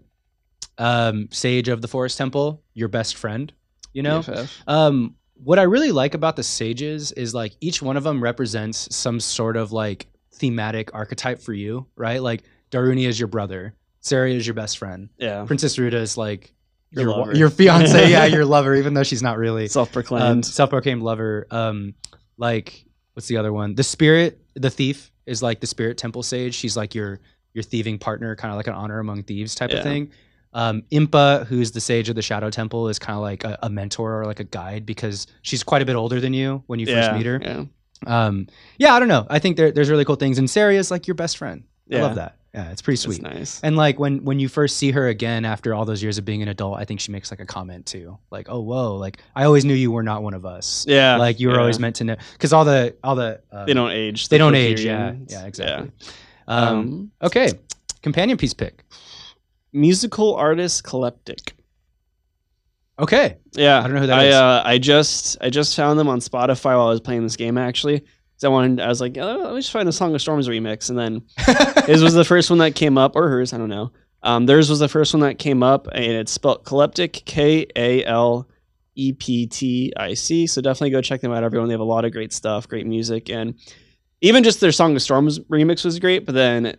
Um 0.77 1.29
sage 1.31 1.67
of 1.67 1.81
the 1.81 1.87
forest 1.87 2.17
temple 2.17 2.61
your 2.73 2.89
best 2.89 3.15
friend 3.17 3.51
you 3.91 4.03
know? 4.03 4.19
BFF. 4.19 4.49
um, 4.67 5.15
what 5.43 5.57
I 5.57 5.63
really 5.63 5.91
like 5.91 6.13
about 6.13 6.35
the 6.35 6.43
sages 6.43 7.11
is 7.13 7.33
like 7.33 7.55
each 7.59 7.81
one 7.81 7.97
of 7.97 8.03
them 8.03 8.21
represents 8.21 8.93
some 8.95 9.19
sort 9.19 9.57
of 9.57 9.71
like 9.71 10.07
thematic 10.33 10.93
archetype 10.93 11.39
for 11.41 11.53
you, 11.53 11.87
right? 11.95 12.21
Like 12.21 12.43
Daruni 12.71 13.07
is 13.07 13.19
your 13.19 13.27
brother, 13.27 13.73
Saria 14.01 14.35
is 14.37 14.45
your 14.47 14.53
best 14.53 14.77
friend, 14.77 15.09
yeah, 15.17 15.43
Princess 15.45 15.75
Ruto 15.77 15.93
is 15.93 16.17
like 16.17 16.53
Your 16.91 17.03
your 17.05 17.33
your 17.35 17.49
fiance, 17.49 18.09
yeah, 18.11 18.25
your 18.25 18.45
lover, 18.45 18.75
even 18.75 18.93
though 18.93 19.03
she's 19.03 19.21
not 19.23 19.37
really 19.37 19.63
um, 19.63 19.69
self-proclaimed. 19.69 20.45
self-proclaimed 20.45 21.01
lover. 21.01 21.47
Um, 21.51 21.93
like 22.37 22.85
what's 23.13 23.27
the 23.27 23.37
other 23.37 23.51
one? 23.53 23.75
The 23.75 23.83
spirit, 23.83 24.39
the 24.55 24.69
thief 24.69 25.11
is 25.25 25.43
like 25.43 25.59
the 25.59 25.67
spirit 25.67 25.97
temple 25.97 26.23
sage. 26.23 26.55
She's 26.55 26.75
like 26.77 26.95
your 26.95 27.19
your 27.53 27.63
thieving 27.63 27.97
partner, 27.99 28.35
kind 28.35 28.51
of 28.51 28.57
like 28.57 28.67
an 28.67 28.73
honor 28.73 28.99
among 28.99 29.23
thieves 29.23 29.55
type 29.55 29.71
Yeah. 29.71 29.77
of 29.77 29.83
thing. 29.83 30.11
Um, 30.53 30.81
Impa, 30.91 31.45
who's 31.45 31.71
the 31.71 31.81
sage 31.81 32.09
of 32.09 32.15
the 32.15 32.21
Shadow 32.23 32.49
Temple, 32.49 32.89
is 32.89 32.97
kind 32.97 33.15
of 33.15 33.21
like 33.21 33.43
a, 33.43 33.57
a 33.63 33.69
mentor 33.69 34.19
or 34.21 34.25
like 34.25 34.39
a 34.39 34.43
guide 34.43 34.83
because 34.85 35.27
she's 35.43 35.63
quite 35.63 35.81
a 35.83 35.85
bit 35.85 35.95
older 35.95 36.19
than 36.19 36.33
you 36.33 36.63
when 36.67 36.79
you 36.79 36.87
first 36.87 37.09
yeah, 37.11 37.17
meet 37.17 37.25
her. 37.27 37.39
Yeah, 37.41 37.65
Um, 38.07 38.47
yeah, 38.79 38.93
I 38.95 38.99
don't 38.99 39.09
know. 39.09 39.27
I 39.29 39.37
think 39.39 39.57
there, 39.57 39.71
there's 39.71 39.89
really 39.91 40.05
cool 40.05 40.15
things, 40.15 40.39
and 40.39 40.49
Sari 40.49 40.77
is 40.77 40.89
like 40.89 41.05
your 41.07 41.13
best 41.15 41.37
friend. 41.37 41.63
I 41.91 42.01
love 42.01 42.15
that. 42.15 42.35
Yeah, 42.53 42.71
it's 42.71 42.81
pretty 42.81 42.95
It's 42.95 43.03
sweet. 43.03 43.21
nice. 43.21 43.61
And 43.61 43.75
like 43.77 43.99
when 43.99 44.23
when 44.25 44.39
you 44.39 44.49
first 44.49 44.77
see 44.77 44.89
her 44.91 45.07
again 45.07 45.45
after 45.45 45.73
all 45.75 45.85
those 45.85 46.01
years 46.01 46.17
of 46.17 46.25
being 46.25 46.41
an 46.41 46.47
adult, 46.47 46.79
I 46.79 46.85
think 46.85 46.99
she 46.99 47.11
makes 47.11 47.29
like 47.31 47.39
a 47.39 47.45
comment 47.45 47.85
too, 47.85 48.17
like, 48.31 48.47
"Oh, 48.49 48.59
whoa! 48.61 48.95
Like 48.95 49.19
I 49.35 49.43
always 49.43 49.65
knew 49.65 49.75
you 49.75 49.91
were 49.91 50.01
not 50.01 50.23
one 50.23 50.33
of 50.33 50.45
us. 50.47 50.83
Yeah, 50.87 51.17
like 51.17 51.39
you 51.39 51.47
were 51.49 51.53
yeah. 51.55 51.59
always 51.61 51.79
meant 51.79 51.97
to 51.97 52.03
know." 52.05 52.15
Because 52.33 52.51
all 52.51 52.65
the 52.65 52.95
all 53.03 53.15
the 53.15 53.39
um, 53.51 53.67
They 53.67 53.73
don't 53.75 53.91
age. 53.91 54.29
they 54.29 54.35
the 54.37 54.39
don't 54.39 54.55
age. 54.55 54.81
Yeah, 54.81 55.13
yeah, 55.27 55.45
exactly. 55.45 55.91
Yeah. 56.47 56.53
Um, 56.55 56.77
Um, 56.79 57.11
okay, 57.21 57.51
companion 58.01 58.35
piece 58.37 58.55
pick. 58.55 58.83
musical 59.71 60.33
artist 60.35 60.83
Kaleptic. 60.83 61.51
Okay, 62.97 63.37
Yeah, 63.53 63.79
I 63.79 63.83
don't 63.83 63.93
know 63.93 64.01
who 64.01 64.07
that 64.07 64.19
I, 64.19 64.25
is. 64.25 64.33
Uh, 64.35 64.61
I 64.65 64.77
just 64.77 65.37
I 65.39 65.49
just 65.49 65.75
found 65.75 65.97
them 65.99 66.07
on 66.09 66.19
Spotify 66.19 66.75
while 66.77 66.87
I 66.87 66.89
was 66.89 66.99
playing 66.99 67.23
this 67.23 67.37
game 67.37 67.57
actually. 67.57 68.03
I 68.43 68.47
wanted 68.49 68.79
I 68.79 68.87
was 68.87 69.01
like, 69.01 69.17
oh, 69.17 69.37
let 69.43 69.53
me 69.53 69.59
just 69.59 69.71
find 69.71 69.87
a 69.89 69.91
Song 69.91 70.15
of 70.15 70.21
Storms 70.21 70.47
remix, 70.47 70.89
and 70.89 70.97
then 70.97 71.23
his 71.85 72.03
was 72.03 72.13
the 72.13 72.25
first 72.25 72.49
one 72.49 72.59
that 72.59 72.75
came 72.75 72.97
up, 72.97 73.15
or 73.15 73.29
hers, 73.29 73.53
I 73.53 73.57
don't 73.57 73.69
know. 73.69 73.91
Um, 74.23 74.45
theirs 74.45 74.69
was 74.69 74.79
the 74.79 74.89
first 74.89 75.13
one 75.13 75.21
that 75.21 75.39
came 75.39 75.63
up, 75.63 75.87
and 75.93 76.03
it's 76.03 76.31
spelled 76.31 76.65
Kaleptic, 76.65 77.25
K 77.25 77.67
A 77.75 78.03
L 78.05 78.47
E 78.95 79.13
P 79.13 79.47
T 79.47 79.93
I 79.95 80.13
C. 80.13 80.47
So 80.47 80.61
definitely 80.61 80.91
go 80.91 81.01
check 81.01 81.21
them 81.21 81.31
out, 81.31 81.43
everyone. 81.43 81.69
They 81.69 81.73
have 81.73 81.79
a 81.81 81.85
lot 81.85 82.05
of 82.05 82.11
great 82.11 82.33
stuff, 82.33 82.67
great 82.67 82.85
music, 82.85 83.29
and 83.29 83.55
even 84.21 84.43
just 84.43 84.59
their 84.59 84.71
Song 84.71 84.95
of 84.95 85.01
Storms 85.01 85.39
remix 85.39 85.85
was 85.85 85.99
great. 85.99 86.25
But 86.25 86.35
then 86.35 86.75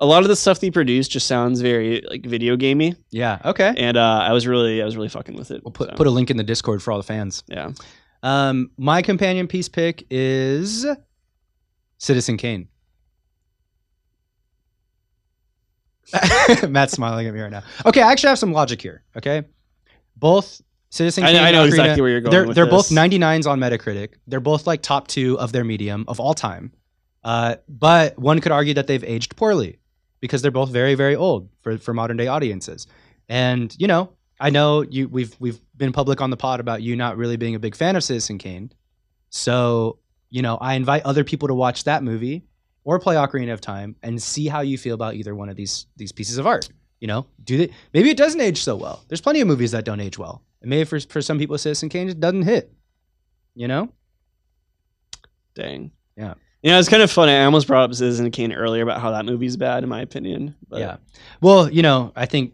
a 0.00 0.06
lot 0.06 0.22
of 0.22 0.28
the 0.28 0.36
stuff 0.36 0.60
they 0.60 0.70
produced 0.70 1.10
just 1.10 1.26
sounds 1.26 1.60
very 1.60 2.02
like 2.08 2.24
video 2.24 2.56
gamey, 2.56 2.94
yeah, 3.10 3.38
okay. 3.44 3.74
and 3.76 3.96
uh, 3.96 4.20
I 4.22 4.32
was 4.32 4.46
really 4.46 4.82
I 4.82 4.84
was 4.84 4.96
really 4.96 5.08
fucking 5.08 5.36
with 5.36 5.50
it. 5.50 5.62
We'll 5.64 5.72
put 5.72 5.90
so, 5.90 5.96
put 5.96 6.06
a 6.06 6.10
link 6.10 6.30
in 6.30 6.36
the 6.36 6.44
Discord 6.44 6.82
for 6.82 6.92
all 6.92 6.98
the 6.98 7.04
fans. 7.04 7.42
yeah. 7.48 7.72
Um, 8.22 8.70
my 8.76 9.02
companion 9.02 9.46
piece 9.46 9.68
pick 9.68 10.06
is 10.10 10.86
Citizen 11.98 12.36
Kane. 12.36 12.68
Matt's 16.68 16.92
smiling 16.92 17.26
at 17.26 17.34
me 17.34 17.40
right 17.40 17.50
now. 17.50 17.62
Okay, 17.86 18.02
I 18.02 18.10
actually 18.10 18.28
have 18.28 18.38
some 18.38 18.52
logic 18.52 18.82
here. 18.82 19.04
Okay, 19.16 19.44
both 20.16 20.60
Citizen 20.90 21.24
Kane. 21.24 21.36
I 21.36 21.50
know 21.52 21.64
Ocarina- 21.64 21.68
exactly 21.68 22.00
where 22.02 22.10
you're 22.10 22.20
going. 22.20 22.30
They're 22.30 22.54
they're 22.54 22.66
both 22.66 22.90
99s 22.90 23.46
on 23.48 23.60
Metacritic. 23.60 24.14
They're 24.26 24.40
both 24.40 24.66
like 24.66 24.82
top 24.82 25.08
two 25.08 25.38
of 25.38 25.52
their 25.52 25.64
medium 25.64 26.04
of 26.08 26.18
all 26.20 26.34
time. 26.34 26.72
Uh, 27.22 27.56
but 27.68 28.18
one 28.18 28.40
could 28.40 28.52
argue 28.52 28.74
that 28.74 28.86
they've 28.86 29.04
aged 29.04 29.36
poorly 29.36 29.78
because 30.20 30.42
they're 30.42 30.50
both 30.50 30.70
very 30.70 30.94
very 30.94 31.14
old 31.14 31.48
for 31.62 31.78
for 31.78 31.94
modern 31.94 32.16
day 32.16 32.26
audiences. 32.26 32.86
And 33.28 33.74
you 33.78 33.86
know, 33.86 34.12
I 34.40 34.50
know 34.50 34.82
you 34.82 35.08
we've 35.08 35.36
we've 35.38 35.60
been 35.76 35.92
public 35.92 36.20
on 36.20 36.30
the 36.30 36.36
pod 36.36 36.60
about 36.60 36.82
you 36.82 36.96
not 36.96 37.16
really 37.16 37.36
being 37.36 37.54
a 37.54 37.58
big 37.58 37.76
fan 37.76 37.94
of 37.94 38.02
Citizen 38.02 38.38
Kane. 38.38 38.72
So, 39.28 39.98
you 40.30 40.42
know, 40.42 40.56
I 40.56 40.74
invite 40.74 41.02
other 41.04 41.22
people 41.22 41.48
to 41.48 41.54
watch 41.54 41.84
that 41.84 42.02
movie 42.02 42.44
or 42.84 42.98
play 42.98 43.16
Ocarina 43.16 43.52
of 43.52 43.60
Time 43.60 43.94
and 44.02 44.20
see 44.20 44.48
how 44.48 44.62
you 44.62 44.78
feel 44.78 44.94
about 44.94 45.14
either 45.14 45.34
one 45.34 45.50
of 45.50 45.56
these 45.56 45.86
these 45.96 46.10
pieces 46.10 46.38
of 46.38 46.46
art. 46.46 46.68
You 47.00 47.08
know, 47.08 47.26
do 47.44 47.58
they 47.58 47.70
maybe 47.92 48.10
it 48.10 48.16
doesn't 48.16 48.40
age 48.40 48.62
so 48.62 48.76
well. 48.76 49.04
There's 49.08 49.20
plenty 49.20 49.40
of 49.40 49.48
movies 49.48 49.72
that 49.72 49.84
don't 49.84 50.00
age 50.00 50.18
well. 50.18 50.42
And 50.62 50.70
maybe 50.70 50.84
for 50.84 50.98
for 51.00 51.20
some 51.20 51.38
people 51.38 51.58
Citizen 51.58 51.90
Kane 51.90 52.08
just 52.08 52.20
doesn't 52.20 52.42
hit. 52.42 52.72
You 53.54 53.68
know? 53.68 53.92
Dang. 55.54 55.90
Yeah. 56.16 56.34
You 56.62 56.70
know, 56.70 56.78
it's 56.78 56.88
kind 56.88 57.02
of 57.02 57.10
funny. 57.10 57.32
I 57.32 57.44
almost 57.44 57.66
brought 57.66 57.84
up 57.84 57.94
Citizen 57.94 58.30
Kane 58.30 58.52
earlier 58.52 58.82
about 58.82 59.00
how 59.00 59.10
that 59.12 59.24
movie's 59.24 59.56
bad, 59.56 59.82
in 59.82 59.88
my 59.88 60.02
opinion. 60.02 60.54
But 60.68 60.80
yeah. 60.80 60.96
Well, 61.40 61.70
you 61.70 61.82
know, 61.82 62.12
I 62.14 62.26
think 62.26 62.52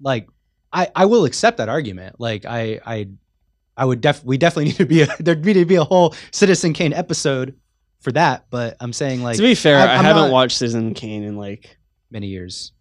like 0.00 0.28
I 0.72 0.88
I 0.94 1.04
will 1.06 1.24
accept 1.24 1.58
that 1.58 1.68
argument. 1.68 2.16
Like 2.20 2.44
I 2.44 2.80
I 2.84 3.08
I 3.76 3.84
would 3.84 4.00
def 4.00 4.24
we 4.24 4.38
definitely 4.38 4.66
need 4.66 4.76
to 4.76 4.86
be 4.86 5.02
a 5.02 5.08
there'd 5.20 5.44
need 5.44 5.54
to 5.54 5.64
be 5.64 5.76
a 5.76 5.84
whole 5.84 6.14
Citizen 6.32 6.72
Kane 6.72 6.92
episode 6.92 7.54
for 8.00 8.12
that. 8.12 8.46
But 8.50 8.76
I'm 8.80 8.92
saying 8.92 9.22
like 9.22 9.36
to 9.36 9.42
be 9.42 9.54
fair, 9.54 9.78
I'm- 9.78 10.00
I 10.00 10.02
haven't 10.02 10.24
not- 10.24 10.32
watched 10.32 10.58
Citizen 10.58 10.94
Kane 10.94 11.22
in 11.22 11.36
like 11.36 11.76
many 12.10 12.26
years. 12.28 12.72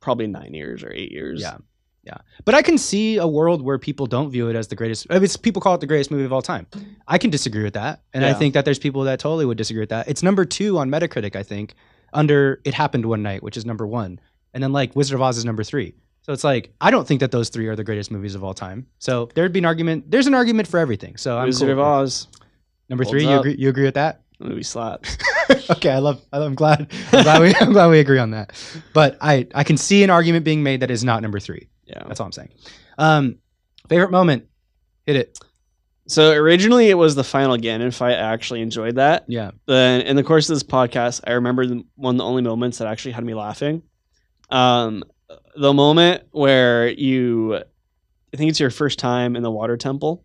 probably 0.00 0.26
nine 0.26 0.54
years 0.54 0.82
or 0.82 0.92
eight 0.92 1.12
years. 1.12 1.40
Yeah. 1.40 1.58
Yeah. 2.04 2.16
But 2.46 2.54
I 2.54 2.62
can 2.62 2.78
see 2.78 3.18
a 3.18 3.26
world 3.26 3.60
where 3.60 3.78
people 3.78 4.06
don't 4.06 4.30
view 4.30 4.48
it 4.48 4.56
as 4.56 4.68
the 4.68 4.76
greatest. 4.76 5.06
I 5.10 5.14
mean, 5.14 5.24
it's, 5.24 5.36
people 5.36 5.60
call 5.60 5.74
it 5.74 5.80
the 5.80 5.86
greatest 5.86 6.10
movie 6.10 6.24
of 6.24 6.32
all 6.32 6.40
time. 6.40 6.66
I 7.06 7.18
can 7.18 7.28
disagree 7.28 7.64
with 7.64 7.74
that. 7.74 8.00
And 8.14 8.24
I 8.24 8.32
think 8.32 8.54
that 8.54 8.64
there's 8.64 8.78
people 8.78 9.02
that 9.04 9.18
totally 9.20 9.44
would 9.44 9.58
disagree 9.58 9.80
with 9.80 9.90
that. 9.90 10.08
It's 10.08 10.22
number 10.22 10.46
two 10.46 10.78
on 10.78 10.88
Metacritic, 10.88 11.36
I 11.36 11.42
think, 11.42 11.74
under 12.14 12.62
It 12.64 12.72
Happened 12.72 13.04
One 13.04 13.22
Night, 13.22 13.42
which 13.42 13.58
is 13.58 13.66
number 13.66 13.86
one. 13.86 14.20
And 14.54 14.62
then 14.62 14.72
like 14.72 14.96
Wizard 14.96 15.16
of 15.16 15.20
Oz 15.22 15.36
is 15.36 15.44
number 15.44 15.62
three. 15.64 15.94
So 16.28 16.34
it's 16.34 16.44
like, 16.44 16.74
I 16.78 16.90
don't 16.90 17.08
think 17.08 17.20
that 17.20 17.30
those 17.30 17.48
three 17.48 17.68
are 17.68 17.74
the 17.74 17.84
greatest 17.84 18.10
movies 18.10 18.34
of 18.34 18.44
all 18.44 18.52
time. 18.52 18.86
So 18.98 19.30
there'd 19.34 19.50
be 19.50 19.60
an 19.60 19.64
argument. 19.64 20.10
There's 20.10 20.26
an 20.26 20.34
argument 20.34 20.68
for 20.68 20.76
everything. 20.76 21.16
So 21.16 21.38
I'm 21.38 21.46
Wizard 21.46 21.68
cool 21.68 21.80
of. 21.80 22.02
Oz. 22.02 22.28
Number 22.90 23.04
Holds 23.04 23.12
three, 23.12 23.24
you 23.24 23.30
up. 23.30 23.40
agree, 23.40 23.56
you 23.56 23.70
agree 23.70 23.84
with 23.84 23.94
that? 23.94 24.20
The 24.38 24.44
movie 24.50 24.62
slaps. 24.62 25.16
okay, 25.70 25.88
I 25.88 26.00
love. 26.00 26.20
I'm 26.30 26.54
glad. 26.54 26.92
I'm 27.12 27.22
glad 27.22 27.40
we. 27.40 27.54
I'm 27.60 27.72
glad 27.72 27.88
we 27.88 27.98
agree 27.98 28.18
on 28.18 28.32
that. 28.32 28.52
But 28.92 29.16
I, 29.22 29.46
I 29.54 29.64
can 29.64 29.78
see 29.78 30.04
an 30.04 30.10
argument 30.10 30.44
being 30.44 30.62
made 30.62 30.80
that 30.80 30.90
is 30.90 31.02
not 31.02 31.22
number 31.22 31.40
three. 31.40 31.66
Yeah. 31.86 32.02
That's 32.06 32.20
all 32.20 32.26
I'm 32.26 32.32
saying. 32.32 32.50
Um, 32.98 33.38
favorite 33.88 34.10
moment. 34.10 34.48
Hit 35.06 35.16
it. 35.16 35.38
So 36.08 36.32
originally 36.32 36.90
it 36.90 36.94
was 36.94 37.14
the 37.14 37.24
final 37.24 37.56
Ganon 37.56 37.94
fight. 37.94 38.16
I 38.16 38.34
actually 38.34 38.60
enjoyed 38.60 38.96
that. 38.96 39.24
Yeah. 39.28 39.52
Then 39.64 40.02
in 40.02 40.14
the 40.14 40.24
course 40.24 40.50
of 40.50 40.56
this 40.56 40.62
podcast, 40.62 41.22
I 41.26 41.32
remember 41.32 41.64
the, 41.64 41.86
one 41.94 42.16
of 42.16 42.18
the 42.18 42.24
only 42.24 42.42
moments 42.42 42.76
that 42.78 42.86
actually 42.86 43.12
had 43.12 43.24
me 43.24 43.32
laughing. 43.32 43.82
Um, 44.50 45.04
the 45.56 45.72
moment 45.72 46.24
where 46.30 46.88
you, 46.88 47.56
I 47.56 48.36
think 48.36 48.50
it's 48.50 48.60
your 48.60 48.70
first 48.70 48.98
time 48.98 49.36
in 49.36 49.42
the 49.42 49.50
water 49.50 49.76
temple, 49.76 50.24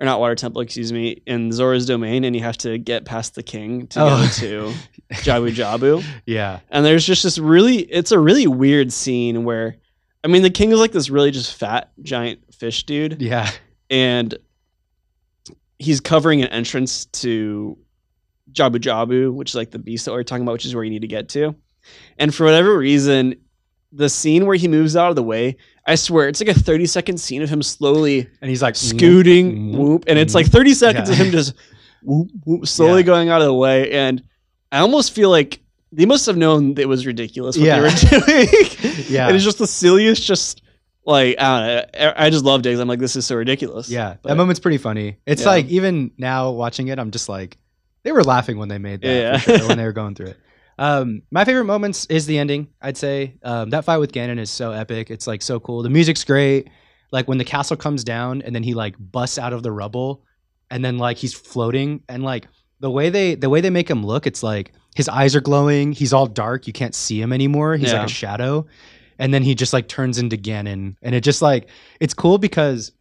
or 0.00 0.04
not 0.06 0.20
water 0.20 0.34
temple, 0.34 0.60
excuse 0.60 0.92
me, 0.92 1.22
in 1.26 1.50
Zora's 1.52 1.86
domain, 1.86 2.24
and 2.24 2.34
you 2.34 2.42
have 2.42 2.56
to 2.58 2.78
get 2.78 3.04
past 3.04 3.34
the 3.34 3.42
king 3.42 3.86
to 3.88 4.00
Oh. 4.00 4.08
go 4.22 4.28
to 4.28 4.74
Jabu 5.14 5.50
Jabu. 5.54 6.04
Yeah. 6.26 6.60
And 6.70 6.84
there's 6.84 7.04
just 7.04 7.22
this 7.24 7.38
really, 7.38 7.78
it's 7.78 8.12
a 8.12 8.18
really 8.18 8.46
weird 8.46 8.92
scene 8.92 9.44
where, 9.44 9.76
I 10.24 10.28
mean, 10.28 10.42
the 10.42 10.50
king 10.50 10.70
is 10.72 10.78
like 10.78 10.92
this 10.92 11.10
really 11.10 11.30
just 11.30 11.54
fat 11.56 11.90
giant 12.02 12.40
fish 12.54 12.84
dude 12.84 13.20
Yeah. 13.22 13.50
and 13.90 14.36
he's 15.78 16.00
covering 16.00 16.42
an 16.42 16.48
entrance 16.48 17.06
to 17.06 17.78
Jabu 18.52 18.76
Jabu, 18.76 19.32
which 19.32 19.50
is 19.50 19.54
like 19.54 19.70
the 19.70 19.78
beast 19.78 20.04
that 20.06 20.12
we're 20.12 20.24
talking 20.24 20.42
about, 20.42 20.52
which 20.54 20.64
is 20.66 20.74
where 20.74 20.82
you 20.84 20.90
need 20.90 21.02
to 21.02 21.08
get 21.08 21.28
to. 21.30 21.54
And 22.18 22.34
for 22.34 22.44
whatever 22.44 22.76
reason, 22.76 23.36
the 23.92 24.08
scene 24.08 24.44
where 24.46 24.56
he 24.56 24.68
moves 24.68 24.96
out 24.96 25.10
of 25.10 25.16
the 25.16 25.22
way, 25.22 25.56
I 25.86 25.94
swear 25.94 26.28
it's 26.28 26.40
like 26.40 26.54
a 26.54 26.58
30 26.58 26.86
second 26.86 27.18
scene 27.18 27.40
of 27.42 27.48
him 27.48 27.62
slowly 27.62 28.28
And 28.42 28.50
he's 28.50 28.60
like 28.62 28.76
scooting, 28.76 29.72
mm, 29.72 29.76
whoop, 29.78 30.04
and 30.06 30.18
it's 30.18 30.34
like 30.34 30.46
30 30.46 30.74
seconds 30.74 31.08
of 31.08 31.16
him 31.16 31.30
just 31.30 31.54
whoop, 32.02 32.28
whoop, 32.44 32.66
slowly 32.66 33.00
Yeah. 33.00 33.06
going 33.06 33.28
out 33.30 33.40
of 33.40 33.46
the 33.46 33.54
way. 33.54 33.90
And 33.92 34.22
I 34.70 34.80
almost 34.80 35.12
feel 35.14 35.30
like 35.30 35.60
they 35.90 36.04
must 36.04 36.26
have 36.26 36.36
known 36.36 36.76
it 36.78 36.86
was 36.88 37.06
ridiculous 37.06 37.56
what 37.56 37.64
Yeah. 37.64 37.80
they 37.80 37.82
were 37.82 38.24
doing. 38.26 38.48
Yeah. 39.08 39.26
and 39.28 39.34
it's 39.36 39.44
just 39.44 39.58
the 39.58 39.66
silliest. 39.66 40.22
Just 40.22 40.60
like 41.06 41.40
I 41.40 41.58
don't 41.88 42.00
know. 42.02 42.12
I 42.16 42.28
just 42.28 42.44
loved 42.44 42.66
it. 42.66 42.78
I'm 42.78 42.86
like, 42.88 42.98
this 42.98 43.16
is 43.16 43.24
so 43.24 43.36
ridiculous. 43.36 43.88
Yeah, 43.88 44.16
But- 44.22 44.28
that 44.28 44.34
moment's 44.36 44.60
pretty 44.60 44.76
funny. 44.78 45.16
It's 45.24 45.42
Yeah. 45.42 45.48
like 45.48 45.66
even 45.68 46.10
now 46.18 46.50
watching 46.50 46.88
it, 46.88 46.98
I'm 46.98 47.10
just 47.10 47.30
like, 47.30 47.56
they 48.02 48.12
were 48.12 48.22
laughing 48.22 48.58
when 48.58 48.68
they 48.68 48.76
made 48.76 49.00
that. 49.00 49.08
Yeah. 49.08 49.36
sure, 49.38 49.66
when 49.68 49.78
they 49.78 49.84
were 49.90 49.92
going 49.92 50.14
through 50.14 50.26
it. 50.26 50.36
Um, 50.78 51.22
my 51.30 51.44
favorite 51.44 51.64
moments 51.64 52.06
is 52.06 52.26
the 52.26 52.38
ending. 52.38 52.68
I'd 52.80 52.96
say 52.96 53.34
um, 53.42 53.70
that 53.70 53.84
fight 53.84 53.98
with 53.98 54.12
Ganon 54.12 54.38
is 54.38 54.50
so 54.50 54.70
epic. 54.72 55.10
It's 55.10 55.26
like 55.26 55.42
so 55.42 55.58
cool. 55.58 55.82
The 55.82 55.90
music's 55.90 56.24
great. 56.24 56.68
Like 57.10 57.26
when 57.26 57.38
the 57.38 57.44
castle 57.44 57.76
comes 57.76 58.04
down 58.04 58.42
and 58.42 58.54
then 58.54 58.62
he 58.62 58.74
like 58.74 58.94
busts 58.98 59.38
out 59.38 59.52
of 59.52 59.62
the 59.62 59.72
rubble, 59.72 60.24
and 60.70 60.84
then 60.84 60.98
like 60.98 61.16
he's 61.16 61.34
floating 61.34 62.02
and 62.08 62.22
like 62.22 62.46
the 62.80 62.90
way 62.90 63.10
they 63.10 63.34
the 63.34 63.48
way 63.48 63.60
they 63.60 63.70
make 63.70 63.88
him 63.90 64.04
look, 64.04 64.26
it's 64.26 64.42
like 64.42 64.72
his 64.94 65.08
eyes 65.08 65.34
are 65.34 65.40
glowing. 65.40 65.92
He's 65.92 66.12
all 66.12 66.26
dark. 66.26 66.66
You 66.66 66.72
can't 66.72 66.94
see 66.94 67.20
him 67.20 67.32
anymore. 67.32 67.76
He's 67.76 67.90
Yeah. 67.92 67.98
like 68.00 68.08
a 68.10 68.12
shadow. 68.12 68.66
And 69.18 69.32
then 69.34 69.42
he 69.42 69.54
just 69.56 69.72
like 69.72 69.88
turns 69.88 70.18
into 70.18 70.36
Ganon, 70.36 70.94
and 71.02 71.14
it 71.14 71.22
just 71.24 71.42
like 71.42 71.68
it's 71.98 72.14
cool 72.14 72.38
because 72.38 72.92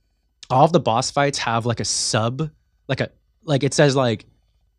all 0.49 0.65
of 0.65 0.71
the 0.71 0.80
boss 0.80 1.11
fights 1.11 1.38
have 1.39 1.65
like 1.67 1.80
a 1.80 1.86
sub, 1.86 2.49
like 2.88 3.01
a 3.01 3.09
like 3.43 3.63
it 3.63 3.73
says 3.73 3.95
like 3.95 4.25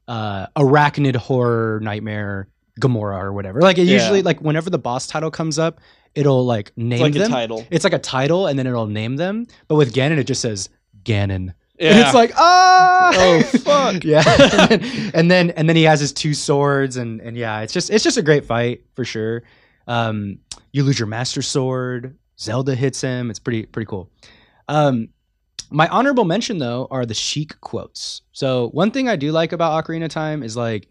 uh 0.08 0.46
arachnid 0.56 1.14
horror 1.14 1.78
nightmare 1.82 2.48
Gamora 2.78 3.22
or 3.22 3.32
whatever. 3.32 3.60
Like 3.60 3.78
it 3.78 3.84
Yeah. 3.84 3.94
usually 3.94 4.22
like 4.22 4.40
whenever 4.40 4.70
the 4.70 4.78
boss 4.78 5.06
title 5.06 5.30
comes 5.30 5.58
up, 5.58 5.80
it'll 6.14 6.44
like 6.44 6.72
name 6.76 6.92
it's 6.94 7.02
like 7.02 7.12
them. 7.14 7.22
a 7.32 7.34
title. 7.34 7.66
It's 7.70 7.84
like 7.84 7.92
a 7.92 7.98
title, 7.98 8.46
and 8.46 8.58
then 8.58 8.66
it'll 8.66 8.86
name 8.86 9.16
them. 9.16 9.46
But 9.68 9.76
with 9.76 9.92
Ganon, 9.94 10.18
it 10.18 10.24
just 10.24 10.40
says 10.40 10.68
Ganon. 11.04 11.46
Yeah. 11.48 11.54
And 11.90 11.98
it's 12.00 12.14
like, 12.14 12.32
ah, 12.36 13.12
Oh, 13.14 13.40
fuck. 13.42 14.02
yeah. 14.04 14.24
and, 14.26 14.82
then, 14.82 15.10
and 15.14 15.30
then 15.30 15.50
and 15.50 15.68
then 15.68 15.76
he 15.76 15.84
has 15.84 16.00
his 16.00 16.12
two 16.12 16.34
swords, 16.34 16.96
and 16.96 17.20
and 17.20 17.36
yeah, 17.36 17.60
it's 17.60 17.72
just 17.72 17.90
it's 17.90 18.02
just 18.02 18.16
a 18.16 18.22
great 18.22 18.44
fight 18.44 18.82
for 18.96 19.04
sure. 19.04 19.44
Um, 19.86 20.38
you 20.72 20.82
lose 20.82 20.98
your 20.98 21.06
master 21.08 21.40
sword. 21.40 22.16
Zelda 22.38 22.74
hits 22.74 23.00
him. 23.00 23.30
It's 23.30 23.38
pretty 23.38 23.64
pretty 23.66 23.86
cool. 23.86 24.10
Um, 24.68 25.08
my 25.70 25.86
honorable 25.88 26.24
mention 26.24 26.58
though 26.58 26.88
are 26.90 27.06
the 27.06 27.14
Sheik 27.14 27.60
quotes. 27.60 28.22
So 28.32 28.68
one 28.70 28.90
thing 28.90 29.08
I 29.08 29.16
do 29.16 29.30
like 29.32 29.52
about 29.52 29.84
Ocarina 29.84 30.08
Time 30.08 30.42
is 30.42 30.56
like, 30.56 30.88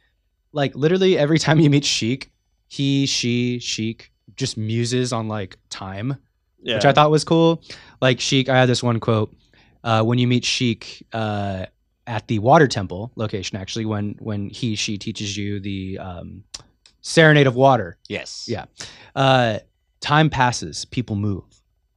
like 0.58 0.76
literally 0.76 1.18
every 1.18 1.39
time 1.39 1.60
you 1.60 1.70
meet 1.70 1.86
Sheik, 1.86 2.32
he, 2.68 3.05
she, 3.05 3.60
Sheik 3.60 4.12
just 4.36 4.58
muses 4.58 5.14
on 5.14 5.28
like 5.28 5.58
time 5.70 6.18
yeah. 6.62 6.76
which 6.76 6.86
I 6.86 6.93
thought 6.93 7.12
was 7.12 7.24
cool. 7.24 7.64
Like 8.01 8.20
Sheik, 8.20 8.49
I 8.49 8.60
had 8.60 8.68
this 8.68 8.84
one 8.84 8.99
quote 8.99 9.34
uh, 9.84 10.03
when 10.03 10.18
you 10.18 10.28
meet 10.28 10.45
Sheik 10.45 11.05
uh, 11.14 11.66
at 12.05 12.28
the 12.28 12.39
Water 12.39 12.68
Temple 12.68 13.12
location. 13.16 13.58
Actually, 13.58 13.86
when 13.86 14.16
when 14.20 14.49
he 14.49 14.76
she 14.76 14.97
teaches 14.97 15.38
you 15.38 15.60
the 15.60 15.97
um, 15.99 16.43
Serenade 17.01 17.47
of 17.47 17.55
Water. 17.55 17.97
Yes. 18.10 18.45
Yeah. 18.47 18.66
Uh, 19.16 19.60
time 20.01 20.30
passes, 20.30 20.86
people 20.86 21.16
move. 21.16 21.43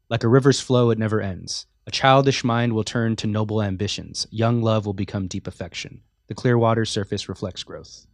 Like 0.09 0.25
a 0.25 0.29
river's 0.29 0.61
flow, 0.61 0.91
it 0.91 0.99
never 0.99 1.21
ends. 1.21 1.67
A 1.87 1.91
childish 1.91 2.45
mind 2.45 2.73
will 2.73 2.85
turn 2.85 3.17
to 3.17 3.27
noble 3.27 3.63
ambitions. 3.63 4.27
Young 4.31 4.63
love 4.63 4.87
will 4.87 4.95
become 4.95 5.27
deep 5.27 5.47
affection. 5.47 6.03
The 6.27 6.35
clear 6.35 6.59
water 6.59 6.85
surface 6.85 7.29
reflects 7.29 7.65
growth. 7.65 8.07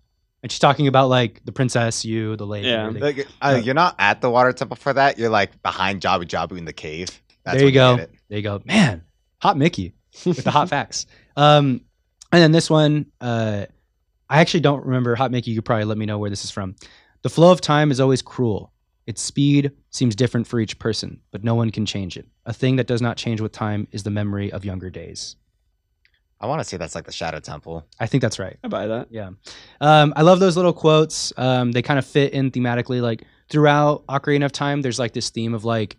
And 0.42 0.52
she's 0.52 0.58
talking 0.58 0.86
about 0.86 1.08
like 1.08 1.40
the 1.44 1.52
princess, 1.52 2.04
you, 2.04 2.36
the 2.36 2.46
lady. 2.46 2.68
Yeah. 2.68 2.86
everything. 2.86 3.16
Like, 3.16 3.26
uh, 3.40 3.60
you're 3.62 3.74
not 3.74 3.96
at 3.98 4.20
the 4.20 4.30
water 4.30 4.52
temple 4.52 4.76
for 4.76 4.92
that. 4.92 5.18
You're 5.18 5.30
like 5.30 5.60
behind 5.62 6.00
Jabu 6.00 6.24
Jabu 6.24 6.56
in 6.58 6.64
the 6.64 6.72
cave. 6.72 7.08
That's 7.44 7.58
there 7.58 7.60
you 7.60 7.66
when 7.66 7.74
go. 7.74 7.96
get 7.96 8.02
it. 8.10 8.14
there 8.28 8.38
you 8.38 8.42
go. 8.42 8.62
Man, 8.64 9.02
hot 9.40 9.56
Mickey 9.56 9.94
with 10.24 10.44
the 10.44 10.50
hot 10.50 10.68
facts. 10.70 11.06
Um, 11.36 11.82
and 12.32 12.42
then 12.42 12.52
this 12.52 12.68
one, 12.68 13.06
uh, 13.20 13.66
I 14.28 14.40
actually 14.40 14.60
don't 14.60 14.84
remember. 14.84 15.14
Hot 15.14 15.30
Mickey, 15.30 15.52
you 15.52 15.58
could 15.58 15.64
probably 15.64 15.84
let 15.84 15.98
me 15.98 16.06
know 16.06 16.18
where 16.18 16.30
this 16.30 16.44
is 16.44 16.50
from. 16.50 16.76
The 17.22 17.28
flow 17.28 17.52
of 17.52 17.60
time 17.60 17.90
is 17.90 18.00
always 18.00 18.22
cruel. 18.22 18.72
Its 19.06 19.22
speed 19.22 19.70
seems 19.90 20.16
different 20.16 20.46
for 20.48 20.58
each 20.58 20.78
person, 20.78 21.20
but 21.30 21.44
no 21.44 21.54
one 21.54 21.70
can 21.70 21.86
change 21.86 22.16
it. 22.16 22.26
A 22.44 22.52
thing 22.52 22.76
that 22.76 22.88
does 22.88 23.00
not 23.00 23.16
change 23.16 23.40
with 23.40 23.52
time 23.52 23.86
is 23.92 24.02
the 24.02 24.10
memory 24.10 24.52
of 24.52 24.64
younger 24.64 24.90
days. 24.90 25.36
I 26.40 26.46
want 26.46 26.60
to 26.60 26.64
say 26.64 26.76
that's 26.76 26.94
like 26.94 27.04
the 27.04 27.12
Shadow 27.12 27.40
Temple. 27.40 27.86
I 27.98 28.06
think 28.06 28.20
that's 28.20 28.38
right. 28.38 28.58
I 28.62 28.68
buy 28.68 28.86
that. 28.88 29.08
Yeah. 29.10 29.30
Um, 29.80 30.12
I 30.16 30.22
love 30.22 30.38
those 30.38 30.56
little 30.56 30.72
quotes. 30.74 31.32
Um, 31.38 31.72
they 31.72 31.82
kind 31.82 31.98
of 31.98 32.06
fit 32.06 32.32
in 32.34 32.50
thematically. 32.50 33.00
Like 33.00 33.24
throughout 33.48 34.06
Ocarina 34.06 34.44
of 34.44 34.52
Time, 34.52 34.82
there's 34.82 34.98
like 34.98 35.12
this 35.14 35.30
theme 35.30 35.54
of 35.54 35.64
like, 35.64 35.96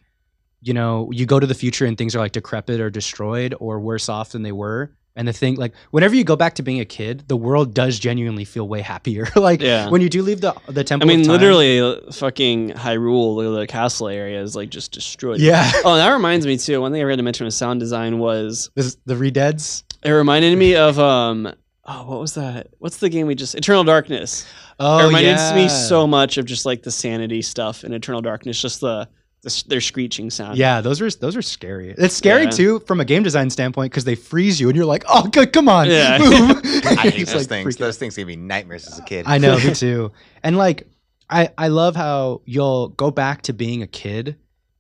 you 0.62 0.74
know, 0.74 1.10
you 1.12 1.26
go 1.26 1.40
to 1.40 1.48
the 1.48 1.56
future 1.56 1.86
and 1.86 1.98
things 1.98 2.16
are 2.16 2.20
like 2.20 2.34
decrepit 2.34 2.80
or 2.80 2.90
destroyed 2.90 3.56
or 3.60 3.80
worse 3.80 4.10
off 4.10 4.32
than 4.32 4.44
they 4.44 4.52
were. 4.52 4.92
And 5.16 5.28
the 5.28 5.34
thing, 5.34 5.56
like, 5.56 5.74
whenever 5.90 6.14
you 6.14 6.24
go 6.24 6.36
back 6.36 6.54
to 6.56 6.62
being 6.62 6.80
a 6.80 6.86
kid, 6.86 7.24
the 7.28 7.36
world 7.36 7.74
does 7.74 7.98
genuinely 7.98 8.46
feel 8.46 8.68
way 8.68 8.82
happier. 8.82 9.28
like 9.36 9.62
Yeah. 9.62 9.90
when 9.90 10.00
you 10.02 10.10
do 10.10 10.22
leave 10.22 10.42
the 10.42 10.54
the 10.68 10.84
temple. 10.84 11.08
I 11.08 11.12
mean, 11.12 11.22
of 11.22 11.26
Time- 11.26 11.34
literally, 11.34 11.80
uh, 11.82 12.12
fucking 12.12 12.70
Hyrule, 12.74 13.44
the, 13.44 13.62
the 13.62 13.66
castle 13.68 14.10
area 14.10 14.40
is 14.40 14.56
like 14.56 14.70
just 14.70 14.92
destroyed. 14.92 15.40
Yeah. 15.40 15.72
Oh, 15.84 15.96
that 15.96 16.12
reminds 16.14 16.46
me 16.46 16.58
too. 16.60 16.80
One 16.82 16.92
thing 16.92 17.02
I 17.02 17.06
read 17.06 17.16
to 17.16 17.24
mention 17.24 17.46
with 17.46 17.56
sound 17.56 17.80
design 17.80 18.20
was 18.20 18.70
This, 18.76 18.96
the 19.08 19.16
Redeads. 19.16 19.82
It 20.08 20.12
reminded 20.12 20.58
me 20.58 20.76
of 20.76 20.98
um. 21.00 21.54
Oh, 21.90 22.06
what 22.06 22.20
was 22.20 22.34
that? 22.34 22.68
What's 22.80 22.98
the 22.98 23.08
game 23.10 23.28
we 23.28 23.36
just 23.36 23.56
Eternal 23.56 23.84
Darkness? 23.86 24.46
Oh, 24.80 25.00
it 25.00 25.08
reminded 25.08 25.38
yeah. 25.38 25.56
me 25.56 25.70
so 25.70 26.06
much 26.06 26.38
of 26.38 26.46
just 26.46 26.66
like 26.66 26.84
the 26.84 26.92
sanity 26.92 27.42
stuff 27.42 27.84
in 27.86 27.94
Eternal 27.94 28.22
Darkness, 28.22 28.62
just 28.62 28.82
the, 28.82 29.08
the 29.42 29.64
their 29.68 29.80
screeching 29.80 30.30
sound. 30.30 30.58
Yeah, 30.58 30.82
those 30.82 31.00
are 31.02 31.10
those 31.10 31.38
are 31.38 31.42
scary. 31.42 31.96
It's 31.98 32.14
scary 32.14 32.44
Yeah. 32.44 32.50
too 32.50 32.80
from 32.82 33.00
a 33.00 33.06
game 33.06 33.24
design 33.24 33.50
standpoint 33.50 33.92
because 33.92 34.04
they 34.04 34.16
freeze 34.16 34.60
you 34.60 34.68
and 34.68 34.76
you're 34.76 34.86
like, 34.86 35.06
oh, 35.08 35.28
good, 35.30 35.54
come 35.54 35.70
on, 35.70 35.90
Yeah. 35.90 36.18
move. 36.22 36.60
I 36.86 36.96
hate 37.10 37.26
those 37.28 37.36
like, 37.36 37.48
things. 37.48 37.76
freaking 37.76 37.80
Those 37.80 37.98
things 37.98 38.16
gave 38.18 38.28
me 38.28 38.36
nightmares 38.36 38.86
as 38.88 39.00
a 39.00 39.04
kid. 39.04 39.26
I 39.28 39.38
know, 39.38 39.58
me 39.58 39.74
too. 39.74 40.12
And 40.44 40.58
like, 40.58 40.88
I 41.30 41.52
I 41.58 41.70
love 41.70 41.96
how 41.96 42.42
you'll 42.46 42.90
go 42.90 43.12
back 43.12 43.44
to 43.44 43.54
being 43.54 43.82
a 43.82 43.88
kid, 43.88 44.36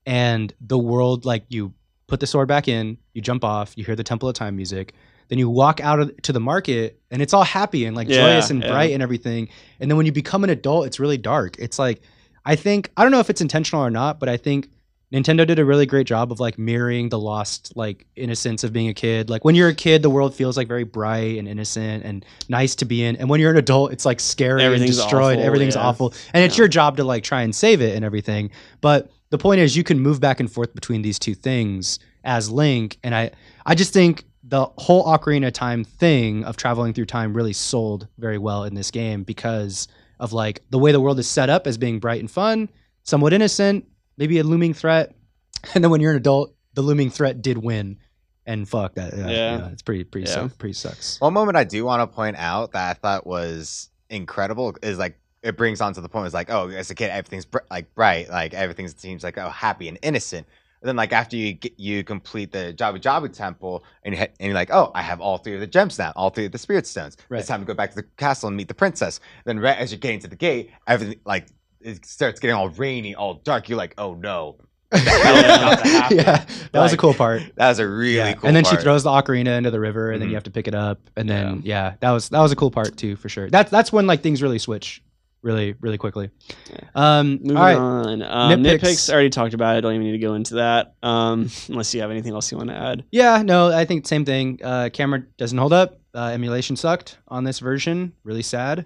and 0.05 0.53
the 0.59 0.78
world 0.78 1.23
like 1.25 1.45
you 1.47 1.73
put 2.07 2.19
the 2.19 2.28
sword 2.28 2.49
back 2.49 2.67
in, 2.67 2.97
you 3.13 3.21
jump 3.21 3.45
off, 3.45 3.78
you 3.78 3.86
hear 3.86 3.95
the 3.95 4.03
Temple 4.03 4.28
of 4.30 4.36
Time 4.36 4.55
music, 4.57 4.93
then 5.30 5.39
you 5.39 5.49
walk 5.49 5.80
out 5.82 5.99
of, 5.99 6.21
to 6.23 6.34
the 6.34 6.39
market, 6.39 6.99
and 7.11 7.21
it's 7.21 7.34
all 7.34 7.43
happy 7.43 7.86
and 7.86 7.95
like 7.95 8.07
Yeah, 8.07 8.17
joyous 8.17 8.49
and 8.49 8.61
yeah. 8.61 8.71
bright 8.71 8.91
and 8.91 9.03
everything. 9.03 9.49
And 9.80 9.89
then 9.89 9.97
when 9.97 10.05
you 10.05 10.11
become 10.11 10.43
an 10.43 10.49
adult, 10.49 10.88
it's 10.88 10.99
really 10.99 11.17
dark. 11.17 11.55
It's 11.59 11.78
like 11.80 12.01
I 12.45 12.55
think 12.55 12.91
I 12.95 13.03
don't 13.03 13.11
know 13.11 13.19
if 13.19 13.30
it's 13.30 13.41
intentional 13.41 13.84
or 13.84 13.89
not, 13.91 14.19
but 14.19 14.30
I 14.30 14.38
think 14.38 14.69
Nintendo 15.13 15.47
did 15.47 15.57
a 15.57 15.63
really 15.63 15.86
great 15.86 16.05
job 16.05 16.34
of 16.34 16.39
like 16.41 16.57
mirroring 16.57 17.07
the 17.09 17.19
lost 17.19 17.71
like 17.78 18.05
innocence 18.17 18.63
of 18.65 18.73
being 18.73 18.89
a 18.89 18.93
kid. 18.93 19.30
Like 19.30 19.45
when 19.45 19.55
you're 19.55 19.69
a 19.69 19.75
kid, 19.75 20.01
the 20.01 20.09
world 20.09 20.34
feels 20.36 20.57
like 20.57 20.67
very 20.67 20.84
bright 20.84 21.38
and 21.38 21.47
innocent 21.47 22.03
and 22.03 22.25
nice 22.49 22.75
to 22.75 22.86
be 22.86 23.03
in, 23.03 23.15
and 23.15 23.30
when 23.30 23.39
you're 23.39 23.51
an 23.51 23.57
adult, 23.57 23.93
it's 23.93 24.05
like 24.05 24.19
scary 24.19 24.63
and 24.63 24.86
destroyed. 24.86 25.38
awful, 25.38 25.45
Everything's 25.45 25.75
yeah. 25.75 25.82
awful, 25.82 26.13
and 26.34 26.43
it's 26.43 26.57
your 26.57 26.67
job 26.67 26.97
to 26.97 27.03
like 27.05 27.23
try 27.23 27.41
and 27.41 27.55
save 27.55 27.82
it 27.82 27.95
and 27.95 28.03
everything. 28.03 28.51
But 28.82 29.09
the 29.30 29.38
point 29.38 29.59
is, 29.59 29.75
you 29.78 29.84
can 29.84 29.99
move 29.99 30.19
back 30.19 30.39
and 30.39 30.51
forth 30.51 30.73
between 30.73 31.01
these 31.01 31.19
two 31.19 31.36
things 31.36 31.99
as 32.25 32.49
Link, 32.49 32.97
and 33.03 33.15
I 33.15 33.32
I 33.65 33.75
just 33.75 33.93
think 33.93 34.25
the 34.50 34.66
whole 34.78 35.06
Ocarina 35.06 35.48
of 35.48 35.54
Time 35.54 35.84
thing 35.84 36.43
of 36.45 36.56
traveling 36.58 36.93
through 36.93 37.06
time 37.06 37.34
really 37.34 37.54
sold 37.54 38.08
very 38.18 38.38
well 38.38 38.64
in 38.64 38.76
this 38.76 38.91
game 38.91 39.24
because 39.24 39.88
of 40.20 40.32
like 40.34 40.62
the 40.70 40.80
way 40.80 40.91
the 40.91 41.02
world 41.02 41.20
is 41.20 41.28
set 41.28 41.50
up 41.50 41.68
as 41.68 41.78
being 41.78 42.00
bright 42.00 42.20
and 42.22 42.32
fun, 42.32 42.70
somewhat 43.04 43.34
innocent, 43.34 43.86
maybe 44.18 44.39
a 44.39 44.43
looming 44.43 44.74
threat, 44.74 45.14
and 45.76 45.84
then 45.84 45.91
when 45.91 46.00
you're 46.02 46.12
an 46.12 46.18
adult, 46.18 46.56
the 46.76 46.82
looming 46.82 47.10
threat 47.10 47.41
did 47.41 47.58
win, 47.58 47.98
and 48.45 48.68
fuck 48.70 48.95
that. 48.95 49.14
Yeah, 49.18 49.28
Yeah. 49.30 49.58
yeah, 49.58 49.68
it's 49.70 49.82
pretty 49.82 50.04
pretty 50.06 50.28
Yeah. 50.30 50.34
suck, 50.36 50.58
pretty 50.58 50.74
sucks. 50.74 51.20
One 51.20 51.34
moment 51.34 51.58
I 51.58 51.64
do 51.66 51.84
want 51.84 52.02
to 52.10 52.16
point 52.16 52.38
out 52.38 52.72
that 52.72 52.89
I 52.91 52.93
thought 52.93 53.28
was 53.28 53.89
incredible 54.10 54.76
is 54.82 54.98
like 54.98 55.20
it 55.43 55.58
brings 55.58 55.82
on 55.82 55.93
to 55.93 56.02
the 56.02 56.10
point 56.10 56.28
is 56.28 56.34
like 56.34 56.50
oh 56.50 56.70
as 56.70 56.89
a 56.89 56.95
kid 56.95 57.10
everything's 57.10 57.45
br- 57.45 57.60
like 57.70 57.93
bright 57.93 58.30
like 58.30 58.54
everything 58.54 58.88
seems 58.88 59.24
like 59.24 59.38
oh 59.38 59.50
happy 59.50 59.88
and 59.89 59.98
innocent. 60.02 60.48
And 60.82 60.88
then 60.89 60.95
like 60.95 61.11
after 61.11 61.36
you 61.36 61.53
get, 61.53 61.80
you 61.80 62.03
complete 62.03 62.51
the 62.51 62.73
Jabu 62.78 63.01
Jabu 63.01 63.32
temple 63.34 63.84
and 64.03 64.13
you 64.13 64.19
ha- 64.21 64.28
and 64.39 64.47
you're 64.47 64.53
like 64.53 64.69
oh 64.71 64.91
I 64.93 65.01
have 65.01 65.19
all 65.21 65.38
three 65.38 65.55
of 65.55 65.59
the 65.59 65.67
gems 65.67 65.97
now 65.97 66.13
all 66.15 66.30
three 66.30 66.45
of 66.45 66.51
the 66.51 66.57
spirit 66.57 66.86
stones. 66.88 67.17
Right. 67.30 67.39
It's 67.39 67.47
time 67.47 67.61
to 67.61 67.65
go 67.65 67.73
back 67.73 67.89
to 67.91 67.95
the 67.95 68.03
castle 68.17 68.47
and 68.47 68.55
meet 68.57 68.67
the 68.67 68.73
princess. 68.73 69.19
Then 69.45 69.59
right 69.59 69.78
as 69.78 69.91
you're 69.91 69.99
getting 69.99 70.19
to 70.19 70.28
the 70.28 70.36
gate 70.36 70.69
everything 70.88 71.19
like 71.25 71.47
it 71.82 72.05
starts 72.05 72.39
getting 72.39 72.55
all 72.55 72.69
rainy 72.69 73.15
all 73.15 73.36
dark. 73.36 73.69
You're 73.69 73.78
like 73.78 73.95
oh 73.97 74.13
no. 74.13 74.57
about 74.91 76.11
yeah, 76.11 76.45
that 76.71 76.80
was 76.80 76.93
a 76.93 76.97
cool 76.97 77.13
part. 77.13 77.41
That 77.55 77.67
was 77.67 77.80
a 77.80 77.88
really 77.88 78.15
yeah. 78.15 78.34
cool 78.36 78.47
and 78.47 78.55
then 78.55 78.63
she 78.63 78.78
throws 78.78 79.03
the 79.03 79.09
ocarina 79.09 79.57
into 79.57 79.69
the 79.69 79.82
river, 79.82 80.11
and 80.11 80.21
then 80.21 80.28
Mhm. 80.28 80.32
you 80.32 80.36
have 80.38 80.43
to 80.45 80.51
pick 80.51 80.65
it 80.65 80.73
up, 80.75 81.01
and 81.17 81.30
then 81.30 81.61
yeah. 81.65 81.95
that 81.99 82.11
was 82.11 82.30
that 82.30 82.39
was 82.39 82.53
a 82.53 82.55
cool 82.55 82.71
part 82.71 82.95
too 82.95 83.17
for 83.17 83.28
sure. 83.28 83.49
That's 83.49 83.69
that's 83.69 83.91
when 83.91 84.07
like 84.07 84.21
things 84.23 84.41
really 84.41 84.59
switch, 84.59 85.03
really 85.41 85.75
really 85.79 85.97
quickly. 85.97 86.29
Yeah. 86.69 86.79
Um, 86.95 87.39
Moving 87.41 87.57
all 87.57 87.63
right, 87.63 87.77
on. 87.77 88.21
Um, 88.21 88.63
Nitpicks. 88.63 88.79
nitpicks. 88.81 89.09
I 89.09 89.13
already 89.13 89.29
talked 89.29 89.53
about 89.53 89.75
it. 89.75 89.77
I 89.79 89.81
Don't 89.81 89.93
even 89.93 90.05
need 90.07 90.13
to 90.13 90.17
go 90.19 90.33
into 90.33 90.55
that. 90.55 90.95
Um, 91.03 91.49
unless 91.69 91.93
you 91.93 92.01
have 92.01 92.11
anything 92.11 92.33
else 92.33 92.51
you 92.51 92.57
want 92.57 92.69
to 92.69 92.75
add. 92.75 93.03
yeah, 93.11 93.41
no, 93.43 93.71
I 93.71 93.85
think 93.85 94.07
same 94.07 94.25
thing. 94.25 94.59
Uh, 94.63 94.89
camera 94.91 95.23
doesn't 95.38 95.57
hold 95.57 95.73
up. 95.73 95.99
Uh, 96.13 96.31
emulation 96.33 96.75
sucked 96.75 97.17
on 97.27 97.43
this 97.43 97.59
version. 97.59 98.11
Really 98.23 98.41
sad 98.41 98.85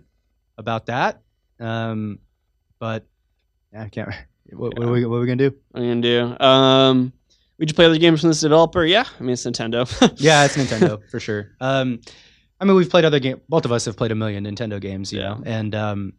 about 0.58 0.88
that. 0.88 1.22
Um, 1.60 2.20
but 2.80 3.06
yeah, 3.74 3.84
I 3.84 3.90
can't. 3.90 4.10
What, 4.54 4.78
what, 4.78 4.86
are 4.90 4.92
we, 4.92 5.06
what 5.06 5.16
are 5.16 5.20
we 5.22 5.28
gonna 5.28 5.50
do? 5.50 5.56
What 5.70 5.80
are 5.82 5.86
you 5.86 5.92
gonna 5.92 6.02
do? 6.38 6.44
Um, 6.46 7.14
would 7.58 7.70
you 7.70 7.74
play 7.74 7.86
other 7.86 7.98
games 7.98 8.20
from 8.20 8.32
this 8.32 8.42
developer? 8.42 8.84
Yeah, 8.84 9.06
I 9.18 9.24
mean 9.24 9.30
it's 9.32 9.46
Nintendo. 9.46 9.88
Yeah, 10.20 10.44
it's 10.44 10.58
Nintendo 10.58 11.00
for 11.10 11.22
sure. 11.22 11.52
Um, 11.62 12.02
I 12.60 12.66
mean, 12.66 12.76
we've 12.76 12.90
played 12.90 13.06
other 13.06 13.20
games. 13.20 13.40
Both 13.48 13.64
of 13.64 13.72
us 13.72 13.86
have 13.86 13.96
played 13.96 14.12
a 14.12 14.16
million 14.16 14.44
Nintendo 14.44 14.82
games, 14.82 15.14
you 15.14 15.20
Yeah. 15.22 15.30
know. 15.36 15.44
And 15.46 15.74
um, 15.74 16.14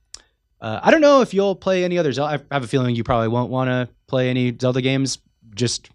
uh, 0.63 0.81
I 0.83 0.91
don't 0.91 1.01
know 1.03 1.21
if 1.21 1.35
you'll 1.35 1.55
play 1.57 1.85
any 1.85 1.99
other 1.99 2.13
Zelda. 2.13 2.43
I 2.51 2.55
have 2.55 2.65
a 2.65 2.69
feeling 2.69 2.95
you 2.97 3.05
probably 3.05 3.29
won't 3.29 3.51
want 3.51 3.69
to 3.69 3.89
play 4.07 4.31
any 4.31 4.57
Zelda 4.59 4.81
games 4.81 5.19
just 5.55 5.91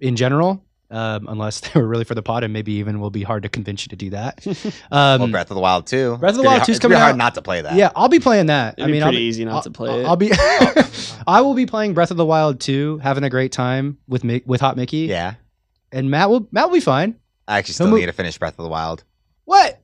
in 0.00 0.16
general, 0.16 0.64
um, 0.90 1.26
unless 1.28 1.60
they 1.72 1.80
were 1.80 1.86
really 1.86 2.04
for 2.04 2.14
the 2.14 2.22
pod, 2.22 2.42
and 2.44 2.52
maybe 2.52 2.72
even 2.74 3.00
will 3.00 3.10
be 3.10 3.22
hard 3.22 3.44
to 3.44 3.48
convince 3.48 3.84
you 3.86 3.88
to 3.90 3.96
do 3.96 4.10
that. 4.10 4.44
Um, 4.92 5.20
well, 5.22 5.28
Breath 5.28 5.50
of 5.50 5.54
the 5.54 5.60
Wild 5.62 5.86
too. 5.86 6.16
Breath 6.18 6.36
of 6.36 6.42
the 6.42 6.42
It's 6.42 6.42
gonna 6.42 6.42
be 6.42 6.46
Wild 6.48 6.58
hard- 6.58 6.66
2 6.66 6.72
's 6.72 6.76
it's 6.76 6.82
coming 6.82 6.98
hard 6.98 7.12
out. 7.12 7.16
not 7.16 7.34
to 7.36 7.42
play 7.42 7.62
that. 7.62 7.76
yeah, 7.76 7.90
I'll 7.96 8.08
be 8.08 8.18
playing 8.20 8.46
that. 8.46 8.74
It'd 8.76 8.84
I 8.84 8.86
be 8.88 8.92
mean, 8.92 9.02
pretty 9.02 9.16
I'll 9.16 9.20
be, 9.20 9.24
easy 9.24 9.44
not 9.46 9.54
I'll, 9.54 9.62
to 9.62 9.70
play 9.70 10.00
it. 10.00 10.04
I'll 10.06 10.16
be. 10.16 10.30
I 11.26 11.40
will 11.40 11.54
be 11.54 11.64
playing 11.66 11.94
Breath 11.94 12.10
of 12.10 12.16
the 12.16 12.26
Wild 12.26 12.60
2, 12.60 12.98
having 12.98 13.24
a 13.24 13.30
great 13.30 13.52
time 13.52 13.98
with 14.08 14.24
Mi- 14.24 14.42
with 14.44 14.60
Hot 14.60 14.76
Mickey. 14.76 15.06
yeah. 15.06 15.34
and 15.92 16.10
Matt 16.10 16.28
will 16.28 16.48
Matt 16.50 16.66
will 16.66 16.74
be 16.74 16.80
fine. 16.80 17.16
I 17.48 17.58
actually 17.58 17.74
still 17.74 17.88
mo- 17.88 17.96
need 17.96 18.06
to 18.06 18.12
finish 18.12 18.36
Breath 18.38 18.58
of 18.58 18.64
the 18.64 18.68
Wild. 18.70 19.04
What? 19.44 19.80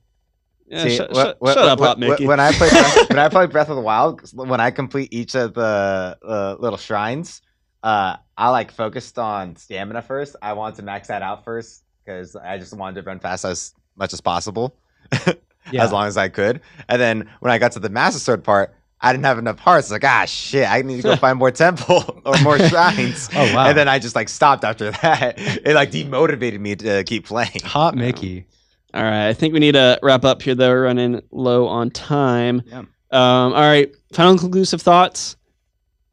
Yeah, 0.71 0.83
See, 0.83 0.97
shut, 0.97 1.11
wh- 1.12 1.16
shut, 1.16 1.59
up, 1.59 1.79
Hot 1.81 1.99
Mickey. 1.99 2.27
When 2.27 2.41
I 2.41 2.53
play 2.53 2.69
Breath, 2.71 3.09
when 3.09 3.19
I 3.19 3.29
play 3.29 3.47
Breath 3.47 3.69
of 3.71 3.77
the 3.77 3.83
Wild, 3.83 4.21
when 4.35 4.61
I 4.61 4.71
complete 4.71 5.12
each 5.12 5.35
of 5.35 5.55
the 5.55 6.19
uh, 6.23 6.57
little 6.59 6.77
shrines, 6.77 7.41
uh, 7.83 8.16
I 8.37 8.51
like 8.51 8.71
focused 8.73 9.19
on 9.19 9.57
stamina 9.57 10.03
first. 10.03 10.37
I 10.43 10.53
want 10.53 10.77
to 10.77 10.83
max 10.83 11.09
that 11.09 11.23
out 11.23 11.45
first 11.45 11.85
because 12.05 12.37
I 12.37 12.59
just 12.59 12.77
wanted 12.77 13.01
to 13.03 13.07
run 13.07 13.19
fast 13.19 13.45
as 13.45 13.73
much 13.97 14.12
as 14.12 14.21
possible, 14.21 14.77
Yeah. 15.73 15.85
as 15.85 15.93
long 15.93 16.07
as 16.07 16.16
I 16.16 16.29
could. 16.29 16.61
And 16.89 17.01
then 17.01 17.31
when 17.41 17.51
I 17.53 17.59
got 17.59 17.73
to 17.73 17.81
the 17.81 17.89
Master 17.91 18.19
Sword 18.21 18.45
part, 18.45 18.75
I 19.01 19.12
didn't 19.12 19.25
have 19.27 19.39
enough 19.39 19.59
hearts. 19.59 19.91
Like, 19.91 20.05
ah, 20.05 20.25
shit, 20.27 20.69
I 20.69 20.83
need 20.83 20.97
to 20.97 21.03
go 21.03 21.16
find 21.27 21.39
more 21.39 21.51
temple 21.53 22.21
or 22.27 22.37
more 22.43 22.59
shrines. 22.59 23.29
Oh, 23.35 23.55
wow. 23.55 23.69
And 23.69 23.79
then 23.79 23.89
I 23.89 23.99
just 24.01 24.14
like 24.16 24.29
stopped 24.29 24.64
after 24.64 24.91
that. 24.91 25.35
It 25.39 25.75
like 25.75 25.93
demotivated 25.93 26.59
me 26.59 26.75
to 26.77 27.05
keep 27.05 27.27
playing. 27.27 27.61
Hot 27.64 27.95
Mickey. 27.95 28.47
All 28.95 29.03
right, 29.03 29.28
I 29.28 29.34
think 29.34 29.53
we 29.53 29.61
need 29.61 29.72
to 29.72 29.99
wrap 30.03 30.24
up 30.24 30.41
here. 30.43 30.55
Though 30.55 30.70
we're 30.70 30.84
running 30.84 31.22
low 31.30 31.66
on 31.66 31.91
time. 31.91 32.62
Yeah. 32.66 32.78
Um, 33.11 33.53
all 33.53 33.53
right, 33.53 33.95
final 34.12 34.39
conclusive 34.39 34.82
thoughts. 34.82 35.36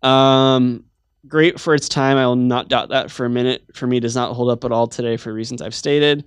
Um, 0.02 0.84
great 1.28 1.60
for 1.60 1.74
its 1.74 1.90
time. 1.90 2.18
I 2.18 2.26
will 2.26 2.36
not 2.36 2.70
doubt 2.70 2.90
that 2.90 3.12
for 3.12 3.26
a 3.26 3.30
minute. 3.30 3.64
For 3.74 3.88
me, 3.88 4.00
does 4.00 4.16
not 4.16 4.34
hold 4.34 4.50
up 4.50 4.64
at 4.64 4.72
all 4.72 4.88
today 4.88 5.18
for 5.18 5.34
reasons 5.34 5.62
I've 5.62 5.76
stated. 5.76 6.26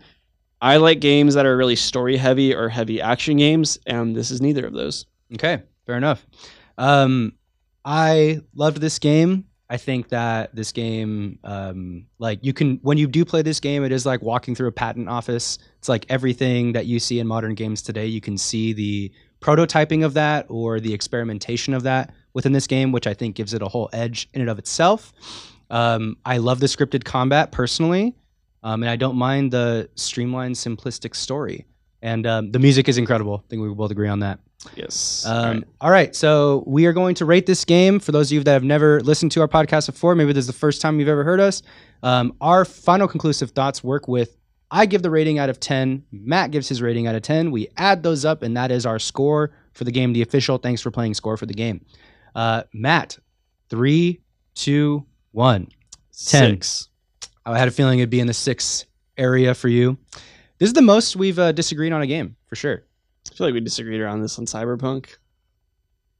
I 0.61 0.79
like 0.79 1.01
games 1.01 1.35
that 1.35 1.47
are 1.47 1.57
really 1.57 1.77
story 1.77 2.17
heavy 2.17 2.55
or 2.55 2.69
heavy 2.69 3.01
action 3.01 3.37
games, 3.37 3.79
and 3.87 4.17
this 4.17 4.31
is 4.31 4.41
neither 4.41 4.67
of 4.67 4.73
those. 4.73 5.07
Okay, 5.35 5.63
fair 5.87 5.97
enough. 5.97 6.27
Um, 6.77 7.35
I 7.85 8.41
loved 8.55 8.79
this 8.79 8.99
game. 8.99 9.45
I 9.71 9.77
think 9.77 10.09
that 10.09 10.55
this 10.55 10.73
game, 10.73 11.39
um, 11.45 12.07
like 12.19 12.39
you 12.43 12.55
can, 12.55 12.79
when 12.83 12.97
you 12.97 13.07
do 13.07 13.25
play 13.25 13.43
this 13.43 13.61
game, 13.61 13.85
it 13.85 13.93
is 13.93 14.07
like 14.07 14.23
walking 14.23 14.55
through 14.55 14.69
a 14.69 14.73
patent 14.73 15.09
office. 15.09 15.59
It's 15.79 15.91
like 15.91 16.07
everything 16.09 16.73
that 16.73 16.87
you 16.87 16.99
see 16.99 17.21
in 17.21 17.27
modern 17.27 17.55
games 17.55 17.83
today. 17.83 18.07
You 18.07 18.21
can 18.21 18.39
see 18.39 18.73
the 18.73 19.13
prototyping 19.41 20.05
of 20.05 20.15
that 20.15 20.47
or 20.49 20.81
the 20.81 20.95
experimentation 20.95 21.75
of 21.75 21.83
that 21.83 22.15
within 22.33 22.53
this 22.53 22.67
game, 22.67 22.93
which 22.93 23.07
I 23.07 23.13
think 23.13 23.37
gives 23.37 23.53
it 23.53 23.61
a 23.61 23.69
whole 23.69 23.91
edge 23.93 24.29
in 24.33 24.41
and 24.41 24.49
of 24.49 24.59
itself. 24.59 25.13
Um, 25.71 26.17
I 26.25 26.39
love 26.39 26.61
the 26.61 26.67
scripted 26.67 27.05
combat 27.05 27.53
personally, 27.53 28.17
um, 28.63 28.83
and 28.83 28.89
I 28.89 28.97
don't 28.97 29.17
mind 29.17 29.53
the 29.53 29.91
streamlined, 29.97 30.55
simplistic 30.55 31.15
story. 31.15 31.67
And 32.01 32.27
um, 32.27 32.53
the 32.53 32.59
music 32.59 32.89
is 32.89 32.97
incredible. 32.97 33.45
I 33.45 33.49
think 33.51 33.61
we 33.61 33.69
would 33.69 33.77
both 33.77 33.91
agree 33.91 34.09
on 34.09 34.21
that. 34.21 34.39
Yes. 34.75 35.25
Um, 35.27 35.35
All 35.81 35.87
all, 35.87 35.91
right. 35.91 36.07
right. 36.07 36.17
so 36.17 36.65
we 36.67 36.87
are 36.87 36.93
going 36.93 37.15
to 37.17 37.25
rate 37.25 37.47
this 37.47 37.65
game. 37.65 38.01
For 38.01 38.13
those 38.13 38.29
of 38.29 38.33
you 38.33 38.45
that 38.45 38.53
have 38.53 38.65
never 38.65 39.01
listened 39.01 39.33
to 39.33 39.41
our 39.41 39.49
podcast 39.49 39.87
before, 39.87 40.15
maybe 40.15 40.33
this 40.33 40.43
is 40.43 40.47
the 40.49 40.53
first 40.53 40.81
time 40.81 40.99
you've 40.99 41.09
ever 41.09 41.25
heard 41.25 41.41
us. 41.41 41.63
Um, 42.03 42.35
our 42.41 42.65
final 42.65 43.07
conclusive 43.09 43.53
thoughts 43.53 43.83
work 43.85 44.09
with 44.09 44.37
I 44.71 44.87
give 44.87 45.03
the 45.03 45.11
rating 45.11 45.39
out 45.39 45.49
of 45.49 45.61
10, 45.61 46.05
Matt 46.13 46.51
gives 46.51 46.69
his 46.69 46.83
rating 46.83 47.07
out 47.07 47.15
of 47.15 47.23
10. 47.23 47.51
We 47.51 47.69
add 47.77 48.03
those 48.03 48.25
up, 48.25 48.43
and 48.43 48.57
that 48.57 48.71
is 48.71 48.85
our 48.85 48.99
score 48.99 49.53
for 49.73 49.85
the 49.85 49.93
game, 49.93 50.13
the 50.13 50.23
official 50.23 50.59
thanks 50.59 50.83
for 50.83 50.91
playing 50.91 51.15
score 51.15 51.37
for 51.37 51.47
the 51.47 51.55
game. 51.55 51.85
Uh, 52.35 52.65
Matt, 52.75 53.19
three, 53.71 54.21
two, 54.55 55.07
one. 55.33 55.69
10. 56.27 56.57
Six. 56.57 56.89
I 57.47 57.57
had 57.59 57.69
a 57.69 57.71
feeling 57.71 58.01
it'd 58.01 58.11
be 58.11 58.21
in 58.21 58.27
the 58.27 58.35
six 58.35 58.85
area 59.17 59.55
for 59.55 59.69
you. 59.69 59.97
This 60.59 60.67
is 60.67 60.73
the 60.75 60.83
most 60.83 61.17
we've 61.17 61.39
uh, 61.39 61.53
disagreed 61.53 61.93
on 61.93 62.03
a 62.03 62.07
game, 62.07 62.37
for 62.47 62.57
sure. 62.57 62.83
I 63.31 63.35
feel 63.35 63.47
like 63.47 63.55
we 63.55 63.61
disagreed 63.61 64.01
around 64.01 64.23
this 64.23 64.39
on 64.39 64.47
Cyberpunk. 64.47 65.17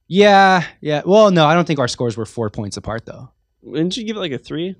Yeah, 0.07 0.65
yeah. 0.81 1.01
Well, 1.05 1.31
no, 1.31 1.45
I 1.45 1.53
don't 1.53 1.65
think 1.65 1.79
our 1.79 1.87
scores 1.87 2.17
were 2.17 2.25
four 2.25 2.49
points 2.49 2.77
apart, 2.77 3.05
though. 3.05 3.29
Didn't 3.63 3.95
you 3.97 4.03
give 4.03 4.15
it 4.15 4.19
like 4.19 4.31
a 4.31 4.37
three? 4.37 4.75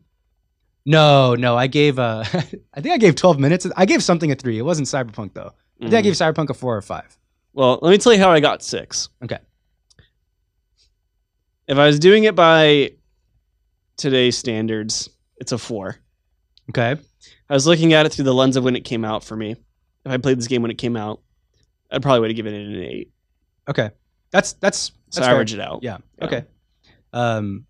No, 0.85 1.35
no, 1.35 1.55
I 1.57 1.67
gave 1.67 1.99
uh 1.99 2.23
I 2.73 2.81
think 2.81 2.93
I 2.93 2.97
gave 2.97 3.15
12 3.15 3.39
minutes. 3.39 3.67
I 3.75 3.85
gave 3.85 4.01
something 4.03 4.31
a 4.31 4.35
3. 4.35 4.57
It 4.57 4.61
wasn't 4.63 4.87
Cyberpunk 4.87 5.33
though. 5.33 5.51
I 5.79 5.83
think 5.83 5.93
I 5.93 6.01
gave 6.01 6.13
Cyberpunk 6.13 6.49
a 6.49 6.53
4 6.53 6.77
or 6.77 6.81
5. 6.81 7.17
Well, 7.53 7.79
let 7.81 7.91
me 7.91 7.97
tell 7.97 8.13
you 8.13 8.19
how 8.19 8.31
I 8.31 8.39
got 8.39 8.63
six. 8.63 9.09
Okay. 9.23 9.39
If 11.67 11.77
I 11.77 11.85
was 11.85 11.99
doing 11.99 12.23
it 12.23 12.35
by 12.35 12.93
today's 13.97 14.37
standards, 14.37 15.09
it's 15.37 15.51
a 15.51 15.57
four. 15.57 15.97
Okay. 16.69 16.95
I 17.49 17.53
was 17.53 17.67
looking 17.67 17.93
at 17.93 18.05
it 18.05 18.13
through 18.13 18.25
the 18.25 18.33
lens 18.33 18.55
of 18.55 18.63
when 18.63 18.75
it 18.75 18.85
came 18.85 19.03
out 19.03 19.23
for 19.23 19.35
me. 19.35 19.51
If 19.51 20.11
I 20.11 20.17
played 20.17 20.37
this 20.37 20.47
game 20.47 20.61
when 20.61 20.71
it 20.71 20.77
came 20.77 20.95
out, 20.95 21.21
I 21.91 21.99
probably 21.99 22.19
would 22.21 22.29
have 22.29 22.35
given 22.35 22.53
it 22.53 22.67
an 22.67 22.83
eight. 22.83 23.11
Okay. 23.69 23.91
That's 24.31 24.53
that's 24.53 24.77
So 24.77 24.91
that's 25.21 25.27
fair. 25.27 25.33
average 25.35 25.53
it 25.53 25.59
out. 25.59 25.79
Yeah. 25.83 25.97
Yeah. 26.19 26.25
Okay. 26.25 26.45
Um 27.13 27.65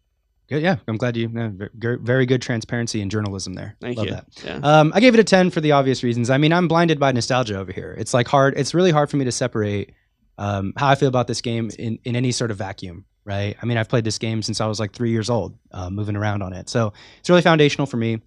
good, 0.50 0.62
yeah, 0.62 0.78
I'm 0.88 0.98
glad 0.98 1.16
you 1.16 1.30
yeah, 1.34 1.96
very 2.02 2.26
good 2.26 2.42
transparency 2.42 3.02
and 3.02 3.10
journalism 3.12 3.54
there. 3.54 3.76
Thank 3.80 3.98
Love 3.98 4.08
you. 4.08 4.12
that. 4.14 4.26
Yeah. 4.44 4.60
Um, 4.64 4.92
I 4.96 5.00
gave 5.00 5.14
it 5.14 5.20
a 5.20 5.24
10 5.24 5.52
for 5.52 5.62
the 5.62 5.74
obvious 5.74 6.04
reasons. 6.04 6.30
I 6.30 6.38
mean, 6.40 6.52
I'm 6.52 6.68
blinded 6.68 7.00
by 7.00 7.12
nostalgia 7.12 7.58
over 7.58 7.72
here. 7.72 7.96
It's 7.98 8.14
like 8.16 8.28
hard, 8.28 8.58
it's 8.58 8.74
really 8.74 8.90
hard 8.92 9.10
for 9.12 9.18
me 9.18 9.26
to 9.26 9.32
separate 9.32 9.94
um, 10.40 10.74
how 10.76 10.88
I 10.90 10.96
feel 10.96 11.08
about 11.08 11.28
this 11.28 11.42
game 11.42 11.70
in, 11.78 12.00
in 12.04 12.16
any 12.16 12.32
sort 12.32 12.50
of 12.50 12.58
vacuum, 12.58 13.06
right? 13.26 13.56
I 13.62 13.66
mean, 13.68 13.78
I've 13.78 13.90
played 13.90 14.06
this 14.06 14.18
game 14.18 14.42
since 14.42 14.60
I 14.60 14.66
was 14.66 14.80
like 14.80 14.92
three 14.92 15.12
years 15.12 15.30
old, 15.30 15.56
uh, 15.72 15.90
moving 15.92 16.16
around 16.16 16.42
on 16.42 16.54
it. 16.54 16.68
So 16.68 16.94
it's 17.20 17.30
really 17.30 17.42
foundational 17.44 17.86
for 17.86 17.98
me. 17.98 18.20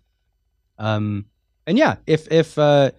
Um, 0.79 1.25
and 1.67 1.77
yeah, 1.77 1.97
if, 2.07 2.31
if 2.31 2.57
uh, 2.57 2.93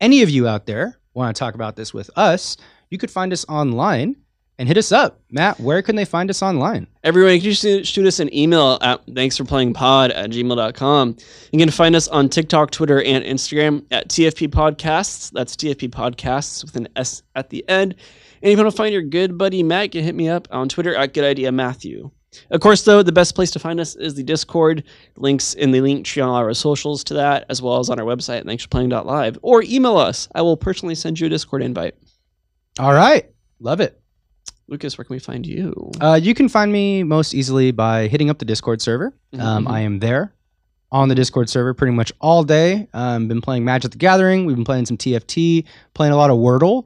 any 0.00 0.22
of 0.22 0.30
you 0.30 0.48
out 0.48 0.66
there 0.66 0.98
want 1.16 1.34
to 1.34 1.38
talk 1.38 1.54
about 1.54 1.76
this 1.76 1.92
with 1.92 2.10
us, 2.16 2.56
you 2.90 2.98
could 2.98 3.10
find 3.10 3.32
us 3.32 3.44
online 3.48 4.16
and 4.58 4.68
hit 4.68 4.76
us 4.76 4.92
up. 4.92 5.20
Matt, 5.30 5.60
where 5.60 5.82
can 5.82 5.96
they 5.96 6.04
find 6.04 6.30
us 6.30 6.42
online? 6.42 6.86
Everyone, 7.04 7.34
you 7.34 7.40
can 7.40 7.84
shoot 7.84 8.06
us 8.06 8.20
an 8.20 8.34
email 8.34 8.78
at 8.80 9.02
thanks 9.14 9.36
for 9.36 9.44
playing 9.44 9.74
pod 9.74 10.10
at 10.12 10.30
gmail.com. 10.30 11.16
You 11.52 11.58
can 11.58 11.70
find 11.70 11.94
us 11.94 12.08
on 12.08 12.28
TikTok, 12.28 12.70
Twitter, 12.70 13.02
and 13.02 13.24
Instagram 13.24 13.84
at 13.90 14.08
TFP 14.08 14.48
Podcasts. 14.48 15.30
That's 15.30 15.56
TFP 15.56 15.90
Podcasts 15.90 16.64
with 16.64 16.76
an 16.76 16.88
S 16.96 17.22
at 17.34 17.50
the 17.50 17.68
end. 17.68 17.94
And 18.42 18.52
if 18.52 18.56
you 18.58 18.62
want 18.62 18.70
to 18.70 18.76
find 18.76 18.92
your 18.92 19.02
good 19.02 19.36
buddy 19.36 19.62
Matt, 19.62 19.86
you 19.94 20.00
can 20.00 20.04
hit 20.04 20.14
me 20.14 20.28
up 20.28 20.48
on 20.50 20.68
Twitter 20.68 20.94
at 20.94 21.14
Good 21.14 21.24
Idea 21.24 21.50
Matthew. 21.52 22.10
Of 22.50 22.60
course, 22.60 22.82
though, 22.82 23.02
the 23.02 23.12
best 23.12 23.34
place 23.34 23.50
to 23.52 23.58
find 23.58 23.80
us 23.80 23.94
is 23.96 24.14
the 24.14 24.22
Discord. 24.22 24.84
Links 25.16 25.54
in 25.54 25.70
the 25.70 25.80
link 25.80 26.04
tree 26.04 26.22
on 26.22 26.28
our 26.28 26.52
socials 26.54 27.02
to 27.04 27.14
that, 27.14 27.46
as 27.48 27.62
well 27.62 27.78
as 27.78 27.88
on 27.88 27.98
our 27.98 28.04
website, 28.04 28.44
thanksforplaying.live. 28.44 29.38
Or 29.42 29.62
email 29.62 29.96
us. 29.96 30.28
I 30.34 30.42
will 30.42 30.56
personally 30.56 30.94
send 30.94 31.18
you 31.18 31.26
a 31.26 31.30
Discord 31.30 31.62
invite. 31.62 31.94
All 32.78 32.92
right. 32.92 33.30
Love 33.60 33.80
it. 33.80 34.00
Lucas, 34.68 34.98
where 34.98 35.04
can 35.04 35.14
we 35.14 35.20
find 35.20 35.46
you? 35.46 35.92
Uh, 36.00 36.18
you 36.20 36.34
can 36.34 36.48
find 36.48 36.70
me 36.72 37.02
most 37.04 37.32
easily 37.34 37.70
by 37.70 38.08
hitting 38.08 38.28
up 38.28 38.38
the 38.38 38.44
Discord 38.44 38.82
server. 38.82 39.14
Um, 39.38 39.64
Mhm. 39.64 39.70
I 39.70 39.80
am 39.80 40.00
there 40.00 40.34
on 40.92 41.08
the 41.08 41.14
Discord 41.14 41.48
server 41.48 41.72
pretty 41.72 41.92
much 41.94 42.12
all 42.20 42.42
day. 42.42 42.88
Um, 42.92 43.28
been 43.28 43.40
playing 43.40 43.64
Magic 43.64 43.92
the 43.92 43.98
Gathering. 43.98 44.44
We've 44.44 44.56
been 44.56 44.64
playing 44.64 44.86
some 44.86 44.96
TFT, 44.96 45.64
playing 45.94 46.12
a 46.12 46.16
lot 46.16 46.30
of 46.30 46.36
Wordle, 46.38 46.84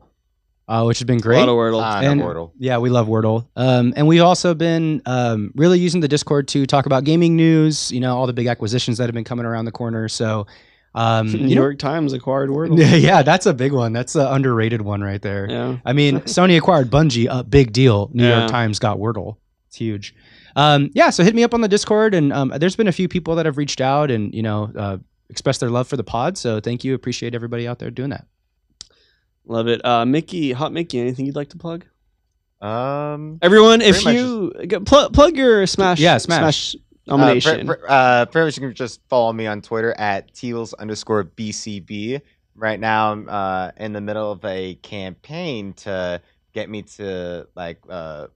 uh, 0.71 0.85
which 0.85 0.99
has 1.01 1.05
been 1.05 1.19
A 1.19 1.21
great. 1.21 1.39
lot 1.41 1.49
of 1.49 1.57
Wordle. 1.57 1.81
Ah, 1.83 2.01
And- 2.01 2.21
Wordle. 2.21 2.53
Yeah, 2.59 2.79
we 2.79 2.89
love 2.91 3.09
Wordle. 3.09 3.47
Um, 3.57 3.93
and 3.97 4.07
we've 4.07 4.23
also 4.23 4.55
been 4.55 5.03
um, 5.05 5.51
really 5.57 5.79
using 5.81 6.01
the 6.01 6.09
Discord 6.09 6.47
to 6.49 6.65
talk 6.65 6.87
about 6.87 7.05
gaming 7.05 7.35
news, 7.37 7.91
you 7.91 8.01
know, 8.01 8.17
all 8.17 8.27
the 8.27 8.33
big 8.33 8.47
acquisitions 8.47 8.97
that 8.99 9.05
have 9.05 9.15
been 9.15 9.25
coming 9.25 9.45
around 9.47 9.65
the 9.65 9.73
corner. 9.73 10.09
So, 10.09 10.47
um, 10.95 11.27
New 11.33 11.39
you 11.49 11.55
know, 11.57 11.63
York 11.63 11.79
Times 11.79 12.13
acquired 12.13 12.51
Wordle. 12.51 12.79
yeah, 13.03 13.23
that's 13.23 13.47
a 13.47 13.53
big 13.53 13.73
one. 13.73 13.93
That's 13.93 14.15
an 14.15 14.27
underrated 14.27 14.83
one 14.83 15.01
right 15.03 15.21
there. 15.21 15.47
Yeah. 15.51 15.79
I 15.85 15.93
mean, 15.93 16.21
Sony 16.27 16.57
acquired 16.57 16.91
Bungie, 16.91 17.27
a 17.31 17.43
big 17.45 17.73
deal. 17.73 18.09
New 18.13 18.27
Yeah. 18.27 18.39
York 18.41 18.51
Times 18.51 18.79
got 18.79 18.99
Wordle. 18.99 19.37
It's 19.69 19.77
huge. 19.77 20.15
Um, 20.57 20.91
yeah, 20.95 21.11
so 21.11 21.23
hit 21.23 21.35
me 21.35 21.45
up 21.45 21.55
on 21.55 21.61
the 21.61 21.69
Discord, 21.69 22.13
and 22.15 22.33
um, 22.33 22.53
there's 22.59 22.75
been 22.75 22.89
a 22.89 22.93
few 22.93 23.07
people 23.09 23.37
that 23.37 23.47
have 23.47 23.57
reached 23.57 23.81
out 23.81 24.11
and 24.11 24.35
you 24.35 24.43
know 24.43 24.71
uh, 24.77 24.97
expressed 25.29 25.61
their 25.61 25.71
love 25.71 25.87
for 25.87 25.97
the 25.97 26.03
pod. 26.03 26.37
So 26.37 26.59
thank 26.59 26.83
you, 26.83 26.95
appreciate 26.95 27.37
everybody 27.37 27.69
out 27.69 27.79
there 27.79 27.91
doing 27.91 28.11
that. 28.11 28.27
Love 29.51 29.67
it. 29.67 29.85
Uh, 29.85 30.07
Mickey, 30.07 30.53
Hot 30.53 30.73
Mickey, 30.73 31.01
anything 31.01 31.27
you'd 31.27 31.35
like 31.35 31.49
to 31.49 31.59
plug? 31.59 31.85
Um, 32.61 33.41
Everyone, 33.43 33.81
if 33.83 34.05
you 34.05 34.53
get, 34.65 34.85
plug, 34.85 35.13
plug 35.13 35.37
your 35.37 35.67
Smash, 35.67 35.99
Yeah, 35.99 36.19
Smash. 36.19 36.77
nomination. 37.09 37.69
Uh, 37.69 37.75
pr- 37.75 37.81
pr- 37.81 37.87
uh, 37.89 38.27
pretty 38.27 38.45
much 38.47 38.57
you 38.57 38.61
can 38.69 38.75
just 38.75 39.01
follow 39.09 39.33
me 39.33 39.49
on 39.49 39.61
Twitter 39.61 39.93
at 39.99 40.33
teals 40.35 40.73
underscore 40.75 41.25
BCB. 41.25 42.21
Right 42.55 42.79
now, 42.79 43.11
I'm 43.11 43.29
uh, 43.29 43.73
in 43.77 43.93
the 43.93 44.01
middle 44.01 44.31
of 44.31 44.45
a 44.45 44.77
campaign 44.77 45.73
to 45.73 46.23
get 46.53 46.71
me 46.71 46.83
to 46.83 47.49
like 47.57 47.81
uh, 47.89 48.29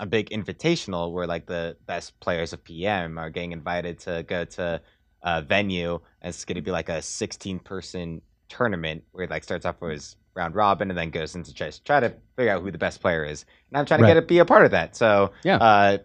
a 0.00 0.06
big 0.06 0.30
invitational 0.30 1.12
where 1.12 1.28
like 1.28 1.46
the 1.46 1.76
best 1.86 2.18
players 2.18 2.52
of 2.52 2.64
PM 2.64 3.18
are 3.18 3.30
getting 3.30 3.52
invited 3.52 4.00
to 4.00 4.24
go 4.26 4.44
to 4.44 4.80
a 5.22 5.42
venue. 5.42 6.00
And 6.22 6.30
it's 6.30 6.44
going 6.44 6.56
to 6.56 6.62
be 6.62 6.72
like 6.72 6.88
a 6.88 7.02
16 7.02 7.60
person 7.60 8.20
tournament 8.48 9.04
where 9.12 9.24
it 9.26 9.30
like 9.30 9.44
starts 9.44 9.64
off 9.64 9.76
as 9.82 10.16
round 10.36 10.54
robin 10.54 10.90
and 10.90 10.98
then 10.98 11.10
goes 11.10 11.34
into 11.34 11.52
chess. 11.54 11.78
Try 11.78 12.00
to 12.00 12.12
figure 12.36 12.52
out 12.52 12.62
who 12.62 12.70
the 12.70 12.78
best 12.78 13.00
player 13.00 13.24
is, 13.24 13.44
and 13.70 13.78
I'm 13.78 13.86
trying 13.86 13.98
to 14.00 14.04
Right. 14.04 14.14
get 14.14 14.20
to 14.20 14.26
be 14.26 14.38
a 14.38 14.44
part 14.44 14.64
of 14.64 14.70
that. 14.72 14.94
So 14.96 15.32
Yeah. 15.44 15.56
uh, 15.56 15.98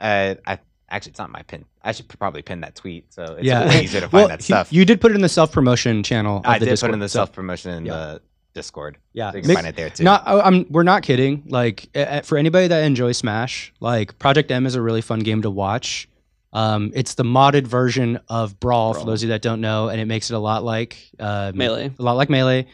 uh, 0.00 0.34
I 0.46 0.58
actually 0.90 1.10
it's 1.10 1.18
not 1.18 1.30
my 1.30 1.42
pin. 1.42 1.64
I 1.82 1.92
should 1.92 2.08
probably 2.08 2.42
pin 2.42 2.60
that 2.62 2.74
tweet, 2.74 3.12
so 3.12 3.36
it's 3.38 3.44
Yeah. 3.44 3.64
really 3.64 3.84
easier 3.84 4.00
to 4.00 4.08
find 4.08 4.12
well, 4.22 4.28
that 4.28 4.42
stuff. 4.42 4.72
you 4.72 4.84
did 4.84 5.00
put 5.00 5.12
it 5.12 5.14
in 5.14 5.20
the 5.22 5.28
self 5.28 5.52
promotion 5.52 6.02
channel. 6.02 6.38
Of 6.38 6.46
I 6.46 6.58
the 6.58 6.66
did 6.66 6.70
Discord, 6.72 6.90
put 6.90 6.94
in 6.94 7.00
the 7.00 7.08
so- 7.08 7.18
self 7.18 7.32
promotion 7.32 7.70
in 7.72 7.86
Yeah. 7.86 7.92
the 7.92 8.22
Discord. 8.54 8.98
Yeah, 9.12 9.30
so 9.30 9.36
you 9.36 9.42
can 9.42 9.50
Mick- 9.52 9.54
find 9.54 9.66
it 9.68 9.76
there 9.76 9.90
too. 9.90 10.02
Not, 10.04 10.26
I- 10.26 10.40
I'm, 10.40 10.66
we're 10.70 10.82
not 10.82 11.02
kidding. 11.02 11.44
Like 11.46 11.88
uh, 11.94 11.98
uh, 12.00 12.20
for 12.22 12.36
anybody 12.38 12.66
that 12.66 12.82
enjoys 12.84 13.16
Smash, 13.18 13.72
like 13.80 14.18
Project 14.18 14.50
M 14.50 14.66
is 14.66 14.74
a 14.74 14.82
really 14.82 15.00
fun 15.02 15.20
game 15.20 15.42
to 15.42 15.50
watch. 15.50 16.08
Um, 16.52 16.90
it's 16.94 17.14
the 17.14 17.24
modded 17.24 17.66
version 17.66 18.18
of 18.28 18.58
Brawl, 18.58 18.94
for 18.94 19.04
those 19.04 19.22
of 19.22 19.28
you 19.28 19.32
that 19.34 19.42
don't 19.42 19.60
know, 19.60 19.88
and 19.90 20.00
it 20.00 20.06
makes 20.06 20.30
it 20.30 20.34
a 20.34 20.38
lot 20.38 20.64
like 20.64 20.96
um, 21.20 21.56
Melee. 21.56 21.92
a 21.98 22.02
lot 22.02 22.16
like 22.16 22.30
Melee. 22.30 22.66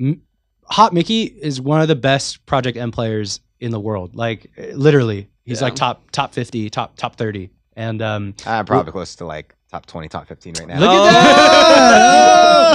M- 0.00 0.22
Hot 0.70 0.92
Mickey 0.92 1.24
is 1.24 1.60
one 1.60 1.80
of 1.80 1.88
the 1.88 1.96
best 1.96 2.44
Project 2.46 2.76
M 2.78 2.90
players 2.90 3.40
in 3.60 3.70
the 3.70 3.80
world. 3.80 4.14
Like 4.14 4.50
uh, 4.58 4.66
literally, 4.74 5.28
he's 5.44 5.60
Yeah. 5.60 5.64
like 5.66 5.74
top 5.74 6.10
top 6.12 6.32
50, 6.32 6.70
top 6.70 6.96
top 6.96 7.16
30. 7.16 7.50
And 7.76 8.02
um, 8.02 8.34
I'm 8.46 8.64
probably 8.66 8.92
close 8.92 9.14
to 9.16 9.24
like 9.24 9.54
top 9.70 9.86
20, 9.86 10.08
top 10.08 10.26
15 10.26 10.54
right 10.58 10.68
now. 10.68 10.80
Look 10.80 10.90
Oh! 10.90 11.06
at 11.06 11.12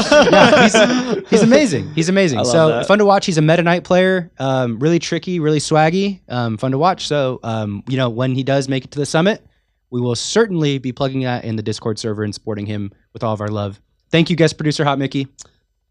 that! 0.10 0.32
yeah, 0.32 1.14
he's, 1.20 1.30
he's 1.30 1.42
amazing. 1.44 1.94
He's 1.94 2.10
amazing. 2.10 2.40
I 2.40 2.42
love 2.44 2.52
so 2.52 2.68
that. 2.70 2.88
fun 2.88 3.00
to 3.00 3.06
watch. 3.06 3.26
He's 3.26 3.38
a 3.38 3.42
Meta 3.42 3.64
Knight 3.64 3.84
player. 3.84 4.32
Um, 4.40 4.80
really 4.80 5.00
tricky, 5.00 5.40
really 5.40 5.60
swaggy. 5.60 6.22
Um, 6.30 6.58
fun 6.58 6.72
to 6.72 6.78
watch. 6.78 7.08
So 7.08 7.40
um, 7.44 7.84
you 7.88 7.98
know 7.98 8.10
when 8.10 8.34
he 8.34 8.44
does 8.44 8.68
make 8.70 8.86
it 8.86 8.92
to 8.92 9.00
the 9.00 9.06
summit, 9.06 9.46
we 9.90 10.02
will 10.02 10.16
certainly 10.16 10.78
be 10.80 10.92
plugging 10.92 11.22
that 11.22 11.44
in 11.46 11.56
the 11.56 11.64
Discord 11.64 12.00
server 12.00 12.24
and 12.24 12.34
supporting 12.34 12.66
him 12.66 12.92
with 13.14 13.24
all 13.24 13.34
of 13.34 13.42
our 13.42 13.50
love. 13.50 13.80
Thank 14.10 14.30
you, 14.30 14.36
guest 14.36 14.58
producer 14.58 14.84
Hot 14.84 15.00
Mickey. 15.00 15.28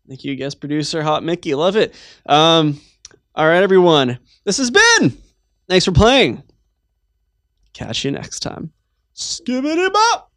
Thank 0.08 0.24
you, 0.24 0.34
guest 0.36 0.60
producer 0.60 1.02
Hot 1.02 1.22
Mickey. 1.22 1.54
Love 1.54 1.76
it. 1.76 1.94
Um, 2.26 2.80
all 3.34 3.46
right, 3.46 3.62
everyone. 3.62 4.18
This 4.44 4.58
has 4.58 4.70
been. 4.70 5.16
Thanks 5.68 5.84
for 5.84 5.92
playing. 5.92 6.42
Catch 7.72 8.04
you 8.04 8.10
next 8.10 8.40
time. 8.40 8.72
Skibbity 9.14 9.92
bop. 9.92 10.28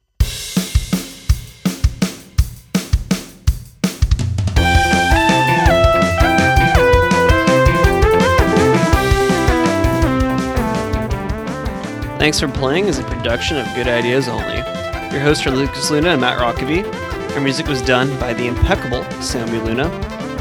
Thanks 12.17 12.39
for 12.39 12.47
Playing 12.47 12.87
is 12.87 12.97
a 12.97 13.03
production 13.03 13.57
of 13.57 13.67
Good 13.75 13.87
Ideas 13.87 14.27
Only. 14.27 14.55
Your 14.55 15.21
hosts 15.21 15.45
are 15.45 15.51
Lucas 15.51 15.91
Luna 15.91 16.09
and 16.09 16.21
Matt 16.21 16.39
Rockaby. 16.39 17.05
Our 17.36 17.41
music 17.41 17.68
was 17.68 17.82
done 17.82 18.18
by 18.18 18.34
the 18.34 18.48
impeccable 18.48 19.03
Sammy 19.22 19.60
Luna, 19.60 19.90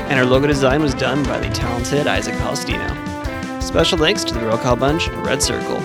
and 0.08 0.16
our 0.16 0.24
logo 0.24 0.46
design 0.46 0.80
was 0.80 0.94
done 0.94 1.24
by 1.24 1.40
the 1.40 1.52
talented 1.52 2.06
Isaac 2.06 2.36
Palestino. 2.36 2.86
Special 3.60 3.98
thanks 3.98 4.22
to 4.22 4.32
the 4.32 4.46
Roll 4.46 4.58
Call 4.58 4.76
Bunch 4.76 5.08
and 5.08 5.26
Red 5.26 5.42
Circle. 5.42 5.80